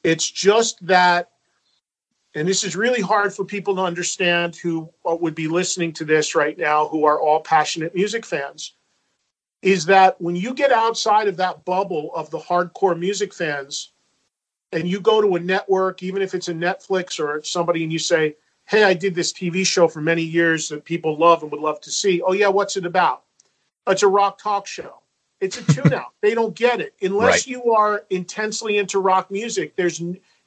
It's 0.04 0.30
just 0.30 0.84
that, 0.86 1.31
and 2.34 2.48
this 2.48 2.64
is 2.64 2.76
really 2.76 3.00
hard 3.02 3.34
for 3.34 3.44
people 3.44 3.76
to 3.76 3.82
understand 3.82 4.56
who 4.56 4.90
would 5.04 5.34
be 5.34 5.48
listening 5.48 5.92
to 5.94 6.04
this 6.04 6.34
right 6.34 6.56
now, 6.56 6.88
who 6.88 7.04
are 7.04 7.20
all 7.20 7.40
passionate 7.40 7.94
music 7.94 8.24
fans, 8.24 8.74
is 9.60 9.84
that 9.86 10.20
when 10.20 10.34
you 10.34 10.54
get 10.54 10.72
outside 10.72 11.28
of 11.28 11.36
that 11.36 11.64
bubble 11.64 12.10
of 12.14 12.30
the 12.30 12.38
hardcore 12.38 12.98
music 12.98 13.34
fans, 13.34 13.92
and 14.72 14.88
you 14.88 15.00
go 15.00 15.20
to 15.20 15.36
a 15.36 15.40
network, 15.40 16.02
even 16.02 16.22
if 16.22 16.34
it's 16.34 16.48
a 16.48 16.54
Netflix 16.54 17.20
or 17.20 17.42
somebody, 17.42 17.82
and 17.82 17.92
you 17.92 17.98
say, 17.98 18.36
Hey, 18.64 18.84
I 18.84 18.94
did 18.94 19.14
this 19.14 19.32
TV 19.32 19.66
show 19.66 19.86
for 19.88 20.00
many 20.00 20.22
years 20.22 20.68
that 20.68 20.84
people 20.84 21.18
love 21.18 21.42
and 21.42 21.50
would 21.52 21.60
love 21.60 21.80
to 21.82 21.90
see. 21.90 22.22
Oh, 22.22 22.32
yeah, 22.32 22.48
what's 22.48 22.76
it 22.76 22.86
about? 22.86 23.24
It's 23.86 24.02
a 24.02 24.08
rock 24.08 24.38
talk 24.38 24.66
show. 24.66 25.00
It's 25.40 25.58
a 25.58 25.62
tune 25.64 25.92
out. 25.92 26.12
they 26.20 26.34
don't 26.34 26.54
get 26.54 26.80
it. 26.80 26.94
Unless 27.02 27.26
Right. 27.28 27.46
you 27.48 27.72
are 27.74 28.04
intensely 28.10 28.78
into 28.78 29.00
rock 29.00 29.30
music, 29.30 29.74
there's 29.76 30.00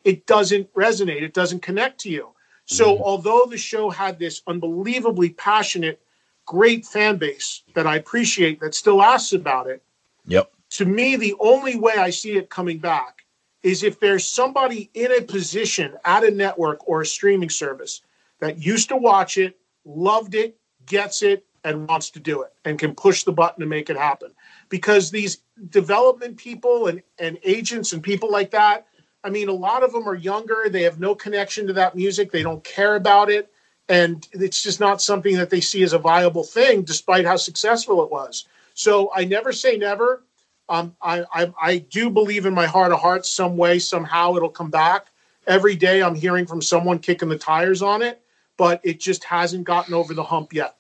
it 0.06 0.26
doesn't 0.28 0.74
resonate, 0.74 1.24
it 1.24 1.34
doesn't 1.34 1.62
connect 1.62 2.00
to 2.02 2.10
you. 2.10 2.30
So, 2.66 2.94
mm-hmm. 2.94 3.04
although 3.04 3.46
the 3.50 3.58
show 3.58 3.90
had 3.90 4.18
this 4.18 4.42
unbelievably 4.48 5.32
passionate, 5.32 6.02
great 6.46 6.86
fan 6.86 7.18
base 7.18 7.64
that 7.74 7.86
I 7.86 7.98
appreciate 7.98 8.60
that 8.62 8.74
still 8.74 9.02
asks 9.02 9.34
about 9.34 9.68
it, 9.68 9.84
Yep. 10.28 10.52
to 10.72 10.86
me, 10.86 11.16
the 11.16 11.36
only 11.40 11.76
way 11.76 11.94
I 11.98 12.10
see 12.10 12.38
it 12.38 12.50
coming 12.50 12.80
back 12.80 13.26
is 13.62 13.84
if 13.84 14.00
there's 14.00 14.26
somebody 14.26 14.90
in 14.94 15.12
a 15.12 15.22
position 15.22 15.94
at 16.06 16.24
a 16.24 16.32
network 16.32 16.88
or 16.88 17.02
a 17.02 17.06
streaming 17.06 17.50
service 17.50 18.02
that 18.40 18.64
used 18.64 18.90
to 18.90 18.98
watch 18.98 19.38
it, 19.38 19.58
loved 19.86 20.36
it, 20.36 20.58
gets 20.86 21.24
it, 21.24 21.46
and 21.64 21.88
wants 21.90 22.12
to 22.12 22.20
do 22.20 22.44
it 22.44 22.54
and 22.64 22.78
can 22.78 22.94
push 22.94 23.24
the 23.24 23.32
button 23.32 23.60
to 23.60 23.66
make 23.66 23.90
it 23.90 23.98
happen. 23.98 24.32
Because 24.70 25.10
these 25.10 25.40
development 25.70 26.38
people 26.38 26.88
and, 26.88 27.02
and 27.18 27.40
agents 27.44 27.92
and 27.92 28.04
people 28.04 28.32
like 28.32 28.52
that, 28.52 28.86
I 29.26 29.30
mean, 29.32 29.50
a 29.50 29.54
lot 29.54 29.82
of 29.82 29.92
them 29.92 30.08
are 30.08 30.16
younger. 30.16 30.68
They 30.70 30.84
have 30.84 31.00
no 31.00 31.16
connection 31.16 31.66
to 31.66 31.74
that 31.74 31.96
music. 31.96 32.32
They 32.32 32.44
don't 32.44 32.64
care 32.64 32.96
about 32.96 33.32
it. 33.32 33.52
And 33.90 34.28
it's 34.34 34.62
just 34.62 34.80
not 34.80 35.02
something 35.02 35.36
that 35.38 35.50
they 35.50 35.62
see 35.62 35.82
as 35.82 35.94
a 35.94 35.98
viable 35.98 36.44
thing, 36.44 36.84
despite 36.84 37.26
how 37.26 37.36
successful 37.36 38.04
it 38.04 38.12
was. 38.12 38.46
So 38.76 39.12
I 39.16 39.26
never 39.26 39.52
say 39.52 39.78
never. 39.78 40.24
Um, 40.70 40.96
I, 41.02 41.24
I, 41.34 41.54
I 41.60 41.78
do 41.80 42.12
believe 42.12 42.46
in 42.46 42.54
my 42.54 42.68
heart 42.68 42.92
of 42.92 43.00
hearts, 43.00 43.30
some 43.30 43.58
way, 43.58 43.80
somehow 43.80 44.36
it'll 44.36 44.50
come 44.50 44.70
back. 44.70 45.08
Every 45.48 45.76
day 45.76 46.04
I'm 46.04 46.16
hearing 46.16 46.46
from 46.46 46.62
someone 46.62 47.00
kicking 47.00 47.30
the 47.30 47.38
tires 47.38 47.82
on 47.82 48.04
it, 48.04 48.22
but 48.58 48.80
it 48.84 49.00
just 49.00 49.24
hasn't 49.24 49.64
gotten 49.64 49.96
over 49.96 50.14
the 50.14 50.24
hump 50.24 50.54
yet. 50.54 50.76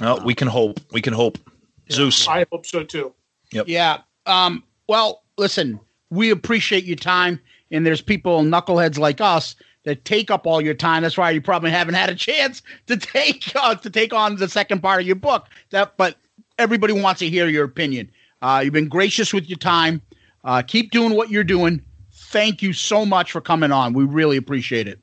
Well, 0.00 0.20
we 0.24 0.34
can 0.34 0.48
hope. 0.48 0.80
We 0.90 1.00
can 1.00 1.12
hope. 1.12 1.38
Zeus. 1.90 2.26
I 2.26 2.46
hope 2.50 2.66
so 2.66 2.82
too. 2.82 3.14
Yep. 3.52 3.66
Yeah. 3.68 3.98
Um, 4.26 4.64
well, 4.88 5.22
listen, 5.36 5.78
we 6.10 6.30
appreciate 6.30 6.84
your 6.84 6.96
time, 6.96 7.40
and 7.70 7.84
there's 7.84 8.00
people 8.00 8.42
knuckleheads 8.42 8.98
like 8.98 9.20
us 9.20 9.56
that 9.84 10.04
take 10.04 10.30
up 10.30 10.46
all 10.46 10.60
your 10.60 10.74
time. 10.74 11.02
That's 11.02 11.18
why 11.18 11.30
you 11.30 11.40
probably 11.40 11.70
haven't 11.70 11.94
had 11.94 12.08
a 12.08 12.14
chance 12.14 12.62
to 12.86 12.96
take 12.96 13.54
uh, 13.54 13.74
to 13.74 13.90
take 13.90 14.12
on 14.12 14.36
the 14.36 14.48
second 14.48 14.82
part 14.82 15.00
of 15.00 15.06
your 15.06 15.16
book. 15.16 15.48
That, 15.70 15.96
but 15.96 16.16
everybody 16.58 16.92
wants 16.92 17.18
to 17.20 17.28
hear 17.28 17.48
your 17.48 17.64
opinion. 17.64 18.10
Uh, 18.42 18.62
you've 18.64 18.72
been 18.72 18.88
gracious 18.88 19.32
with 19.32 19.48
your 19.48 19.58
time. 19.58 20.02
Uh, 20.44 20.62
keep 20.62 20.90
doing 20.90 21.14
what 21.14 21.30
you're 21.30 21.44
doing. 21.44 21.82
Thank 22.12 22.62
you 22.62 22.72
so 22.72 23.06
much 23.06 23.32
for 23.32 23.40
coming 23.40 23.72
on. 23.72 23.92
We 23.92 24.04
really 24.04 24.36
appreciate 24.36 24.88
it. 24.88 25.00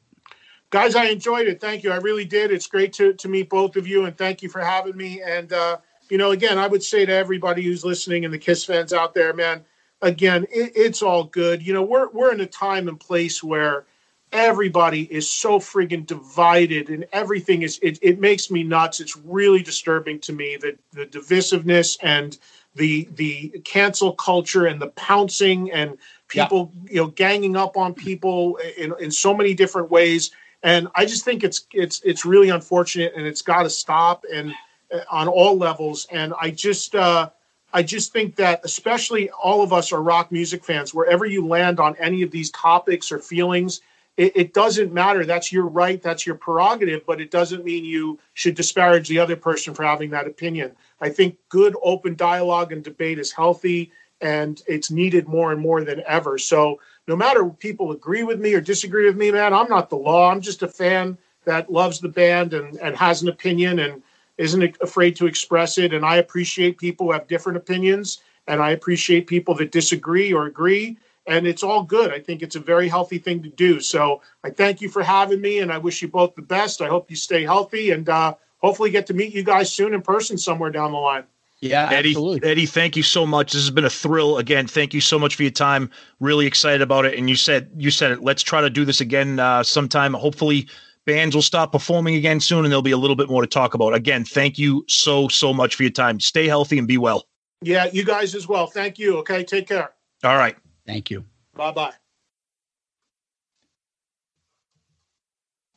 Guys, 0.69 0.95
I 0.95 1.05
enjoyed 1.05 1.47
it. 1.47 1.59
Thank 1.59 1.83
you. 1.83 1.91
I 1.91 1.97
really 1.97 2.23
did. 2.23 2.51
It's 2.51 2.67
great 2.67 2.93
to, 2.93 3.13
to 3.13 3.27
meet 3.27 3.49
both 3.49 3.75
of 3.75 3.87
you, 3.87 4.05
and 4.05 4.17
thank 4.17 4.41
you 4.41 4.47
for 4.47 4.61
having 4.61 4.95
me. 4.95 5.21
And, 5.21 5.51
uh, 5.51 5.77
you 6.09 6.17
know, 6.17 6.31
again, 6.31 6.57
I 6.57 6.67
would 6.67 6.83
say 6.83 7.05
to 7.05 7.11
everybody 7.11 7.61
who's 7.61 7.83
listening 7.83 8.23
and 8.23 8.33
the 8.33 8.37
Kiss 8.37 8.63
fans 8.63 8.93
out 8.93 9.13
there, 9.13 9.33
man, 9.33 9.65
again, 10.01 10.43
it, 10.51 10.71
it's 10.75 11.01
all 11.01 11.25
good. 11.25 11.65
You 11.65 11.73
know, 11.73 11.83
we're, 11.83 12.09
we're 12.09 12.33
in 12.33 12.41
a 12.41 12.45
time 12.45 12.87
and 12.87 12.99
place 12.99 13.43
where 13.43 13.85
everybody 14.31 15.03
is 15.13 15.29
so 15.29 15.59
friggin' 15.59 16.05
divided 16.05 16.89
and 16.89 17.05
everything 17.11 17.63
is, 17.63 17.79
it, 17.81 17.99
it 18.01 18.19
makes 18.19 18.49
me 18.49 18.63
nuts. 18.63 18.99
It's 18.99 19.17
really 19.17 19.61
disturbing 19.61 20.19
to 20.21 20.33
me 20.33 20.57
that 20.61 20.79
the 20.91 21.05
divisiveness 21.05 21.97
and 22.01 22.37
the, 22.75 23.09
the 23.15 23.49
cancel 23.65 24.13
culture 24.13 24.65
and 24.65 24.81
the 24.81 24.87
pouncing 24.87 25.71
and 25.71 25.97
people, 26.29 26.71
you 26.89 26.95
know, 26.95 27.07
ganging 27.07 27.57
up 27.57 27.75
on 27.75 27.93
people 27.93 28.57
in, 28.77 28.93
in 28.99 29.11
so 29.11 29.33
many 29.33 29.53
different 29.53 29.91
ways 29.91 30.31
and 30.63 30.87
I 30.95 31.05
just 31.05 31.25
think 31.25 31.43
it's 31.43 31.65
it's 31.73 32.01
it's 32.01 32.25
really 32.25 32.49
unfortunate, 32.49 33.13
and 33.15 33.25
it's 33.25 33.41
got 33.41 33.63
to 33.63 33.69
stop, 33.69 34.25
and 34.31 34.53
uh, 34.93 34.99
on 35.09 35.27
all 35.27 35.57
levels. 35.57 36.07
And 36.11 36.33
I 36.39 36.51
just 36.51 36.93
uh, 36.93 37.29
I 37.73 37.83
just 37.83 38.11
think 38.11 38.35
that 38.35 38.61
especially 38.63 39.29
all 39.31 39.63
of 39.63 39.71
us 39.73 39.91
are 39.91 40.01
rock 40.01 40.31
music 40.31 40.63
fans. 40.63 40.93
Wherever 40.93 41.25
you 41.25 41.45
land 41.47 41.79
on 41.79 41.95
any 41.97 42.21
of 42.21 42.31
these 42.31 42.51
topics 42.51 43.11
or 43.11 43.19
feelings, 43.19 43.81
it, 44.17 44.33
it 44.35 44.53
doesn't 44.53 44.93
matter. 44.93 45.25
That's 45.25 45.51
your 45.51 45.65
right. 45.65 46.01
That's 46.01 46.25
your 46.25 46.35
prerogative. 46.35 47.05
But 47.05 47.21
it 47.21 47.31
doesn't 47.31 47.63
mean 47.63 47.85
you 47.85 48.19
should 48.33 48.55
disparage 48.55 49.07
the 49.07 49.19
other 49.19 49.35
person 49.35 49.73
for 49.73 49.83
having 49.83 50.09
that 50.11 50.27
opinion. 50.27 50.71
I 50.99 51.09
think 51.09 51.37
good 51.49 51.75
open 51.81 52.15
dialogue 52.15 52.71
and 52.71 52.83
debate 52.83 53.19
is 53.19 53.31
healthy, 53.31 53.91
and 54.19 54.61
it's 54.67 54.91
needed 54.91 55.27
more 55.27 55.51
and 55.51 55.61
more 55.61 55.83
than 55.83 56.03
ever. 56.05 56.37
So 56.37 56.79
no 57.07 57.15
matter 57.15 57.45
people 57.45 57.91
agree 57.91 58.23
with 58.23 58.39
me 58.39 58.53
or 58.53 58.61
disagree 58.61 59.05
with 59.05 59.17
me, 59.17 59.31
man, 59.31 59.53
I'm 59.53 59.69
not 59.69 59.89
the 59.89 59.97
law. 59.97 60.29
I'm 60.29 60.41
just 60.41 60.61
a 60.61 60.67
fan 60.67 61.17
that 61.45 61.71
loves 61.71 61.99
the 61.99 62.09
band 62.09 62.53
and, 62.53 62.77
and 62.77 62.95
has 62.95 63.21
an 63.21 63.29
opinion 63.29 63.79
and 63.79 64.03
isn't 64.37 64.77
afraid 64.81 65.15
to 65.17 65.27
express 65.27 65.77
it. 65.77 65.93
And 65.93 66.05
I 66.05 66.17
appreciate 66.17 66.77
people 66.77 67.07
who 67.07 67.11
have 67.13 67.27
different 67.27 67.57
opinions 67.57 68.21
and 68.47 68.61
I 68.61 68.71
appreciate 68.71 69.27
people 69.27 69.55
that 69.55 69.71
disagree 69.71 70.33
or 70.33 70.45
agree. 70.45 70.97
And 71.27 71.45
it's 71.45 71.63
all 71.63 71.83
good. 71.83 72.11
I 72.11 72.19
think 72.19 72.41
it's 72.41 72.55
a 72.55 72.59
very 72.59 72.87
healthy 72.87 73.19
thing 73.19 73.43
to 73.43 73.49
do. 73.49 73.79
So 73.79 74.21
I 74.43 74.49
thank 74.49 74.81
you 74.81 74.89
for 74.89 75.03
having 75.03 75.39
me 75.39 75.59
and 75.59 75.71
I 75.71 75.77
wish 75.77 76.01
you 76.01 76.07
both 76.07 76.35
the 76.35 76.41
best. 76.41 76.81
I 76.81 76.87
hope 76.87 77.09
you 77.09 77.15
stay 77.15 77.43
healthy 77.43 77.91
and 77.91 78.09
uh, 78.09 78.33
hopefully 78.57 78.89
get 78.89 79.05
to 79.07 79.13
meet 79.13 79.33
you 79.33 79.43
guys 79.43 79.71
soon 79.71 79.93
in 79.93 80.01
person 80.01 80.37
somewhere 80.37 80.71
down 80.71 80.91
the 80.91 80.97
line. 80.97 81.23
Yeah, 81.61 81.89
Eddie, 81.91 82.15
Eddie, 82.41 82.65
thank 82.65 82.95
you 82.97 83.03
so 83.03 83.23
much. 83.23 83.53
This 83.53 83.61
has 83.61 83.69
been 83.69 83.85
a 83.85 83.89
thrill. 83.89 84.39
Again, 84.39 84.65
thank 84.65 84.95
you 84.95 85.01
so 85.01 85.19
much 85.19 85.35
for 85.35 85.43
your 85.43 85.51
time. 85.51 85.91
Really 86.19 86.47
excited 86.47 86.81
about 86.81 87.05
it. 87.05 87.19
And 87.19 87.29
you 87.29 87.35
said 87.35 87.69
you 87.77 87.91
said 87.91 88.11
it. 88.11 88.23
Let's 88.23 88.41
try 88.41 88.61
to 88.61 88.69
do 88.69 88.83
this 88.83 88.99
again 88.99 89.39
uh, 89.39 89.61
sometime. 89.61 90.15
Hopefully, 90.15 90.67
bands 91.05 91.35
will 91.35 91.41
stop 91.41 91.71
performing 91.71 92.15
again 92.15 92.39
soon, 92.39 92.65
and 92.65 92.71
there'll 92.71 92.81
be 92.81 92.91
a 92.91 92.97
little 92.97 93.15
bit 93.15 93.29
more 93.29 93.41
to 93.41 93.47
talk 93.47 93.73
about. 93.73 93.93
Again, 93.93 94.23
thank 94.23 94.57
you 94.57 94.85
so 94.87 95.27
so 95.27 95.53
much 95.53 95.75
for 95.75 95.83
your 95.83 95.91
time. 95.91 96.19
Stay 96.19 96.47
healthy 96.47 96.77
and 96.77 96.87
be 96.87 96.97
well. 96.97 97.25
Yeah, 97.61 97.87
you 97.91 98.03
guys 98.03 98.33
as 98.35 98.47
well. 98.47 98.67
Thank 98.67 98.97
you. 98.97 99.17
Okay, 99.17 99.43
take 99.43 99.67
care. 99.67 99.91
All 100.23 100.37
right. 100.37 100.55
Thank 100.85 101.09
you. 101.09 101.25
Bye 101.55 101.71
bye. 101.71 101.93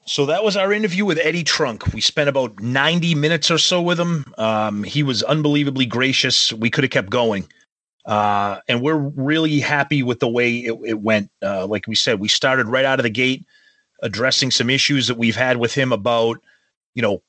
So 0.07 0.27
that 0.27 0.45
was 0.45 0.57
our 0.57 0.73
interview 0.73 1.07
with 1.07 1.19
Eddie 1.19 1.45
Trunk. 1.45 1.95
We 1.95 2.03
spent 2.03 2.29
about 2.29 2.61
90 2.61 3.15
minutes 3.15 3.51
or 3.51 3.57
so 3.57 3.81
with 3.81 3.99
him. 3.99 4.35
Um, 4.37 4.85
he 4.85 5.03
was 5.03 5.23
unbelievably 5.23 5.87
gracious. 5.87 6.53
We 6.53 6.69
could 6.69 6.85
have 6.85 6.91
kept 6.91 7.09
going. 7.09 7.49
Uh, 8.05 8.61
and 8.69 8.83
we're 8.83 8.99
really 8.99 9.61
happy 9.61 10.03
with 10.03 10.21
the 10.21 10.29
way 10.29 10.57
it, 10.57 10.79
it 10.85 11.01
went. 11.01 11.31
Uh, 11.43 11.67
like 11.67 11.87
we 11.87 11.95
said, 11.95 12.21
we 12.21 12.29
started 12.29 12.67
right 12.69 12.85
out 12.85 12.99
of 12.99 13.05
the 13.05 13.11
gate 13.11 13.47
addressing 14.05 14.53
some 14.53 14.71
issues 14.71 15.09
that 15.09 15.19
we've 15.19 15.35
had 15.35 15.57
with 15.57 15.75
him 15.75 15.93
about, 15.93 16.39
you 16.95 17.03
know, 17.03 17.23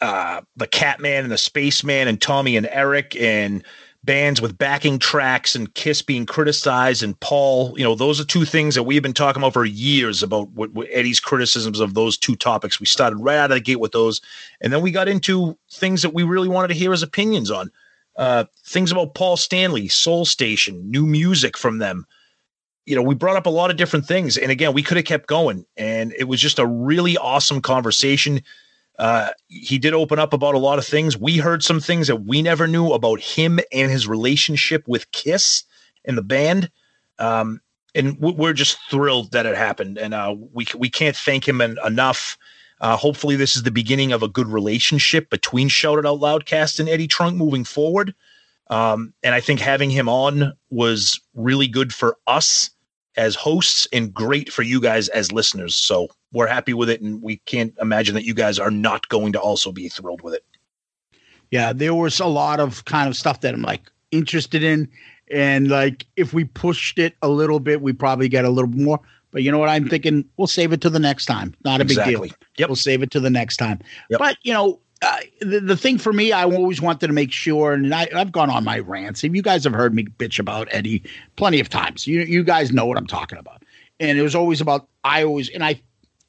uh, 0.00 0.40
the 0.56 0.66
Catman 0.66 1.24
and 1.24 1.32
the 1.32 1.36
Spaceman 1.36 2.08
and 2.08 2.22
Tommy 2.22 2.56
and 2.56 2.66
Eric 2.70 3.14
and 3.16 3.62
bands 4.04 4.40
with 4.40 4.56
backing 4.56 4.98
tracks 4.98 5.54
and 5.54 5.74
Kiss 5.74 6.00
being 6.00 6.26
criticized 6.26 7.02
and 7.02 7.18
Paul, 7.20 7.74
you 7.76 7.84
know, 7.84 7.94
those 7.94 8.20
are 8.20 8.24
two 8.24 8.44
things 8.44 8.74
that 8.74 8.82
we've 8.84 9.02
been 9.02 9.14
talking 9.14 9.42
about 9.42 9.54
for 9.54 9.64
years 9.64 10.22
about 10.22 10.50
what, 10.50 10.72
what, 10.72 10.88
Eddie's 10.90 11.20
criticisms 11.20 11.80
of 11.80 11.94
those 11.94 12.16
two 12.16 12.36
topics. 12.36 12.78
We 12.78 12.86
started 12.86 13.16
right 13.16 13.36
out 13.36 13.50
of 13.50 13.56
the 13.56 13.60
gate 13.60 13.80
with 13.80 13.92
those, 13.92 14.20
and 14.60 14.72
then 14.72 14.82
we 14.82 14.90
got 14.90 15.08
into 15.08 15.58
things 15.70 16.02
that 16.02 16.14
we 16.14 16.22
really 16.22 16.48
wanted 16.48 16.68
to 16.68 16.74
hear 16.74 16.92
his 16.92 17.02
opinions 17.02 17.50
on. 17.50 17.70
Uh, 18.16 18.44
things 18.64 18.92
about 18.92 19.14
Paul 19.14 19.36
Stanley, 19.36 19.88
Soul 19.88 20.24
Station, 20.24 20.88
new 20.90 21.04
music 21.04 21.56
from 21.56 21.78
them. 21.78 22.06
You 22.86 22.96
know, 22.96 23.02
we 23.02 23.14
brought 23.14 23.36
up 23.36 23.46
a 23.46 23.50
lot 23.50 23.70
of 23.70 23.76
different 23.76 24.06
things, 24.06 24.36
and 24.36 24.50
again, 24.50 24.74
we 24.74 24.82
could 24.82 24.96
have 24.96 25.06
kept 25.06 25.26
going, 25.26 25.64
and 25.76 26.12
it 26.18 26.24
was 26.24 26.40
just 26.40 26.58
a 26.58 26.66
really 26.66 27.16
awesome 27.16 27.60
conversation. 27.62 28.42
Uh, 28.98 29.30
he 29.48 29.78
did 29.78 29.94
open 29.94 30.18
up 30.18 30.32
about 30.32 30.54
a 30.54 30.58
lot 30.58 30.78
of 30.78 30.86
things. 30.86 31.16
We 31.16 31.38
heard 31.38 31.62
some 31.62 31.80
things 31.80 32.06
that 32.06 32.24
we 32.24 32.42
never 32.42 32.66
knew 32.66 32.92
about 32.92 33.20
him 33.20 33.58
and 33.72 33.90
his 33.90 34.06
relationship 34.06 34.86
with 34.86 35.10
Kiss 35.12 35.64
and 36.04 36.16
the 36.16 36.22
band. 36.22 36.70
Um, 37.18 37.60
and 37.94 38.18
we're 38.18 38.52
just 38.52 38.78
thrilled 38.90 39.32
that 39.32 39.46
it 39.46 39.56
happened. 39.56 39.98
And 39.98 40.14
uh, 40.14 40.34
we 40.52 40.66
we 40.76 40.90
can't 40.90 41.16
thank 41.16 41.46
him 41.46 41.60
enough. 41.60 42.36
Uh, 42.80 42.96
hopefully, 42.96 43.36
this 43.36 43.56
is 43.56 43.62
the 43.62 43.70
beginning 43.70 44.12
of 44.12 44.22
a 44.22 44.28
good 44.28 44.48
relationship 44.48 45.30
between 45.30 45.68
Shout 45.68 45.98
It 45.98 46.06
Out 46.06 46.20
Loudcast 46.20 46.80
and 46.80 46.88
Eddie 46.88 47.06
Trunk 47.06 47.36
moving 47.36 47.64
forward. 47.64 48.14
Um, 48.68 49.12
and 49.22 49.34
I 49.34 49.40
think 49.40 49.60
having 49.60 49.90
him 49.90 50.08
on 50.08 50.54
was 50.70 51.20
really 51.34 51.66
good 51.66 51.92
for 51.92 52.16
us 52.26 52.70
as 53.16 53.34
hosts 53.34 53.86
and 53.92 54.12
great 54.12 54.52
for 54.52 54.62
you 54.62 54.80
guys 54.80 55.08
as 55.08 55.32
listeners. 55.32 55.74
So 55.74 56.08
we're 56.32 56.46
happy 56.46 56.74
with 56.74 56.90
it, 56.90 57.00
and 57.00 57.22
we 57.22 57.36
can't 57.46 57.74
imagine 57.80 58.14
that 58.14 58.24
you 58.24 58.34
guys 58.34 58.58
are 58.58 58.70
not 58.70 59.08
going 59.08 59.32
to 59.32 59.40
also 59.40 59.70
be 59.72 59.88
thrilled 59.88 60.22
with 60.22 60.34
it. 60.34 60.44
Yeah, 61.50 61.72
there 61.72 61.94
was 61.94 62.18
a 62.18 62.26
lot 62.26 62.58
of 62.58 62.84
kind 62.84 63.08
of 63.08 63.16
stuff 63.16 63.40
that 63.42 63.54
I'm 63.54 63.62
like 63.62 63.90
interested 64.10 64.64
in, 64.64 64.88
and 65.30 65.68
like 65.68 66.06
if 66.16 66.32
we 66.32 66.44
pushed 66.44 66.98
it 66.98 67.14
a 67.22 67.28
little 67.28 67.60
bit, 67.60 67.80
we 67.80 67.92
probably 67.92 68.28
get 68.28 68.44
a 68.44 68.50
little 68.50 68.70
more. 68.70 69.00
But 69.30 69.42
you 69.42 69.50
know 69.50 69.58
what? 69.58 69.68
I'm 69.68 69.88
thinking 69.88 70.24
we'll 70.36 70.46
save 70.46 70.72
it 70.72 70.80
to 70.82 70.90
the 70.90 71.00
next 71.00 71.26
time. 71.26 71.54
Not 71.64 71.80
a 71.80 71.84
big 71.84 72.02
deal. 72.04 72.24
Yep. 72.56 72.68
We'll 72.68 72.76
save 72.76 73.02
it 73.02 73.10
to 73.12 73.20
the 73.20 73.30
next 73.30 73.56
time. 73.56 73.80
But 74.10 74.36
you 74.42 74.52
know, 74.52 74.80
uh, 75.04 75.20
the, 75.40 75.60
the 75.60 75.76
thing 75.76 75.98
for 75.98 76.12
me, 76.12 76.32
I 76.32 76.44
always 76.44 76.80
wanted 76.80 77.06
to 77.06 77.12
make 77.12 77.32
sure, 77.32 77.72
and 77.72 77.94
I, 77.94 78.08
I've 78.14 78.32
gone 78.32 78.50
on 78.50 78.64
my 78.64 78.78
rants. 78.78 79.22
And 79.22 79.36
you 79.36 79.42
guys 79.42 79.64
have 79.64 79.72
heard 79.72 79.94
me 79.94 80.04
bitch 80.04 80.38
about 80.38 80.68
Eddie 80.70 81.02
plenty 81.36 81.60
of 81.60 81.68
times. 81.68 82.06
You 82.06 82.20
you 82.22 82.42
guys 82.42 82.72
know 82.72 82.86
what 82.86 82.96
I'm 82.96 83.06
talking 83.06 83.38
about. 83.38 83.62
And 84.00 84.18
it 84.18 84.22
was 84.22 84.34
always 84.34 84.60
about 84.60 84.88
I 85.04 85.24
always 85.24 85.50
and 85.50 85.64
I 85.64 85.80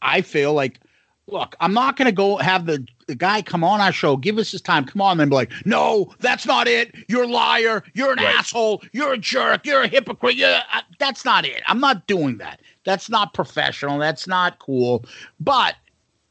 I 0.01 0.21
feel 0.21 0.53
like 0.53 0.79
look, 1.27 1.55
I'm 1.59 1.73
not 1.73 1.97
going 1.97 2.05
to 2.05 2.11
go 2.11 2.37
have 2.37 2.65
the, 2.65 2.85
the 3.07 3.15
guy 3.15 3.41
come 3.41 3.63
on 3.63 3.81
our 3.81 3.91
show, 3.91 4.15
give 4.17 4.37
us 4.37 4.51
his 4.51 4.61
time, 4.61 4.85
come 4.85 5.01
on, 5.01 5.13
and 5.13 5.19
then 5.21 5.29
be 5.29 5.35
like, 5.35 5.51
no, 5.65 6.13
that's 6.19 6.45
not 6.45 6.67
it. 6.67 6.93
You're 7.07 7.23
a 7.23 7.27
liar. 7.27 7.83
You're 7.93 8.11
an 8.11 8.19
asshole. 8.19 8.83
You're 8.91 9.13
a 9.13 9.17
jerk. 9.17 9.65
You're 9.65 9.81
a 9.81 9.87
hypocrite. 9.87 10.35
You're, 10.35 10.59
uh, 10.73 10.81
that's 10.99 11.25
not 11.25 11.45
it. 11.45 11.63
I'm 11.67 11.79
not 11.79 12.05
doing 12.07 12.37
that. 12.37 12.61
That's 12.83 13.09
not 13.09 13.33
professional. 13.33 13.97
That's 13.97 14.27
not 14.27 14.59
cool. 14.59 15.05
But 15.39 15.75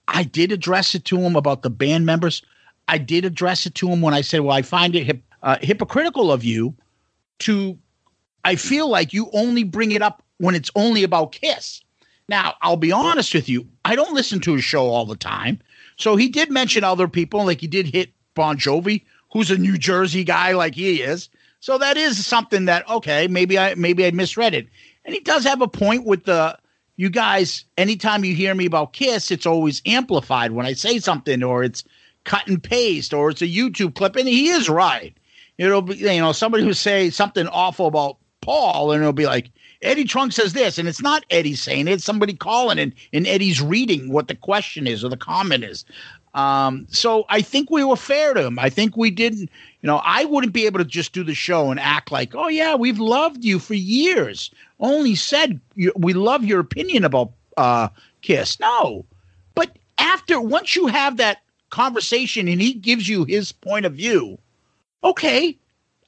I 0.09 0.25
did 0.25 0.53
address 0.53 0.95
it 0.95 1.05
to 1.07 1.19
him 1.19 1.37
about 1.37 1.63
the 1.63 1.71
band 1.71 2.07
members. 2.07 2.43
I 2.89 2.99
did 2.99 3.25
address 3.25 3.67
it 3.67 3.75
to 3.77 3.89
him 3.89 4.01
when 4.01 4.15
I 4.15 4.21
said, 4.21 4.41
well, 4.41 4.57
I 4.57 4.63
find 4.63 4.95
it 4.95 5.05
hip, 5.05 5.23
uh, 5.43 5.59
hypocritical 5.61 6.31
of 6.31 6.45
you 6.45 6.75
to, 7.41 7.79
I 8.45 8.57
feel 8.57 8.89
like 8.89 9.13
you 9.13 9.31
only 9.33 9.65
bring 9.65 9.93
it 9.93 10.03
up 10.03 10.23
when 10.39 10.55
it's 10.55 10.71
only 10.75 11.03
about 11.03 11.33
Kiss. 11.33 11.83
Now, 12.29 12.55
I'll 12.63 12.77
be 12.77 12.93
honest 12.93 13.35
with 13.35 13.49
you, 13.49 13.67
I 13.85 13.97
don't 13.97 14.15
listen 14.15 14.41
to 14.41 14.55
his 14.55 14.65
show 14.65 14.87
all 14.87 15.07
the 15.07 15.17
time. 15.17 15.61
So 15.97 16.17
he 16.17 16.29
did 16.29 16.51
mention 16.51 16.85
other 16.85 17.09
people, 17.09 17.45
like 17.45 17.61
he 17.61 17.67
did 17.67 17.87
hit 17.87 18.11
Bon 18.35 18.57
Jovi, 18.57 19.03
who's 19.33 19.51
a 19.51 19.59
New 19.59 19.79
Jersey 19.79 20.25
guy 20.25 20.53
like 20.53 20.75
he 20.75 21.03
is. 21.03 21.29
So 21.61 21.79
that 21.79 21.97
is 21.97 22.27
something 22.27 22.67
that 22.67 22.89
okay, 22.91 23.27
maybe 23.27 23.59
I 23.59 23.75
maybe 23.75 24.05
I 24.05 24.11
misread 24.11 24.55
it. 24.55 24.69
And 25.05 25.15
he 25.15 25.21
does 25.21 25.45
have 25.45 25.63
a 25.63 25.69
point 25.69 26.05
with 26.05 26.25
the 26.25 26.59
you 26.97 27.11
guys, 27.11 27.65
anytime 27.77 28.25
you 28.25 28.35
hear 28.35 28.55
me 28.55 28.67
about 28.67 28.93
Kiss, 28.93 29.31
it's 29.31 29.47
always 29.47 29.83
amplified 29.87 30.53
when 30.53 30.67
I 30.67 30.75
say 30.75 30.99
something 30.99 31.43
or 31.43 31.65
it's 31.65 31.85
cut 32.25 32.47
and 32.47 32.63
paste 32.63 33.13
or 33.13 33.31
it's 33.31 33.43
a 33.43 33.47
YouTube 33.47 33.95
clip. 33.95 34.17
And 34.17 34.29
he 34.29 34.49
is 34.49 34.69
right. 34.69 35.15
It'll 35.59 35.83
be, 35.83 35.97
you 35.97 36.21
know, 36.21 36.33
somebody 36.33 36.65
who 36.65 36.73
say 36.73 37.11
something 37.11 37.49
awful 37.49 37.87
about 37.87 38.19
Paul 38.41 38.93
and 38.93 39.03
it'll 39.03 39.13
be 39.13 39.27
like, 39.27 39.51
Eddie 39.83 40.05
Trunk 40.05 40.33
says 40.33 40.55
this, 40.55 40.79
and 40.79 40.89
it's 40.89 41.03
not 41.03 41.27
Eddie 41.31 41.55
saying 41.55 41.89
it, 41.89 41.93
it's 41.93 42.05
somebody 42.05 42.33
calling 42.33 42.79
and, 42.79 42.95
and 43.13 43.27
Eddie's 43.27 43.61
reading 43.61 44.11
what 44.11 44.29
the 44.29 44.35
question 44.35 44.87
is 44.87 45.05
or 45.05 45.11
the 45.11 45.17
comment 45.17 45.63
is. 45.63 45.85
Um, 46.35 46.87
so 46.91 47.25
I 47.29 47.43
think 47.43 47.71
we 47.71 47.85
were 47.85 47.97
fair 47.97 48.35
to 48.35 48.47
him. 48.47 48.59
I 48.59 48.69
think 48.69 48.97
we 48.97 49.11
didn't, 49.11 49.51
you 49.83 49.87
know, 49.87 50.01
I 50.05 50.25
wouldn't 50.25 50.53
be 50.53 50.67
able 50.67 50.81
to 50.81 50.85
just 50.85 51.13
do 51.13 51.23
the 51.23 51.35
show 51.35 51.71
and 51.71 51.79
act 51.79 52.11
like, 52.11 52.35
oh, 52.35 52.49
yeah, 52.49 52.75
we've 52.75 52.99
loved 52.99 53.45
you 53.45 53.61
for 53.61 53.75
years. 53.75 54.51
Only 54.81 55.15
said 55.15 55.61
you, 55.77 55.93
we 55.97 56.13
love 56.13 56.45
your 56.45 56.59
opinion 56.59 57.05
about 57.05 57.33
uh, 57.57 57.89
Kiss. 58.23 58.59
No. 58.59 59.07
But 59.55 59.79
after, 59.99 60.41
once 60.41 60.75
you 60.75 60.89
have 60.89 61.19
that 61.19 61.43
conversation 61.71 62.49
and 62.49 62.61
he 62.61 62.75
gives 62.75 63.09
you 63.09 63.25
his 63.25 63.53
point 63.53 63.87
of 63.87 63.95
view, 63.95 64.37
okay, 65.05 65.57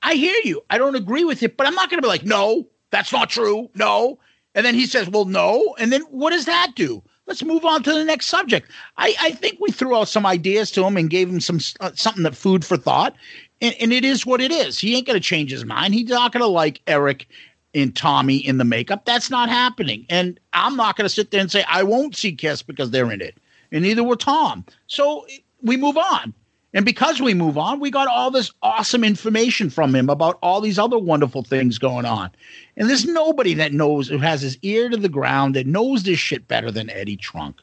I 0.03 0.15
hear 0.15 0.36
you. 0.43 0.62
I 0.70 0.78
don't 0.78 0.97
agree 0.97 1.24
with 1.24 1.43
it, 1.44 1.57
but 1.57 1.69
I'm 1.69 1.74
not 1.74 1.89
going 1.89 1.98
to 1.98 2.03
be 2.03 2.09
like, 2.09 2.24
no, 2.24 2.66
that's 2.90 3.12
not 3.12 3.31
true. 3.31 3.70
No. 3.74 4.19
And 4.57 4.66
then 4.66 4.74
he 4.74 4.86
says, 4.86 5.09
well, 5.09 5.24
no. 5.24 5.77
And 5.78 5.93
then 5.93 6.01
what 6.03 6.31
does 6.31 6.47
that 6.47 6.73
do? 6.74 7.03
Let's 7.27 7.43
move 7.43 7.65
on 7.65 7.82
to 7.82 7.93
the 7.93 8.05
next 8.05 8.27
subject. 8.27 8.70
I, 8.97 9.15
I 9.20 9.31
think 9.32 9.59
we 9.61 9.70
threw 9.70 9.97
out 9.97 10.09
some 10.09 10.24
ideas 10.24 10.70
to 10.73 10.85
him 10.85 10.97
and 10.97 11.11
gave 11.11 11.28
him 11.28 11.40
some 11.40 11.59
uh, 11.81 11.90
something 11.94 12.23
that 12.23 12.36
food 12.36 12.65
for 12.65 12.77
thought. 12.77 13.16
And, 13.61 13.74
and 13.81 13.93
it 13.93 14.05
is 14.05 14.24
what 14.24 14.40
it 14.40 14.53
is. 14.53 14.78
He 14.78 14.94
ain't 14.97 15.07
going 15.07 15.19
to 15.19 15.24
change 15.24 15.51
his 15.51 15.65
mind. 15.65 15.94
He's 15.94 16.09
not 16.09 16.32
going 16.32 16.43
to 16.43 16.47
like 16.47 16.81
Eric 16.86 17.27
and 17.74 17.94
Tommy 17.94 18.36
in 18.36 18.59
the 18.59 18.65
makeup. 18.65 19.05
That's 19.05 19.31
not 19.31 19.48
happening. 19.48 20.07
And 20.09 20.39
I'm 20.53 20.77
not 20.77 20.97
going 20.97 21.05
to 21.07 21.15
sit 21.15 21.31
there 21.31 21.40
and 21.40 21.51
say, 21.51 21.65
I 21.69 21.82
won't 21.82 22.16
see 22.16 22.32
Kiss 22.32 22.62
because 22.62 22.90
they're 22.90 23.11
in 23.11 23.20
it. 23.20 23.36
And 23.73 23.82
neither 23.82 24.05
will 24.05 24.16
Tom. 24.16 24.65
So 24.86 25.27
we 25.62 25.77
move 25.77 25.97
on. 25.97 26.32
And 26.75 26.85
because 26.85 27.21
we 27.21 27.33
move 27.33 27.57
on, 27.57 27.81
we 27.81 27.91
got 27.91 28.09
all 28.09 28.31
this 28.31 28.51
awesome 28.63 29.05
information 29.05 29.71
from 29.71 29.95
him 29.95 30.11
about 30.11 30.39
all 30.43 30.61
these 30.61 30.79
other 30.79 30.99
wonderful 30.99 31.43
things 31.43 31.79
going 31.79 32.05
on. 32.05 32.31
And 32.77 32.91
there's 32.91 33.07
nobody 33.07 33.55
that 33.55 33.73
knows 33.73 34.09
who 34.09 34.19
has 34.19 34.43
his 34.43 34.59
ear 34.63 34.89
to 34.89 34.97
the 34.97 35.09
ground 35.09 35.55
that 35.55 35.67
knows 35.67 36.03
this 36.03 36.19
shit 36.19 36.49
better 36.49 36.71
than 36.71 36.91
Eddie 36.91 37.17
Trunk. 37.17 37.57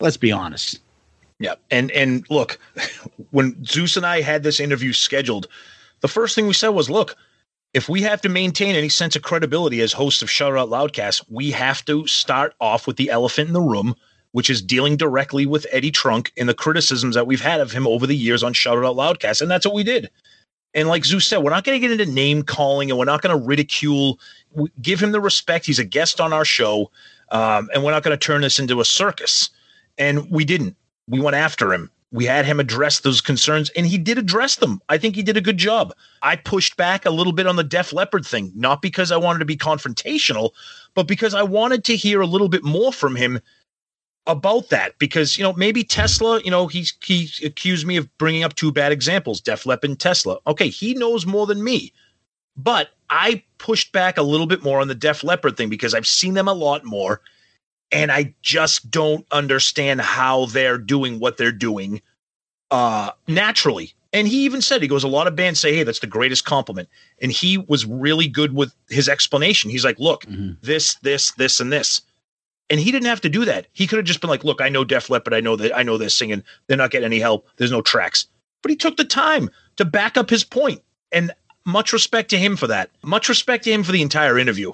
Let's 0.00 0.16
be 0.16 0.32
honest. 0.32 0.80
Yeah, 1.38 1.54
and 1.70 1.90
and 1.92 2.24
look, 2.30 2.58
when 3.30 3.64
Zeus 3.64 3.96
and 3.96 4.06
I 4.06 4.22
had 4.22 4.42
this 4.42 4.58
interview 4.58 4.92
scheduled, 4.92 5.48
the 6.00 6.08
first 6.08 6.34
thing 6.34 6.46
we 6.46 6.54
said 6.54 6.70
was, 6.70 6.90
look, 6.90 7.16
if 7.74 7.88
we 7.88 8.00
have 8.02 8.22
to 8.22 8.28
maintain 8.28 8.74
any 8.74 8.88
sense 8.88 9.16
of 9.16 9.22
credibility 9.22 9.82
as 9.82 9.92
hosts 9.92 10.22
of 10.22 10.30
Shout 10.30 10.56
Out 10.56 10.70
Loudcast, 10.70 11.24
we 11.28 11.50
have 11.50 11.84
to 11.84 12.06
start 12.06 12.54
off 12.58 12.86
with 12.86 12.96
the 12.96 13.10
elephant 13.10 13.48
in 13.48 13.52
the 13.52 13.60
room, 13.60 13.94
which 14.36 14.50
is 14.50 14.60
dealing 14.60 14.98
directly 14.98 15.46
with 15.46 15.66
Eddie 15.72 15.90
Trunk 15.90 16.30
and 16.36 16.46
the 16.46 16.52
criticisms 16.52 17.14
that 17.14 17.26
we've 17.26 17.40
had 17.40 17.58
of 17.58 17.72
him 17.72 17.86
over 17.86 18.06
the 18.06 18.14
years 18.14 18.42
on 18.42 18.52
Shout 18.52 18.76
It 18.76 18.84
Out 18.84 18.94
Loudcast. 18.94 19.40
And 19.40 19.50
that's 19.50 19.64
what 19.64 19.74
we 19.74 19.82
did. 19.82 20.10
And 20.74 20.88
like 20.88 21.06
Zeus 21.06 21.26
said, 21.26 21.38
we're 21.38 21.48
not 21.48 21.64
going 21.64 21.80
to 21.80 21.88
get 21.88 21.98
into 21.98 22.12
name 22.12 22.42
calling 22.42 22.90
and 22.90 22.98
we're 22.98 23.06
not 23.06 23.22
going 23.22 23.34
to 23.34 23.42
ridicule. 23.42 24.20
Give 24.82 25.02
him 25.02 25.12
the 25.12 25.22
respect. 25.22 25.64
He's 25.64 25.78
a 25.78 25.86
guest 25.86 26.20
on 26.20 26.34
our 26.34 26.44
show. 26.44 26.90
Um, 27.30 27.70
and 27.72 27.82
we're 27.82 27.92
not 27.92 28.02
going 28.02 28.12
to 28.12 28.22
turn 28.22 28.42
this 28.42 28.58
into 28.58 28.78
a 28.78 28.84
circus. 28.84 29.48
And 29.96 30.30
we 30.30 30.44
didn't. 30.44 30.76
We 31.08 31.18
went 31.18 31.36
after 31.36 31.72
him. 31.72 31.90
We 32.12 32.26
had 32.26 32.44
him 32.44 32.60
address 32.60 33.00
those 33.00 33.22
concerns, 33.22 33.70
and 33.70 33.86
he 33.86 33.96
did 33.96 34.18
address 34.18 34.56
them. 34.56 34.82
I 34.90 34.98
think 34.98 35.16
he 35.16 35.22
did 35.22 35.38
a 35.38 35.40
good 35.40 35.58
job. 35.58 35.94
I 36.20 36.36
pushed 36.36 36.76
back 36.76 37.06
a 37.06 37.10
little 37.10 37.32
bit 37.32 37.46
on 37.46 37.56
the 37.56 37.64
Def 37.64 37.92
Leppard 37.92 38.26
thing, 38.26 38.52
not 38.54 38.82
because 38.82 39.10
I 39.10 39.16
wanted 39.16 39.38
to 39.40 39.44
be 39.46 39.56
confrontational, 39.56 40.50
but 40.94 41.08
because 41.08 41.34
I 41.34 41.42
wanted 41.42 41.84
to 41.84 41.96
hear 41.96 42.20
a 42.20 42.26
little 42.26 42.48
bit 42.48 42.62
more 42.62 42.92
from 42.92 43.16
him 43.16 43.40
about 44.26 44.68
that 44.70 44.98
because 44.98 45.38
you 45.38 45.44
know 45.44 45.52
maybe 45.52 45.84
Tesla, 45.84 46.40
you 46.42 46.50
know, 46.50 46.66
he's 46.66 46.94
he 47.02 47.30
accused 47.44 47.86
me 47.86 47.96
of 47.96 48.16
bringing 48.18 48.44
up 48.44 48.54
two 48.54 48.72
bad 48.72 48.92
examples, 48.92 49.40
Def 49.40 49.66
Leppard 49.66 49.90
and 49.90 50.00
Tesla. 50.00 50.38
Okay, 50.46 50.68
he 50.68 50.94
knows 50.94 51.26
more 51.26 51.46
than 51.46 51.62
me, 51.62 51.92
but 52.56 52.90
I 53.10 53.42
pushed 53.58 53.92
back 53.92 54.18
a 54.18 54.22
little 54.22 54.46
bit 54.46 54.62
more 54.62 54.80
on 54.80 54.88
the 54.88 54.94
Def 54.94 55.22
Leppard 55.22 55.56
thing 55.56 55.68
because 55.68 55.94
I've 55.94 56.06
seen 56.06 56.34
them 56.34 56.48
a 56.48 56.52
lot 56.52 56.84
more, 56.84 57.20
and 57.92 58.10
I 58.10 58.34
just 58.42 58.90
don't 58.90 59.26
understand 59.30 60.00
how 60.00 60.46
they're 60.46 60.78
doing 60.78 61.18
what 61.18 61.36
they're 61.36 61.52
doing 61.52 62.02
uh 62.70 63.10
naturally. 63.28 63.92
And 64.12 64.26
he 64.26 64.44
even 64.44 64.62
said 64.62 64.80
he 64.80 64.88
goes, 64.88 65.04
a 65.04 65.08
lot 65.08 65.26
of 65.26 65.36
bands 65.36 65.60
say, 65.60 65.74
"Hey, 65.76 65.82
that's 65.82 65.98
the 66.00 66.06
greatest 66.06 66.44
compliment," 66.44 66.88
and 67.20 67.30
he 67.30 67.58
was 67.58 67.84
really 67.84 68.28
good 68.28 68.54
with 68.54 68.74
his 68.88 69.08
explanation. 69.08 69.70
He's 69.70 69.84
like, 69.84 69.98
"Look, 69.98 70.24
this, 70.62 70.94
this, 71.02 71.32
this, 71.32 71.60
and 71.60 71.72
this." 71.72 72.00
And 72.68 72.80
he 72.80 72.90
didn't 72.90 73.06
have 73.06 73.20
to 73.20 73.28
do 73.28 73.44
that. 73.44 73.66
He 73.72 73.86
could 73.86 73.98
have 73.98 74.06
just 74.06 74.20
been 74.20 74.30
like, 74.30 74.44
"Look, 74.44 74.60
I 74.60 74.68
know 74.68 74.84
Def 74.84 75.08
Leppard. 75.08 75.34
I 75.34 75.40
know 75.40 75.56
that. 75.56 75.76
I 75.76 75.82
know 75.82 75.98
they're 75.98 76.08
singing. 76.08 76.42
They're 76.66 76.76
not 76.76 76.90
getting 76.90 77.06
any 77.06 77.20
help. 77.20 77.48
There's 77.56 77.70
no 77.70 77.82
tracks." 77.82 78.26
But 78.62 78.70
he 78.70 78.76
took 78.76 78.96
the 78.96 79.04
time 79.04 79.50
to 79.76 79.84
back 79.84 80.16
up 80.16 80.30
his 80.30 80.42
point, 80.42 80.82
and 81.12 81.32
much 81.64 81.92
respect 81.92 82.30
to 82.30 82.38
him 82.38 82.56
for 82.56 82.66
that. 82.66 82.90
Much 83.04 83.28
respect 83.28 83.64
to 83.64 83.72
him 83.72 83.82
for 83.82 83.92
the 83.92 84.02
entire 84.02 84.38
interview. 84.38 84.72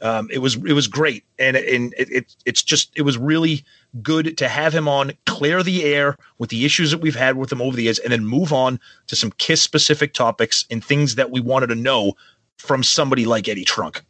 Um, 0.00 0.28
it 0.30 0.38
was 0.38 0.56
it 0.56 0.72
was 0.72 0.86
great, 0.86 1.24
and 1.38 1.56
and 1.56 1.94
it, 1.96 2.10
it 2.10 2.36
it's 2.44 2.62
just 2.62 2.90
it 2.96 3.02
was 3.02 3.16
really 3.16 3.64
good 4.02 4.36
to 4.38 4.48
have 4.48 4.74
him 4.74 4.88
on, 4.88 5.12
clear 5.24 5.62
the 5.62 5.84
air 5.84 6.16
with 6.38 6.50
the 6.50 6.64
issues 6.64 6.90
that 6.90 7.00
we've 7.00 7.14
had 7.14 7.36
with 7.36 7.50
him 7.50 7.62
over 7.62 7.76
the 7.76 7.84
years, 7.84 7.98
and 8.00 8.12
then 8.12 8.26
move 8.26 8.52
on 8.52 8.78
to 9.06 9.16
some 9.16 9.32
Kiss 9.38 9.62
specific 9.62 10.12
topics 10.12 10.66
and 10.70 10.84
things 10.84 11.14
that 11.14 11.30
we 11.30 11.40
wanted 11.40 11.68
to 11.68 11.74
know 11.74 12.14
from 12.58 12.82
somebody 12.82 13.24
like 13.24 13.48
Eddie 13.48 13.64
Trunk. 13.64 14.02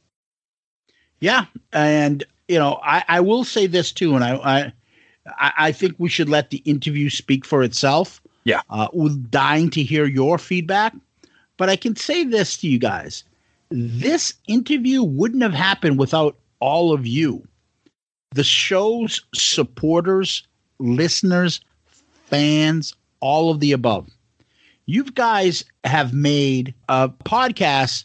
Yeah, 1.21 1.47
and 1.73 2.25
you 2.49 2.59
know, 2.59 2.81
I, 2.83 3.05
I 3.09 3.21
will 3.21 3.45
say 3.45 3.67
this 3.67 3.93
too, 3.93 4.15
and 4.15 4.25
I, 4.25 4.37
I 4.37 4.73
I 5.59 5.73
think 5.73 5.95
we 5.99 6.09
should 6.09 6.29
let 6.29 6.51
the 6.51 6.59
interview 6.59 7.09
speak 7.11 7.45
for 7.45 7.63
itself. 7.63 8.21
Yeah, 8.45 8.61
uh, 8.71 8.89
we're 8.93 9.17
dying 9.31 9.71
to 9.71 9.83
hear 9.83 10.07
your 10.07 10.39
feedback, 10.39 10.95
but 11.57 11.69
I 11.69 11.77
can 11.77 11.97
say 11.97 12.25
this 12.25 12.59
to 12.59 12.69
you 12.69 12.79
guys: 12.79 13.25
this 13.71 14.35
interview 14.47 15.03
wouldn't 15.03 15.43
have 15.43 15.55
happened 15.55 15.99
without 15.99 16.37
all 16.61 16.93
of 16.93 17.07
you, 17.07 17.47
the 18.35 18.45
show's 18.45 19.25
supporters, 19.35 20.47
listeners, 20.79 21.61
fans, 22.27 22.95
all 23.21 23.51
of 23.51 23.61
the 23.61 23.73
above. 23.73 24.09
You 24.87 25.05
guys 25.05 25.65
have 25.85 26.13
made 26.13 26.75
a 26.91 27.09
podcast 27.09 28.05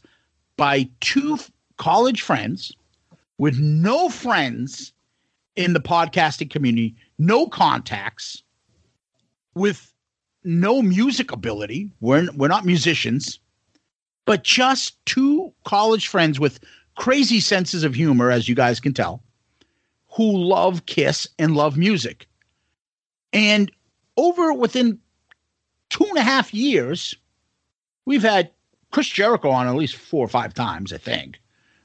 by 0.55 0.87
two 1.01 1.37
college 1.77 2.21
friends 2.21 2.73
with 3.39 3.57
no 3.57 4.09
friends 4.09 4.93
in 5.55 5.73
the 5.73 5.79
podcasting 5.79 6.51
community, 6.51 6.95
no 7.17 7.47
contacts, 7.47 8.43
with 9.55 9.91
no 10.43 10.81
music 10.83 11.31
ability. 11.31 11.89
We're, 12.01 12.27
we're 12.35 12.49
not 12.49 12.65
musicians, 12.65 13.39
but 14.25 14.43
just 14.43 15.03
two 15.05 15.51
college 15.63 16.07
friends 16.07 16.39
with 16.39 16.59
crazy 16.95 17.39
senses 17.39 17.83
of 17.83 17.95
humor, 17.95 18.29
as 18.29 18.47
you 18.47 18.55
guys 18.55 18.79
can 18.79 18.93
tell, 18.93 19.23
who 20.11 20.37
love 20.37 20.85
Kiss 20.85 21.27
and 21.39 21.55
love 21.55 21.77
music. 21.77 22.27
And 23.31 23.71
over 24.17 24.53
within 24.53 24.99
two 25.89 26.03
and 26.05 26.17
a 26.17 26.23
half 26.23 26.53
years, 26.53 27.15
we've 28.05 28.21
had 28.21 28.51
Chris 28.91 29.07
Jericho 29.07 29.49
on 29.49 29.67
at 29.67 29.75
least 29.75 29.95
four 29.95 30.25
or 30.25 30.29
five 30.29 30.53
times, 30.53 30.91
I 30.91 30.97
think. 30.97 31.39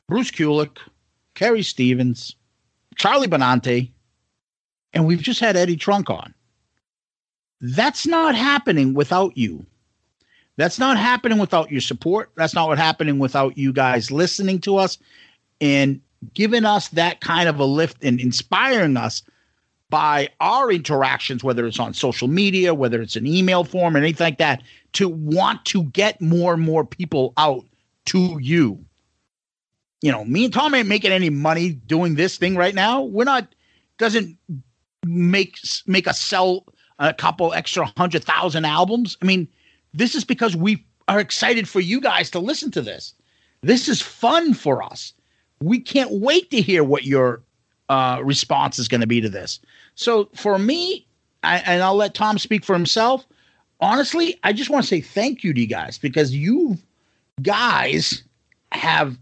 Bruce 0.08 0.30
Kulick, 0.30 0.78
Kerry 1.34 1.62
Stevens, 1.62 2.36
Charlie 2.96 3.28
Benante, 3.28 3.90
and 4.92 5.06
we've 5.06 5.22
just 5.22 5.40
had 5.40 5.56
Eddie 5.56 5.76
Trunk 5.76 6.10
on. 6.10 6.32
That's 7.60 8.06
not 8.06 8.34
happening 8.34 8.94
without 8.94 9.36
you. 9.36 9.64
That's 10.56 10.78
not 10.78 10.96
happening 10.96 11.38
without 11.38 11.70
your 11.70 11.80
support. 11.80 12.30
That's 12.36 12.54
not 12.54 12.68
what 12.68 12.78
happening 12.78 13.18
without 13.18 13.58
you 13.58 13.72
guys 13.72 14.10
listening 14.10 14.60
to 14.60 14.76
us 14.76 14.98
and 15.60 16.00
giving 16.32 16.64
us 16.64 16.88
that 16.88 17.20
kind 17.20 17.48
of 17.48 17.58
a 17.58 17.64
lift 17.64 18.04
and 18.04 18.20
inspiring 18.20 18.96
us 18.96 19.22
by 19.90 20.28
our 20.40 20.70
interactions, 20.70 21.44
whether 21.44 21.66
it's 21.66 21.78
on 21.78 21.94
social 21.94 22.28
media, 22.28 22.74
whether 22.74 23.00
it's 23.02 23.16
an 23.16 23.26
email 23.26 23.64
form, 23.64 23.94
or 23.94 23.98
anything 23.98 24.24
like 24.24 24.38
that, 24.38 24.62
to 24.92 25.08
want 25.08 25.64
to 25.66 25.84
get 25.84 26.20
more 26.20 26.54
and 26.54 26.62
more 26.62 26.84
people 26.84 27.32
out 27.36 27.64
to 28.06 28.38
you. 28.40 28.84
You 30.04 30.12
know, 30.12 30.22
me 30.22 30.44
and 30.44 30.52
Tom 30.52 30.74
ain't 30.74 30.86
making 30.86 31.12
any 31.12 31.30
money 31.30 31.70
doing 31.70 32.16
this 32.16 32.36
thing 32.36 32.56
right 32.56 32.74
now. 32.74 33.00
We're 33.00 33.24
not 33.24 33.48
doesn't 33.96 34.36
make 35.06 35.56
make 35.86 36.06
us 36.06 36.20
sell 36.20 36.66
a 36.98 37.14
couple 37.14 37.54
extra 37.54 37.90
hundred 37.96 38.22
thousand 38.22 38.66
albums. 38.66 39.16
I 39.22 39.24
mean, 39.24 39.48
this 39.94 40.14
is 40.14 40.22
because 40.22 40.54
we 40.54 40.84
are 41.08 41.20
excited 41.20 41.66
for 41.66 41.80
you 41.80 42.02
guys 42.02 42.30
to 42.32 42.38
listen 42.38 42.70
to 42.72 42.82
this. 42.82 43.14
This 43.62 43.88
is 43.88 44.02
fun 44.02 44.52
for 44.52 44.82
us. 44.82 45.14
We 45.62 45.80
can't 45.80 46.10
wait 46.10 46.50
to 46.50 46.60
hear 46.60 46.84
what 46.84 47.04
your 47.04 47.40
uh, 47.88 48.20
response 48.22 48.78
is 48.78 48.88
going 48.88 49.00
to 49.00 49.06
be 49.06 49.22
to 49.22 49.30
this. 49.30 49.58
So 49.94 50.28
for 50.34 50.58
me, 50.58 51.06
I, 51.42 51.60
and 51.60 51.82
I'll 51.82 51.96
let 51.96 52.12
Tom 52.12 52.36
speak 52.36 52.62
for 52.62 52.74
himself. 52.74 53.26
Honestly, 53.80 54.38
I 54.42 54.52
just 54.52 54.68
want 54.68 54.84
to 54.84 54.88
say 54.88 55.00
thank 55.00 55.42
you 55.42 55.54
to 55.54 55.60
you 55.62 55.66
guys 55.66 55.96
because 55.96 56.34
you 56.34 56.76
guys 57.40 58.22
have 58.72 59.16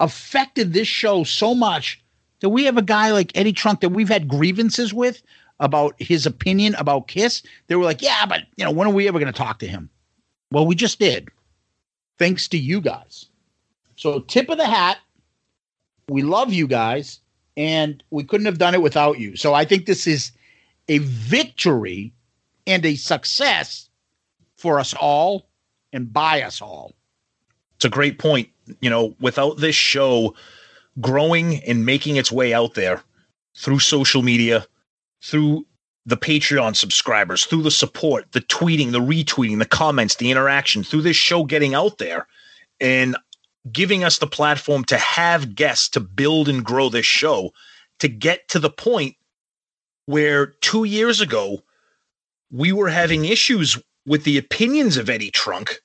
affected 0.00 0.72
this 0.72 0.88
show 0.88 1.24
so 1.24 1.54
much 1.54 2.02
that 2.40 2.50
we 2.50 2.64
have 2.64 2.76
a 2.76 2.82
guy 2.82 3.12
like 3.12 3.32
Eddie 3.34 3.52
Trunk 3.52 3.80
that 3.80 3.90
we've 3.90 4.08
had 4.08 4.28
grievances 4.28 4.92
with 4.92 5.22
about 5.60 5.94
his 5.98 6.26
opinion 6.26 6.74
about 6.74 7.08
Kiss. 7.08 7.42
They 7.66 7.76
were 7.76 7.84
like, 7.84 8.02
yeah, 8.02 8.26
but 8.26 8.42
you 8.56 8.64
know, 8.64 8.70
when 8.70 8.86
are 8.86 8.92
we 8.92 9.08
ever 9.08 9.18
going 9.18 9.32
to 9.32 9.38
talk 9.38 9.58
to 9.60 9.66
him? 9.66 9.88
Well, 10.50 10.66
we 10.66 10.74
just 10.74 10.98
did, 10.98 11.28
thanks 12.18 12.46
to 12.48 12.58
you 12.58 12.80
guys. 12.80 13.26
So, 13.96 14.20
tip 14.20 14.48
of 14.48 14.58
the 14.58 14.66
hat. 14.66 14.98
We 16.08 16.22
love 16.22 16.52
you 16.52 16.68
guys, 16.68 17.18
and 17.56 18.02
we 18.10 18.22
couldn't 18.22 18.46
have 18.46 18.58
done 18.58 18.74
it 18.74 18.82
without 18.82 19.18
you. 19.18 19.34
So, 19.36 19.54
I 19.54 19.64
think 19.64 19.86
this 19.86 20.06
is 20.06 20.30
a 20.88 20.98
victory 20.98 22.12
and 22.66 22.84
a 22.84 22.94
success 22.94 23.88
for 24.56 24.78
us 24.78 24.94
all 24.94 25.48
and 25.92 26.12
by 26.12 26.42
us 26.42 26.60
all. 26.60 26.94
It's 27.76 27.84
a 27.84 27.90
great 27.90 28.18
point. 28.18 28.48
You 28.80 28.90
know, 28.90 29.14
without 29.20 29.58
this 29.58 29.76
show 29.76 30.34
growing 31.00 31.62
and 31.64 31.86
making 31.86 32.16
its 32.16 32.32
way 32.32 32.54
out 32.54 32.74
there 32.74 33.02
through 33.56 33.78
social 33.78 34.22
media, 34.22 34.66
through 35.22 35.66
the 36.04 36.16
Patreon 36.16 36.76
subscribers, 36.76 37.44
through 37.44 37.62
the 37.62 37.70
support, 37.70 38.30
the 38.32 38.40
tweeting, 38.40 38.92
the 38.92 39.00
retweeting, 39.00 39.58
the 39.58 39.66
comments, 39.66 40.16
the 40.16 40.30
interaction, 40.30 40.84
through 40.84 41.02
this 41.02 41.16
show 41.16 41.44
getting 41.44 41.74
out 41.74 41.98
there 41.98 42.26
and 42.80 43.16
giving 43.72 44.04
us 44.04 44.18
the 44.18 44.26
platform 44.26 44.84
to 44.84 44.96
have 44.96 45.54
guests 45.54 45.88
to 45.90 46.00
build 46.00 46.48
and 46.48 46.64
grow 46.64 46.88
this 46.88 47.06
show 47.06 47.52
to 47.98 48.08
get 48.08 48.46
to 48.48 48.58
the 48.58 48.70
point 48.70 49.16
where 50.06 50.46
two 50.46 50.84
years 50.84 51.20
ago 51.20 51.62
we 52.52 52.72
were 52.72 52.88
having 52.88 53.24
issues 53.24 53.76
with 54.06 54.22
the 54.22 54.38
opinions 54.38 54.96
of 54.96 55.10
Eddie 55.10 55.32
Trunk 55.32 55.80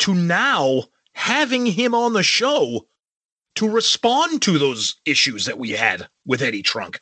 to 0.00 0.12
now 0.12 0.82
having 1.14 1.66
him 1.66 1.94
on 1.94 2.12
the 2.12 2.22
show 2.22 2.86
to 3.54 3.68
respond 3.68 4.42
to 4.42 4.58
those 4.58 4.96
issues 5.04 5.46
that 5.46 5.58
we 5.58 5.70
had 5.70 6.08
with 6.26 6.42
Eddie 6.42 6.62
Trunk. 6.62 7.00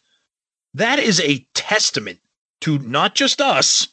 That 0.74 0.98
is 0.98 1.20
a 1.20 1.46
testament 1.54 2.20
to 2.60 2.78
not 2.80 3.14
just 3.14 3.40
us, 3.40 3.88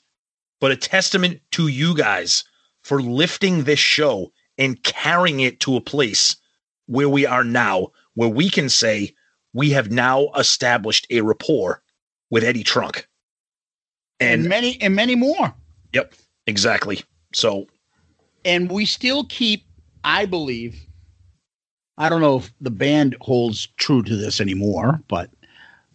but 0.59 0.71
a 0.71 0.77
testament 0.77 1.41
to 1.51 1.67
you 1.67 1.95
guys 1.95 2.43
for 2.83 3.01
lifting 3.01 3.63
this 3.63 3.79
show 3.79 4.31
and 4.57 4.81
carrying 4.83 5.39
it 5.39 5.59
to 5.61 5.75
a 5.75 5.81
place 5.81 6.35
where 6.87 7.09
we 7.09 7.25
are 7.25 7.43
now, 7.43 7.87
where 8.15 8.29
we 8.29 8.49
can 8.49 8.67
say 8.67 9.13
we 9.53 9.69
have 9.71 9.91
now 9.91 10.29
established 10.37 11.07
a 11.09 11.21
rapport 11.21 11.81
with 12.29 12.43
Eddie 12.43 12.63
Trunk. 12.63 13.07
And, 14.19 14.41
and 14.41 14.49
many 14.49 14.81
and 14.81 14.95
many 14.95 15.15
more. 15.15 15.53
Yep, 15.93 16.13
exactly. 16.45 17.01
So 17.33 17.67
and 18.45 18.71
we 18.71 18.85
still 18.85 19.25
keep, 19.25 19.65
I 20.03 20.25
believe, 20.25 20.79
I 21.97 22.09
don't 22.09 22.21
know 22.21 22.37
if 22.37 22.53
the 22.61 22.71
band 22.71 23.17
holds 23.21 23.67
true 23.77 24.03
to 24.03 24.15
this 24.15 24.39
anymore, 24.39 25.01
but 25.07 25.29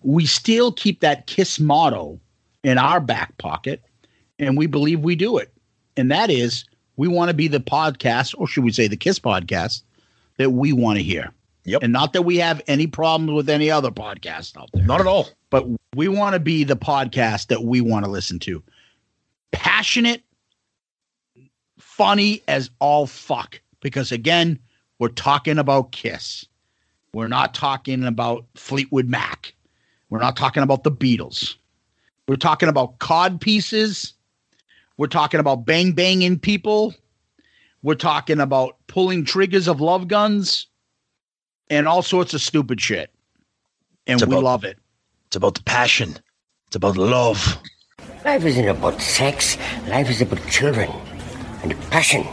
we 0.02 0.26
still 0.26 0.72
keep 0.72 1.01
that 1.01 1.26
KISS 1.26 1.59
motto 1.60 2.20
in 2.62 2.78
our 2.78 3.01
back 3.01 3.36
pocket, 3.39 3.82
and 4.39 4.56
we 4.56 4.66
believe 4.66 5.01
we 5.01 5.16
do 5.16 5.39
it. 5.39 5.52
And 5.97 6.10
that 6.10 6.31
is, 6.31 6.64
we 6.97 7.09
want 7.09 7.28
to 7.28 7.35
be 7.35 7.48
the 7.48 7.60
podcast, 7.60 8.35
or 8.36 8.47
should 8.47 8.64
we 8.64 8.72
say 8.72 8.89
the 8.89 8.97
KISS 8.97 9.18
podcast, 9.18 9.82
that 10.36 10.51
we 10.51 10.72
want 10.72 10.98
to 10.98 11.02
hear. 11.02 11.32
Yep. 11.64 11.82
And 11.82 11.93
not 11.93 12.12
that 12.12 12.22
we 12.22 12.36
have 12.39 12.60
any 12.66 12.86
problems 12.86 13.32
with 13.32 13.48
any 13.48 13.70
other 13.70 13.90
podcast 13.90 14.56
out 14.59 14.68
there. 14.72 14.85
Not 14.85 15.01
at 15.01 15.06
all. 15.06 15.28
But 15.48 15.66
we 15.94 16.09
want 16.09 16.35
to 16.35 16.40
be 16.40 16.64
the 16.64 16.76
podcast 16.76 17.47
that 17.47 17.64
we 17.64 17.81
want 17.81 18.05
to 18.05 18.10
listen 18.10 18.39
to. 18.40 18.62
Passionate, 19.52 20.22
funny 21.78 22.43
as 22.48 22.70
all 22.81 23.06
fuck. 23.06 23.60
Because 23.85 24.11
again, 24.11 24.59
we're 24.98 25.09
talking 25.09 25.59
about 25.59 25.93
Kiss. 25.93 26.47
We're 27.12 27.28
not 27.28 27.52
talking 27.52 28.02
about 28.05 28.47
Fleetwood 28.56 29.09
Mac. 29.09 29.55
We're 30.09 30.20
not 30.20 30.36
talking 30.36 30.62
about 30.62 30.85
the 30.85 30.90
Beatles. 30.90 31.55
We're 32.27 32.36
talking 32.36 32.70
about 32.70 32.98
cod 32.98 33.43
pieces. 33.43 34.15
We're 34.97 35.06
talking 35.09 35.39
about 35.39 35.66
bang 35.66 35.93
banging 35.93 36.39
people. 36.39 36.94
We're 37.82 37.94
talking 37.94 38.40
about 38.40 38.78
pulling 38.86 39.23
triggers 39.27 39.69
of 39.69 39.82
love 39.82 40.09
guns 40.09 40.66
and 41.69 41.86
all 41.86 42.01
sorts 42.01 42.32
of 42.32 42.40
stupid 42.40 42.81
shit. 42.81 43.12
And 44.06 44.19
It's 44.19 44.27
we 44.27 44.35
about- 44.35 44.44
love 44.44 44.65
it. 44.65 44.78
It's 45.27 45.36
about 45.36 45.56
the 45.56 45.62
passion. 45.65 46.16
It's 46.69 46.77
about 46.77 46.97
love. 46.97 47.59
Life 48.24 48.44
isn't 48.47 48.66
about 48.69 49.02
sex. 49.02 49.59
Life 49.89 50.09
is 50.09 50.23
about 50.23 50.40
children 50.48 50.90
and 51.62 51.78
passion. 51.90 52.27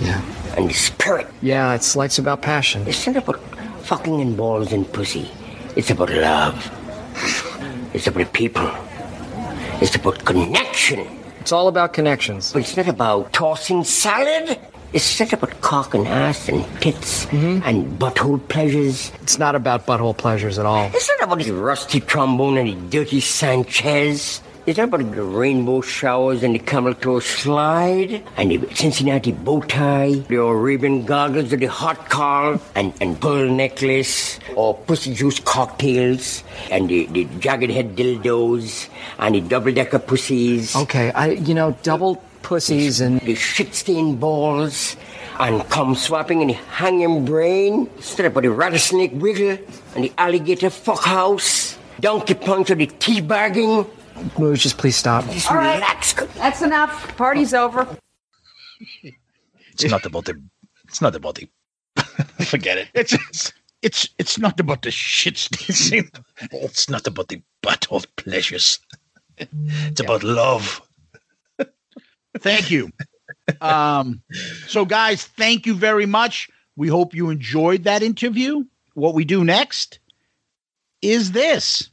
Yeah. 0.00 0.22
And 0.56 0.70
the 0.70 0.74
spirit. 0.74 1.26
Yeah, 1.42 1.74
it's 1.74 1.96
life's 1.96 2.18
about 2.18 2.42
passion. 2.42 2.86
It's 2.86 3.06
not 3.06 3.16
about 3.16 3.40
fucking 3.82 4.20
and 4.20 4.36
balls 4.36 4.72
and 4.72 4.90
pussy. 4.92 5.30
It's 5.76 5.90
about 5.90 6.10
love. 6.10 6.70
It's 7.92 8.06
about 8.06 8.32
people. 8.32 8.70
It's 9.80 9.94
about 9.96 10.24
connection. 10.24 11.00
It's 11.40 11.52
all 11.52 11.68
about 11.68 11.92
connections. 11.92 12.52
But 12.52 12.62
it's 12.62 12.76
not 12.76 12.88
about 12.88 13.32
tossing 13.32 13.84
salad. 13.84 14.58
It's 14.92 15.18
not 15.18 15.32
about 15.32 15.60
cock 15.60 15.94
and 15.94 16.06
ass 16.06 16.48
and 16.48 16.64
tits 16.80 17.26
mm-hmm. 17.26 17.66
and 17.66 17.98
butthole 17.98 18.38
pleasures. 18.48 19.10
It's 19.22 19.38
not 19.40 19.56
about 19.56 19.86
butthole 19.86 20.16
pleasures 20.16 20.58
at 20.58 20.66
all. 20.66 20.88
It's 20.94 21.10
not 21.18 21.32
about 21.32 21.44
the 21.44 21.52
rusty 21.52 21.98
trombone 21.98 22.58
and 22.58 22.68
the 22.68 22.98
dirty 22.98 23.20
Sanchez. 23.20 24.40
It's 24.66 24.78
not 24.78 24.88
about 24.88 25.12
the 25.12 25.22
rainbow 25.22 25.82
showers 25.82 26.42
and 26.42 26.54
the 26.54 26.58
camel 26.58 26.94
toe 26.94 27.20
slide? 27.20 28.24
And 28.38 28.50
the 28.50 28.74
Cincinnati 28.74 29.30
bow 29.32 29.60
tie, 29.60 30.24
the 30.28 30.40
Arabian 30.40 31.04
goggles 31.04 31.52
or 31.52 31.58
the 31.58 31.66
hot 31.66 32.08
car 32.08 32.58
and, 32.74 32.94
and 32.98 33.20
pearl 33.20 33.50
necklace? 33.50 34.40
Or 34.56 34.72
pussy 34.72 35.12
juice 35.12 35.38
cocktails? 35.38 36.42
And 36.70 36.88
the, 36.88 37.04
the 37.12 37.26
jagged 37.40 37.68
head 37.68 37.94
dildos? 37.94 38.88
And 39.18 39.34
the 39.34 39.42
double 39.42 39.70
decker 39.70 39.98
pussies. 39.98 40.74
Okay, 40.74 41.10
I 41.12 41.32
you 41.32 41.52
know 41.52 41.76
double 41.82 42.24
pussies 42.40 43.02
and 43.02 43.20
the 43.20 43.34
shit 43.34 43.74
stained 43.74 44.18
balls? 44.18 44.96
And 45.38 45.60
cum 45.68 45.94
swapping 45.94 46.40
and 46.40 46.48
the 46.48 46.54
hanging 46.54 47.26
brain. 47.26 47.90
Instead 47.96 48.24
about 48.24 48.44
the 48.44 48.50
rattlesnake 48.50 49.12
wiggle 49.12 49.58
and 49.94 50.04
the 50.04 50.12
alligator 50.16 50.70
fuckhouse, 50.70 51.76
donkey 52.00 52.32
punch 52.32 52.70
or 52.70 52.76
the 52.76 52.86
teabagging. 52.86 53.86
Moose, 54.38 54.62
just 54.62 54.78
please 54.78 54.96
stop. 54.96 55.24
Just 55.30 55.50
All 55.50 55.56
right. 55.56 55.74
relax. 55.74 56.12
That's 56.12 56.62
enough. 56.62 57.16
Party's 57.16 57.54
over. 57.54 57.86
It's 59.72 59.84
not 59.84 60.06
about 60.06 60.26
the. 60.26 60.40
It's 60.88 61.00
not 61.00 61.14
about 61.14 61.36
the. 61.36 61.48
forget 62.44 62.78
it. 62.78 62.88
It's 62.94 63.12
it's 63.12 63.52
it's 63.82 64.08
it's 64.18 64.38
not 64.38 64.58
about 64.60 64.82
the 64.82 64.90
shit 64.90 65.36
stain. 65.36 66.10
It's 66.52 66.88
not 66.88 67.06
about 67.06 67.28
the 67.28 67.42
butthole 67.62 68.06
pleasures. 68.16 68.78
It's 69.36 70.00
about 70.00 70.22
love. 70.22 70.80
Thank 72.38 72.70
you. 72.70 72.90
Um, 73.60 74.22
so, 74.68 74.84
guys, 74.84 75.24
thank 75.24 75.66
you 75.66 75.74
very 75.74 76.06
much. 76.06 76.48
We 76.76 76.88
hope 76.88 77.14
you 77.14 77.30
enjoyed 77.30 77.84
that 77.84 78.02
interview. 78.02 78.64
What 78.94 79.14
we 79.14 79.24
do 79.24 79.44
next 79.44 79.98
is 81.02 81.32
this. 81.32 81.90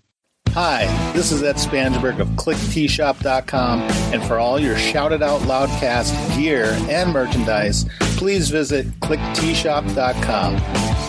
Hi, 0.54 0.86
this 1.14 1.32
is 1.32 1.42
Ed 1.44 1.56
Spansberg 1.56 2.20
of 2.20 2.28
ClickTshop.com, 2.32 3.80
and 4.14 4.22
for 4.22 4.38
all 4.38 4.60
your 4.60 4.78
Shout 4.78 5.14
It 5.14 5.24
Out 5.24 5.40
Loudcast 5.44 6.36
gear 6.36 6.78
and 6.90 7.14
merchandise, 7.14 7.86
please 8.18 8.50
visit 8.50 8.86
ClickTshop.com. 9.00 10.56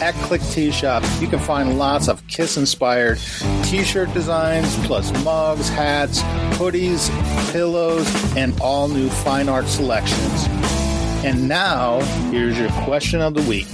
At 0.00 0.14
ClickTshop, 0.14 1.20
you 1.20 1.26
can 1.26 1.40
find 1.40 1.76
lots 1.76 2.06
of 2.06 2.24
Kiss-inspired 2.28 3.18
T-shirt 3.64 4.14
designs, 4.14 4.76
plus 4.86 5.12
mugs, 5.24 5.68
hats, 5.68 6.20
hoodies, 6.56 7.10
pillows, 7.50 8.08
and 8.36 8.56
all 8.60 8.86
new 8.86 9.08
fine 9.08 9.48
art 9.48 9.66
selections. 9.66 10.46
And 11.24 11.48
now, 11.48 11.98
here's 12.30 12.56
your 12.56 12.70
question 12.84 13.20
of 13.20 13.34
the 13.34 13.42
week. 13.42 13.66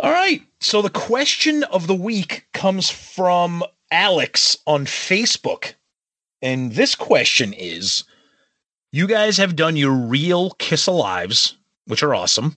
All 0.00 0.10
right. 0.10 0.42
So 0.60 0.82
the 0.82 0.90
question 0.90 1.64
of 1.64 1.86
the 1.86 1.94
week 1.94 2.46
comes 2.52 2.90
from 2.90 3.64
Alex 3.90 4.58
on 4.66 4.84
Facebook. 4.84 5.74
And 6.42 6.72
this 6.72 6.94
question 6.94 7.54
is 7.54 8.04
You 8.92 9.06
guys 9.06 9.38
have 9.38 9.56
done 9.56 9.76
your 9.76 9.92
real 9.92 10.50
Kiss 10.52 10.86
Alives, 10.86 11.54
which 11.86 12.02
are 12.02 12.14
awesome. 12.14 12.56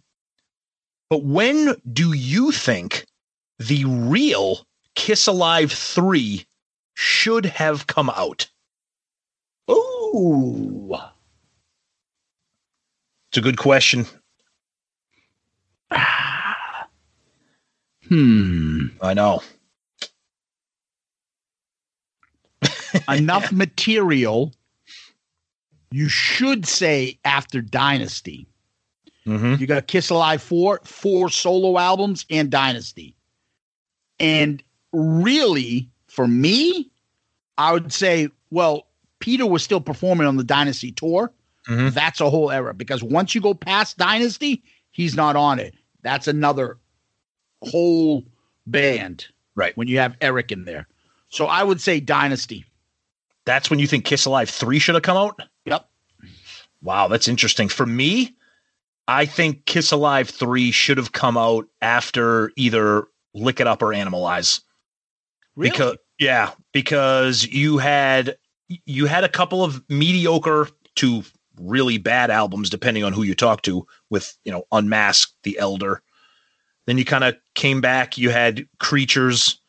But 1.10 1.24
when 1.24 1.76
do 1.92 2.12
you 2.12 2.52
think 2.52 3.06
the 3.58 3.86
real 3.86 4.68
Kiss 4.96 5.28
Alive 5.28 5.72
3 5.72 6.46
should 6.96 7.46
have 7.46 7.88
come 7.88 8.10
out? 8.10 8.50
Ooh. 9.72 10.96
It's 13.30 13.38
a 13.38 13.42
good 13.42 13.58
question. 13.58 14.06
Hmm. 18.14 18.88
I 19.02 19.16
know. 19.16 19.42
Enough 23.10 23.52
material. 23.52 24.54
You 25.90 26.08
should 26.10 26.68
say 26.68 27.18
after 27.26 27.60
Dynasty. 27.60 28.46
You 29.56 29.66
got 29.66 29.88
Kiss 29.88 30.12
Alive 30.12 30.44
4, 30.44 30.82
four 30.84 31.30
solo 31.30 31.80
albums, 31.80 32.28
and 32.30 32.52
Dynasty. 32.52 33.16
And 34.20 34.62
really, 34.92 35.90
for 36.06 36.28
me, 36.28 36.92
I 37.58 37.74
would 37.74 37.92
say, 37.92 38.30
well, 38.52 38.86
Peter 39.22 39.48
was 39.48 39.64
still 39.64 39.82
performing 39.82 40.28
on 40.28 40.38
the 40.38 40.44
Dynasty 40.44 40.92
tour. 40.92 41.32
That's 41.90 42.22
a 42.22 42.30
whole 42.30 42.52
era 42.52 42.76
because 42.76 43.02
once 43.02 43.34
you 43.34 43.42
go 43.42 43.56
past 43.56 43.98
Dynasty, 43.98 44.62
he's 44.92 45.16
not 45.16 45.36
on 45.36 45.58
it. 45.58 45.74
That's 46.04 46.28
another 46.28 46.78
whole 47.64 48.24
band. 48.68 49.28
Right. 49.56 49.76
When 49.78 49.88
you 49.88 50.00
have 50.00 50.16
Eric 50.22 50.52
in 50.52 50.66
there. 50.66 50.88
So 51.30 51.46
I 51.46 51.64
would 51.64 51.82
say 51.82 52.00
Dynasty. 52.00 52.66
That's 53.46 53.70
when 53.70 53.80
you 53.80 53.88
think 53.88 54.06
Kiss 54.06 54.26
Alive 54.26 54.50
3 54.50 54.80
should 54.80 54.96
have 54.96 55.04
come 55.04 55.18
out? 55.18 55.40
Yep. 55.66 55.88
Wow, 56.82 57.08
that's 57.08 57.28
interesting. 57.28 57.70
For 57.70 57.86
me, 57.86 58.36
I 59.08 59.26
think 59.26 59.66
Kiss 59.66 59.92
Alive 59.92 60.30
3 60.30 60.72
should 60.72 60.98
have 60.98 61.12
come 61.12 61.38
out 61.38 61.68
after 61.82 62.52
either 62.56 63.08
Lick 63.34 63.60
It 63.60 63.68
Up 63.68 63.82
or 63.82 63.88
Animalize. 63.88 64.62
Because 65.58 65.98
yeah, 66.20 66.52
because 66.72 67.46
you 67.46 67.78
had 67.78 68.38
you 68.86 69.06
had 69.06 69.24
a 69.24 69.30
couple 69.30 69.64
of 69.64 69.84
mediocre 69.90 70.68
to 70.96 71.24
really 71.60 71.98
bad 71.98 72.32
albums 72.32 72.70
depending 72.70 73.04
on 73.04 73.14
who 73.14 73.24
you 73.24 73.36
talk 73.36 73.62
to 73.64 73.86
with, 74.10 74.36
you 74.44 74.52
know, 74.52 74.64
Unmasked, 74.72 75.34
The 75.44 75.60
Elder. 75.60 76.02
Then 76.86 76.98
you 76.98 77.06
kind 77.06 77.24
of 77.24 77.36
came 77.56 77.82
back, 77.82 78.18
you 78.18 78.30
had 78.30 78.68
Creatures, 78.80 79.60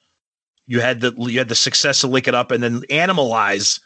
you 0.66 0.80
had 0.80 1.00
the 1.00 1.14
you 1.18 1.38
had 1.38 1.48
the 1.48 1.54
success 1.54 2.00
to 2.00 2.06
Lick 2.06 2.28
It 2.28 2.34
Up 2.34 2.50
and 2.50 2.62
then 2.62 2.80
Animalize 2.90 3.80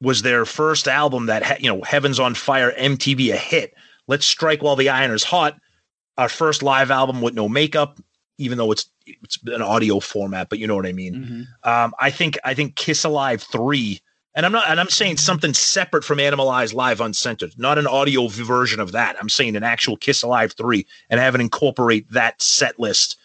was 0.00 0.22
their 0.22 0.44
first 0.44 0.86
album 0.86 1.26
that 1.26 1.42
ha- 1.42 1.56
you 1.58 1.68
know 1.68 1.82
Heavens 1.82 2.20
on 2.20 2.34
Fire 2.34 2.72
MTV 2.78 3.32
a 3.32 3.36
hit. 3.36 3.74
Let's 4.06 4.26
strike 4.26 4.62
while 4.62 4.76
the 4.76 4.88
iron 4.88 5.10
is 5.10 5.24
hot. 5.24 5.58
Our 6.16 6.28
first 6.28 6.62
live 6.62 6.90
album 6.90 7.20
with 7.20 7.34
no 7.34 7.48
makeup, 7.48 7.98
even 8.38 8.58
though 8.58 8.72
it's 8.72 8.88
it's 9.06 9.38
an 9.46 9.62
audio 9.62 10.00
format, 10.00 10.48
but 10.48 10.58
you 10.58 10.66
know 10.66 10.76
what 10.76 10.86
I 10.86 10.92
mean. 10.92 11.14
Um, 11.64 11.94
I 11.98 12.10
think 12.10 12.38
I 12.44 12.54
think 12.54 12.76
Kiss 12.76 13.04
Alive 13.04 13.42
three, 13.42 14.00
and 14.34 14.44
I'm 14.46 14.52
not, 14.52 14.68
and 14.68 14.80
I'm 14.80 14.88
saying 14.88 15.16
something 15.18 15.54
separate 15.54 16.04
from 16.04 16.18
Animalize 16.18 16.74
Live 16.74 17.00
Uncensored, 17.00 17.54
not 17.58 17.78
an 17.78 17.86
audio 17.86 18.28
version 18.28 18.80
of 18.80 18.92
that. 18.92 19.16
I'm 19.20 19.28
saying 19.28 19.56
an 19.56 19.62
actual 19.64 19.96
Kiss 19.96 20.22
Alive 20.22 20.52
three, 20.52 20.86
and 21.10 21.20
have 21.20 21.34
it 21.34 21.40
incorporate 21.40 22.10
that 22.12 22.40
set 22.42 22.78
list, 22.78 23.17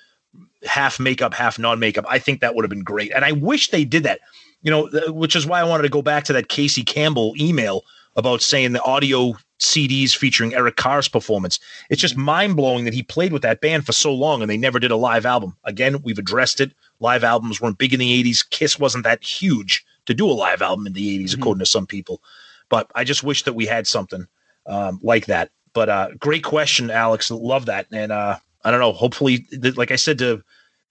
half 0.65 0.99
makeup, 0.99 1.33
half 1.33 1.59
non 1.59 1.79
makeup. 1.79 2.05
I 2.09 2.19
think 2.19 2.41
that 2.41 2.55
would 2.55 2.63
have 2.63 2.69
been 2.69 2.83
great, 2.83 3.11
and 3.13 3.25
I 3.25 3.31
wish 3.31 3.69
they 3.69 3.85
did 3.85 4.03
that. 4.03 4.19
You 4.61 4.71
know, 4.71 4.89
which 5.11 5.35
is 5.35 5.45
why 5.45 5.59
I 5.59 5.65
wanted 5.65 5.83
to 5.83 5.89
go 5.89 6.01
back 6.01 6.23
to 6.25 6.33
that 6.33 6.47
Casey 6.47 6.83
Campbell 6.83 7.33
email 7.37 7.83
about 8.15 8.41
saying 8.41 8.71
the 8.71 8.81
audio 8.83 9.33
CDs 9.59 10.15
featuring 10.15 10.53
Eric 10.53 10.75
Carr's 10.75 11.07
performance. 11.07 11.59
It's 11.89 12.01
just 12.01 12.17
mind 12.17 12.55
blowing 12.55 12.85
that 12.85 12.93
he 12.93 13.03
played 13.03 13.33
with 13.33 13.41
that 13.41 13.61
band 13.61 13.85
for 13.85 13.93
so 13.93 14.13
long 14.13 14.41
and 14.41 14.49
they 14.49 14.57
never 14.57 14.79
did 14.79 14.91
a 14.91 14.95
live 14.95 15.25
album. 15.25 15.55
Again, 15.63 16.01
we've 16.03 16.19
addressed 16.19 16.61
it. 16.61 16.73
Live 16.99 17.23
albums 17.23 17.59
weren't 17.59 17.77
big 17.77 17.93
in 17.93 17.99
the 17.99 18.23
80s. 18.23 18.47
Kiss 18.49 18.77
wasn't 18.77 19.05
that 19.05 19.23
huge 19.23 19.85
to 20.05 20.13
do 20.13 20.29
a 20.29 20.33
live 20.33 20.61
album 20.61 20.85
in 20.85 20.93
the 20.93 21.19
80s, 21.19 21.35
according 21.35 21.59
to 21.59 21.65
some 21.65 21.87
people. 21.87 22.21
But 22.69 22.91
I 22.95 23.03
just 23.03 23.23
wish 23.23 23.43
that 23.43 23.53
we 23.53 23.65
had 23.65 23.87
something 23.87 24.27
um, 24.65 24.99
like 25.01 25.25
that. 25.27 25.49
But 25.73 25.89
uh, 25.89 26.09
great 26.19 26.43
question, 26.43 26.91
Alex. 26.91 27.31
Love 27.31 27.65
that. 27.65 27.87
And 27.91 28.11
uh, 28.11 28.37
I 28.63 28.71
don't 28.71 28.79
know. 28.79 28.93
Hopefully, 28.93 29.45
like 29.75 29.91
I 29.91 29.95
said 29.95 30.17
to 30.19 30.43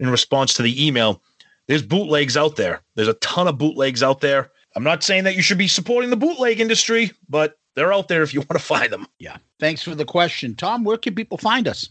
in 0.03 0.11
response 0.11 0.53
to 0.55 0.63
the 0.63 0.87
email, 0.87 1.23
there's 1.69 1.83
bootlegs 1.83 2.37
out 2.37 2.57
there. 2.57 2.83
There's 2.97 3.09
a 3.09 3.15
ton 3.15 3.49
of 3.49 3.57
bootlegs 3.57 4.03
out 4.03 4.21
there. 4.21 4.51
I'm 4.75 4.85
not 4.85 5.03
saying 5.03 5.25
that 5.25 5.37
you 5.37 5.43
should 5.43 5.59
be 5.59 5.69
supporting 5.69 6.11
the 6.11 6.17
bootleg 6.17 6.61
industry, 6.61 7.13
but 7.29 7.59
they're 7.75 7.93
out 7.93 8.09
there 8.09 8.23
if 8.23 8.35
you 8.35 8.41
want 8.41 8.53
to 8.53 8.59
find 8.59 8.93
them. 8.93 9.07
Yeah. 9.19 9.37
Thanks 9.61 9.83
for 9.83 9.95
the 9.95 10.05
question. 10.05 10.57
Tom, 10.57 10.85
where 10.85 10.97
can 10.97 11.15
people 11.15 11.39
find 11.39 11.69
us? 11.69 11.89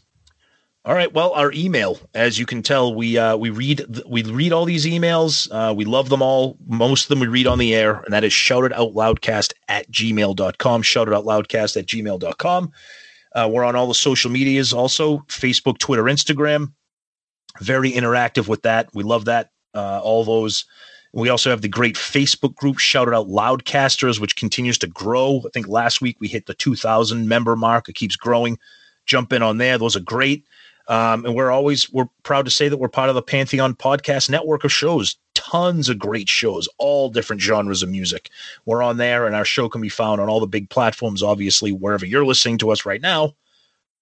All 0.83 0.95
right. 0.95 1.13
Well, 1.13 1.31
our 1.33 1.51
email, 1.53 1.99
as 2.15 2.39
you 2.39 2.45
can 2.47 2.63
tell, 2.63 2.95
we 2.95 3.15
uh, 3.15 3.37
we 3.37 3.51
read 3.51 3.85
we 4.07 4.23
read 4.23 4.51
all 4.51 4.65
these 4.65 4.85
emails. 4.85 5.47
Uh, 5.51 5.73
we 5.73 5.85
love 5.85 6.09
them 6.09 6.23
all. 6.23 6.57
Most 6.65 7.05
of 7.05 7.09
them 7.09 7.19
we 7.19 7.27
read 7.27 7.45
on 7.45 7.59
the 7.59 7.75
air, 7.75 8.01
and 8.01 8.11
that 8.13 8.23
is 8.23 8.33
shout 8.33 8.63
it 8.63 8.73
out 8.73 8.93
loudcast 8.93 9.53
at 9.67 9.89
gmail.com. 9.91 10.81
Shouted 10.81 11.13
out 11.13 11.25
loudcast 11.25 11.77
at 11.77 11.85
gmail.com. 11.85 12.71
Uh, 13.33 13.49
we're 13.51 13.63
on 13.63 13.75
all 13.75 13.87
the 13.87 13.93
social 13.93 14.31
medias 14.31 14.73
also 14.73 15.19
Facebook, 15.27 15.77
Twitter, 15.77 16.03
Instagram. 16.05 16.73
Very 17.61 17.91
interactive 17.91 18.47
with 18.47 18.63
that. 18.63 18.89
We 18.93 19.03
love 19.03 19.25
that. 19.25 19.51
Uh, 19.73 20.01
all 20.03 20.23
those. 20.23 20.65
We 21.13 21.29
also 21.29 21.49
have 21.49 21.61
the 21.61 21.67
great 21.67 21.95
Facebook 21.95 22.55
group, 22.55 22.79
Shout 22.79 23.07
It 23.07 23.13
Out 23.13 23.27
Loudcasters, 23.27 24.19
which 24.19 24.35
continues 24.35 24.77
to 24.79 24.87
grow. 24.87 25.41
I 25.45 25.49
think 25.53 25.67
last 25.67 26.01
week 26.01 26.17
we 26.19 26.27
hit 26.27 26.45
the 26.45 26.53
2,000 26.53 27.27
member 27.27 27.55
mark. 27.55 27.89
It 27.89 27.95
keeps 27.95 28.15
growing. 28.15 28.57
Jump 29.05 29.33
in 29.33 29.41
on 29.41 29.57
there. 29.57 29.77
Those 29.77 29.95
are 29.95 30.01
great. 30.01 30.45
Um, 30.87 31.25
and 31.25 31.35
we're 31.35 31.51
always 31.51 31.91
we're 31.93 32.09
proud 32.23 32.45
to 32.45 32.51
say 32.51 32.67
that 32.67 32.77
we're 32.77 32.89
part 32.89 33.09
of 33.09 33.15
the 33.15 33.21
Pantheon 33.21 33.75
podcast 33.75 34.29
network 34.29 34.63
of 34.63 34.71
shows. 34.71 35.15
Tons 35.35 35.89
of 35.89 35.99
great 35.99 36.27
shows, 36.27 36.67
all 36.77 37.09
different 37.09 37.41
genres 37.41 37.83
of 37.83 37.89
music. 37.89 38.29
We're 38.65 38.83
on 38.83 38.97
there, 38.97 39.25
and 39.25 39.35
our 39.35 39.45
show 39.45 39.69
can 39.69 39.81
be 39.81 39.89
found 39.89 40.19
on 40.19 40.27
all 40.27 40.39
the 40.39 40.47
big 40.47 40.69
platforms. 40.69 41.23
Obviously, 41.23 41.71
wherever 41.71 42.05
you're 42.05 42.25
listening 42.25 42.57
to 42.59 42.71
us 42.71 42.85
right 42.85 43.01
now, 43.01 43.35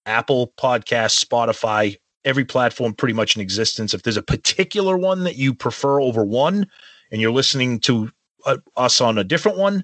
Apple 0.06 0.54
Podcasts, 0.58 1.24
Spotify, 1.24 1.98
every 2.26 2.46
platform 2.46 2.94
pretty 2.94 3.14
much 3.14 3.36
in 3.36 3.42
existence. 3.42 3.94
If 3.94 4.04
there's 4.04 4.18
a 4.18 4.24
particular 4.24 4.98
one 4.98 5.24
that 5.24 5.36
you 5.36 5.54
prefer 5.54 6.02
over 6.02 6.24
one, 6.24 6.68
and 7.12 7.22
you're 7.22 7.32
listening 7.32 7.80
to 7.82 8.12
uh, 8.46 8.58
us 8.78 9.02
on 9.02 9.18
a 9.18 9.24
different 9.24 9.58
one, 9.58 9.84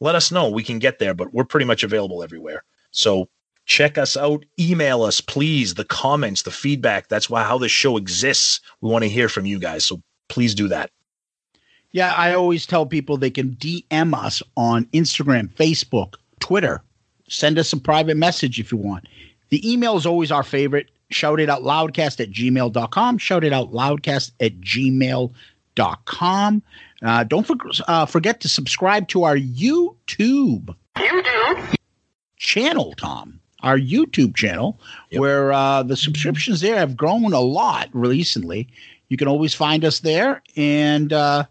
let 0.00 0.14
us 0.14 0.32
know. 0.32 0.48
We 0.50 0.62
can 0.62 0.78
get 0.78 0.98
there, 0.98 1.14
but 1.14 1.32
we're 1.32 1.44
pretty 1.44 1.66
much 1.66 1.82
available 1.82 2.22
everywhere. 2.22 2.64
So 2.90 3.28
check 3.66 3.96
us 3.96 4.16
out. 4.16 4.44
Email 4.58 5.02
us, 5.02 5.20
please. 5.20 5.74
The 5.74 5.84
comments, 5.84 6.42
the 6.42 6.50
feedback. 6.50 7.08
That's 7.08 7.30
why 7.30 7.44
how 7.44 7.58
this 7.58 7.72
show 7.72 7.96
exists. 7.96 8.60
We 8.80 8.90
want 8.90 9.04
to 9.04 9.08
hear 9.08 9.28
from 9.28 9.46
you 9.46 9.58
guys. 9.58 9.84
So 9.84 10.02
please 10.28 10.54
do 10.54 10.68
that. 10.68 10.90
Yeah, 11.92 12.12
I 12.16 12.34
always 12.34 12.66
tell 12.66 12.86
people 12.86 13.16
they 13.16 13.30
can 13.30 13.52
DM 13.52 14.14
us 14.14 14.42
on 14.56 14.86
Instagram, 14.86 15.48
Facebook, 15.54 16.14
Twitter. 16.40 16.82
Send 17.28 17.56
us 17.56 17.72
a 17.72 17.76
private 17.76 18.16
message 18.16 18.58
if 18.58 18.72
you 18.72 18.78
want. 18.78 19.06
The 19.50 19.70
email 19.70 19.96
is 19.96 20.04
always 20.04 20.32
our 20.32 20.42
favorite. 20.42 20.90
Shout 21.14 21.40
it 21.40 21.48
out 21.48 21.62
loudcast 21.62 22.20
at 22.20 22.30
gmail.com. 22.30 23.18
Shout 23.18 23.44
it 23.44 23.52
out 23.52 23.72
loudcast 23.72 24.32
at 24.40 24.60
gmail.com. 24.60 25.32
Uh, 27.02 27.24
don't 27.24 27.46
for, 27.46 27.54
uh, 27.86 28.06
forget 28.06 28.40
to 28.40 28.48
subscribe 28.48 29.06
to 29.08 29.22
our 29.22 29.36
YouTube. 29.36 30.74
YouTube 30.96 31.76
channel, 32.36 32.94
Tom. 32.96 33.40
Our 33.62 33.78
YouTube 33.78 34.34
channel, 34.36 34.78
where 35.12 35.52
uh, 35.52 35.82
the 35.84 35.96
subscriptions 35.96 36.60
there 36.60 36.76
have 36.76 36.96
grown 36.98 37.32
a 37.32 37.40
lot 37.40 37.88
recently. 37.92 38.68
You 39.08 39.16
can 39.16 39.26
always 39.26 39.54
find 39.54 39.86
us 39.86 40.00
there, 40.00 40.42
and 40.54 41.14
uh, 41.14 41.44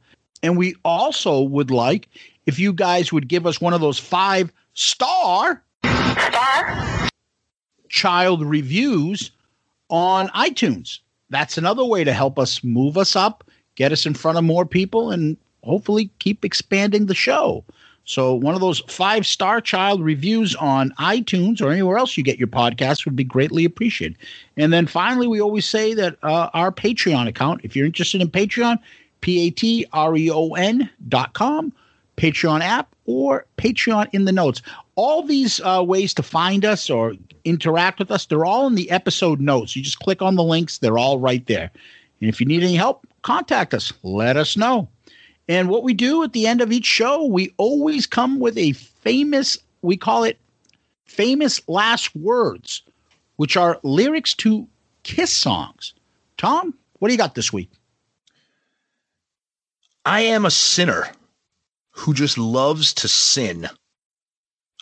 and 0.43 0.56
we 0.56 0.75
also 0.85 1.42
would 1.42 1.72
like 1.72 2.09
if 2.45 2.59
you 2.59 2.72
guys 2.72 3.11
would 3.11 3.27
give 3.27 3.48
us 3.48 3.59
one 3.59 3.74
of 3.74 3.82
those 3.82 3.98
five 3.98 4.53
star 4.74 5.64
star 5.83 7.09
child 7.90 8.45
reviews 8.45 9.32
on 9.93 10.27
iTunes. 10.30 10.99
That's 11.30 11.57
another 11.57 11.85
way 11.85 12.03
to 12.03 12.11
help 12.11 12.39
us 12.39 12.63
move 12.63 12.97
us 12.97 13.15
up, 13.15 13.43
get 13.75 13.91
us 13.91 14.07
in 14.07 14.15
front 14.15 14.39
of 14.39 14.43
more 14.43 14.65
people, 14.65 15.11
and 15.11 15.38
hopefully 15.63 16.09
keep 16.17 16.43
expanding 16.43 17.05
the 17.05 17.15
show. 17.15 17.63
So, 18.05 18.33
one 18.33 18.55
of 18.55 18.59
those 18.59 18.80
five 18.89 19.25
star 19.25 19.61
child 19.61 20.01
reviews 20.01 20.55
on 20.55 20.89
iTunes 20.99 21.61
or 21.61 21.72
anywhere 21.72 21.97
else 21.97 22.17
you 22.17 22.23
get 22.23 22.39
your 22.39 22.49
podcast 22.49 23.05
would 23.05 23.15
be 23.15 23.23
greatly 23.23 23.63
appreciated. 23.63 24.17
And 24.57 24.73
then 24.73 24.88
finally, 24.88 25.27
we 25.27 25.39
always 25.39 25.69
say 25.69 25.93
that 25.93 26.17
uh, 26.23 26.49
our 26.53 26.72
Patreon 26.72 27.27
account, 27.27 27.61
if 27.63 27.75
you're 27.75 27.85
interested 27.85 28.19
in 28.19 28.30
Patreon, 28.30 28.80
P 29.22 29.47
A 29.47 29.51
T 29.51 29.85
R 29.93 30.17
E 30.17 30.30
O 30.30 30.49
N 30.55 30.89
dot 31.07 31.33
com, 31.33 31.72
Patreon 32.17 32.61
app, 32.61 32.93
or 33.05 33.45
Patreon 33.57 34.09
in 34.11 34.25
the 34.25 34.33
notes. 34.33 34.61
All 34.95 35.23
these 35.23 35.61
uh, 35.61 35.83
ways 35.85 36.13
to 36.15 36.23
find 36.23 36.65
us 36.65 36.89
or 36.89 37.13
interact 37.45 37.99
with 37.99 38.11
us, 38.11 38.25
they're 38.25 38.45
all 38.45 38.67
in 38.67 38.75
the 38.75 38.89
episode 38.91 39.39
notes. 39.39 39.75
You 39.75 39.83
just 39.83 39.99
click 39.99 40.22
on 40.22 40.35
the 40.35 40.43
links, 40.43 40.77
they're 40.77 40.97
all 40.97 41.19
right 41.19 41.45
there. 41.47 41.72
And 42.19 42.30
if 42.30 42.39
you 42.39 42.45
need 42.45 42.63
any 42.63 42.75
help, 42.75 43.05
contact 43.22 43.73
us. 43.73 43.91
Let 44.03 44.38
us 44.38 44.55
know. 44.55 44.88
And 45.47 45.67
what 45.67 45.83
we 45.83 45.93
do 45.93 46.23
at 46.23 46.33
the 46.33 46.47
end 46.47 46.61
of 46.61 46.72
each 46.72 46.85
show, 46.85 47.25
we 47.25 47.53
always 47.57 48.07
come 48.07 48.39
with 48.39 48.57
a 48.57 48.72
famous, 48.72 49.57
we 49.81 49.97
call 49.97 50.23
it 50.23 50.39
famous 51.05 51.61
last 51.67 52.15
words, 52.15 52.81
which 53.35 53.57
are 53.57 53.80
lyrics 53.83 54.33
to 54.35 54.67
Kiss 55.03 55.35
songs. 55.35 55.93
Tom, 56.38 56.73
what 56.99 57.09
do 57.09 57.13
you 57.13 57.17
got 57.17 57.35
this 57.35 57.51
week? 57.51 57.69
I 60.05 60.22
am 60.22 60.45
a 60.45 60.51
sinner 60.51 61.09
who 61.91 62.13
just 62.13 62.38
loves 62.38 62.93
to 62.95 63.07
sin. 63.07 63.69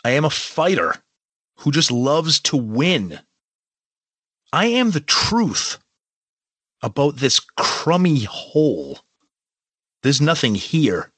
I 0.03 0.11
am 0.11 0.25
a 0.25 0.29
fighter 0.29 0.95
who 1.61 1.71
just 1.71 1.91
loves 1.91 2.39
to 2.39 2.57
win. 2.57 3.19
I 4.51 4.65
am 4.65 4.91
the 4.91 4.99
truth 4.99 5.77
about 6.81 7.17
this 7.17 7.39
crummy 7.39 8.23
hole. 8.23 8.99
There's 10.01 10.19
nothing 10.19 10.55
here 10.55 11.11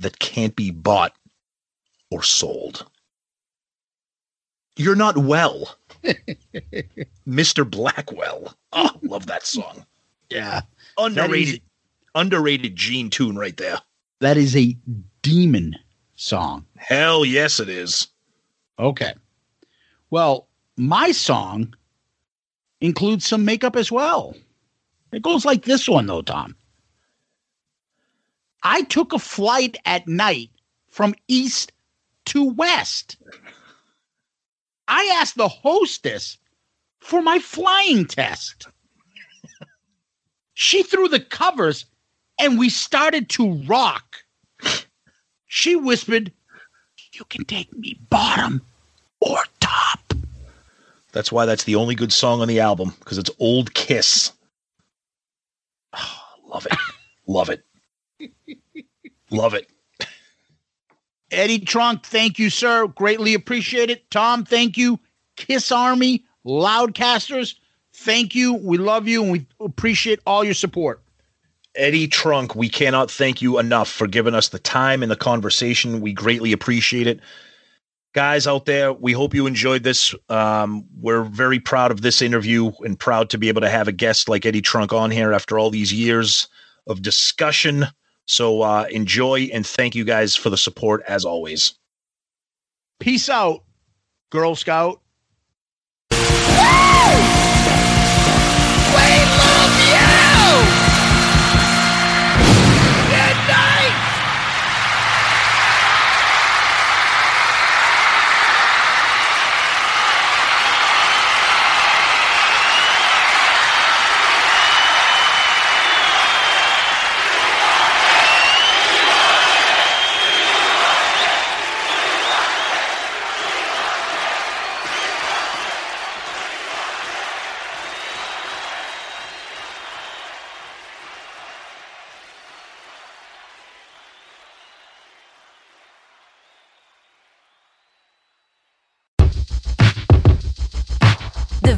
that 0.00 0.18
can't 0.18 0.54
be 0.54 0.70
bought 0.70 1.14
or 2.10 2.22
sold. 2.22 2.86
You're 4.76 4.94
not 4.94 5.16
well. 5.16 5.74
Mr. 7.26 7.68
Blackwell. 7.68 8.54
Oh, 8.74 8.90
love 9.02 9.26
that 9.26 9.46
song. 9.46 9.86
Yeah. 10.28 10.62
Underrated 10.98 11.62
underrated 12.14 12.76
Gene 12.76 13.08
tune 13.08 13.38
right 13.38 13.56
there. 13.56 13.78
That 14.20 14.36
is 14.36 14.54
a 14.54 14.76
demon 15.22 15.76
song. 16.14 16.66
Hell 16.76 17.24
yes 17.24 17.58
it 17.58 17.70
is. 17.70 18.08
Okay. 18.78 19.14
Well, 20.12 20.46
my 20.76 21.10
song 21.10 21.74
includes 22.82 23.24
some 23.24 23.46
makeup 23.46 23.76
as 23.76 23.90
well. 23.90 24.36
It 25.10 25.22
goes 25.22 25.46
like 25.46 25.64
this 25.64 25.88
one, 25.88 26.04
though, 26.04 26.20
Tom. 26.20 26.54
I 28.62 28.82
took 28.82 29.14
a 29.14 29.18
flight 29.18 29.78
at 29.86 30.06
night 30.06 30.50
from 30.86 31.14
east 31.28 31.72
to 32.26 32.44
west. 32.44 33.16
I 34.86 35.10
asked 35.14 35.38
the 35.38 35.48
hostess 35.48 36.36
for 37.00 37.22
my 37.22 37.38
flying 37.38 38.04
test. 38.04 38.66
She 40.52 40.82
threw 40.82 41.08
the 41.08 41.20
covers 41.20 41.86
and 42.38 42.58
we 42.58 42.68
started 42.68 43.30
to 43.30 43.54
rock. 43.64 44.18
She 45.46 45.74
whispered, 45.74 46.32
You 47.14 47.24
can 47.30 47.46
take 47.46 47.74
me 47.74 47.98
bottom 48.10 48.60
or 49.22 49.38
top. 49.72 50.14
That's 51.12 51.30
why 51.30 51.46
that's 51.46 51.64
the 51.64 51.76
only 51.76 51.94
good 51.94 52.12
song 52.12 52.40
on 52.40 52.48
the 52.48 52.60
album 52.60 52.94
because 52.98 53.18
it's 53.18 53.30
Old 53.38 53.74
Kiss. 53.74 54.32
Oh, 55.92 56.22
love 56.46 56.66
it. 56.66 56.78
love 57.26 57.50
it. 57.50 57.64
Love 59.30 59.54
it. 59.54 59.68
Eddie 61.30 61.60
Trunk, 61.60 62.04
thank 62.04 62.38
you, 62.38 62.50
sir. 62.50 62.86
Greatly 62.88 63.32
appreciate 63.32 63.88
it. 63.88 64.10
Tom, 64.10 64.44
thank 64.44 64.76
you. 64.76 65.00
Kiss 65.36 65.72
Army, 65.72 66.24
Loudcasters, 66.44 67.54
thank 67.94 68.34
you. 68.34 68.52
We 68.52 68.76
love 68.76 69.08
you 69.08 69.22
and 69.22 69.32
we 69.32 69.46
appreciate 69.58 70.20
all 70.26 70.44
your 70.44 70.52
support. 70.52 71.02
Eddie 71.74 72.08
Trunk, 72.08 72.54
we 72.54 72.68
cannot 72.68 73.10
thank 73.10 73.40
you 73.40 73.58
enough 73.58 73.90
for 73.90 74.06
giving 74.06 74.34
us 74.34 74.50
the 74.50 74.58
time 74.58 75.02
and 75.02 75.10
the 75.10 75.16
conversation. 75.16 76.02
We 76.02 76.12
greatly 76.12 76.52
appreciate 76.52 77.06
it. 77.06 77.20
Guys 78.14 78.46
out 78.46 78.66
there, 78.66 78.92
we 78.92 79.12
hope 79.12 79.34
you 79.34 79.46
enjoyed 79.46 79.84
this. 79.84 80.14
Um, 80.28 80.84
we're 81.00 81.24
very 81.24 81.58
proud 81.58 81.90
of 81.90 82.02
this 82.02 82.20
interview 82.20 82.70
and 82.80 82.98
proud 82.98 83.30
to 83.30 83.38
be 83.38 83.48
able 83.48 83.62
to 83.62 83.70
have 83.70 83.88
a 83.88 83.92
guest 83.92 84.28
like 84.28 84.44
Eddie 84.44 84.60
Trunk 84.60 84.92
on 84.92 85.10
here 85.10 85.32
after 85.32 85.58
all 85.58 85.70
these 85.70 85.92
years 85.92 86.48
of 86.86 87.02
discussion. 87.02 87.86
So 88.26 88.62
uh, 88.62 88.86
enjoy 88.90 89.50
and 89.52 89.66
thank 89.66 89.94
you 89.94 90.04
guys 90.04 90.36
for 90.36 90.50
the 90.50 90.56
support 90.56 91.02
as 91.08 91.24
always. 91.24 91.74
Peace 93.00 93.28
out, 93.28 93.64
Girl 94.30 94.54
Scout. 94.54 95.01